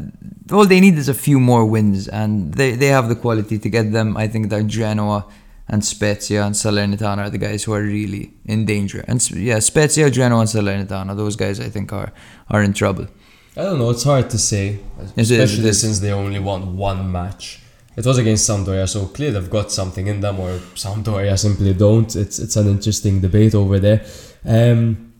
all 0.51 0.65
they 0.65 0.79
need 0.79 0.97
is 0.97 1.09
a 1.09 1.13
few 1.13 1.39
more 1.39 1.65
wins, 1.65 2.07
and 2.07 2.53
they, 2.53 2.75
they 2.75 2.87
have 2.87 3.07
the 3.09 3.15
quality 3.15 3.57
to 3.57 3.69
get 3.69 3.91
them. 3.91 4.17
I 4.17 4.27
think 4.27 4.49
that 4.49 4.67
Genoa 4.67 5.25
and 5.67 5.83
Spezia 5.83 6.45
and 6.45 6.53
Salernitana 6.53 7.19
are 7.19 7.29
the 7.29 7.37
guys 7.37 7.63
who 7.63 7.73
are 7.73 7.81
really 7.81 8.33
in 8.45 8.65
danger. 8.65 9.03
And 9.07 9.17
yeah, 9.31 9.59
Spezia, 9.59 10.11
Genoa, 10.11 10.41
and 10.41 10.49
Salernitana, 10.49 11.15
those 11.15 11.35
guys 11.35 11.59
I 11.59 11.69
think 11.69 11.93
are 11.93 12.11
are 12.49 12.61
in 12.61 12.73
trouble. 12.73 13.07
I 13.55 13.63
don't 13.63 13.79
know. 13.79 13.89
It's 13.89 14.03
hard 14.03 14.29
to 14.29 14.37
say, 14.37 14.79
Yes, 15.15 15.31
it 15.31 15.31
is, 15.31 15.31
especially 15.31 15.69
it 15.69 15.73
since 15.73 15.99
they 15.99 16.11
only 16.11 16.39
won 16.39 16.77
one 16.77 17.11
match. 17.11 17.61
It 17.95 18.05
was 18.05 18.17
against 18.17 18.49
Sampdoria, 18.49 18.87
so 18.87 19.07
clearly 19.07 19.39
they've 19.39 19.49
got 19.49 19.71
something 19.71 20.07
in 20.07 20.21
them, 20.21 20.39
or 20.39 20.51
Sampdoria 20.75 21.37
simply 21.37 21.73
don't. 21.73 22.13
It's 22.15 22.39
it's 22.39 22.55
an 22.55 22.67
interesting 22.67 23.19
debate 23.19 23.53
over 23.53 23.79
there. 23.79 24.05
Um, 24.45 25.13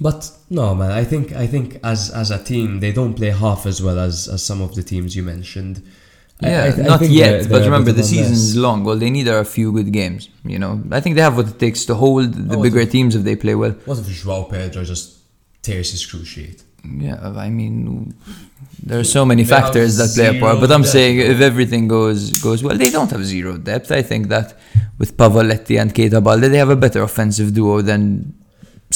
but 0.00 0.30
no, 0.50 0.74
man, 0.74 0.90
I 0.92 1.04
think 1.04 1.32
I 1.32 1.46
think 1.46 1.78
as 1.82 2.10
as 2.10 2.30
a 2.30 2.38
team 2.42 2.80
they 2.80 2.92
don't 2.92 3.14
play 3.14 3.30
half 3.30 3.66
as 3.66 3.82
well 3.82 3.98
as 3.98 4.28
as 4.28 4.42
some 4.42 4.60
of 4.62 4.74
the 4.74 4.82
teams 4.82 5.16
you 5.16 5.22
mentioned. 5.22 5.82
Yeah, 6.40 6.64
I 6.64 6.80
I 6.80 6.82
not 6.92 7.00
think 7.00 7.12
yet, 7.12 7.30
they're- 7.30 7.42
but 7.44 7.48
they're 7.48 7.62
a 7.62 7.64
remember 7.70 7.92
the 7.92 8.00
of 8.04 8.10
a 8.12 8.14
mess. 8.14 8.28
season's 8.28 8.56
long. 8.64 8.86
All 8.86 8.96
they 8.96 9.08
need 9.10 9.26
are 9.28 9.38
a 9.38 9.50
few 9.58 9.72
good 9.72 9.90
games. 10.00 10.28
You 10.44 10.58
know, 10.58 10.72
I 10.96 11.00
think 11.00 11.16
they 11.16 11.22
have 11.28 11.36
what 11.38 11.48
it 11.52 11.58
takes 11.58 11.80
to 11.86 11.94
hold 11.94 12.26
the 12.50 12.56
Oh, 12.58 12.62
bigger 12.62 12.80
it's- 12.80 12.92
teams 12.92 13.12
if 13.18 13.22
they 13.24 13.36
play 13.36 13.54
well. 13.62 13.74
What 13.86 13.98
if 13.98 14.06
Joao 14.22 14.42
Pedro 14.44 14.84
just 14.84 15.04
tears 15.62 15.88
his 15.94 16.02
cruciate? 16.10 16.60
Yeah, 17.06 17.18
I 17.46 17.48
mean, 17.58 18.14
there 18.88 19.00
are 19.00 19.10
so 19.18 19.24
many 19.24 19.42
They 19.44 19.48
factors 19.56 19.96
that 20.00 20.10
play 20.14 20.28
a 20.36 20.40
part. 20.42 20.60
But 20.60 20.70
I'm 20.70 20.82
depth, 20.82 20.92
saying 20.96 21.14
if 21.34 21.40
everything 21.50 21.88
goes 21.88 22.20
goes 22.48 22.62
well, 22.62 22.76
they 22.82 22.90
don't 22.96 23.10
have 23.14 23.24
zero 23.34 23.52
depth. 23.70 23.90
I 24.00 24.02
think 24.10 24.22
that 24.34 24.48
with 25.00 25.10
Pavoletti 25.20 25.80
and 25.80 25.88
Keita 25.96 26.20
Balde, 26.26 26.46
they 26.52 26.58
have 26.64 26.70
a 26.78 26.80
better 26.84 27.02
offensive 27.10 27.48
duo 27.58 27.76
than 27.90 28.34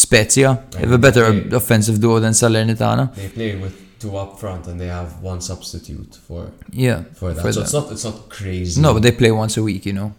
Spezia. 0.05 0.51
They 0.71 0.81
have 0.81 0.93
a 0.93 0.99
better 1.07 1.25
offensive 1.61 1.97
duo 2.01 2.21
than 2.25 2.33
Salernitana. 2.33 3.05
They 3.15 3.29
play 3.29 3.51
with 3.65 3.75
two 4.01 4.17
up 4.17 4.39
front 4.43 4.67
and 4.69 4.77
they 4.81 4.87
have 4.99 5.11
one 5.23 5.41
substitute 5.41 6.13
for 6.27 6.43
Yeah. 6.73 6.99
for 7.21 7.29
that. 7.35 7.43
For 7.43 7.53
so 7.53 7.61
it's 7.63 7.73
not 7.79 7.87
it's 7.95 8.05
not 8.05 8.19
crazy. 8.39 8.81
No, 8.81 8.95
but 8.95 9.03
they 9.03 9.13
play 9.13 9.31
once 9.43 9.55
a 9.61 9.63
week, 9.63 9.83
you 9.91 9.95
know. 10.01 10.11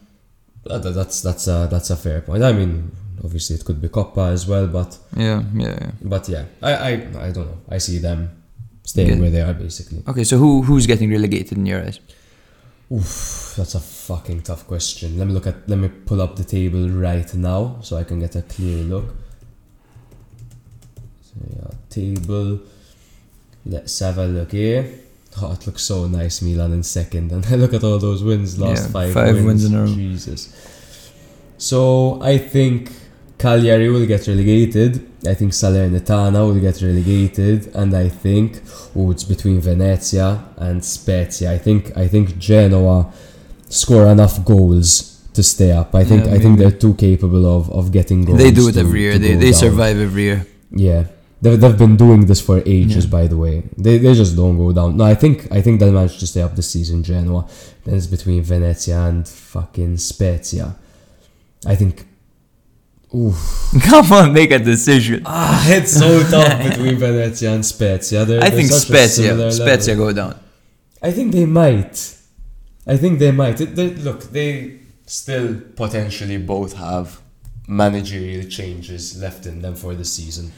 That- 0.67 0.83
that- 0.83 0.95
that's 0.99 1.17
that's 1.27 1.45
a 1.55 1.67
that's 1.73 1.89
a 1.89 1.95
fair 2.05 2.19
point. 2.27 2.43
I 2.43 2.53
mean, 2.59 2.71
obviously 3.25 3.55
it 3.57 3.63
could 3.67 3.79
be 3.85 3.89
Coppa 3.89 4.23
as 4.31 4.43
well, 4.51 4.67
but 4.67 4.91
Yeah, 5.17 5.41
yeah, 5.63 5.75
yeah. 5.81 5.91
but 6.13 6.23
yeah, 6.33 6.43
I 6.69 6.71
I, 6.89 6.91
I 7.27 7.31
don't 7.35 7.47
know. 7.51 7.59
I 7.75 7.79
see 7.87 7.97
them 8.07 8.19
staying 8.91 9.09
Yeah. 9.15 9.21
where 9.21 9.31
they 9.35 9.41
are 9.47 9.53
basically. 9.65 9.99
Okay, 10.11 10.25
so 10.31 10.35
who 10.37 10.49
who's 10.67 10.85
getting 10.91 11.09
relegated 11.17 11.57
in 11.57 11.65
your 11.71 11.81
eyes? 11.87 11.99
Oof, 12.91 13.53
that's 13.57 13.75
a 13.75 13.79
fucking 13.79 14.41
tough 14.41 14.67
question. 14.67 15.17
Let 15.17 15.25
me 15.27 15.33
look 15.33 15.47
at 15.47 15.55
let 15.67 15.79
me 15.79 15.87
pull 15.87 16.21
up 16.21 16.35
the 16.35 16.43
table 16.43 16.89
right 16.89 17.33
now 17.35 17.77
so 17.81 17.91
I 17.97 18.03
can 18.03 18.19
get 18.19 18.35
a 18.35 18.41
clear 18.41 18.83
look. 18.83 19.07
Table. 21.91 22.59
Let's 23.65 23.99
have 23.99 24.17
a 24.17 24.25
look 24.25 24.51
here. 24.53 24.81
Oh, 25.41 25.51
it 25.53 25.65
looks 25.67 25.83
so 25.83 26.07
nice, 26.07 26.41
Milan 26.41 26.73
in 26.73 26.83
second, 26.83 27.31
and 27.35 27.43
look 27.61 27.73
at 27.73 27.83
all 27.83 27.99
those 27.99 28.23
wins, 28.23 28.59
last 28.59 28.85
Yeah, 28.87 28.91
five, 28.91 29.13
five 29.13 29.35
wins. 29.35 29.45
wins 29.45 29.65
in 29.65 29.75
a 29.75 29.81
row. 29.81 29.87
Jesus. 29.87 30.41
So 31.57 32.21
I 32.21 32.37
think 32.37 32.91
Cagliari 33.37 33.89
will 33.89 34.05
get 34.05 34.27
relegated. 34.27 35.07
I 35.27 35.33
think 35.35 35.51
Salernitana 35.53 36.39
will 36.47 36.59
get 36.59 36.81
relegated, 36.81 37.73
and 37.75 37.93
I 37.93 38.09
think 38.09 38.61
oh, 38.95 39.11
it's 39.11 39.23
between 39.23 39.61
Venezia 39.61 40.43
and 40.57 40.83
Spezia. 40.83 41.51
I 41.53 41.57
think 41.59 41.95
I 41.95 42.07
think 42.07 42.37
Genoa 42.39 43.11
score 43.69 44.07
enough 44.07 44.43
goals 44.43 45.21
to 45.33 45.43
stay 45.43 45.71
up. 45.71 45.93
I 45.95 46.03
think 46.03 46.25
Yeah, 46.25 46.33
I 46.33 46.39
think 46.39 46.57
they're 46.59 46.71
too 46.85 46.93
capable 46.95 47.45
of, 47.57 47.69
of 47.71 47.91
getting 47.91 48.25
goals. 48.25 48.37
they 48.39 48.51
do 48.51 48.67
it 48.67 48.73
to- 48.73 48.79
every 48.81 49.01
year. 49.01 49.17
They 49.19 49.35
they 49.35 49.51
down. 49.51 49.59
survive 49.65 49.97
every 49.99 50.23
year. 50.23 50.45
Yeah. 50.71 51.03
They've, 51.41 51.59
they've 51.59 51.77
been 51.77 51.97
doing 51.97 52.25
this 52.27 52.39
for 52.39 52.61
ages, 52.65 53.05
Yeah. 53.05 53.11
by 53.11 53.27
the 53.27 53.37
way. 53.37 53.63
They, 53.77 53.97
they 53.97 54.13
just 54.13 54.35
don't 54.35 54.57
go 54.57 54.71
down. 54.71 54.97
No, 54.97 55.05
I 55.05 55.15
think 55.15 55.51
I 55.51 55.61
think 55.61 55.79
they'll 55.79 55.91
manage 55.91 56.19
to 56.19 56.27
stay 56.27 56.41
up 56.43 56.55
this 56.55 56.69
season, 56.69 57.03
Genoa. 57.03 57.47
Then 57.83 57.95
it's 57.95 58.05
between 58.07 58.43
Venezia 58.43 58.99
and 59.09 59.27
fucking 59.27 59.97
Spezia. 59.97 60.75
I 61.65 61.75
think. 61.75 62.05
Oof. 63.13 63.71
Come 63.83 64.11
on, 64.13 64.33
make 64.33 64.51
a 64.51 64.59
decision. 64.59 65.23
Ah, 65.25 65.65
it's 65.67 65.91
so 65.97 66.21
tough 66.29 66.63
between 66.69 66.95
Venezia 66.97 67.51
and 67.53 67.65
Spezia. 67.65 68.23
They're, 68.23 68.39
I 68.41 68.49
they're 68.49 68.57
think 68.59 68.71
Spezia, 68.71 69.51
Spezia 69.51 69.93
level. 69.95 70.05
go 70.07 70.13
down. 70.13 70.39
I 71.01 71.11
think 71.11 71.31
they 71.33 71.45
might. 71.45 72.17
I 72.87 72.97
think 72.97 73.19
they 73.19 73.31
might. 73.31 73.59
It, 73.59 73.75
they, 73.75 73.89
look, 73.95 74.21
they 74.31 74.79
still 75.07 75.59
potentially 75.75 76.37
both 76.37 76.73
have 76.77 77.19
managerial 77.67 78.47
changes 78.47 79.19
left 79.21 79.45
in 79.45 79.61
them 79.61 79.75
for 79.75 79.93
the 79.95 80.05
season. 80.05 80.51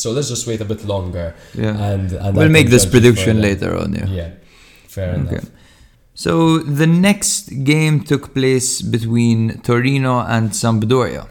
So 0.00 0.12
let's 0.12 0.28
just 0.28 0.46
wait 0.46 0.60
a 0.60 0.64
bit 0.64 0.84
longer. 0.84 1.34
Yeah. 1.54 1.76
And, 1.90 2.12
and 2.12 2.36
We'll 2.36 2.48
make 2.48 2.68
this 2.70 2.86
prediction 2.86 3.40
later 3.40 3.76
on. 3.76 3.92
Yeah. 3.94 4.06
Yeah, 4.06 4.30
fair 4.88 5.10
Okay. 5.10 5.20
enough. 5.20 5.50
So 6.14 6.58
the 6.58 6.86
next 6.86 7.64
game 7.64 8.00
took 8.10 8.34
place 8.34 8.82
between 8.82 9.60
Torino 9.62 10.20
and 10.20 10.50
Sampdoria. 10.50 11.28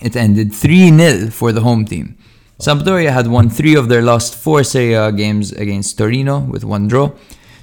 It 0.00 0.14
ended 0.16 0.52
3 0.54 0.96
0 0.96 1.30
for 1.30 1.52
the 1.52 1.62
home 1.62 1.84
team. 1.84 2.16
Sampdoria 2.60 3.10
had 3.12 3.26
won 3.28 3.48
three 3.50 3.76
of 3.76 3.88
their 3.88 4.02
last 4.02 4.34
four 4.34 4.64
Serie 4.64 4.94
A 4.94 5.12
games 5.12 5.52
against 5.52 5.96
Torino 5.96 6.40
with 6.40 6.64
one 6.64 6.88
draw. 6.88 7.12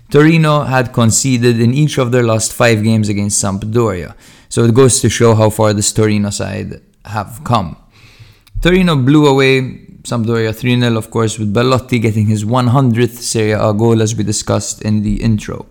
Torino 0.10 0.64
had 0.64 0.94
conceded 0.94 1.60
in 1.60 1.74
each 1.74 1.98
of 1.98 2.12
their 2.12 2.24
last 2.24 2.54
five 2.54 2.84
games 2.84 3.10
against 3.10 3.44
Sampdoria. 3.44 4.16
So 4.50 4.64
it 4.64 4.74
goes 4.74 5.02
to 5.02 5.10
show 5.10 5.36
how 5.36 5.50
far 5.50 5.74
this 5.74 5.92
Torino 5.92 6.30
side 6.30 6.82
have 7.04 7.42
come. 7.44 7.76
Torino 8.62 8.96
blew 8.96 9.28
away 9.28 9.85
Sampdoria 10.06 10.54
3 10.54 10.80
0, 10.80 10.98
of 10.98 11.10
course, 11.10 11.40
with 11.40 11.52
Belotti 11.52 12.00
getting 12.00 12.28
his 12.28 12.46
100th 12.46 13.18
Serie 13.18 13.54
A 13.54 13.74
goal, 13.74 14.02
as 14.02 14.16
we 14.16 14.24
discussed 14.24 14.82
in 14.84 15.02
the 15.02 15.22
intro. 15.22 15.66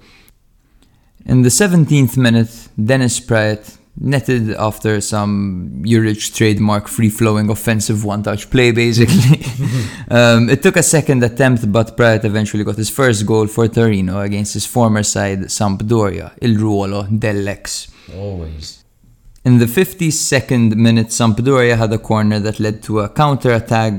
In 1.24 1.43
the 1.43 1.49
17th 1.49 2.16
minute, 2.16 2.68
Dennis 2.76 3.20
Praet 3.20 3.78
netted 4.01 4.51
after 4.57 5.01
some 5.01 5.82
Juric 5.85 6.35
trademark 6.35 6.89
free 6.89 7.09
flowing 7.09 7.49
offensive 7.49 8.05
one 8.05 8.22
touch 8.22 8.51
play, 8.51 8.72
basically. 8.72 9.47
um, 10.11 10.51
it 10.51 10.62
took 10.62 10.76
a 10.76 10.82
second 10.82 11.22
attempt, 11.22 11.70
but 11.70 11.97
Pratt 11.97 12.24
eventually 12.24 12.64
got 12.64 12.76
his 12.76 12.91
first 12.91 13.24
goal 13.24 13.47
for 13.47 13.68
Torino 13.68 14.20
against 14.20 14.55
his 14.55 14.66
former 14.66 15.03
side, 15.03 15.43
Sampdoria, 15.49 16.32
Il 16.43 16.57
Ruolo 16.57 17.07
dell'Ex. 17.09 17.89
Always. 18.14 18.84
In 19.45 19.59
the 19.59 19.67
52nd 19.67 20.75
minute, 20.75 21.09
Sampdoria 21.09 21.77
had 21.77 21.93
a 21.93 21.99
corner 21.99 22.41
that 22.41 22.59
led 22.59 22.83
to 22.85 23.01
a 23.01 23.11
counter 23.11 23.53
attack 23.53 23.93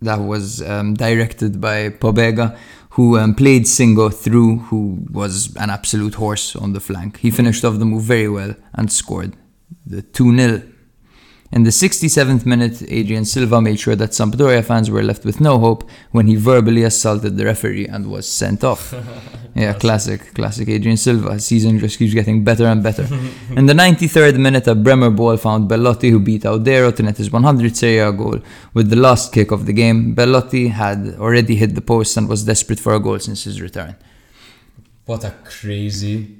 that 0.00 0.20
was 0.20 0.62
um, 0.62 0.94
directed 0.94 1.60
by 1.60 1.88
Pobega, 1.88 2.56
who 2.90 3.18
um, 3.18 3.34
played 3.34 3.64
Singo 3.64 4.14
through, 4.14 4.58
who 4.58 5.04
was 5.10 5.56
an 5.56 5.70
absolute 5.70 6.14
horse 6.14 6.54
on 6.54 6.72
the 6.72 6.78
flank. 6.78 7.18
He 7.18 7.32
finished 7.32 7.64
off 7.64 7.80
the 7.80 7.84
move 7.84 8.04
very 8.04 8.28
well 8.28 8.54
and 8.74 8.92
scored 8.92 9.36
the 9.84 10.02
2 10.02 10.36
0. 10.36 10.62
In 11.52 11.64
the 11.64 11.70
67th 11.70 12.46
minute, 12.46 12.80
Adrien 12.90 13.26
Silva 13.26 13.60
made 13.60 13.78
sure 13.78 13.94
that 13.94 14.12
Sampdoria 14.12 14.64
fans 14.64 14.90
were 14.90 15.02
left 15.02 15.26
with 15.26 15.38
no 15.38 15.58
hope 15.58 15.86
when 16.10 16.26
he 16.26 16.34
verbally 16.34 16.82
assaulted 16.82 17.36
the 17.36 17.44
referee 17.44 17.86
and 17.86 18.10
was 18.10 18.26
sent 18.26 18.64
off. 18.64 18.94
yeah, 19.54 19.74
classic, 19.74 20.32
classic 20.32 20.66
Adrien 20.70 20.96
Silva. 20.96 21.34
His 21.34 21.44
season 21.44 21.78
just 21.78 21.98
keeps 21.98 22.14
getting 22.14 22.42
better 22.42 22.64
and 22.64 22.82
better. 22.82 23.02
In 23.54 23.66
the 23.66 23.74
93rd 23.74 24.38
minute, 24.38 24.66
a 24.66 24.74
Bremer 24.74 25.10
ball 25.10 25.36
found 25.36 25.68
Belotti, 25.68 26.08
who 26.08 26.20
beat 26.20 26.44
Audero 26.44 26.90
to 26.96 27.02
net 27.02 27.18
his 27.18 27.28
100th 27.28 27.76
Serie 27.76 27.98
A 27.98 28.12
goal. 28.12 28.38
With 28.72 28.88
the 28.88 28.96
last 28.96 29.30
kick 29.34 29.50
of 29.50 29.66
the 29.66 29.74
game, 29.74 30.14
Belotti 30.14 30.68
had 30.68 31.16
already 31.18 31.56
hit 31.56 31.74
the 31.74 31.82
post 31.82 32.16
and 32.16 32.30
was 32.30 32.44
desperate 32.44 32.80
for 32.80 32.94
a 32.94 32.98
goal 32.98 33.18
since 33.18 33.44
his 33.44 33.60
return. 33.60 33.94
What 35.04 35.22
a 35.24 35.34
crazy, 35.44 36.38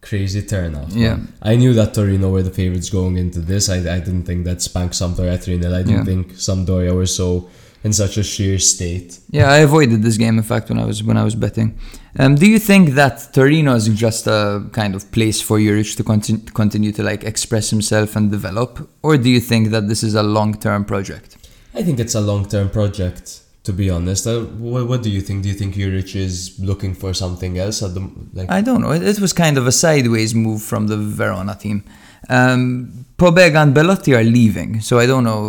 crazy 0.00 0.42
turnout. 0.42 0.90
Yeah. 0.92 1.18
I 1.42 1.56
knew 1.56 1.72
that 1.74 1.94
Torino 1.94 2.30
were 2.30 2.42
the 2.42 2.50
favourites 2.50 2.90
going 2.90 3.16
into 3.16 3.40
this. 3.40 3.68
I, 3.68 3.76
I 3.78 3.98
didn't 4.00 4.24
think 4.24 4.44
that 4.44 4.62
Spank 4.62 4.92
Sampdoria 4.92 5.38
3 5.42 5.60
0. 5.60 5.74
I 5.74 5.78
didn't 5.82 5.90
Yeah. 5.98 6.04
think 6.04 6.32
Sampdoria 6.34 6.94
were 6.94 7.06
so 7.06 7.48
in 7.84 7.92
such 7.92 8.16
a 8.18 8.22
sheer 8.22 8.58
state. 8.58 9.18
Yeah, 9.30 9.50
I 9.50 9.58
avoided 9.58 10.02
this 10.02 10.16
game 10.16 10.36
in 10.38 10.42
fact 10.44 10.68
when 10.68 10.78
I 10.78 10.84
was 10.84 11.02
when 11.02 11.16
I 11.16 11.24
was 11.24 11.34
betting. 11.34 11.78
Um, 12.18 12.34
do 12.34 12.46
you 12.50 12.58
think 12.58 12.90
that 12.94 13.32
Torino 13.32 13.74
is 13.74 13.86
just 13.88 14.26
a 14.26 14.64
kind 14.72 14.94
of 14.96 15.10
place 15.12 15.40
for 15.40 15.58
Juric 15.60 15.96
to 15.96 16.02
continue, 16.02 16.42
continue 16.62 16.92
to 16.92 17.02
like 17.04 17.22
express 17.22 17.70
himself 17.70 18.16
and 18.16 18.30
develop, 18.32 18.88
or 19.02 19.16
do 19.16 19.30
you 19.30 19.40
think 19.40 19.70
that 19.70 19.86
this 19.88 20.02
is 20.02 20.14
a 20.16 20.22
long 20.22 20.54
term 20.54 20.84
project? 20.84 21.36
I 21.74 21.82
think 21.84 22.00
it's 22.00 22.16
a 22.16 22.20
long 22.20 22.46
term 22.48 22.68
project, 22.70 23.42
to 23.68 23.72
be 23.74 23.90
honest. 23.90 24.26
Uh, 24.26 24.40
what, 24.64 24.88
what 24.88 25.02
do 25.02 25.10
you 25.10 25.20
think? 25.20 25.42
Do 25.42 25.48
you 25.50 25.54
think 25.60 25.74
Juric 25.74 26.16
is 26.16 26.58
looking 26.58 26.94
for 26.94 27.12
something 27.12 27.58
else 27.58 27.82
at 27.82 27.92
the 27.94 28.02
like? 28.32 28.50
I 28.50 28.62
don't 28.62 28.80
know. 28.80 28.92
It, 28.92 29.02
it 29.02 29.20
was 29.20 29.32
kind 29.44 29.58
of 29.58 29.66
a 29.66 29.72
sideways 29.72 30.34
move 30.34 30.62
from 30.62 30.86
the 30.86 30.96
Verona 30.96 31.54
team. 31.54 31.84
Um, 32.30 33.04
Pobega 33.18 33.58
and 33.62 33.74
Belotti 33.74 34.14
are 34.14 34.24
leaving, 34.24 34.80
so 34.80 34.98
I 34.98 35.06
don't 35.06 35.24
know. 35.30 35.42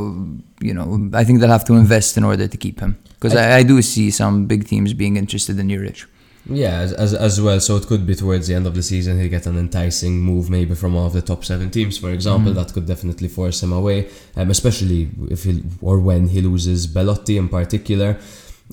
You 0.60 0.74
know, 0.74 1.10
I 1.14 1.24
think 1.24 1.40
they'll 1.40 1.58
have 1.60 1.70
to 1.72 1.76
invest 1.76 2.18
in 2.18 2.26
order 2.26 2.48
to 2.48 2.58
keep 2.58 2.82
him 2.82 2.98
because 3.14 3.36
I, 3.36 3.60
I 3.60 3.64
do 3.64 3.82
see 3.82 4.12
some 4.12 4.46
big 4.46 4.68
teams 4.68 4.94
being 4.94 5.16
interested 5.16 5.58
in 5.58 5.70
Juric. 5.70 6.06
Yeah, 6.50 6.80
as, 6.80 6.94
as, 6.94 7.14
as 7.14 7.42
well. 7.42 7.60
So 7.60 7.78
it 7.78 7.88
could 7.88 8.06
be 8.06 8.16
towards 8.16 8.48
the 8.48 8.56
end 8.56 8.68
of 8.68 8.76
the 8.76 8.84
season 8.84 9.20
he'll 9.20 9.30
get 9.30 9.46
an 9.46 9.58
enticing 9.58 10.20
move, 10.20 10.50
maybe 10.50 10.76
from 10.76 10.94
one 10.96 11.06
of 11.06 11.14
the 11.14 11.22
top 11.22 11.46
seven 11.46 11.70
teams, 11.70 11.98
for 11.98 12.12
example. 12.12 12.54
That 12.54 12.74
could 12.74 12.88
definitely 12.88 13.28
force 13.28 13.62
him 13.62 13.74
away, 13.74 14.10
um, 14.36 14.50
especially 14.50 15.10
if 15.30 15.44
he 15.44 15.64
or 15.82 16.00
when 16.00 16.28
he 16.28 16.42
loses 16.42 16.88
Belotti 16.88 17.38
in 17.38 17.50
particular. 17.50 18.18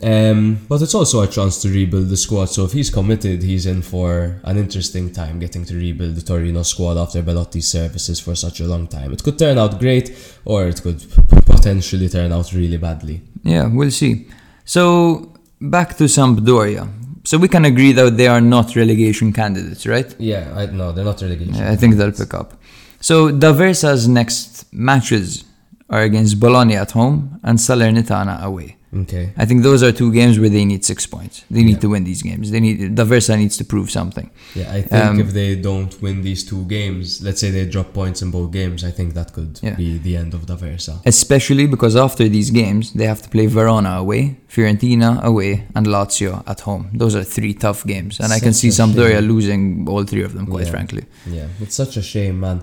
Um, 0.03 0.59
but 0.69 0.83
it's 0.83 0.95
also 0.95 1.23
a 1.23 1.27
chance 1.27 1.63
to 1.63 1.71
rebuild 1.71 2.09
the 2.09 2.19
squad. 2.19 2.47
So 2.47 2.65
if 2.65 2.73
he's 2.73 2.91
committed, 2.91 3.43
he's 3.43 3.65
in 3.65 3.81
for 3.81 4.41
an 4.45 4.59
interesting 4.59 5.11
time 5.11 5.39
getting 5.39 5.65
to 5.65 5.75
rebuild 5.75 6.17
the 6.17 6.23
Torino 6.23 6.63
squad 6.65 6.99
after 6.99 7.23
Belotti's 7.23 7.69
services 7.69 8.21
for 8.21 8.35
such 8.35 8.61
a 8.61 8.65
long 8.65 8.89
time. 8.89 9.13
It 9.13 9.23
could 9.23 9.39
turn 9.39 9.57
out 9.57 9.79
great, 9.79 10.15
or 10.45 10.67
it 10.67 10.83
could 10.83 11.03
potentially 11.47 12.09
turn 12.11 12.31
out 12.31 12.53
really 12.53 12.77
badly. 12.77 13.23
Yeah, 13.43 13.69
we'll 13.69 13.91
see. 13.91 14.29
So 14.67 15.33
back 15.61 15.97
to 15.97 16.05
Sampdoria. 16.05 16.87
So 17.27 17.37
we 17.39 17.49
can 17.49 17.65
agree 17.65 17.91
that 17.91 18.17
they 18.17 18.29
are 18.29 18.41
not 18.41 18.77
relegation 18.77 19.33
candidates, 19.33 19.85
right? 19.85 20.15
Yeah, 20.19 20.45
I 20.55 20.67
no, 20.67 20.93
they're 20.93 21.05
not 21.13 21.21
relegation. 21.21 21.55
Yeah, 21.55 21.73
I 21.73 21.77
think 21.81 21.97
they'll 21.97 22.13
pick 22.13 22.33
up. 22.33 22.55
So 23.01 23.33
D'Aversa's 23.33 24.07
next 24.07 24.73
matches 24.73 25.45
are 25.91 26.03
against 26.03 26.39
Bologna 26.39 26.77
at 26.77 26.93
home 26.93 27.41
and 27.43 27.59
Salernitana 27.59 28.43
away. 28.43 28.77
Okay. 28.95 29.33
I 29.37 29.45
think 29.45 29.63
those 29.63 29.83
are 29.83 29.93
two 29.93 30.13
games 30.13 30.39
where 30.39 30.49
they 30.49 30.65
need 30.65 30.85
six 30.85 31.07
points. 31.07 31.45
They 31.51 31.63
need 31.63 31.73
Yeah. 31.77 31.79
to 31.81 31.89
win 31.89 32.05
these 32.05 32.23
games. 32.23 32.51
They 32.51 32.61
need 32.61 32.95
D'Aversa 32.95 33.37
needs 33.37 33.57
to 33.59 33.65
prove 33.65 33.91
something. 33.91 34.31
Yeah, 34.55 34.73
I 34.73 34.81
think 34.83 35.05
Um, 35.05 35.21
if 35.21 35.33
they 35.33 35.57
don't 35.57 35.93
win 36.01 36.23
these 36.23 36.45
two 36.45 36.65
games, 36.67 37.21
let's 37.21 37.41
say 37.41 37.51
they 37.51 37.67
drop 37.67 37.93
points 37.93 38.23
in 38.23 38.31
both 38.31 38.53
games, 38.53 38.85
I 38.85 38.93
think 38.93 39.15
that 39.15 39.33
could 39.33 39.59
Yeah. 39.63 39.75
be 39.75 39.99
the 39.99 40.17
end 40.17 40.35
of 40.35 40.47
D'Aversa. 40.47 41.01
Especially 41.05 41.67
because 41.67 41.97
after 41.97 42.29
these 42.29 42.51
games, 42.51 42.93
they 42.93 43.07
have 43.07 43.21
to 43.23 43.29
play 43.29 43.47
Verona 43.47 43.93
away, 43.99 44.37
Fiorentina 44.49 45.21
away, 45.23 45.65
and 45.75 45.87
Lazio 45.87 46.43
at 46.47 46.61
home. 46.61 46.87
Those 46.95 47.15
are 47.17 47.25
three 47.25 47.55
tough 47.55 47.85
games. 47.87 48.21
And 48.21 48.33
I 48.33 48.39
can 48.41 48.53
see 48.55 48.69
Sampdoria 48.69 49.19
shame. 49.19 49.29
losing 49.29 49.63
all 49.89 50.05
three 50.05 50.23
of 50.23 50.33
them, 50.33 50.47
quite 50.47 50.67
Yeah. 50.67 50.71
frankly. 50.71 51.03
Yeah, 51.31 51.49
it's 51.61 51.75
such 51.75 51.97
a 51.97 52.03
shame, 52.03 52.41
man. 52.41 52.61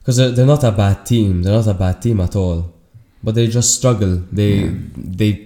Because 0.00 0.16
they're, 0.16 0.30
they're 0.32 0.46
not 0.46 0.64
a 0.64 0.72
bad 0.72 1.04
team. 1.04 1.42
They're 1.42 1.52
not 1.60 1.66
a 1.66 1.74
bad 1.74 2.00
team 2.00 2.20
at 2.20 2.34
all. 2.34 2.72
But 3.24 3.34
they 3.34 3.46
just 3.48 3.74
struggle. 3.74 4.22
They 4.32 4.70
they 4.96 5.45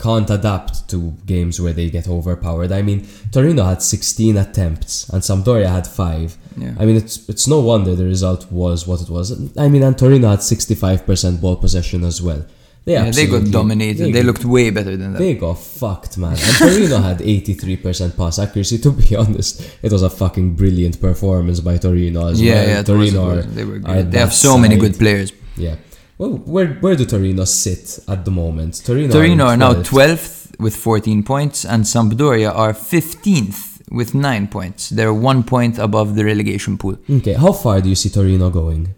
can't 0.00 0.28
adapt 0.30 0.88
to 0.90 1.12
games 1.26 1.60
where 1.60 1.72
they 1.72 1.90
get 1.90 2.08
overpowered. 2.08 2.72
I 2.72 2.82
mean, 2.82 3.06
Torino 3.32 3.64
had 3.64 3.82
16 3.82 4.36
attempts 4.36 5.08
and 5.10 5.22
Sampdoria 5.22 5.68
had 5.68 5.86
5. 5.86 6.36
Yeah. 6.56 6.74
I 6.78 6.84
mean, 6.84 6.96
it's 6.96 7.28
it's 7.28 7.46
no 7.46 7.60
wonder 7.60 7.94
the 7.94 8.04
result 8.04 8.50
was 8.50 8.86
what 8.86 9.00
it 9.00 9.08
was. 9.08 9.56
I 9.56 9.68
mean, 9.68 9.82
and 9.82 9.96
Torino 9.96 10.30
had 10.30 10.40
65% 10.40 11.40
ball 11.40 11.56
possession 11.56 12.04
as 12.04 12.20
well. 12.20 12.44
They, 12.84 12.94
Yeah, 12.94 13.10
they 13.10 13.26
got 13.26 13.50
dominated. 13.50 14.12
They, 14.12 14.22
looked 14.22 14.44
way 14.44 14.70
better 14.70 14.96
than 14.96 15.12
that. 15.12 15.18
They 15.18 15.34
got 15.34 15.58
fucked, 15.58 16.16
man. 16.16 16.32
And 16.32 16.56
Torino 16.56 16.98
had 16.98 17.18
83% 17.18 18.16
pass 18.16 18.38
accuracy. 18.38 18.78
To 18.78 18.90
be 18.90 19.14
honest, 19.22 19.60
it 19.82 19.92
was 19.92 20.02
a 20.02 20.08
fucking 20.08 20.54
brilliant 20.54 20.98
performance 21.00 21.60
by 21.60 21.76
Torino 21.76 22.28
as 22.28 22.40
yeah, 22.40 22.54
well. 22.54 22.68
yeah, 22.68 22.82
Torino 22.82 23.30
are, 23.30 23.42
they 23.42 23.64
were 23.64 23.78
great. 23.78 24.10
They 24.10 24.18
have 24.18 24.32
so 24.32 24.56
many 24.56 24.76
good 24.76 24.98
players. 24.98 25.32
Yeah. 25.56 25.76
Well, 26.20 26.32
where 26.54 26.68
where 26.82 26.96
do 26.96 27.06
Torino 27.06 27.44
sit 27.46 27.98
at 28.06 28.26
the 28.26 28.30
moment? 28.30 28.82
Torino, 28.84 29.10
Torino 29.10 29.44
are 29.46 29.54
in 29.54 29.60
now 29.60 29.72
12th. 29.72 29.88
12th 29.90 30.60
with 30.60 30.76
14 30.76 31.22
points, 31.22 31.64
and 31.64 31.84
Sampdoria 31.84 32.54
are 32.54 32.74
15th 32.74 33.88
with 33.90 34.14
9 34.14 34.48
points. 34.48 34.90
They're 34.90 35.14
one 35.14 35.42
point 35.42 35.78
above 35.78 36.16
the 36.16 36.24
relegation 36.26 36.76
pool. 36.76 36.98
Okay, 37.08 37.32
how 37.32 37.52
far 37.52 37.80
do 37.80 37.88
you 37.88 37.94
see 37.94 38.10
Torino 38.10 38.50
going? 38.50 38.94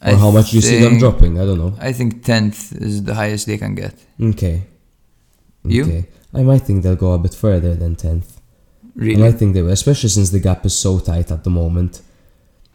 Or 0.00 0.12
I 0.12 0.14
how 0.14 0.30
much 0.30 0.50
do 0.52 0.56
you 0.56 0.62
see 0.62 0.80
them 0.80 0.96
dropping? 0.98 1.38
I 1.38 1.44
don't 1.44 1.58
know. 1.58 1.74
I 1.78 1.92
think 1.92 2.24
10th 2.24 2.80
is 2.80 3.04
the 3.04 3.14
highest 3.14 3.46
they 3.46 3.58
can 3.58 3.74
get. 3.74 3.94
Okay. 4.18 4.62
You? 5.62 5.84
Okay. 5.84 6.06
I 6.32 6.42
might 6.42 6.62
think 6.62 6.82
they'll 6.82 6.96
go 6.96 7.12
a 7.12 7.18
bit 7.18 7.34
further 7.34 7.74
than 7.74 7.96
10th. 7.96 8.28
I 8.38 8.88
Really? 8.94 9.22
might 9.24 9.36
think 9.38 9.52
they 9.52 9.60
will, 9.60 9.72
especially 9.72 10.08
since 10.08 10.30
the 10.30 10.40
gap 10.40 10.64
is 10.64 10.74
so 10.78 11.00
tight 11.00 11.30
at 11.30 11.44
the 11.44 11.50
moment. 11.50 12.00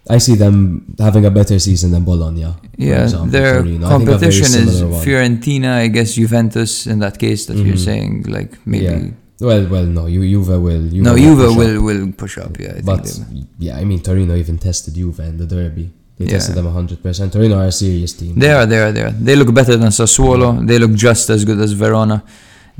I 0.09 0.17
see 0.17 0.35
them 0.35 0.95
having 0.99 1.25
a 1.25 1.31
better 1.31 1.57
season 1.59 1.91
than 1.91 2.03
Bologna. 2.03 2.47
Yeah, 2.77 3.03
example, 3.03 3.27
their 3.29 3.61
Torino. 3.61 3.87
I 3.87 3.97
think 3.97 4.09
a 4.09 4.17
very 4.17 4.31
competition 4.31 4.67
is 4.67 4.83
one. 4.83 5.03
Fiorentina, 5.05 5.71
I 5.77 5.87
guess 5.87 6.13
Juventus 6.15 6.87
in 6.87 6.99
that 6.99 7.19
case 7.19 7.45
that 7.47 7.57
you're 7.57 7.75
Mhm. 7.75 7.85
saying, 7.89 8.25
like 8.27 8.57
maybe. 8.65 8.85
Yeah. 8.85 9.01
Well, 9.39 9.67
well, 9.67 9.85
no, 9.85 10.05
you 10.07 10.21
Juve 10.27 10.49
will. 10.59 10.83
Juve 10.89 11.03
No, 11.03 11.13
will 11.13 11.19
Juve 11.19 11.37
push 11.37 11.51
up. 11.51 11.57
will, 11.57 11.81
will 11.83 12.11
push 12.23 12.37
up, 12.37 12.59
yeah. 12.59 12.69
I 12.69 12.73
think 12.73 12.85
But 12.85 13.19
yeah, 13.59 13.77
I 13.77 13.83
mean 13.85 13.99
Torino 14.01 14.35
even 14.35 14.57
tested 14.57 14.93
Juve 14.95 15.19
in 15.19 15.37
the 15.37 15.45
derby. 15.45 15.89
They 16.17 16.25
Yeah. 16.25 16.31
tested 16.33 16.55
them 16.55 16.67
hundred 16.71 17.01
percent. 17.01 17.31
Torino 17.33 17.57
are 17.57 17.67
a 17.67 17.71
serious 17.71 18.13
team. 18.13 18.33
They 18.37 18.51
are, 18.51 18.65
they 18.65 18.79
are, 18.83 18.91
they 18.91 19.01
are. 19.03 19.11
They 19.27 19.35
look 19.35 19.51
better 19.53 19.75
than 19.77 19.89
Sassuolo. 19.89 20.65
They 20.67 20.77
look 20.79 20.93
just 20.93 21.29
as 21.29 21.45
good 21.45 21.59
as 21.59 21.71
Verona. 21.73 22.23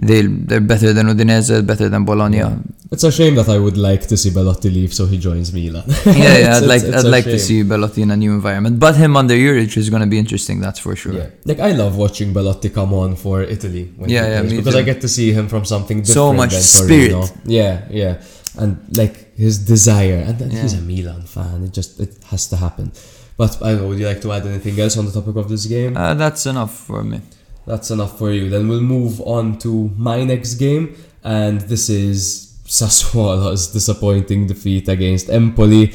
They, 0.01 0.21
they're 0.23 0.59
better 0.73 0.93
than 0.93 1.05
Udinese, 1.07 1.65
better 1.65 1.87
than 1.87 2.05
Bologna. 2.05 2.37
Yeah. 2.37 2.57
It's 2.91 3.03
a 3.03 3.11
shame 3.11 3.35
that 3.35 3.47
I 3.47 3.57
would 3.57 3.77
like 3.77 4.07
to 4.07 4.17
see 4.17 4.31
Belotti 4.31 4.69
leave, 4.69 4.93
so 4.93 5.05
he 5.05 5.17
joins 5.17 5.53
Milan. 5.53 5.83
Yeah, 6.05 6.37
yeah, 6.43 6.57
I'd 6.57 6.63
like, 6.63 6.81
it's- 6.81 6.95
it's 6.95 7.05
I'd 7.05 7.11
like 7.17 7.23
to 7.25 7.39
see 7.39 7.63
Belotti 7.63 8.01
in 8.01 8.11
a 8.11 8.17
new 8.17 8.33
environment. 8.33 8.79
But 8.79 8.95
him 8.95 9.15
under 9.15 9.35
Juric 9.35 9.77
is 9.77 9.89
going 9.91 10.01
to 10.01 10.07
be 10.07 10.17
interesting, 10.17 10.59
that's 10.59 10.79
for 10.79 10.95
sure. 10.95 11.13
Yeah, 11.13 11.29
like 11.45 11.59
I 11.59 11.71
love 11.71 11.95
watching 11.97 12.33
Belotti 12.33 12.69
come 12.69 12.93
on 12.93 13.15
for 13.15 13.43
Italy. 13.43 13.93
When 13.95 14.09
Yeah, 14.09 14.27
yeah, 14.27 14.41
because 14.41 14.73
too. 14.73 14.79
I 14.79 14.83
get 14.91 14.99
to 15.01 15.07
see 15.07 15.31
him 15.31 15.47
from 15.47 15.63
something 15.65 15.97
different. 15.99 16.13
So 16.13 16.33
much 16.33 16.53
spirit. 16.53 17.11
Torino. 17.11 17.27
Yeah, 17.45 17.73
yeah, 17.91 18.21
and 18.57 18.71
like 18.97 19.15
his 19.37 19.59
desire, 19.59 20.23
and 20.27 20.37
then 20.39 20.49
he's 20.51 20.73
a 20.73 20.81
Milan 20.81 21.21
fan. 21.35 21.63
It 21.65 21.73
just 21.79 21.99
it 21.99 22.11
has 22.31 22.47
to 22.49 22.55
happen. 22.57 22.91
But 23.37 23.51
I 23.61 23.69
don't 23.71 23.81
know. 23.81 23.87
Would 23.89 23.99
you 23.99 24.07
like 24.07 24.21
to 24.21 24.31
add 24.33 24.45
anything 24.45 24.77
else 24.79 24.97
on 24.97 25.05
the 25.05 25.11
topic 25.11 25.35
of 25.37 25.47
this 25.47 25.65
game? 25.65 25.95
Uh, 25.95 26.13
that's 26.15 26.45
enough 26.45 26.73
for 26.75 27.03
me. 27.03 27.21
That's 27.65 27.91
enough 27.91 28.17
for 28.17 28.31
you. 28.31 28.49
Then 28.49 28.67
we'll 28.67 28.81
move 28.81 29.21
on 29.21 29.57
to 29.59 29.91
my 29.95 30.23
next 30.23 30.55
game, 30.55 30.95
and 31.23 31.61
this 31.61 31.89
is 31.89 32.57
Sassuolo's 32.65 33.71
disappointing 33.71 34.47
defeat 34.47 34.87
against 34.87 35.29
Empoli. 35.29 35.93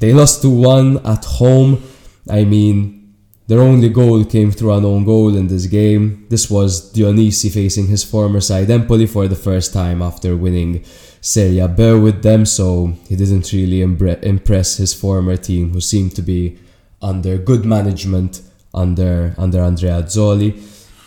They 0.00 0.12
lost 0.12 0.42
2 0.42 0.50
1 0.50 1.06
at 1.06 1.24
home. 1.24 1.82
I 2.30 2.44
mean, 2.44 3.14
their 3.48 3.60
only 3.60 3.88
goal 3.88 4.24
came 4.24 4.50
through 4.50 4.72
an 4.72 4.84
own 4.84 5.04
goal 5.04 5.36
in 5.36 5.48
this 5.48 5.66
game. 5.66 6.26
This 6.30 6.48
was 6.50 6.92
Dionisi 6.92 7.52
facing 7.52 7.88
his 7.88 8.04
former 8.04 8.40
side 8.40 8.70
Empoli 8.70 9.06
for 9.06 9.28
the 9.28 9.36
first 9.36 9.72
time 9.72 10.00
after 10.00 10.36
winning 10.36 10.84
Serie 11.20 11.66
B 11.68 11.92
with 11.94 12.22
them, 12.22 12.46
so 12.46 12.94
he 13.08 13.16
didn't 13.16 13.52
really 13.52 13.80
impre- 13.80 14.22
impress 14.22 14.78
his 14.78 14.94
former 14.94 15.36
team, 15.36 15.72
who 15.72 15.80
seemed 15.80 16.16
to 16.16 16.22
be 16.22 16.58
under 17.00 17.36
good 17.36 17.64
management 17.64 18.40
under 18.74 19.34
under 19.38 19.58
Andreazzoli. 19.58 20.52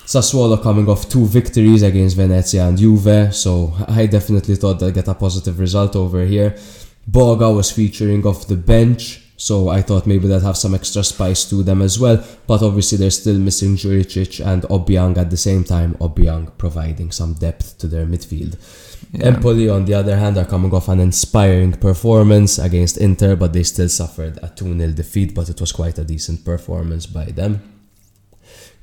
Sassuolo 0.05 0.61
coming 0.61 0.87
off 0.87 1.09
two 1.09 1.25
victories 1.25 1.81
against 1.81 2.15
Venezia 2.15 2.67
and 2.67 2.77
Juve, 2.77 3.33
so 3.33 3.73
I 3.87 4.05
definitely 4.05 4.55
thought 4.55 4.79
they'd 4.79 4.93
get 4.93 5.07
a 5.07 5.15
positive 5.15 5.59
result 5.59 5.95
over 5.95 6.23
here. 6.25 6.55
Boga 7.09 7.55
was 7.55 7.71
featuring 7.71 8.25
off 8.25 8.47
the 8.47 8.55
bench, 8.55 9.21
so 9.35 9.69
I 9.69 9.81
thought 9.81 10.05
maybe 10.05 10.27
they'd 10.27 10.41
have 10.43 10.57
some 10.57 10.75
extra 10.75 11.03
spice 11.03 11.49
to 11.49 11.63
them 11.63 11.81
as 11.81 11.99
well. 11.99 12.23
But 12.45 12.61
obviously, 12.61 12.99
they're 12.99 13.09
still 13.09 13.39
missing 13.39 13.75
Juricic 13.75 14.45
and 14.45 14.63
Obiang 14.63 15.17
at 15.17 15.31
the 15.31 15.37
same 15.37 15.63
time. 15.63 15.95
Obiang 15.95 16.55
providing 16.57 17.11
some 17.11 17.33
depth 17.33 17.77
to 17.79 17.87
their 17.87 18.05
midfield. 18.05 18.57
Yeah. 19.17 19.27
Empoli, 19.27 19.69
on 19.69 19.85
the 19.85 19.93
other 19.93 20.17
hand, 20.17 20.37
are 20.37 20.45
coming 20.45 20.73
off 20.73 20.89
an 20.89 20.99
inspiring 20.99 21.73
performance 21.73 22.59
against 22.59 22.97
Inter, 22.97 23.35
but 23.35 23.53
they 23.53 23.63
still 23.63 23.89
suffered 23.89 24.39
a 24.41 24.49
2 24.49 24.77
0 24.77 24.91
defeat, 24.91 25.33
but 25.33 25.49
it 25.49 25.59
was 25.61 25.71
quite 25.71 25.97
a 25.97 26.03
decent 26.03 26.43
performance 26.43 27.05
by 27.05 27.25
them. 27.25 27.61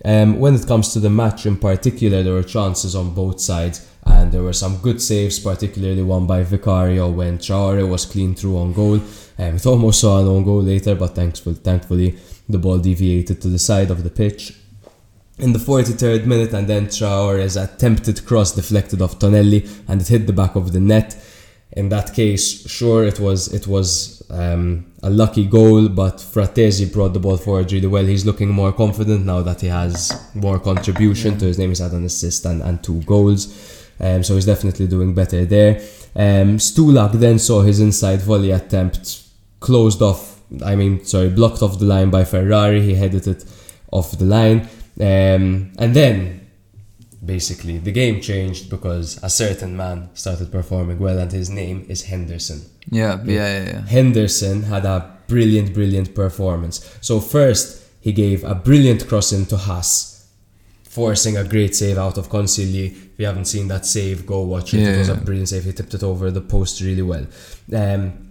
Um, 0.04 0.40
when 0.40 0.54
it 0.54 0.66
comes 0.66 0.92
to 0.92 1.00
the 1.00 1.10
match 1.10 1.46
in 1.46 1.56
particular, 1.56 2.22
there 2.22 2.32
were 2.32 2.42
chances 2.42 2.96
on 2.96 3.14
both 3.14 3.40
sides, 3.40 3.88
and 4.04 4.32
there 4.32 4.42
were 4.42 4.52
some 4.52 4.78
good 4.78 5.00
saves, 5.00 5.38
particularly 5.38 6.02
one 6.02 6.26
by 6.26 6.42
Vicario 6.42 7.08
when 7.10 7.38
Traore 7.38 7.88
was 7.88 8.06
clean 8.06 8.34
through 8.34 8.58
on 8.58 8.72
goal. 8.72 8.94
Um, 8.94 9.02
it 9.56 9.66
almost 9.66 10.00
saw 10.00 10.20
an 10.20 10.26
own 10.26 10.44
goal 10.44 10.62
later, 10.62 10.94
but 10.94 11.14
thankful, 11.14 11.54
thankfully 11.54 12.18
the 12.48 12.58
ball 12.58 12.78
deviated 12.78 13.40
to 13.42 13.48
the 13.48 13.58
side 13.58 13.90
of 13.90 14.02
the 14.02 14.10
pitch. 14.10 14.54
In 15.42 15.52
the 15.52 15.58
43rd 15.58 16.24
minute, 16.24 16.52
and 16.52 16.68
then 16.68 16.86
Traore's 16.86 17.56
attempted 17.56 18.24
cross 18.24 18.52
deflected 18.52 19.02
off 19.02 19.18
Tonelli, 19.18 19.68
and 19.88 20.00
it 20.00 20.06
hit 20.06 20.28
the 20.28 20.32
back 20.32 20.54
of 20.54 20.72
the 20.72 20.78
net. 20.78 21.16
In 21.72 21.88
that 21.88 22.14
case, 22.14 22.70
sure, 22.70 23.02
it 23.04 23.18
was 23.18 23.52
it 23.52 23.66
was 23.66 24.22
um, 24.30 24.92
a 25.02 25.10
lucky 25.10 25.44
goal, 25.44 25.88
but 25.88 26.18
Fratesi 26.18 26.92
brought 26.92 27.12
the 27.12 27.18
ball 27.18 27.36
forward 27.38 27.72
really 27.72 27.88
well. 27.88 28.04
He's 28.04 28.24
looking 28.24 28.50
more 28.50 28.72
confident 28.72 29.26
now 29.26 29.42
that 29.42 29.62
he 29.62 29.66
has 29.66 30.12
more 30.32 30.60
contribution 30.60 31.38
to 31.38 31.46
his 31.46 31.58
name. 31.58 31.70
He's 31.70 31.80
had 31.80 31.90
an 31.90 32.04
assist 32.04 32.44
and, 32.44 32.62
and 32.62 32.80
two 32.80 33.02
goals, 33.02 33.48
um, 33.98 34.22
so 34.22 34.36
he's 34.36 34.46
definitely 34.46 34.86
doing 34.86 35.12
better 35.12 35.44
there. 35.44 35.80
Um, 36.14 36.58
Stulac 36.58 37.14
then 37.14 37.40
saw 37.40 37.62
his 37.62 37.80
inside 37.80 38.22
volley 38.22 38.52
attempt 38.52 39.24
closed 39.58 40.02
off. 40.02 40.40
I 40.64 40.76
mean, 40.76 41.04
sorry, 41.04 41.30
blocked 41.30 41.62
off 41.62 41.80
the 41.80 41.86
line 41.86 42.10
by 42.10 42.22
Ferrari. 42.22 42.80
He 42.80 42.94
headed 42.94 43.26
it 43.26 43.44
off 43.90 44.16
the 44.16 44.24
line, 44.24 44.68
um, 45.02 45.72
and 45.78 45.94
then 45.94 46.48
basically 47.24 47.78
the 47.78 47.92
game 47.92 48.20
changed 48.20 48.68
because 48.68 49.22
a 49.22 49.30
certain 49.30 49.76
man 49.76 50.10
started 50.14 50.50
performing 50.50 50.98
well, 50.98 51.18
and 51.18 51.32
his 51.32 51.50
name 51.50 51.84
is 51.88 52.04
Henderson. 52.04 52.62
Yeah, 52.88 53.20
yeah, 53.24 53.32
yeah, 53.32 53.64
yeah. 53.64 53.80
Henderson 53.86 54.64
had 54.64 54.84
a 54.84 55.16
brilliant, 55.26 55.74
brilliant 55.74 56.14
performance. 56.14 56.96
So 57.00 57.20
first, 57.20 57.82
he 58.00 58.12
gave 58.12 58.44
a 58.44 58.54
brilliant 58.54 59.08
crossing 59.08 59.46
to 59.46 59.56
Haas, 59.56 60.28
forcing 60.84 61.36
a 61.36 61.44
great 61.44 61.74
save 61.74 61.98
out 61.98 62.18
of 62.18 62.28
Consigli. 62.28 62.86
If 62.86 63.18
you 63.18 63.26
haven't 63.26 63.46
seen 63.46 63.68
that 63.68 63.86
save, 63.86 64.26
go 64.26 64.42
watch 64.42 64.74
it. 64.74 64.80
It 64.80 64.98
was 64.98 65.08
a 65.08 65.16
brilliant 65.16 65.48
save. 65.48 65.64
He 65.64 65.72
tipped 65.72 65.94
it 65.94 66.02
over 66.02 66.30
the 66.30 66.40
post 66.40 66.80
really 66.80 67.02
well. 67.02 67.26
Um, 67.74 68.21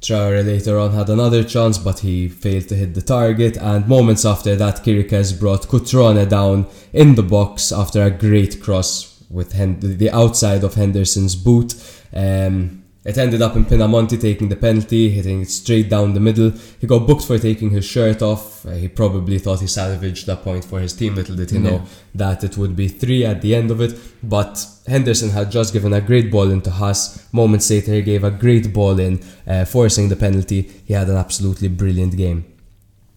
Traore 0.00 0.44
later 0.44 0.78
on 0.78 0.92
had 0.92 1.08
another 1.10 1.42
chance, 1.42 1.76
but 1.78 2.00
he 2.00 2.28
failed 2.28 2.68
to 2.68 2.76
hit 2.76 2.94
the 2.94 3.02
target. 3.02 3.56
And 3.56 3.88
moments 3.88 4.24
after 4.24 4.54
that, 4.56 4.84
Chiriches 4.84 5.38
brought 5.38 5.68
Cutrone 5.68 6.28
down 6.28 6.66
in 6.92 7.14
the 7.16 7.22
box 7.22 7.72
after 7.72 8.02
a 8.02 8.10
great 8.10 8.62
cross 8.62 9.22
with 9.28 9.52
the 9.52 10.10
outside 10.10 10.64
of 10.64 10.74
Henderson's 10.74 11.36
boot. 11.36 11.74
Um, 12.14 12.77
it 13.08 13.16
ended 13.18 13.40
up 13.40 13.56
in 13.56 13.64
Pinamonti 13.64 14.20
taking 14.20 14.48
the 14.50 14.56
penalty, 14.56 15.08
hitting 15.10 15.40
it 15.42 15.50
straight 15.50 15.88
down 15.88 16.12
the 16.14 16.20
middle. 16.28 16.50
He 16.80 16.86
got 16.86 17.06
booked 17.06 17.24
for 17.24 17.38
taking 17.38 17.70
his 17.70 17.84
shirt 17.84 18.20
off. 18.22 18.66
Uh, 18.66 18.72
he 18.82 18.88
probably 18.88 19.38
thought 19.38 19.60
he 19.60 19.66
salvaged 19.66 20.26
that 20.26 20.42
point 20.44 20.64
for 20.64 20.78
his 20.80 20.92
team. 20.92 21.14
Little 21.14 21.36
did 21.36 21.50
he 21.50 21.58
know 21.58 21.76
Yeah. 21.78 21.84
that 22.22 22.44
it 22.44 22.58
would 22.58 22.74
be 22.76 22.88
three 22.88 23.24
at 23.24 23.40
the 23.40 23.54
end 23.54 23.70
of 23.70 23.80
it. 23.80 23.92
But 24.22 24.54
Henderson 24.86 25.30
had 25.30 25.50
just 25.50 25.72
given 25.72 25.92
a 25.94 26.00
great 26.10 26.30
ball 26.30 26.50
into 26.50 26.70
Haas. 26.70 27.00
Moments 27.32 27.70
later, 27.70 27.92
he 27.94 28.02
gave 28.02 28.24
a 28.24 28.30
great 28.30 28.72
ball 28.72 28.98
in, 28.98 29.20
uh, 29.46 29.64
forcing 29.64 30.08
the 30.10 30.16
penalty. 30.16 30.60
He 30.84 30.92
had 30.94 31.08
an 31.08 31.16
absolutely 31.16 31.68
brilliant 31.68 32.14
game. 32.16 32.44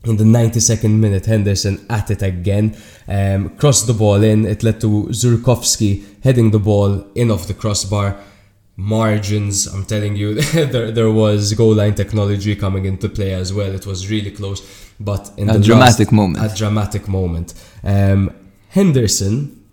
In 0.03 0.17
the 0.17 0.23
92nd 0.23 0.99
minute, 0.99 1.25
Henderson 1.27 1.85
at 1.89 2.09
it 2.09 2.21
again, 2.23 2.75
um, 3.07 3.49
crossed 3.59 3.85
the 3.87 3.93
ball 3.93 4.23
in. 4.23 4.45
It 4.45 4.63
led 4.63 4.81
to 4.81 5.07
Zurkowski 5.11 6.03
heading 6.23 6.49
the 6.51 6.59
ball 6.59 7.05
in 7.13 7.29
off 7.29 7.45
the 7.47 7.53
crossbar. 7.53 8.15
Margins, 8.81 9.67
I'm 9.67 9.85
telling 9.85 10.15
you, 10.15 10.41
there, 10.41 10.91
there 10.91 11.11
was 11.11 11.53
goal 11.53 11.75
line 11.75 11.93
technology 11.93 12.55
coming 12.55 12.85
into 12.85 13.07
play 13.09 13.33
as 13.33 13.53
well. 13.53 13.71
It 13.73 13.85
was 13.85 14.09
really 14.09 14.31
close, 14.31 14.59
but 14.99 15.31
in 15.37 15.49
A 15.49 15.53
the 15.53 15.59
dramatic 15.59 16.07
last- 16.07 16.11
moment. 16.11 16.51
A 16.51 16.55
dramatic 16.55 17.07
moment. 17.07 17.53
Um, 17.83 18.33
Henderson, 18.69 19.63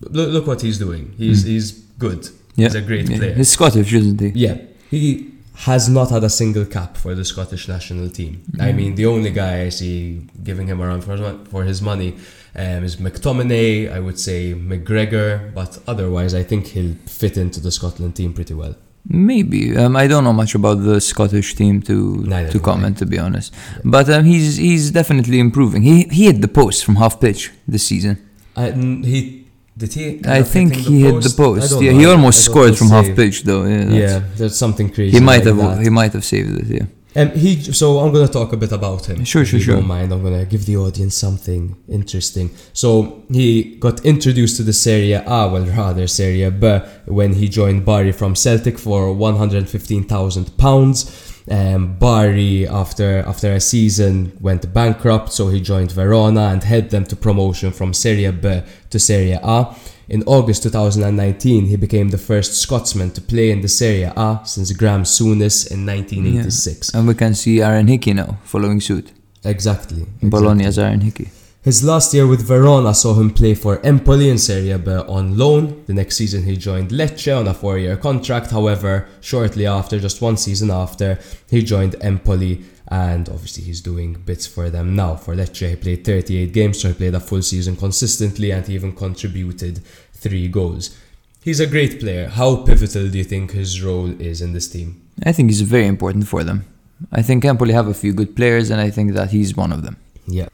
look, 0.00 0.30
look 0.32 0.46
what 0.46 0.62
he's 0.62 0.78
doing. 0.78 1.12
He's 1.18 1.42
he's 1.42 1.72
good. 1.98 2.28
Yeah. 2.54 2.68
He's 2.68 2.74
a 2.76 2.80
great 2.80 3.10
yeah. 3.10 3.18
player. 3.18 3.34
He's 3.34 3.50
Scottish, 3.50 3.92
isn't 3.92 4.20
he? 4.20 4.28
Yeah, 4.34 4.56
he 4.90 5.32
has 5.56 5.88
not 5.88 6.10
had 6.10 6.24
a 6.24 6.30
single 6.30 6.64
cap 6.64 6.96
for 6.96 7.14
the 7.14 7.24
Scottish 7.24 7.68
national 7.68 8.08
team. 8.10 8.42
I 8.60 8.72
mean, 8.72 8.94
the 8.94 9.06
only 9.06 9.30
guy 9.30 9.62
I 9.62 9.68
see 9.70 10.22
giving 10.42 10.66
him 10.68 10.80
a 10.80 10.86
run 10.86 11.02
for 11.02 11.16
for 11.50 11.64
his 11.64 11.82
money 11.82 12.16
um, 12.56 12.84
is 12.84 12.96
McTominay, 12.96 13.90
I 13.92 14.00
would 14.00 14.18
say 14.18 14.54
McGregor, 14.54 15.52
but 15.54 15.78
otherwise, 15.86 16.34
I 16.34 16.42
think 16.42 16.68
he'll 16.68 16.94
fit 17.06 17.36
into 17.36 17.60
the 17.60 17.70
Scotland 17.70 18.16
team 18.16 18.32
pretty 18.32 18.54
well. 18.54 18.74
Maybe 19.08 19.76
um, 19.76 19.94
I 19.94 20.08
don't 20.08 20.24
know 20.24 20.32
much 20.32 20.54
about 20.56 20.82
the 20.82 21.00
Scottish 21.00 21.54
team 21.54 21.80
to 21.82 22.16
Neither 22.24 22.48
to 22.50 22.58
do 22.58 22.64
I. 22.64 22.64
comment 22.64 22.98
to 22.98 23.06
be 23.06 23.18
honest, 23.20 23.54
but 23.84 24.10
um, 24.10 24.24
he's 24.24 24.56
he's 24.56 24.90
definitely 24.90 25.38
improving. 25.38 25.82
He 25.82 26.04
he 26.10 26.24
hit 26.26 26.40
the 26.40 26.48
post 26.48 26.84
from 26.84 26.96
half 26.96 27.20
pitch 27.20 27.52
this 27.68 27.86
season. 27.86 28.18
I, 28.56 28.72
he 28.72 29.46
did 29.76 29.92
he? 29.92 30.20
I 30.26 30.42
think 30.42 30.74
he 30.74 31.02
hit 31.02 31.22
the 31.22 31.34
post. 31.36 31.80
Yeah, 31.80 31.92
know. 31.92 31.98
he 31.98 32.06
almost 32.06 32.44
scored 32.44 32.76
from 32.76 32.88
half 32.88 33.06
pitch 33.14 33.44
though. 33.44 33.64
Yeah, 33.64 33.84
that's- 33.84 33.94
Yeah, 34.00 34.18
there's 34.36 34.56
something 34.56 34.90
crazy. 34.90 35.16
he 35.18 35.22
might 35.22 35.44
like 35.44 35.46
have 35.46 35.56
that. 35.58 35.82
he 35.82 35.90
might 35.90 36.12
have 36.12 36.24
saved 36.24 36.58
it. 36.58 36.66
Yeah. 36.66 36.86
Um, 37.16 37.30
he 37.30 37.62
so 37.72 38.00
I'm 38.00 38.12
gonna 38.12 38.28
talk 38.28 38.52
a 38.52 38.58
bit 38.58 38.72
about 38.72 39.06
him. 39.06 39.24
Sure, 39.24 39.40
if 39.40 39.48
sure, 39.48 39.58
you 39.58 39.64
sure. 39.64 39.76
Don't 39.76 39.86
mind. 39.86 40.12
I'm 40.12 40.22
gonna 40.22 40.44
give 40.44 40.66
the 40.66 40.76
audience 40.76 41.14
something 41.14 41.74
interesting. 41.88 42.50
So 42.74 43.24
he 43.30 43.76
got 43.76 44.04
introduced 44.04 44.58
to 44.58 44.62
the 44.62 44.74
Serie 44.74 45.12
A, 45.12 45.22
well 45.24 45.64
rather 45.64 46.06
Serie 46.08 46.50
B, 46.50 46.78
when 47.06 47.32
he 47.32 47.48
joined 47.48 47.86
Bari 47.86 48.12
from 48.12 48.34
Celtic 48.34 48.78
for 48.78 49.14
115,000 49.14 50.58
pounds. 50.58 51.32
Um, 51.48 51.96
Bari 51.96 52.66
after 52.68 53.20
after 53.20 53.52
a 53.52 53.60
season 53.60 54.36
went 54.40 54.70
bankrupt, 54.74 55.32
so 55.32 55.48
he 55.48 55.60
joined 55.60 55.92
Verona 55.92 56.48
and 56.48 56.62
helped 56.64 56.90
them 56.90 57.04
to 57.06 57.16
promotion 57.16 57.70
from 57.70 57.94
Serie 57.94 58.30
B 58.30 58.60
to 58.90 58.98
Serie 58.98 59.38
A. 59.42 59.74
In 60.08 60.22
August 60.22 60.62
2019, 60.62 61.66
he 61.66 61.74
became 61.74 62.10
the 62.10 62.18
first 62.18 62.60
Scotsman 62.60 63.10
to 63.10 63.20
play 63.20 63.50
in 63.50 63.60
the 63.60 63.68
Serie 63.68 64.04
A 64.04 64.40
since 64.44 64.70
Graham 64.70 65.02
Souness 65.02 65.68
in 65.68 65.84
1986. 65.84 66.94
And 66.94 67.08
we 67.08 67.14
can 67.14 67.34
see 67.34 67.60
Aaron 67.60 67.88
Hickey 67.88 68.14
now 68.14 68.38
following 68.44 68.80
suit. 68.80 69.10
Exactly. 69.44 70.06
Bologna's 70.22 70.78
Aaron 70.78 71.00
Hickey. 71.00 71.30
His 71.60 71.82
last 71.82 72.14
year 72.14 72.28
with 72.28 72.46
Verona 72.46 72.94
saw 72.94 73.14
him 73.14 73.30
play 73.30 73.56
for 73.56 73.84
Empoli 73.84 74.30
in 74.30 74.38
Serie 74.38 74.78
B 74.78 74.92
on 74.92 75.36
loan. 75.36 75.82
The 75.86 75.94
next 75.94 76.16
season 76.16 76.44
he 76.44 76.56
joined 76.56 76.90
Lecce 76.90 77.36
on 77.36 77.48
a 77.48 77.54
four-year 77.54 77.96
contract. 77.96 78.52
However, 78.52 79.08
shortly 79.20 79.66
after, 79.66 79.98
just 79.98 80.22
one 80.22 80.36
season 80.36 80.70
after, 80.70 81.18
he 81.50 81.62
joined 81.62 81.96
Empoli 82.00 82.62
and 82.88 83.28
obviously 83.28 83.64
he's 83.64 83.80
doing 83.80 84.14
bits 84.14 84.46
for 84.46 84.70
them 84.70 84.94
now. 84.94 85.16
For 85.16 85.34
Lecce 85.34 85.68
he 85.68 85.76
played 85.76 86.04
38 86.04 86.52
games, 86.52 86.80
so 86.80 86.88
he 86.88 86.94
played 86.94 87.14
a 87.14 87.20
full 87.20 87.42
season 87.42 87.76
consistently 87.76 88.52
and 88.52 88.66
he 88.66 88.74
even 88.74 88.92
contributed 88.92 89.80
three 90.12 90.48
goals. 90.48 90.96
He's 91.42 91.60
a 91.60 91.66
great 91.66 92.00
player. 92.00 92.28
How 92.28 92.56
pivotal 92.56 93.08
do 93.08 93.18
you 93.18 93.24
think 93.24 93.52
his 93.52 93.82
role 93.82 94.20
is 94.20 94.40
in 94.42 94.52
this 94.52 94.68
team? 94.68 95.02
I 95.24 95.32
think 95.32 95.50
he's 95.50 95.60
very 95.60 95.86
important 95.86 96.26
for 96.26 96.42
them. 96.42 96.64
I 97.12 97.22
think 97.22 97.44
Empoli 97.44 97.72
have 97.72 97.88
a 97.88 97.94
few 97.94 98.12
good 98.12 98.34
players, 98.34 98.70
and 98.70 98.80
I 98.80 98.90
think 98.90 99.12
that 99.12 99.30
he's 99.30 99.54
one 99.56 99.70
of 99.70 99.82
them. 99.82 99.96
Yeah. 100.26 100.48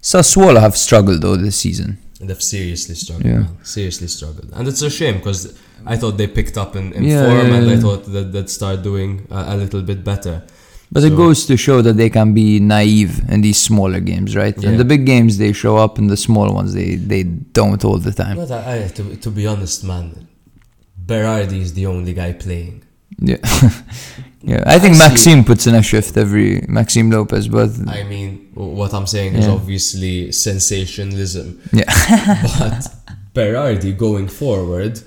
Sassuolo 0.00 0.60
have 0.60 0.76
struggled 0.76 1.22
though 1.22 1.36
this 1.36 1.56
season. 1.56 1.98
They've 2.20 2.42
seriously 2.42 2.94
struggled. 2.94 3.26
Yeah. 3.26 3.46
Seriously 3.62 4.08
struggled. 4.08 4.50
And 4.52 4.68
it's 4.68 4.82
a 4.82 4.90
shame 4.90 5.18
because 5.18 5.58
I 5.86 5.96
thought 5.96 6.16
they 6.18 6.28
picked 6.28 6.56
up 6.56 6.76
in, 6.76 6.92
in 6.92 7.04
Yeah, 7.04 7.24
form 7.24 7.48
yeah, 7.48 7.54
and 7.56 7.70
I 7.70 7.76
thought 7.76 8.04
that 8.06 8.32
they'd 8.32 8.50
start 8.50 8.82
doing 8.82 9.26
a, 9.30 9.54
a 9.54 9.56
little 9.56 9.82
bit 9.82 10.04
better. 10.04 10.42
But 10.92 11.04
it 11.04 11.16
goes 11.16 11.46
to 11.46 11.56
show 11.56 11.80
that 11.80 11.94
they 11.94 12.10
can 12.10 12.34
be 12.34 12.60
naive 12.60 13.26
in 13.30 13.40
these 13.40 13.60
smaller 13.60 13.98
games, 13.98 14.36
right? 14.36 14.54
Yeah. 14.58 14.70
In 14.70 14.76
the 14.76 14.84
big 14.84 15.06
games, 15.06 15.38
they 15.38 15.54
show 15.54 15.78
up, 15.78 15.96
and 15.96 16.10
the 16.10 16.18
small 16.18 16.52
ones, 16.52 16.74
they, 16.74 16.96
they 16.96 17.22
don't 17.22 17.82
all 17.82 17.96
the 17.96 18.12
time. 18.12 18.36
But 18.36 18.50
I, 18.50 18.84
I, 18.84 18.88
to, 18.88 19.16
to 19.16 19.30
be 19.30 19.46
honest, 19.46 19.84
man, 19.84 20.28
Berardi 21.06 21.60
is 21.60 21.72
the 21.72 21.86
only 21.86 22.12
guy 22.12 22.34
playing. 22.34 22.84
Yeah. 23.18 23.38
yeah. 24.42 24.62
I 24.66 24.78
think 24.78 24.98
Maxime 24.98 25.44
puts 25.44 25.66
in 25.66 25.74
a 25.74 25.82
shift 25.82 26.14
every, 26.18 26.62
Maxime 26.68 27.10
Lopez, 27.10 27.48
but 27.48 27.70
I 27.88 28.02
mean, 28.04 28.50
what 28.52 28.92
I'm 28.92 29.06
saying 29.06 29.34
is 29.34 29.48
obviously 29.48 30.30
sensationalism. 30.30 31.62
yeah. 31.72 31.84
But 32.58 32.86
Berardi 33.34 33.96
going 33.96 34.28
forward, 34.28 35.00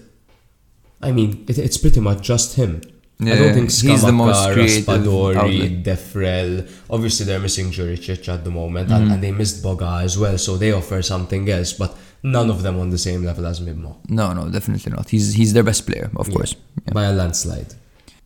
I 0.99 1.11
mean, 1.11 1.45
it, 1.47 1.59
it's 1.59 1.77
pretty 1.77 1.99
much 1.99 2.23
just 2.23 2.55
him. 2.55 2.81
I 3.21 3.35
don't 3.35 3.53
think 3.53 3.71
he's 3.71 4.01
the 4.03 4.11
most 4.11 4.51
creative 4.51 4.85
Raspadori. 4.85 5.83
Defrel. 5.83 6.69
Obviously, 6.89 7.25
they're 7.25 7.39
missing 7.39 7.71
Juricic 7.71 8.27
at 8.27 8.43
the 8.43 8.51
moment, 8.51 8.89
Mm-hmm. 8.89 9.03
and, 9.03 9.11
and 9.13 9.23
they 9.23 9.31
missed 9.31 9.63
Boga 9.63 10.03
as 10.03 10.17
well, 10.17 10.37
so 10.37 10.57
they 10.57 10.71
offer 10.73 11.01
something 11.01 11.49
else. 11.49 11.73
But 11.73 11.95
none 12.23 12.49
of 12.49 12.61
them 12.63 12.77
on 12.79 12.89
the 12.89 12.97
same 12.97 13.23
level 13.23 13.45
as 13.45 13.59
Mimmo 13.61 13.95
No, 14.09 14.33
no, 14.33 14.49
definitely 14.49 14.91
not. 14.91 15.09
He's 15.09 15.33
he's 15.33 15.53
their 15.53 15.63
best 15.63 15.85
player, 15.87 16.09
of 16.17 16.27
Yeah. 16.27 16.35
course. 16.35 16.55
Yeah. 16.85 16.93
by 16.93 17.03
a 17.05 17.13
landslide. 17.13 17.73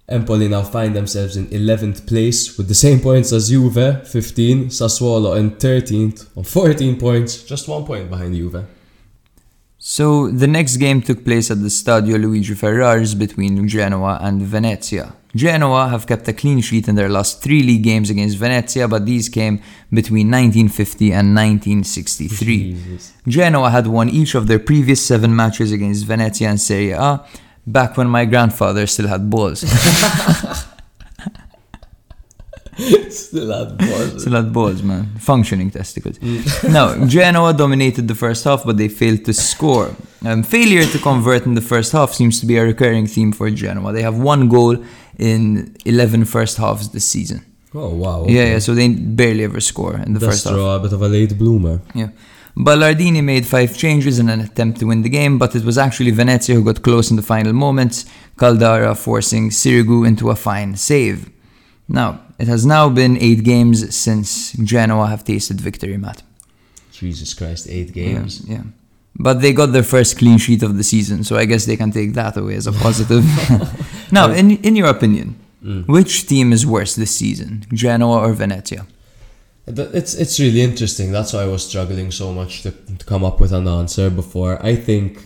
Empoli 0.07 0.47
now 0.47 0.63
find 0.63 0.95
themselves 0.95 1.37
in 1.37 1.45
11th 1.49 2.07
place 2.07 2.57
with 2.57 2.67
the 2.67 2.73
same 2.73 2.99
points 2.99 3.31
as 3.31 3.49
Juve, 3.49 4.07
15. 4.07 4.69
Sassuolo 4.69 5.37
in 5.37 5.51
13th 5.51 6.35
on 6.35 6.43
14 6.43 6.97
points, 6.99 7.43
just 7.43 7.67
one 7.67 7.85
point 7.85 8.09
behind 8.09 8.33
Juve. 8.33 8.65
So 9.81 10.27
the 10.27 10.45
next 10.45 10.75
game 10.75 11.01
took 11.01 11.23
place 11.23 11.49
at 11.49 11.61
the 11.61 11.69
Stadio 11.69 12.21
Luigi 12.21 12.53
Ferraris 12.53 13.13
between 13.13 13.65
Genoa 13.65 14.19
and 14.21 14.41
Venezia. 14.41 15.13
Genoa 15.33 15.87
have 15.87 16.05
kept 16.05 16.27
a 16.27 16.33
clean 16.33 16.59
sheet 16.59 16.89
in 16.89 16.95
their 16.95 17.07
last 17.07 17.41
three 17.41 17.63
league 17.63 17.83
games 17.83 18.09
against 18.09 18.37
Venezia, 18.37 18.89
but 18.89 19.05
these 19.05 19.29
came 19.29 19.61
between 19.89 20.29
1950 20.29 21.13
and 21.13 21.33
1963. 21.33 22.73
Jesus. 22.73 23.13
Genoa 23.25 23.69
had 23.69 23.87
won 23.87 24.09
each 24.09 24.35
of 24.35 24.47
their 24.47 24.59
previous 24.59 25.05
seven 25.05 25.33
matches 25.33 25.71
against 25.71 26.05
Venezia 26.05 26.49
and 26.49 26.59
Serie 26.59 26.91
A, 26.91 27.23
back 27.65 27.95
when 27.95 28.09
my 28.09 28.25
grandfather 28.25 28.85
still 28.85 29.07
had 29.07 29.29
balls. 29.29 29.63
Still 33.09 33.51
had 33.51 33.77
balls. 33.77 34.21
Still 34.21 34.33
had 34.33 34.53
balls, 34.53 34.81
man. 34.83 35.05
Functioning 35.19 35.69
testicles. 35.71 36.19
now, 36.63 37.05
Genoa 37.05 37.53
dominated 37.53 38.07
the 38.07 38.15
first 38.15 38.43
half, 38.43 38.63
but 38.65 38.77
they 38.77 38.87
failed 38.87 39.25
to 39.25 39.33
score. 39.33 39.95
Um, 40.25 40.43
failure 40.43 40.85
to 40.85 40.99
convert 40.99 41.45
in 41.45 41.53
the 41.55 41.61
first 41.61 41.91
half 41.91 42.13
seems 42.13 42.39
to 42.41 42.45
be 42.45 42.57
a 42.57 42.63
recurring 42.63 43.07
theme 43.07 43.31
for 43.31 43.49
Genoa. 43.49 43.91
They 43.93 44.01
have 44.01 44.17
one 44.17 44.49
goal 44.49 44.83
in 45.17 45.75
11 45.85 46.25
first 46.25 46.57
halves 46.57 46.89
this 46.89 47.05
season. 47.05 47.45
Oh, 47.73 47.89
wow. 47.93 48.21
Yeah, 48.21 48.41
okay. 48.41 48.51
yeah, 48.53 48.59
so 48.59 48.73
they 48.73 48.89
barely 48.89 49.43
ever 49.43 49.59
score 49.59 49.95
in 49.95 50.13
the 50.13 50.19
first 50.19 50.43
half. 50.45 50.53
Destro, 50.53 50.77
a 50.77 50.79
bit 50.79 50.93
of 50.93 51.01
a 51.01 51.07
late 51.07 51.37
bloomer. 51.37 51.81
Yeah. 51.93 52.09
Ballardini 52.57 53.23
made 53.23 53.45
five 53.45 53.77
changes 53.77 54.19
in 54.19 54.27
an 54.27 54.41
attempt 54.41 54.79
to 54.79 54.85
win 54.85 55.01
the 55.03 55.09
game, 55.09 55.37
but 55.37 55.55
it 55.55 55.63
was 55.63 55.77
actually 55.77 56.11
Venezia 56.11 56.55
who 56.55 56.63
got 56.63 56.81
close 56.81 57.09
in 57.09 57.15
the 57.15 57.21
final 57.21 57.53
moments, 57.53 58.05
Caldara 58.37 58.97
forcing 58.97 59.49
Sirigu 59.49 60.05
into 60.05 60.29
a 60.29 60.35
fine 60.35 60.75
save. 60.75 61.29
Now, 61.89 62.21
it 62.37 62.47
has 62.47 62.65
now 62.65 62.87
been 62.89 63.17
eight 63.17 63.43
games 63.43 63.95
since 63.95 64.53
Genoa 64.53 65.07
have 65.07 65.23
tasted 65.23 65.59
victory, 65.59 65.97
Matt. 65.97 66.21
Jesus 66.91 67.33
Christ, 67.33 67.67
eight 67.69 67.91
games. 67.93 68.41
yeah. 68.47 68.63
But 69.15 69.41
they 69.41 69.51
got 69.53 69.73
their 69.73 69.83
first 69.83 70.17
clean 70.17 70.37
sheet 70.37 70.63
of 70.63 70.77
the 70.77 70.83
season, 70.83 71.23
so 71.23 71.35
I 71.35 71.45
guess 71.45 71.65
they 71.65 71.75
can 71.75 71.91
take 71.91 72.13
that 72.13 72.37
away 72.37 72.55
as 72.55 72.67
a 72.67 72.71
positive. 72.71 73.25
now, 74.11 74.31
in, 74.31 74.51
in 74.63 74.75
your 74.75 74.87
opinion, 74.87 75.35
Mm. 75.61 75.85
which 75.87 76.25
team 76.25 76.53
is 76.53 76.65
worse 76.65 76.95
this 76.95 77.11
season, 77.13 77.65
Genoa 77.73 78.19
or 78.21 78.31
Venezia? 78.31 78.87
It's 79.67 80.13
it's 80.13 80.39
really 80.39 80.61
interesting. 80.61 81.11
That's 81.11 81.33
why 81.33 81.41
I 81.41 81.47
was 81.47 81.67
struggling 81.67 82.11
so 82.11 82.31
much 82.31 82.61
to, 82.63 82.71
to 82.71 83.05
come 83.05 83.25
up 83.25 83.41
with 83.41 83.51
an 83.51 83.67
answer 83.67 84.09
before. 84.09 84.57
I 84.65 84.77
think 84.77 85.21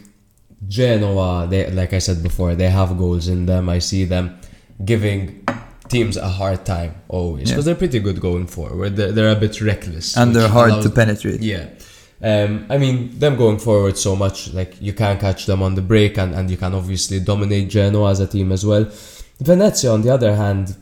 Genoa, 0.68 1.46
they 1.48 1.70
like 1.70 1.94
I 1.94 2.00
said 2.00 2.24
before, 2.24 2.56
they 2.56 2.70
have 2.70 2.98
goals 2.98 3.28
in 3.28 3.46
them. 3.46 3.70
I 3.70 3.78
see 3.80 4.06
them 4.06 4.40
giving 4.84 5.43
teams 5.94 6.16
a 6.18 6.28
hard 6.40 6.62
time 6.66 6.92
always 7.08 7.46
Yeah. 7.48 7.54
because 7.54 7.66
they're 7.66 7.82
pretty 7.84 8.00
good 8.08 8.20
going 8.30 8.48
forward. 8.48 8.96
They're, 8.98 9.12
they're 9.16 9.32
a 9.38 9.40
bit 9.46 9.56
reckless 9.62 10.08
And 10.18 10.28
they're 10.36 10.50
hard 10.60 10.72
allows- 10.72 10.86
to 10.86 10.90
penetrate. 11.02 11.42
Yeah. 11.42 11.66
Um, 12.32 12.52
I 12.70 12.78
mean, 12.84 12.96
them 13.20 13.36
going 13.36 13.60
forward 13.60 13.98
so 13.98 14.16
much, 14.16 14.54
like 14.54 14.72
you 14.88 14.94
can't 14.94 15.20
catch 15.20 15.46
them 15.46 15.62
on 15.62 15.76
the 15.76 15.82
break 15.82 16.18
and, 16.18 16.34
and 16.38 16.50
you 16.50 16.58
can 16.58 16.74
obviously 16.74 17.20
dominate 17.20 17.70
Genoa 17.70 18.12
as 18.12 18.20
a 18.22 18.28
team 18.28 18.52
as 18.52 18.66
well. 18.66 18.86
Venezia, 19.42 19.92
on 19.92 20.02
the 20.04 20.10
other 20.18 20.34
hand, 20.36 20.76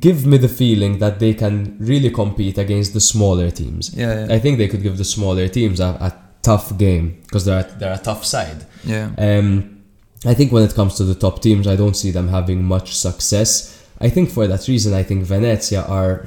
give 0.00 0.24
me 0.24 0.38
the 0.38 0.48
feeling 0.48 0.98
that 0.98 1.18
they 1.18 1.34
can 1.34 1.76
really 1.78 2.10
compete 2.10 2.56
against 2.58 2.94
the 2.94 3.00
smaller 3.00 3.50
teams. 3.50 3.94
Yeah, 3.94 4.26
yeah. 4.26 4.34
I 4.34 4.38
think 4.38 4.56
they 4.58 4.68
could 4.68 4.82
give 4.82 4.96
the 4.96 5.04
smaller 5.04 5.46
teams 5.48 5.78
a, 5.80 5.90
a 6.08 6.12
tough 6.42 6.76
game 6.78 7.18
because 7.22 7.44
they're, 7.44 7.60
a- 7.66 7.78
they're 7.78 7.94
a 7.94 7.98
tough 7.98 8.24
side. 8.24 8.64
Yeah. 8.84 9.10
Um, 9.18 9.82
I 10.24 10.34
think 10.34 10.52
when 10.52 10.62
it 10.64 10.74
comes 10.74 10.94
to 10.96 11.04
the 11.04 11.14
top 11.14 11.42
teams, 11.42 11.66
I 11.66 11.76
don't 11.76 11.94
see 11.96 12.10
them 12.10 12.28
having 12.28 12.64
much 12.64 12.96
success. 12.96 13.77
I 14.00 14.08
think 14.08 14.30
for 14.30 14.46
that 14.46 14.66
reason, 14.68 14.94
I 14.94 15.02
think 15.02 15.24
Venezia 15.24 15.82
are 15.82 16.26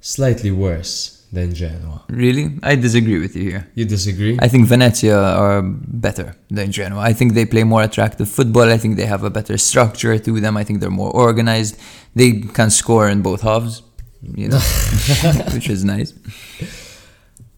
slightly 0.00 0.50
worse 0.50 1.22
than 1.32 1.54
Genoa. 1.54 2.04
Really? 2.08 2.58
I 2.62 2.76
disagree 2.76 3.18
with 3.18 3.34
you 3.34 3.50
here. 3.50 3.68
You 3.74 3.86
disagree? 3.86 4.38
I 4.40 4.48
think 4.48 4.66
Venezia 4.68 5.18
are 5.18 5.62
better 5.62 6.36
than 6.50 6.70
Genoa. 6.70 7.00
I 7.00 7.14
think 7.14 7.32
they 7.32 7.46
play 7.46 7.64
more 7.64 7.82
attractive 7.82 8.28
football. 8.28 8.70
I 8.70 8.76
think 8.76 8.96
they 8.96 9.06
have 9.06 9.24
a 9.24 9.30
better 9.30 9.56
structure 9.56 10.18
to 10.18 10.40
them. 10.40 10.56
I 10.56 10.64
think 10.64 10.80
they're 10.80 10.90
more 10.90 11.10
organized. 11.10 11.78
They 12.14 12.40
can 12.40 12.70
score 12.70 13.08
in 13.08 13.22
both 13.22 13.40
halves, 13.40 13.82
you 14.22 14.48
know, 14.48 14.58
which 15.54 15.70
is 15.70 15.84
nice. 15.84 16.12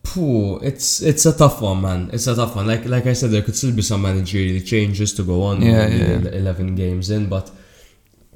Phew, 0.05 0.61
it's 0.61 1.03
it's 1.03 1.27
a 1.27 1.37
tough 1.37 1.61
one, 1.61 1.81
man. 1.81 2.11
It's 2.13 2.29
a 2.29 2.37
tough 2.37 2.55
one. 2.55 2.69
Like 2.69 2.85
like 2.85 3.07
I 3.07 3.15
said, 3.15 3.31
there 3.33 3.43
could 3.43 3.57
still 3.57 3.73
be 3.73 3.83
some 3.83 4.03
managerial 4.03 4.63
changes 4.63 5.13
to 5.15 5.25
go 5.25 5.43
on. 5.43 5.61
Yeah, 5.61 5.89
yeah, 5.89 6.29
Eleven 6.29 6.77
games 6.77 7.11
in, 7.11 7.29
but 7.29 7.51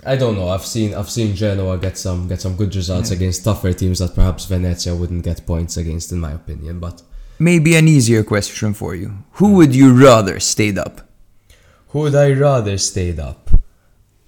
I 0.09 0.17
don't 0.17 0.37
know. 0.37 0.49
I've 0.49 0.67
seen 0.67 0.95
I've 0.95 1.11
seen 1.11 1.37
Genoa 1.37 1.79
get 1.79 1.99
some 1.99 2.29
get 2.29 2.41
some 2.41 2.57
good 2.57 2.75
results 2.75 3.11
against 3.11 3.45
tougher 3.45 3.73
teams 3.73 3.99
that 3.99 4.15
perhaps 4.15 4.47
Venezia 4.47 4.95
wouldn't 4.95 5.25
get 5.25 5.47
points 5.47 5.77
against, 5.77 6.13
in 6.13 6.21
my 6.21 6.33
opinion. 6.33 6.81
But 6.81 7.03
Maybe 7.39 7.77
an 7.77 7.87
easier 7.87 8.25
question 8.25 8.75
for 8.75 8.97
you. 8.97 9.11
Who 9.39 9.49
hmm. 9.49 9.57
would 9.57 9.75
you 9.75 9.89
rather 9.93 10.41
stayed 10.41 10.79
up? 10.79 11.09
who 11.89 12.01
would 12.01 12.15
I 12.15 12.33
rather 12.33 12.77
stayed 12.79 13.19
up? 13.19 13.51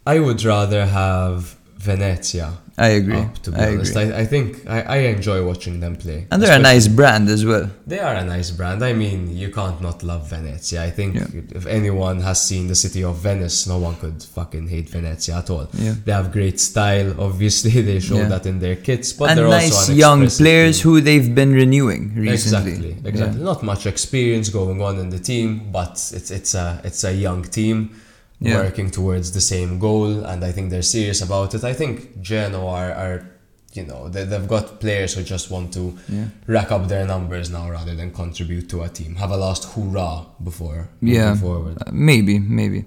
I 0.07 0.19
would 0.19 0.43
rather 0.45 0.87
have 0.87 1.57
Venezia 1.77 2.59
I 2.87 2.89
agree. 3.01 3.17
up. 3.17 3.39
To 3.45 3.51
be 3.53 3.57
I 3.59 3.69
honest, 3.75 3.95
agree. 3.97 4.13
I, 4.15 4.21
I 4.23 4.25
think 4.33 4.47
I, 4.77 4.79
I 4.81 4.97
enjoy 5.15 5.39
watching 5.51 5.81
them 5.85 5.95
play. 5.97 6.27
And 6.31 6.43
they're 6.43 6.57
a 6.59 6.63
nice 6.73 6.87
brand 6.89 7.29
as 7.29 7.43
well. 7.45 7.67
They 7.87 7.99
are 8.09 8.15
a 8.15 8.25
nice 8.25 8.51
brand. 8.59 8.83
I 8.91 8.93
mean, 8.95 9.21
you 9.43 9.51
can't 9.59 9.81
not 9.89 10.03
love 10.03 10.23
Venezia. 10.31 10.83
I 10.89 10.91
think 10.99 11.11
Yeah. 11.17 11.27
if 11.61 11.67
anyone 11.67 12.21
has 12.29 12.39
seen 12.51 12.69
the 12.69 12.75
city 12.85 13.03
of 13.05 13.15
Venice, 13.19 13.67
no 13.67 13.79
one 13.79 13.97
could 14.03 14.19
fucking 14.23 14.67
hate 14.75 14.89
Venezia 14.89 15.35
at 15.43 15.51
all. 15.51 15.69
Yeah. 15.75 15.95
They 16.05 16.13
have 16.13 16.33
great 16.33 16.59
style. 16.71 17.11
Obviously, 17.21 17.73
they 17.91 18.01
show 18.01 18.17
Yeah. 18.17 18.29
that 18.29 18.47
in 18.47 18.59
their 18.65 18.77
kits, 18.77 19.13
but 19.13 19.31
and 19.31 19.39
they're 19.39 19.49
nice 19.49 19.73
also 19.77 19.93
an 19.93 19.99
young 19.99 20.27
players 20.29 20.77
team. 20.79 20.85
who 20.93 21.01
they've 21.01 21.35
been 21.41 21.53
renewing 21.53 22.03
recently. 22.15 22.73
Exactly, 22.73 22.97
exactly. 23.11 23.43
Not 23.43 23.63
much 23.63 23.85
experience 23.87 24.49
going 24.49 24.81
on 24.89 24.99
in 24.99 25.09
the 25.11 25.19
team, 25.31 25.49
but 25.79 25.93
it's 26.19 26.31
it's 26.39 26.55
a 26.55 26.81
it's 26.85 27.03
a 27.05 27.13
young 27.13 27.43
team 27.59 27.77
Yeah. 28.41 28.63
working 28.65 28.91
towards 28.91 29.33
the 29.33 29.41
same 29.41 29.79
goal, 29.79 30.25
and 30.25 30.43
I 30.45 30.51
think 30.53 30.71
they're 30.71 30.83
serious 30.99 31.21
about 31.21 31.55
it. 31.55 31.63
I 31.63 31.75
think 31.75 32.21
Genoa 32.23 32.71
are, 32.73 32.93
are 32.93 33.31
you 33.75 33.85
know, 33.85 34.09
they, 34.09 34.25
they've 34.25 34.49
got 34.49 34.81
players 34.81 35.15
who 35.15 35.23
just 35.23 35.51
want 35.51 35.73
to 35.75 35.97
Yeah. 36.09 36.25
rack 36.47 36.73
up 36.73 36.89
their 36.89 37.07
numbers 37.07 37.51
now 37.51 37.69
rather 37.71 37.95
than 37.95 38.11
contribute 38.13 38.69
to 38.71 38.83
a 38.83 38.89
team. 38.89 39.17
Have 39.17 39.31
a 39.31 39.37
last 39.37 39.65
hoorah 39.73 40.27
before 40.43 40.89
Yeah. 41.03 41.35
forward. 41.37 41.77
Uh, 41.87 41.91
maybe, 41.93 42.39
maybe. 42.39 42.85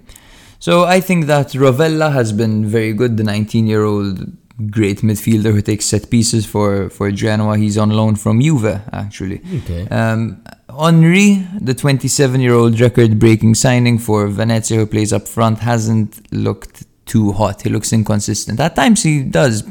So 0.58 0.84
I 0.84 1.00
think 1.00 1.26
that 1.26 1.48
Rovella 1.54 2.12
has 2.12 2.32
been 2.32 2.66
very 2.66 2.92
good. 2.92 3.16
The 3.16 3.22
19-year-old 3.22 4.32
great 4.70 5.00
midfielder 5.02 5.52
who 5.52 5.60
takes 5.62 5.84
set 5.86 6.10
pieces 6.10 6.46
for 6.46 6.88
for 6.90 7.10
Genoa. 7.10 7.56
He's 7.58 7.76
on 7.78 7.90
loan 7.90 8.16
from 8.16 8.40
Juve, 8.40 8.80
actually. 8.92 9.40
Okay. 9.62 9.88
Um, 9.88 10.42
Henry, 10.68 11.46
the 11.60 11.74
27-year-old 11.74 12.80
record-breaking 12.80 13.54
signing 13.54 13.98
for 13.98 14.26
Venezia 14.28 14.78
who 14.78 14.86
plays 14.86 15.12
up 15.12 15.28
front, 15.28 15.58
hasn't 15.60 16.32
looked 16.32 16.84
too 17.06 17.32
hot. 17.32 17.62
He 17.62 17.68
looks 17.70 17.92
inconsistent. 17.92 18.58
At 18.58 18.74
times 18.74 19.02
he 19.02 19.22
does, 19.22 19.62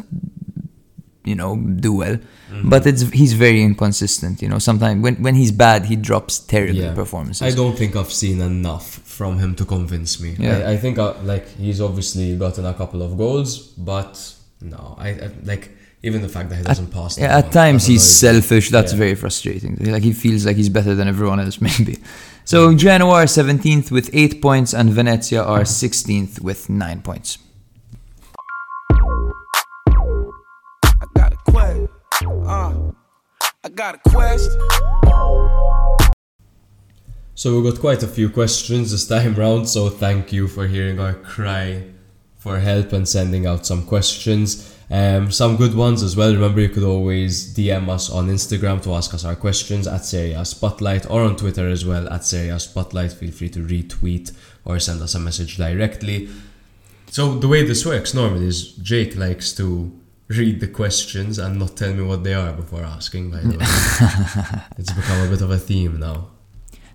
you 1.26 1.35
know, 1.35 1.55
do 1.57 1.93
well, 1.93 2.18
Mm-hmm. 2.53 2.69
but 2.69 2.85
it's 2.85 3.01
he's 3.10 3.34
very 3.34 3.64
inconsistent. 3.64 4.39
You 4.43 4.47
know, 4.47 4.60
sometimes 4.60 5.01
when 5.01 5.15
when 5.23 5.34
he's 5.34 5.51
bad, 5.51 5.85
he 5.85 5.95
drops 5.95 6.38
terrible 6.38 6.80
Yeah. 6.84 6.93
performances. 6.93 7.41
I 7.41 7.49
don't 7.55 7.76
think 7.76 7.95
I've 7.95 8.11
seen 8.14 8.41
enough 8.41 8.85
from 9.03 9.39
him 9.39 9.55
to 9.55 9.65
convince 9.65 10.19
me. 10.19 10.35
Yeah. 10.38 10.60
I, 10.68 10.73
I 10.73 10.77
think 10.77 10.99
uh, 10.99 11.15
like 11.23 11.47
he's 11.57 11.81
obviously 11.81 12.35
gotten 12.38 12.65
a 12.68 12.73
couple 12.76 13.01
of 13.01 13.18
goals, 13.18 13.57
but 13.76 14.32
no, 14.64 14.95
I, 14.98 15.10
I 15.10 15.31
like 15.44 15.72
even 16.02 16.22
the 16.22 16.30
fact 16.30 16.49
that 16.49 16.57
he 16.57 16.64
doesn't 16.64 16.91
pass. 16.91 17.18
Yeah, 17.18 17.38
at 17.38 17.52
times 17.52 17.85
he's 17.85 18.02
annoys 18.03 18.19
selfish. 18.41 18.69
That's 18.69 18.91
Yeah. 18.94 18.98
very 18.99 19.15
frustrating. 19.15 19.76
Like 19.80 20.03
he 20.03 20.14
feels 20.14 20.45
like 20.45 20.56
he's 20.57 20.69
better 20.69 20.95
than 20.95 21.07
everyone 21.07 21.40
else, 21.40 21.61
maybe. 21.69 21.98
So 22.45 22.73
Genoa 22.76 23.14
are 23.14 23.26
17th 23.26 23.90
with 23.91 24.10
eight 24.14 24.41
points, 24.41 24.73
and 24.73 24.90
Venezia 24.90 25.41
are 25.44 25.61
16th 25.81 26.41
with 26.41 26.69
nine 26.69 27.02
points. 27.02 27.38
I 30.85 31.06
got 31.15 31.34
a 31.34 31.38
quest. 31.52 31.81
Uh, 32.26 32.91
I 33.64 33.69
got 33.73 33.95
a 33.95 34.10
quest. 34.10 34.49
So 37.35 37.60
we 37.60 37.69
got 37.72 37.80
quite 37.80 38.03
a 38.03 38.07
few 38.07 38.30
questions 38.30 38.91
this 38.91 39.07
time 39.07 39.35
round. 39.44 39.68
So 39.69 39.90
thank 39.90 40.31
you 40.34 40.48
for 40.48 40.68
hearing 40.68 40.99
our 40.99 41.14
cry 41.14 41.84
for 42.44 42.60
help 42.60 42.91
and 42.91 43.07
sending 43.07 43.45
out 43.45 43.65
some 43.65 43.86
questions. 43.86 44.76
Um, 44.91 45.32
some 45.32 45.56
good 45.56 45.74
ones 45.76 46.03
as 46.03 46.18
well. 46.18 46.34
Remember, 46.34 46.60
you 46.60 46.68
could 46.68 46.84
always 46.84 47.56
DM 47.56 47.88
us 47.88 48.10
on 48.10 48.28
Instagram 48.28 48.84
to 48.84 48.94
ask 48.95 49.14
us 49.14 49.24
our 49.24 49.38
questions 49.38 49.88
at 49.88 50.03
Serie 50.03 50.34
A 50.34 50.44
Spotlight 50.44 51.10
or 51.10 51.22
on 51.22 51.38
Twitter 51.38 51.70
as 51.70 51.86
well 51.86 52.06
at 52.10 52.26
Serie 52.26 52.49
A 52.49 52.60
Spotlight. 52.60 53.14
Feel 53.14 53.32
free 53.32 53.48
to 53.48 53.60
retweet 53.60 54.34
or 54.65 54.78
send 54.82 55.02
us 55.02 55.15
a 55.15 55.20
message 55.20 55.56
directly. 55.56 56.28
So 57.11 57.40
the 57.40 57.48
way 57.48 57.65
this 57.65 57.86
works 57.86 58.14
normally 58.14 58.48
is 58.48 58.74
Jake 58.74 59.15
likes 59.15 59.53
to 59.53 59.98
read 60.28 60.60
the 60.60 60.68
questions 60.68 61.40
and 61.40 61.57
not 61.57 61.78
tell 61.78 61.94
me 61.94 62.03
what 62.03 62.26
they 62.26 62.34
are 62.34 62.52
before 62.52 62.84
asking. 62.84 63.32
By 63.32 63.40
the 63.40 63.57
way, 63.57 64.65
it's 64.78 64.91
become 64.91 65.26
a 65.26 65.30
bit 65.30 65.41
of 65.41 65.49
a 65.49 65.57
theme 65.57 65.98
now. 65.98 66.32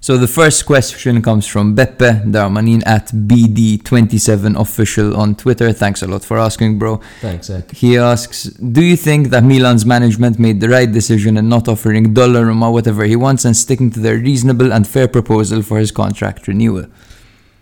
So 0.08 0.16
the 0.16 0.26
first 0.26 0.64
question 0.64 1.20
comes 1.20 1.46
from 1.46 1.76
Beppe 1.76 2.24
Darmanin 2.32 2.82
at 2.86 3.08
BD27official 3.08 5.14
on 5.14 5.34
Twitter. 5.34 5.70
Thanks 5.70 6.00
a 6.00 6.06
lot 6.06 6.24
for 6.24 6.38
asking, 6.38 6.78
bro. 6.78 7.02
Thanks, 7.20 7.50
Ek. 7.50 7.70
He 7.72 7.98
asks, 7.98 8.44
Do 8.44 8.82
you 8.82 8.96
think 8.96 9.28
that 9.28 9.44
Milan's 9.44 9.84
management 9.84 10.38
made 10.38 10.62
the 10.62 10.70
right 10.70 10.90
decision 10.90 11.36
in 11.36 11.50
not 11.50 11.68
offering 11.68 12.14
Donnarumma 12.14 12.72
whatever 12.72 13.04
he 13.04 13.16
wants 13.16 13.44
and 13.44 13.54
sticking 13.54 13.90
to 13.90 14.00
their 14.00 14.16
reasonable 14.16 14.72
and 14.72 14.88
fair 14.88 15.08
proposal 15.08 15.60
for 15.60 15.78
his 15.78 15.90
contract 15.92 16.48
renewal? 16.48 16.86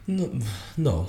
No, 0.06 0.30
no. 0.76 1.08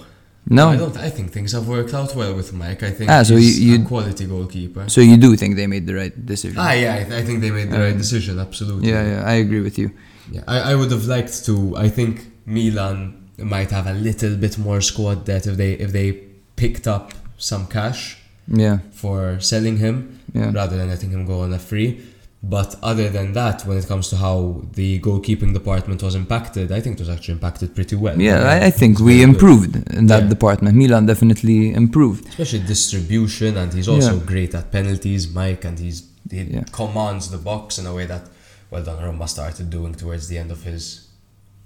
No? 0.49 0.69
I 0.69 0.77
don't. 0.77 0.97
I 0.97 1.11
think 1.11 1.33
things 1.33 1.51
have 1.51 1.67
worked 1.67 1.93
out 1.93 2.15
well 2.15 2.33
with 2.33 2.51
Mike. 2.51 2.81
I 2.81 2.89
think 2.89 3.11
Ah, 3.11 3.21
so 3.21 3.35
he's 3.35 3.59
you- 3.59 3.75
a 3.75 3.77
you- 3.77 3.85
quality 3.85 4.25
goalkeeper. 4.25 4.89
So 4.89 5.01
you 5.01 5.17
do 5.17 5.35
think 5.35 5.55
they 5.55 5.67
made 5.67 5.85
the 5.85 5.93
right 5.93 6.25
decision? 6.25 6.57
ah, 6.57 6.71
yeah, 6.71 6.95
I, 6.95 7.01
I 7.19 7.23
think 7.25 7.41
they 7.41 7.51
made 7.51 7.69
the 7.69 7.77
right 7.77 7.91
Um, 7.91 7.97
decision. 7.99 8.39
Absolutely. 8.39 8.89
Yeah, 8.89 9.03
yeah, 9.11 9.23
I 9.23 9.33
agree 9.45 9.61
with 9.61 9.77
you. 9.77 9.91
Yeah, 10.31 10.41
I, 10.47 10.71
I 10.71 10.75
would 10.75 10.91
have 10.91 11.05
liked 11.05 11.45
to. 11.45 11.75
I 11.77 11.89
think 11.89 12.13
Milan 12.45 13.29
might 13.37 13.71
have 13.71 13.87
a 13.87 13.93
little 13.93 14.35
bit 14.35 14.57
more 14.57 14.81
squad 14.81 15.25
depth 15.25 15.47
if 15.47 15.55
they 15.57 15.73
if 15.73 15.91
they 15.91 16.11
picked 16.55 16.87
up 16.87 17.13
some 17.37 17.67
cash 17.67 18.17
Yeah, 18.47 18.79
for 18.91 19.39
selling 19.39 19.77
him 19.77 20.19
yeah. 20.33 20.51
rather 20.53 20.75
than 20.77 20.87
letting 20.89 21.11
him 21.11 21.25
go 21.25 21.41
on 21.41 21.53
a 21.53 21.59
free. 21.59 22.01
But 22.43 22.75
other 22.83 23.09
than 23.09 23.33
that, 23.33 23.65
when 23.65 23.77
it 23.77 23.87
comes 23.87 24.09
to 24.09 24.15
how 24.15 24.61
the 24.73 24.99
goalkeeping 24.99 25.53
department 25.53 26.03
was 26.03 26.13
impacted, 26.15 26.71
I 26.71 26.79
think 26.81 26.95
it 26.97 26.99
was 26.99 27.09
actually 27.09 27.33
impacted 27.33 27.73
pretty 27.75 27.95
well. 27.95 28.19
Yeah, 28.21 28.41
I, 28.43 28.65
I 28.67 28.69
think 28.71 28.99
we 28.99 29.05
very 29.05 29.17
good. 29.19 29.29
improved 29.29 29.75
in 29.93 30.05
that 30.07 30.23
Yeah. 30.23 30.29
department. 30.29 30.75
Milan 30.77 31.05
definitely 31.07 31.73
improved. 31.73 32.27
especially 32.29 32.59
distribution 32.59 33.57
and 33.57 33.73
he's 33.73 33.87
also 33.87 34.15
Yeah. 34.17 34.23
great 34.31 34.53
at 34.55 34.71
penalties 34.71 35.23
mike 35.33 35.63
and 35.65 35.77
he's 35.79 36.03
he 36.29 36.61
commands 36.71 37.29
the 37.29 37.37
box 37.51 37.79
in 37.79 37.85
a 37.87 37.93
way 37.97 38.05
that 38.13 38.23
well 38.69 38.83
Donnarumma 38.83 39.27
started 39.27 39.69
doing 39.69 39.93
towards 39.95 40.27
the 40.27 40.37
end 40.37 40.51
of 40.51 40.63
his 40.63 41.07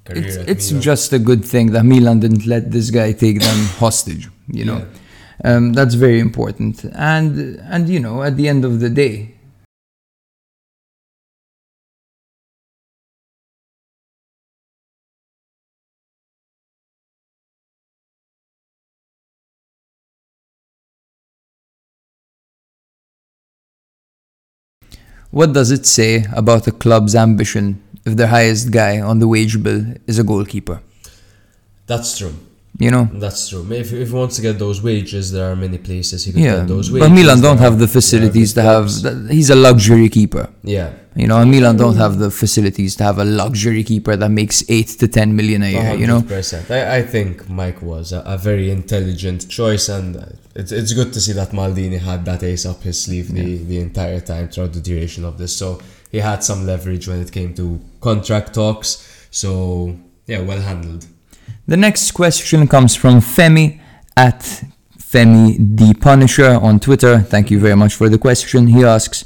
career 0.06 0.24
It's, 0.26 0.72
it's 0.72 0.84
just 0.84 1.14
a 1.14 1.20
good 1.20 1.44
thing 1.46 1.72
that 1.72 1.84
Milan 1.84 2.20
didn't 2.20 2.46
let 2.46 2.72
this 2.72 2.90
guy 2.90 3.12
take 3.12 3.40
them 3.40 3.66
hostage. 3.84 4.30
You 4.48 4.66
know, 4.66 4.86
um, 5.44 5.74
that's 5.74 5.96
very 5.96 6.20
important. 6.20 6.84
And 6.94 7.60
and 7.74 7.88
you 7.88 8.00
know, 8.00 8.24
at 8.24 8.36
the 8.38 8.48
end 8.48 8.66
of 8.66 8.80
the 8.80 8.90
day, 8.90 9.36
what 25.32 25.54
does 25.54 25.72
it 25.72 25.86
say 25.86 26.26
about 26.34 26.68
a 26.68 26.72
club's 26.72 27.16
ambition 27.16 27.82
if 28.06 28.16
their 28.16 28.28
highest 28.28 28.72
guy 28.72 29.00
on 29.00 29.20
the 29.20 29.28
wage 29.28 29.62
bill 29.64 29.86
is 30.08 30.20
a 30.20 30.24
goalkeeper? 30.24 30.82
that's 31.88 32.18
true 32.18 32.34
You 32.80 32.90
know. 32.90 33.06
that's 33.14 33.50
true 33.50 33.64
if, 33.72 33.92
if 33.94 34.08
he 34.10 34.14
wants 34.14 34.38
to 34.38 34.42
get 34.42 34.58
those 34.58 34.82
wages 34.82 35.32
there 35.32 35.52
are 35.52 35.56
many 35.56 35.78
places 35.78 36.24
he 36.26 36.32
could 36.32 36.42
Yeah, 36.42 36.58
get 36.60 36.68
those 36.70 36.92
wages 36.92 37.08
but 37.10 37.14
Milan 37.14 37.40
don't 37.42 37.60
have 37.60 37.78
the 37.78 37.88
facilities 37.88 38.54
to 38.54 38.62
have. 38.62 38.86
clubs. 38.88 39.30
He's 39.30 39.50
a 39.50 39.56
luxury 39.56 40.10
keeper. 40.10 40.50
yeah 40.64 40.90
You 41.22 41.28
know, 41.28 41.40
and 41.42 41.52
Milan 41.52 41.76
don't 41.76 41.98
have 41.98 42.18
the 42.18 42.32
facilities 42.32 42.96
to 42.96 43.04
have 43.04 43.18
a 43.20 43.26
luxury 43.26 43.84
keeper 43.84 44.16
that 44.16 44.32
makes 44.32 44.64
eight 44.76 44.88
to 45.02 45.08
ten 45.18 45.36
million 45.36 45.62
a 45.62 45.72
year. 45.78 45.94
You 46.02 46.08
know, 46.12 46.22
I, 46.70 47.00
I 47.00 47.02
think 47.14 47.50
Mike 47.50 47.82
was 47.82 48.14
a, 48.14 48.22
a 48.36 48.38
very 48.38 48.72
intelligent 48.72 49.50
choice, 49.50 49.90
and 49.90 50.16
uh, 50.16 50.26
it's, 50.56 50.72
it's 50.72 50.94
good 50.94 51.12
to 51.16 51.20
see 51.26 51.34
that 51.34 51.50
Maldini 51.52 52.00
had 52.00 52.24
that 52.30 52.42
ace 52.44 52.66
up 52.72 52.80
his 52.84 52.98
sleeve 53.06 53.28
the, 53.40 53.58
the 53.72 53.80
entire 53.88 54.22
time 54.22 54.48
throughout 54.48 54.72
the 54.72 54.80
duration 54.90 55.26
of 55.26 55.34
this. 55.38 55.52
So 55.62 55.68
he 56.14 56.20
had 56.20 56.40
some 56.50 56.66
leverage 56.66 57.06
when 57.10 57.20
it 57.26 57.30
came 57.38 57.54
to 57.56 57.66
contract 58.00 58.54
talks. 58.54 58.90
So, 59.32 59.52
yeah, 60.32 60.40
well 60.50 60.62
handled. 60.62 61.04
The 61.68 61.78
next 61.78 62.12
question 62.12 62.68
comes 62.68 62.96
from 62.96 63.22
Femi 63.22 63.80
at 64.18 64.64
Femi 64.98 65.58
the 65.78 65.94
Punisher 66.00 66.52
on 66.62 66.80
Twitter. 66.80 67.20
Thank 67.20 67.52
you 67.52 67.60
very 67.60 67.76
much 67.76 67.96
for 67.96 68.10
the 68.10 68.18
question. 68.18 68.68
He 68.68 68.84
asks. 68.84 69.26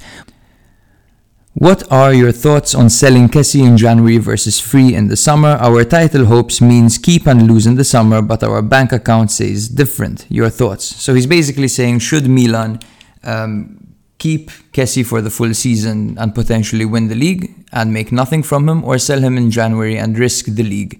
What 1.57 1.89
are 1.89 2.13
your 2.13 2.33
thoughts 2.33 2.75
on 2.75 2.89
selling 2.89 3.29
Kessie 3.29 3.65
in 3.65 3.77
January 3.77 4.17
versus 4.17 4.59
free 4.59 4.93
in 4.93 5.07
the 5.07 5.15
summer? 5.15 5.51
Our 5.61 5.85
title 5.85 6.25
hopes 6.25 6.59
means 6.59 6.97
keep 6.97 7.25
and 7.25 7.47
lose 7.47 7.65
in 7.65 7.75
the 7.75 7.85
summer, 7.85 8.21
but 8.21 8.43
our 8.43 8.61
bank 8.61 8.91
account 8.91 9.31
says 9.31 9.69
different. 9.69 10.25
Your 10.27 10.49
thoughts? 10.49 10.83
So 10.83 11.13
he's 11.13 11.27
basically 11.27 11.69
saying, 11.69 11.99
should 11.99 12.27
Milan 12.27 12.81
um, 13.23 13.95
keep 14.17 14.49
Kessie 14.73 15.05
for 15.05 15.21
the 15.21 15.29
full 15.29 15.53
season 15.53 16.17
and 16.19 16.35
potentially 16.35 16.83
win 16.83 17.07
the 17.07 17.15
league 17.15 17.53
and 17.71 17.93
make 17.93 18.11
nothing 18.11 18.43
from 18.43 18.67
him, 18.67 18.83
or 18.83 18.97
sell 18.97 19.21
him 19.21 19.37
in 19.37 19.49
January 19.49 19.97
and 19.97 20.19
risk 20.19 20.47
the 20.47 20.63
league 20.63 20.99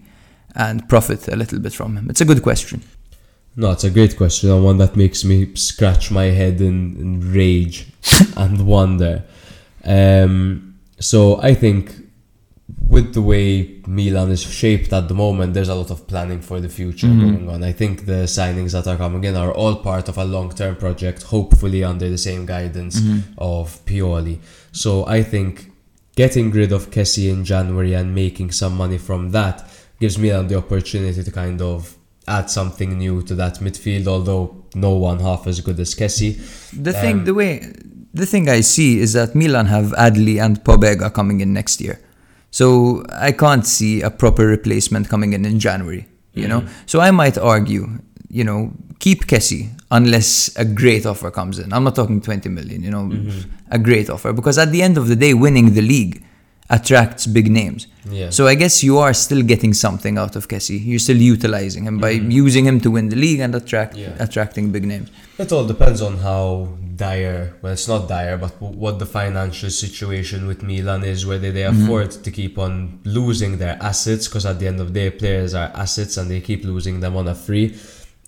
and 0.56 0.88
profit 0.90 1.28
a 1.28 1.36
little 1.36 1.60
bit 1.60 1.74
from 1.74 1.98
him? 1.98 2.10
It's 2.10 2.22
a 2.22 2.26
good 2.26 2.42
question. 2.42 2.82
No, 3.58 3.72
it's 3.72 3.86
a 3.86 3.90
great 3.90 4.18
question 4.18 4.50
and 4.52 4.64
one 4.64 4.78
that 4.80 4.96
makes 4.98 5.24
me 5.24 5.56
scratch 5.56 6.12
my 6.12 6.26
head 6.26 6.60
in, 6.60 6.98
in 6.98 7.34
rage 7.34 7.88
and 8.38 8.68
wonder. 8.68 9.24
Um, 9.84 10.76
so 11.00 11.42
I 11.42 11.54
think 11.54 11.96
with 12.88 13.14
the 13.14 13.22
way 13.22 13.82
Milan 13.88 14.32
is 14.32 14.42
shaped 14.42 14.92
at 14.92 15.08
the 15.08 15.14
moment, 15.14 15.54
there's 15.54 15.70
a 15.70 15.76
lot 15.76 15.92
of 15.92 16.08
planning 16.08 16.42
for 16.42 16.60
the 16.60 16.70
future 16.70 17.08
going 17.08 17.50
on. 17.50 17.64
I 17.64 17.72
think 17.72 18.06
the 18.06 18.24
signings 18.26 18.74
that 18.74 18.88
are 18.88 18.98
coming 18.98 19.24
in 19.24 19.36
are 19.36 19.52
all 19.52 19.76
part 19.76 20.10
of 20.10 20.18
a 20.18 20.26
long-term 20.26 20.76
project, 20.76 21.24
hopefully 21.24 21.84
under 21.84 22.10
the 22.10 22.18
same 22.18 22.46
guidance 22.46 23.00
of 23.38 23.84
Pioli. 23.86 24.40
So 24.72 25.06
I 25.06 25.24
think 25.24 25.72
getting 26.16 26.52
rid 26.52 26.72
of 26.72 26.92
Kessie 26.92 27.30
in 27.30 27.46
January 27.46 27.94
and 27.94 28.16
making 28.16 28.52
some 28.52 28.76
money 28.76 28.98
from 28.98 29.32
that 29.32 29.70
gives 30.00 30.18
Milan 30.18 30.48
the 30.48 30.58
opportunity 30.58 31.24
to 31.24 31.32
kind 31.32 31.62
of 31.62 31.96
add 32.28 32.50
something 32.50 32.98
new 32.98 33.22
to 33.24 33.36
that 33.36 33.60
midfield, 33.60 34.08
although 34.08 34.56
no 34.74 34.92
one 34.92 35.20
half 35.20 35.48
as 35.48 35.62
good 35.62 35.80
as 35.80 35.94
Kessie. 35.96 36.38
The 36.74 36.92
thing, 36.94 37.20
Um, 37.20 37.26
the 37.26 37.34
way, 37.34 37.72
the 38.14 38.26
thing 38.26 38.50
I 38.50 38.62
see 38.62 39.00
is 39.00 39.14
that 39.14 39.36
Milan 39.36 39.68
have 39.68 39.94
Adli 39.98 40.42
and 40.42 40.64
Pobega 40.64 41.10
coming 41.14 41.42
in 41.42 41.54
next 41.54 41.80
year, 41.82 42.00
so 42.52 43.04
I 43.30 43.32
can't 43.32 43.66
see 43.66 44.02
a 44.02 44.10
proper 44.10 44.46
replacement 44.48 45.08
coming 45.10 45.34
in 45.34 45.46
in 45.46 45.60
January. 45.60 46.08
You 46.34 46.50
know, 46.50 46.64
so 46.86 47.00
I 47.00 47.12
might 47.12 47.38
argue, 47.38 47.88
you 48.30 48.44
know, 48.44 48.74
keep 49.00 49.26
Kessie 49.26 49.70
unless 49.90 50.52
a 50.58 50.66
great 50.66 51.06
offer 51.06 51.32
comes 51.32 51.60
in. 51.60 51.72
I'm 51.72 51.86
not 51.86 51.96
talking 51.96 52.20
20 52.20 52.50
million. 52.50 52.84
You 52.84 52.92
know, 52.92 53.10
a 53.72 53.80
great 53.80 54.10
offer 54.10 54.34
because 54.34 54.58
at 54.58 54.72
the 54.74 54.82
end 54.82 54.98
of 54.98 55.08
the 55.08 55.16
day, 55.16 55.34
winning 55.34 55.74
the 55.76 55.82
league 55.82 56.25
attracts 56.70 57.28
big 57.28 57.52
names. 57.52 57.88
Yeah. 58.10 58.30
So 58.30 58.48
I 58.48 58.56
guess 58.56 58.84
you 58.84 58.98
are 58.98 59.14
still 59.14 59.44
getting 59.44 59.74
something 59.74 60.18
out 60.18 60.36
of 60.36 60.48
Kessie. 60.48 60.84
You're 60.84 61.00
still 61.00 61.18
utilizing 61.18 61.86
him 61.86 62.00
by 62.00 62.16
mm-hmm. 62.16 62.32
using 62.32 62.66
him 62.66 62.80
to 62.82 62.92
win 62.92 63.10
the 63.10 63.16
league 63.16 63.40
and 63.40 63.54
attract 63.56 63.96
Yeah. 63.96 64.16
attracting 64.20 64.72
big 64.72 64.86
names. 64.86 65.10
It 65.38 65.52
all 65.52 65.66
depends 65.66 66.02
on 66.02 66.18
how 66.18 66.70
dire, 66.96 67.56
well, 67.62 67.74
it's 67.74 67.88
not 67.88 68.08
dire, 68.08 68.38
but 68.38 68.60
what 68.62 69.00
the 69.00 69.06
financial 69.06 69.70
situation 69.70 70.48
with 70.48 70.64
Milan 70.64 71.04
is, 71.04 71.26
whether 71.26 71.52
they 71.52 71.62
mm-hmm. 71.62 71.84
afford 71.84 72.12
to 72.12 72.32
keep 72.32 72.58
on 72.58 73.00
losing 73.04 73.58
their 73.58 73.78
assets, 73.82 74.28
because 74.28 74.46
at 74.46 74.60
the 74.60 74.68
end 74.68 74.80
of 74.80 74.94
the 74.94 75.00
day, 75.02 75.10
players 75.10 75.54
are 75.54 75.72
assets 75.76 76.18
and 76.18 76.32
they 76.32 76.40
keep 76.40 76.64
losing 76.64 77.02
them 77.02 77.16
on 77.16 77.28
a 77.28 77.36
free. 77.36 77.76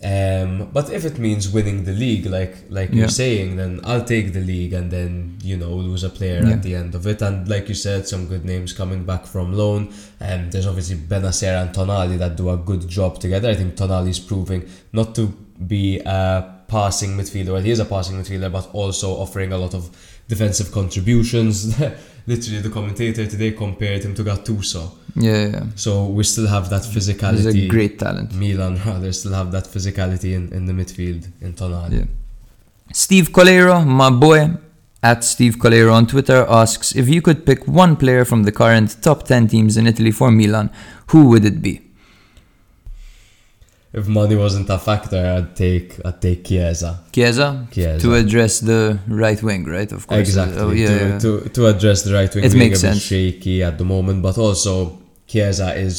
Um, 0.03 0.69
but 0.71 0.91
if 0.91 1.05
it 1.05 1.17
means 1.17 1.49
winning 1.49 1.83
the 1.83 1.91
league, 1.91 2.27
like 2.27 2.55
like 2.69 2.89
Yeah. 2.91 2.97
you're 2.99 3.09
saying, 3.09 3.55
then 3.55 3.79
I'll 3.83 4.03
take 4.05 4.31
the 4.31 4.41
league 4.41 4.73
and 4.73 4.91
then 4.91 5.37
you 5.41 5.57
know 5.57 5.73
lose 5.73 6.03
a 6.03 6.09
player 6.09 6.41
Yeah. 6.45 6.53
at 6.53 6.61
the 6.63 6.75
end 6.75 6.93
of 6.93 7.07
it. 7.07 7.21
And 7.23 7.47
like 7.47 7.67
you 7.67 7.73
said, 7.75 8.07
some 8.07 8.27
good 8.27 8.45
names 8.45 8.73
coming 8.73 9.05
back 9.05 9.25
from 9.25 9.53
loan. 9.53 9.89
Um, 10.21 10.51
there's 10.51 10.67
obviously 10.67 10.97
Bennacer 10.97 11.61
and 11.61 11.73
Tonali 11.73 12.17
that 12.19 12.35
do 12.35 12.49
a 12.51 12.57
good 12.57 12.87
job 12.87 13.19
together. 13.19 13.49
I 13.49 13.55
think 13.55 13.75
Tonali 13.75 14.09
is 14.09 14.19
proving 14.19 14.65
not 14.93 15.15
to 15.15 15.33
be 15.65 15.99
a 16.05 16.53
passing 16.67 17.17
midfielder. 17.17 17.53
Well, 17.53 17.61
he 17.63 17.71
is 17.71 17.79
a 17.79 17.85
passing 17.85 18.21
midfielder, 18.21 18.51
but 18.51 18.69
also 18.73 19.13
offering 19.15 19.51
a 19.51 19.57
lot 19.57 19.73
of 19.73 19.89
defensive 20.27 20.71
contributions. 20.71 21.79
Literally, 22.27 22.61
the 22.61 22.69
commentator 22.69 23.25
today 23.25 23.51
compared 23.51 24.03
him 24.03 24.13
to 24.15 24.23
Gattuso. 24.23 24.91
Yeah, 25.15 25.47
yeah. 25.47 25.63
So 25.75 26.07
we 26.07 26.23
still 26.23 26.47
have 26.47 26.69
that 26.69 26.81
physicality. 26.81 27.53
He's 27.53 27.65
a 27.65 27.67
great 27.67 27.97
talent. 27.97 28.33
Milan 28.33 28.81
rather 28.85 29.13
still 29.13 29.33
have 29.33 29.51
that 29.53 29.63
physicality 29.63 30.33
in, 30.35 30.51
in 30.51 30.65
the 30.65 30.73
midfield 30.73 31.25
in 31.41 31.53
Tonali. 31.53 31.99
Yeah. 31.99 32.05
Steve 32.91 33.29
Colero, 33.29 33.85
my 33.85 34.09
boy, 34.09 34.49
at 35.01 35.23
Steve 35.23 35.55
Colero 35.55 35.93
on 35.93 36.05
Twitter, 36.07 36.45
asks 36.49 36.95
if 36.95 37.07
you 37.07 37.21
could 37.21 37.45
pick 37.45 37.65
one 37.67 37.95
player 37.95 38.25
from 38.25 38.43
the 38.43 38.51
current 38.51 39.01
top 39.01 39.23
10 39.23 39.47
teams 39.47 39.77
in 39.77 39.87
Italy 39.87 40.11
for 40.11 40.29
Milan, 40.31 40.69
who 41.07 41.29
would 41.29 41.45
it 41.45 41.61
be? 41.61 41.86
If 43.99 44.07
money 44.07 44.35
wasn't 44.35 44.69
a 44.69 44.79
factor, 44.89 45.21
I'd 45.35 45.55
take 45.55 45.89
I'd 46.07 46.21
take 46.21 46.39
Chiesa. 46.47 46.91
Chiesa? 47.15 47.47
Chiesa. 47.71 47.99
To 48.03 48.13
address 48.21 48.53
the 48.59 48.99
right 49.23 49.41
wing, 49.47 49.63
right? 49.77 49.91
Of 49.91 50.05
course. 50.07 50.19
Exactly. 50.19 50.59
Oh, 50.63 50.71
yeah, 50.71 50.87
to, 50.87 51.05
yeah. 51.05 51.19
To, 51.25 51.49
to 51.55 51.61
address 51.73 51.99
the 52.03 52.13
right 52.13 52.31
wing 52.33 52.43
It 52.43 52.53
makes 52.53 52.83
a 52.83 52.87
bit 52.87 52.93
sense. 52.93 53.01
shaky 53.01 53.63
at 53.69 53.75
the 53.81 53.87
moment, 53.95 54.21
but 54.27 54.37
also 54.37 54.73
Chiesa 55.25 55.69
is 55.87 55.97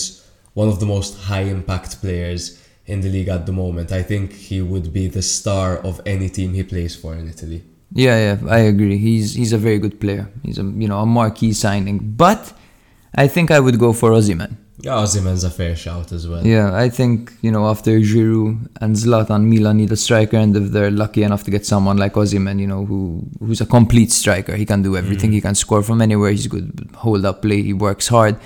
one 0.55 0.69
of 0.69 0.79
the 0.83 0.87
most 0.87 1.19
high 1.29 1.47
impact 1.57 2.01
players 2.01 2.43
in 2.87 3.01
the 3.01 3.09
league 3.09 3.29
at 3.37 3.47
the 3.47 3.53
moment. 3.53 3.91
I 3.93 4.03
think 4.03 4.33
he 4.33 4.63
would 4.63 4.93
be 4.93 5.09
the 5.09 5.23
star 5.23 5.79
of 5.79 6.01
any 6.07 6.29
team 6.29 6.55
he 6.55 6.63
plays 6.63 6.95
for 6.95 7.15
in 7.15 7.29
Italy. 7.29 7.61
Yeah, 7.93 8.17
yeah, 8.27 8.37
I 8.59 8.61
agree. 8.73 8.99
He's 8.99 9.35
he's 9.35 9.53
a 9.53 9.59
very 9.59 9.79
good 9.79 9.97
player. 10.01 10.25
He's 10.45 10.59
a 10.59 10.67
you 10.83 10.89
know 10.91 11.01
a 11.01 11.07
marquee 11.07 11.53
signing, 11.53 11.99
but 12.25 12.53
I 13.15 13.27
think 13.35 13.51
I 13.51 13.61
would 13.61 13.79
go 13.79 13.93
for 13.93 14.11
Osimhen. 14.11 14.53
Yeah, 14.81 14.93
Osimhen's 14.93 15.43
a 15.43 15.51
fair 15.51 15.75
shout 15.75 16.13
as 16.13 16.29
well. 16.29 16.47
Yeah, 16.47 16.73
I 16.75 16.89
think 16.89 17.33
you 17.43 17.51
know 17.51 17.67
after 17.67 17.99
Giroud 17.99 18.69
and 18.81 18.95
Zlatan, 18.95 19.43
Milan 19.53 19.77
need 19.79 19.91
a 19.91 19.97
striker, 19.97 20.37
and 20.37 20.57
if 20.57 20.71
they're 20.71 20.91
lucky 20.93 21.23
enough 21.25 21.43
to 21.45 21.51
get 21.51 21.67
someone 21.67 21.97
like 21.97 22.13
Osimhen, 22.15 22.61
you 22.61 22.67
know, 22.69 22.85
who 22.85 23.25
who's 23.41 23.61
a 23.61 23.67
complete 23.67 24.13
striker, 24.13 24.55
he 24.55 24.65
can 24.65 24.83
do 24.83 24.97
everything. 24.97 25.31
Mm. 25.31 25.35
He 25.35 25.41
can 25.41 25.55
score 25.57 25.83
from 25.83 26.01
anywhere. 26.01 26.31
He's 26.31 26.47
good 26.47 26.91
hold 26.95 27.25
up 27.25 27.43
play. 27.43 27.63
He 27.63 27.73
works 27.73 28.07
hard. 28.09 28.37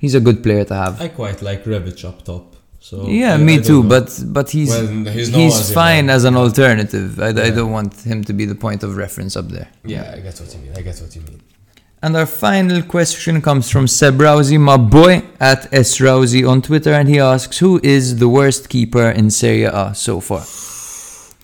He's 0.00 0.14
a 0.14 0.20
good 0.20 0.42
player 0.42 0.64
to 0.64 0.74
have. 0.74 1.00
I 1.00 1.08
quite 1.08 1.42
like 1.42 1.64
Rebic 1.64 2.02
up 2.04 2.24
top. 2.24 2.56
So 2.80 3.06
yeah, 3.08 3.34
I- 3.34 3.36
me 3.36 3.56
I 3.56 3.58
too. 3.58 3.82
know. 3.82 3.88
But 3.88 4.22
but 4.26 4.48
he's 4.50 4.70
Well, 4.70 4.86
he's 5.12 5.30
no 5.30 5.38
he's 5.38 5.72
fine 5.72 6.08
as 6.08 6.24
an 6.24 6.36
alternative. 6.36 7.20
I, 7.20 7.28
I 7.28 7.50
don't 7.50 7.72
want 7.72 7.92
him 8.02 8.24
to 8.24 8.32
be 8.32 8.44
the 8.46 8.54
point 8.54 8.82
of 8.84 8.96
reference 8.96 9.36
up 9.36 9.48
there. 9.48 9.68
yeah, 9.84 10.14
I 10.16 10.20
get 10.20 10.40
what 10.40 10.54
you 10.54 10.60
mean. 10.60 10.72
I 10.76 10.80
get 10.80 10.98
what 11.00 11.14
you 11.14 11.22
mean. 11.22 11.40
And 12.02 12.16
our 12.16 12.26
final 12.26 12.82
question 12.82 13.42
comes 13.42 13.70
from 13.70 13.88
Seb 13.88 14.18
Rousey, 14.18 14.58
my 14.58 14.76
boy, 14.76 15.22
at 15.40 15.72
S 15.72 15.98
Rousey 15.98 16.48
on 16.48 16.62
Twitter, 16.62 16.92
and 16.92 17.08
he 17.08 17.18
asks, 17.18 17.58
"Who 17.58 17.80
is 17.82 18.18
the 18.18 18.28
worst 18.28 18.68
keeper 18.68 19.10
in 19.10 19.30
Serie 19.30 19.64
A 19.64 19.92
so 19.94 20.20
far?" 20.20 20.44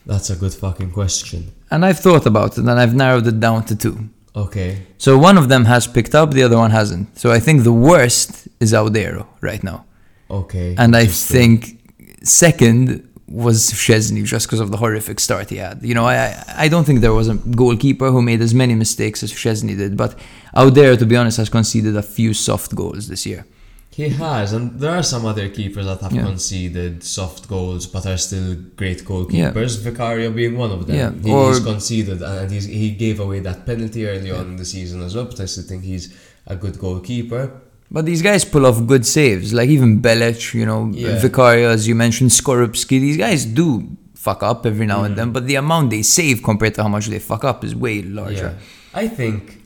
That's 0.07 0.31
a 0.31 0.37
good 0.37 0.55
fucking 0.55 0.93
question. 0.93 1.51
And 1.71 1.85
I've 1.85 1.99
thought 1.99 2.27
about 2.27 2.53
it, 2.59 2.65
and 2.69 2.71
I've 2.71 2.95
narrowed 2.95 3.27
it 3.27 3.41
down 3.41 3.65
to 3.65 3.75
two. 3.75 3.97
Okay. 4.37 4.79
So 4.99 5.19
one 5.19 5.37
of 5.39 5.49
them 5.49 5.65
has 5.65 5.87
picked 5.87 6.15
up, 6.15 6.33
the 6.33 6.43
other 6.45 6.57
one 6.59 6.71
hasn't. 6.71 7.19
So 7.19 7.33
I 7.33 7.41
think 7.41 7.65
the 7.65 7.73
worst 7.73 8.47
is 8.61 8.73
Audero 8.73 9.27
right 9.41 9.63
now, 9.65 9.85
Okay. 10.31 10.75
and 10.79 10.95
I 10.95 11.07
think 11.07 11.79
second 12.23 13.03
was 13.29 13.71
Szczesny 13.73 14.23
just 14.25 14.47
because 14.47 14.61
of 14.61 14.71
the 14.71 14.77
horrific 14.77 15.19
start 15.19 15.49
he 15.51 15.57
had. 15.57 15.83
You 15.83 15.95
know, 15.95 16.05
I 16.07 16.17
I- 16.65 16.69
don't 16.69 16.85
think 16.85 17.01
there 17.01 17.15
was 17.15 17.29
a 17.29 17.35
goalkeeper 17.35 18.11
who 18.11 18.21
made 18.23 18.41
as 18.43 18.53
many 18.55 18.75
mistakes 18.75 19.23
as 19.23 19.33
Szczesny 19.33 19.77
did, 19.77 19.97
but 19.97 20.13
Audero, 20.55 20.97
to 20.99 21.07
be 21.07 21.17
honest, 21.17 21.39
has 21.39 21.49
conceded 21.49 21.97
a 21.97 22.03
few 22.03 22.35
soft 22.35 22.75
goals 22.75 23.09
this 23.09 23.25
year. 23.27 23.45
He 23.91 24.09
has, 24.09 24.53
and 24.53 24.79
there 24.81 24.91
are 24.91 25.05
some 25.05 25.25
other 25.25 25.49
keepers 25.49 25.87
that 25.87 26.01
have 26.01 26.13
Yeah. 26.13 26.25
conceded 26.25 27.05
soft 27.05 27.49
goals 27.49 27.87
but 27.87 28.05
are 28.07 28.19
still 28.19 28.57
great 28.77 29.05
goalkeepers. 29.05 29.79
Vicario 29.81 30.31
being 30.33 30.57
one 30.59 30.73
of 30.73 30.87
them. 30.87 30.97
Yeah, 30.97 31.13
He, 31.25 31.31
or- 31.31 31.51
he's 31.51 31.61
conceded, 31.61 32.21
and 32.21 32.51
he's, 32.51 32.65
he 32.67 32.91
gave 32.91 33.21
away 33.21 33.39
that 33.41 33.65
penalty 33.65 34.01
early 34.07 34.31
on 34.33 34.45
in 34.53 34.57
the 34.57 34.65
season 34.65 35.01
as 35.01 35.15
well. 35.15 35.27
But 35.27 35.39
I 35.41 35.47
still 35.47 35.65
think 35.71 35.85
he's 35.85 36.09
a 36.47 36.57
good 36.57 36.77
goalkeeper. 36.79 37.43
But 37.91 38.07
these 38.07 38.23
guys 38.23 38.45
pull 38.45 38.67
off 38.67 38.85
good 38.87 39.07
saves, 39.07 39.53
like 39.53 39.69
even 39.69 40.01
Belic, 40.03 40.53
you 40.55 40.67
know, 40.67 40.91
Yeah. 40.93 41.19
Vicario, 41.21 41.71
as 41.71 41.87
you 41.87 41.95
mentioned, 41.95 42.31
Skorupski. 42.31 42.99
These 43.01 43.17
guys 43.17 43.45
do 43.45 43.87
fuck 44.15 44.43
up 44.43 44.67
every 44.67 44.87
now 44.87 45.01
Mm. 45.03 45.07
and 45.07 45.17
then, 45.17 45.31
but 45.33 45.47
the 45.47 45.55
amount 45.57 45.91
they 45.91 46.03
save 46.03 46.43
compared 46.43 46.75
to 46.75 46.83
how 46.83 46.89
much 46.89 47.07
they 47.07 47.19
fuck 47.19 47.45
up 47.45 47.63
is 47.65 47.75
way 47.75 48.03
larger. 48.03 48.57
I 48.95 49.07
think 49.09 49.61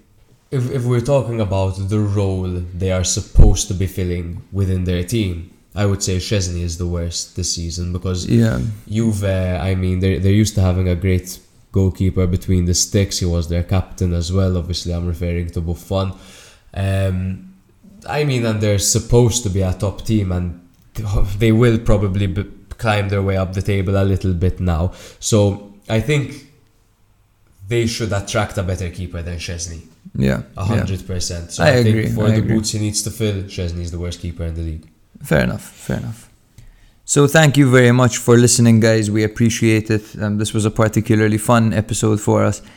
if, 0.50 0.70
if 0.72 0.84
we're 0.84 1.00
talking 1.14 1.40
about 1.40 1.88
the 1.88 2.00
role 2.00 2.48
they 2.76 2.90
are 2.90 3.04
supposed 3.04 3.68
to 3.68 3.74
be 3.74 3.86
filling 3.86 4.42
within 4.52 4.84
their 4.84 5.04
team, 5.04 5.50
I 5.74 5.86
would 5.86 6.02
say 6.02 6.16
Szczesny 6.16 6.62
is 6.62 6.76
the 6.76 6.86
worst 6.86 7.36
this 7.36 7.52
season 7.54 7.92
because 7.92 8.26
Yeah. 8.26 8.58
Juve, 8.90 9.24
I 9.70 9.74
mean, 9.76 10.00
they're, 10.00 10.18
they're 10.18 10.32
used 10.44 10.54
to 10.56 10.60
having 10.60 10.88
a 10.88 10.96
great 10.96 11.38
goalkeeper 11.70 12.26
between 12.26 12.64
the 12.64 12.74
sticks. 12.74 13.18
He 13.20 13.26
was 13.26 13.48
their 13.48 13.62
captain 13.62 14.12
as 14.12 14.32
well. 14.32 14.56
Obviously, 14.58 14.92
I'm 14.92 15.06
referring 15.06 15.50
to 15.50 15.60
Buffon. 15.60 16.12
Um, 16.74 17.47
I 18.08 18.24
mean, 18.24 18.44
and 18.46 18.60
they're 18.60 18.78
supposed 18.78 19.42
to 19.44 19.50
be 19.50 19.62
a 19.62 19.72
top 19.72 20.04
team, 20.04 20.32
and 20.32 20.66
they 21.38 21.52
will 21.52 21.78
probably 21.78 22.26
b- 22.26 22.46
climb 22.78 23.08
their 23.08 23.22
way 23.22 23.36
up 23.36 23.52
the 23.54 23.62
table 23.62 23.96
a 23.96 24.04
little 24.04 24.34
bit 24.34 24.60
now. 24.60 24.92
So 25.20 25.74
I 25.88 26.00
think 26.00 26.46
they 27.68 27.86
should 27.86 28.12
attract 28.12 28.58
a 28.58 28.62
better 28.62 28.90
keeper 28.90 29.22
than 29.22 29.36
Szczesny. 29.36 29.80
Yeah. 30.14 30.42
A 30.56 30.60
yeah. 30.60 30.64
hundred 30.64 31.06
percent. 31.06 31.52
So 31.52 31.64
I 31.64 31.78
I, 31.78 31.82
think 31.82 32.14
for 32.14 32.26
I 32.26 32.30
the 32.30 32.38
agree. 32.38 32.54
boots 32.54 32.70
he 32.72 32.78
needs 32.78 33.02
to 33.02 33.10
fill, 33.10 33.42
Szczesny 33.44 33.80
is 33.80 33.90
the 33.90 33.98
worst 33.98 34.20
keeper 34.20 34.44
in 34.44 34.54
the 34.54 34.62
league. 34.62 34.86
Fair 35.22 35.42
enough. 35.44 35.62
Fair 35.62 35.98
enough. 35.98 36.30
So 37.04 37.26
thank 37.26 37.56
you 37.56 37.70
very 37.70 37.92
much 37.92 38.18
for 38.18 38.36
listening, 38.36 38.80
guys. 38.80 39.10
We 39.10 39.24
appreciate 39.24 39.90
it. 39.90 40.04
Um, 40.20 40.38
this 40.38 40.52
was 40.52 40.64
a 40.64 40.70
particularly 40.70 41.38
fun 41.38 41.72
episode 41.72 42.20
for 42.20 42.44
us. 42.44 42.62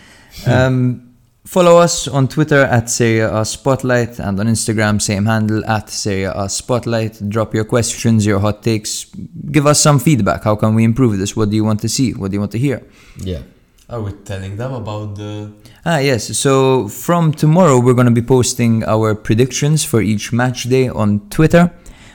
Um, 0.48 1.11
follow 1.46 1.78
us 1.78 2.08
on 2.08 2.28
Twitter 2.28 2.62
at 2.64 2.90
Serie 2.90 3.20
A 3.20 3.44
Spotlight 3.46 4.20
and 4.20 4.40
on 4.40 4.48
Instagram, 4.48 5.02
same 5.02 5.26
handle 5.26 5.66
at 5.66 5.90
Serie 5.90 6.24
A 6.24 6.48
Spotlight. 6.50 7.30
Drop 7.30 7.54
your 7.54 7.66
questions, 7.66 8.26
your 8.26 8.40
hot 8.40 8.64
takes. 8.64 9.06
Give 9.52 9.68
us 9.68 9.80
some 9.80 10.00
feedback. 10.00 10.44
How 10.44 10.56
can 10.56 10.76
we 10.76 10.84
improve 10.84 11.18
this? 11.18 11.36
What 11.36 11.50
do 11.50 11.56
you 11.56 11.64
want 11.64 11.82
to 11.82 11.90
see? 11.90 12.14
What 12.14 12.32
do 12.32 12.36
you 12.36 12.40
want 12.40 12.52
to 12.54 12.60
hear? 12.60 12.86
Yeah. 13.18 13.42
Are 13.90 14.02
we 14.02 14.14
telling 14.14 14.56
them 14.56 14.74
about 14.74 15.16
the? 15.16 15.52
Ah, 15.86 16.00
yes. 16.00 16.38
So 16.38 16.88
from 16.88 17.34
tomorrow, 17.34 17.78
we're 17.78 17.94
going 17.94 18.06
to 18.06 18.22
be 18.22 18.22
posting 18.22 18.86
our 18.86 19.14
predictions 19.14 19.84
for 19.84 20.02
each 20.02 20.32
match 20.32 20.64
day 20.64 20.88
on 20.88 21.28
Twitter 21.30 21.74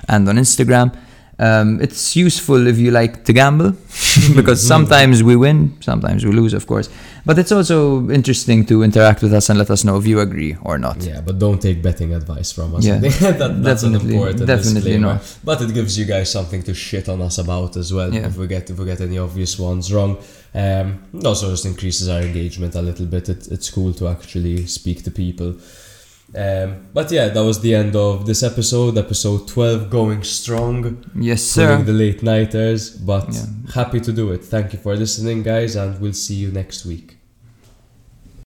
and 0.09 0.27
on 0.27 0.37
Instagram. 0.37 0.97
Um, 1.39 1.81
it's 1.83 2.17
useful 2.17 2.67
if 2.67 2.79
you 2.79 2.91
like 2.91 3.25
to 3.25 3.33
gamble 3.35 3.73
because 4.35 4.67
sometimes 4.67 5.23
we 5.23 5.37
win, 5.37 5.77
sometimes 5.83 6.25
we 6.25 6.33
lose, 6.33 6.55
of 6.55 6.67
course. 6.67 6.89
But 7.27 7.39
it's 7.39 7.53
also 7.53 8.09
interesting 8.11 8.65
to 8.67 8.83
interact 8.83 9.21
with 9.23 9.35
us 9.35 9.51
and 9.51 9.59
let 9.59 9.69
us 9.71 9.85
know 9.85 9.99
if 9.99 10.07
you 10.07 10.21
agree 10.21 10.57
or 10.63 10.79
not. 10.79 11.03
Yeah, 11.03 11.21
but 11.21 11.39
don't 11.39 11.61
take 11.61 11.83
betting 11.83 12.15
advice 12.15 12.53
from 12.53 12.75
us. 12.77 12.87
Yeah, 12.87 12.99
that, 13.01 13.63
that's 13.63 13.83
an 13.83 13.93
definitely- 13.93 14.15
important 14.17 14.47
definitely 14.47 14.81
disclaimer. 14.93 15.15
not. 15.15 15.39
But 15.45 15.61
it 15.61 15.75
gives 15.75 15.99
you 15.99 16.07
guys 16.07 16.31
something 16.33 16.63
to 16.63 16.73
shit 16.73 17.07
on 17.11 17.21
us 17.21 17.37
about 17.37 17.77
as 17.77 17.93
well 17.93 18.15
Yeah. 18.15 18.27
if 18.29 18.37
we 18.39 18.47
get 18.47 18.71
if 18.71 18.79
we 18.79 18.87
get 18.87 19.01
any 19.03 19.19
obvious 19.19 19.59
ones 19.59 19.93
wrong. 19.93 20.17
Um, 20.55 21.03
it 21.13 21.27
also 21.27 21.51
just 21.51 21.67
increases 21.67 22.09
our 22.09 22.21
engagement 22.23 22.75
a 22.77 22.81
little 22.81 23.05
bit. 23.05 23.29
It, 23.29 23.49
it's 23.49 23.69
cool 23.69 23.93
to 23.95 24.09
actually 24.09 24.67
speak 24.67 25.03
to 25.05 25.11
people. 25.11 25.57
Um, 26.35 26.87
but 26.93 27.11
yeah, 27.13 27.29
that 27.29 27.41
was 27.45 27.61
the 27.61 27.75
end 27.75 27.95
of 27.97 28.27
this 28.27 28.43
episode, 28.43 28.99
episode 28.99 29.47
12, 29.49 29.89
going 29.91 30.23
strong, 30.25 31.05
Yes, 31.19 31.43
sir. 31.43 31.83
the 31.83 31.93
late 31.93 32.23
nighters. 32.23 32.91
But 32.91 33.33
Yeah. 33.33 33.47
happy 33.75 34.01
to 34.01 34.13
do 34.13 34.33
it. 34.33 34.45
Thank 34.45 34.73
you 34.73 34.79
for 34.79 34.95
listening, 34.97 35.43
guys, 35.43 35.77
and 35.77 35.99
we'll 36.01 36.13
see 36.13 36.35
you 36.35 36.51
next 36.51 36.85
week. 36.85 37.16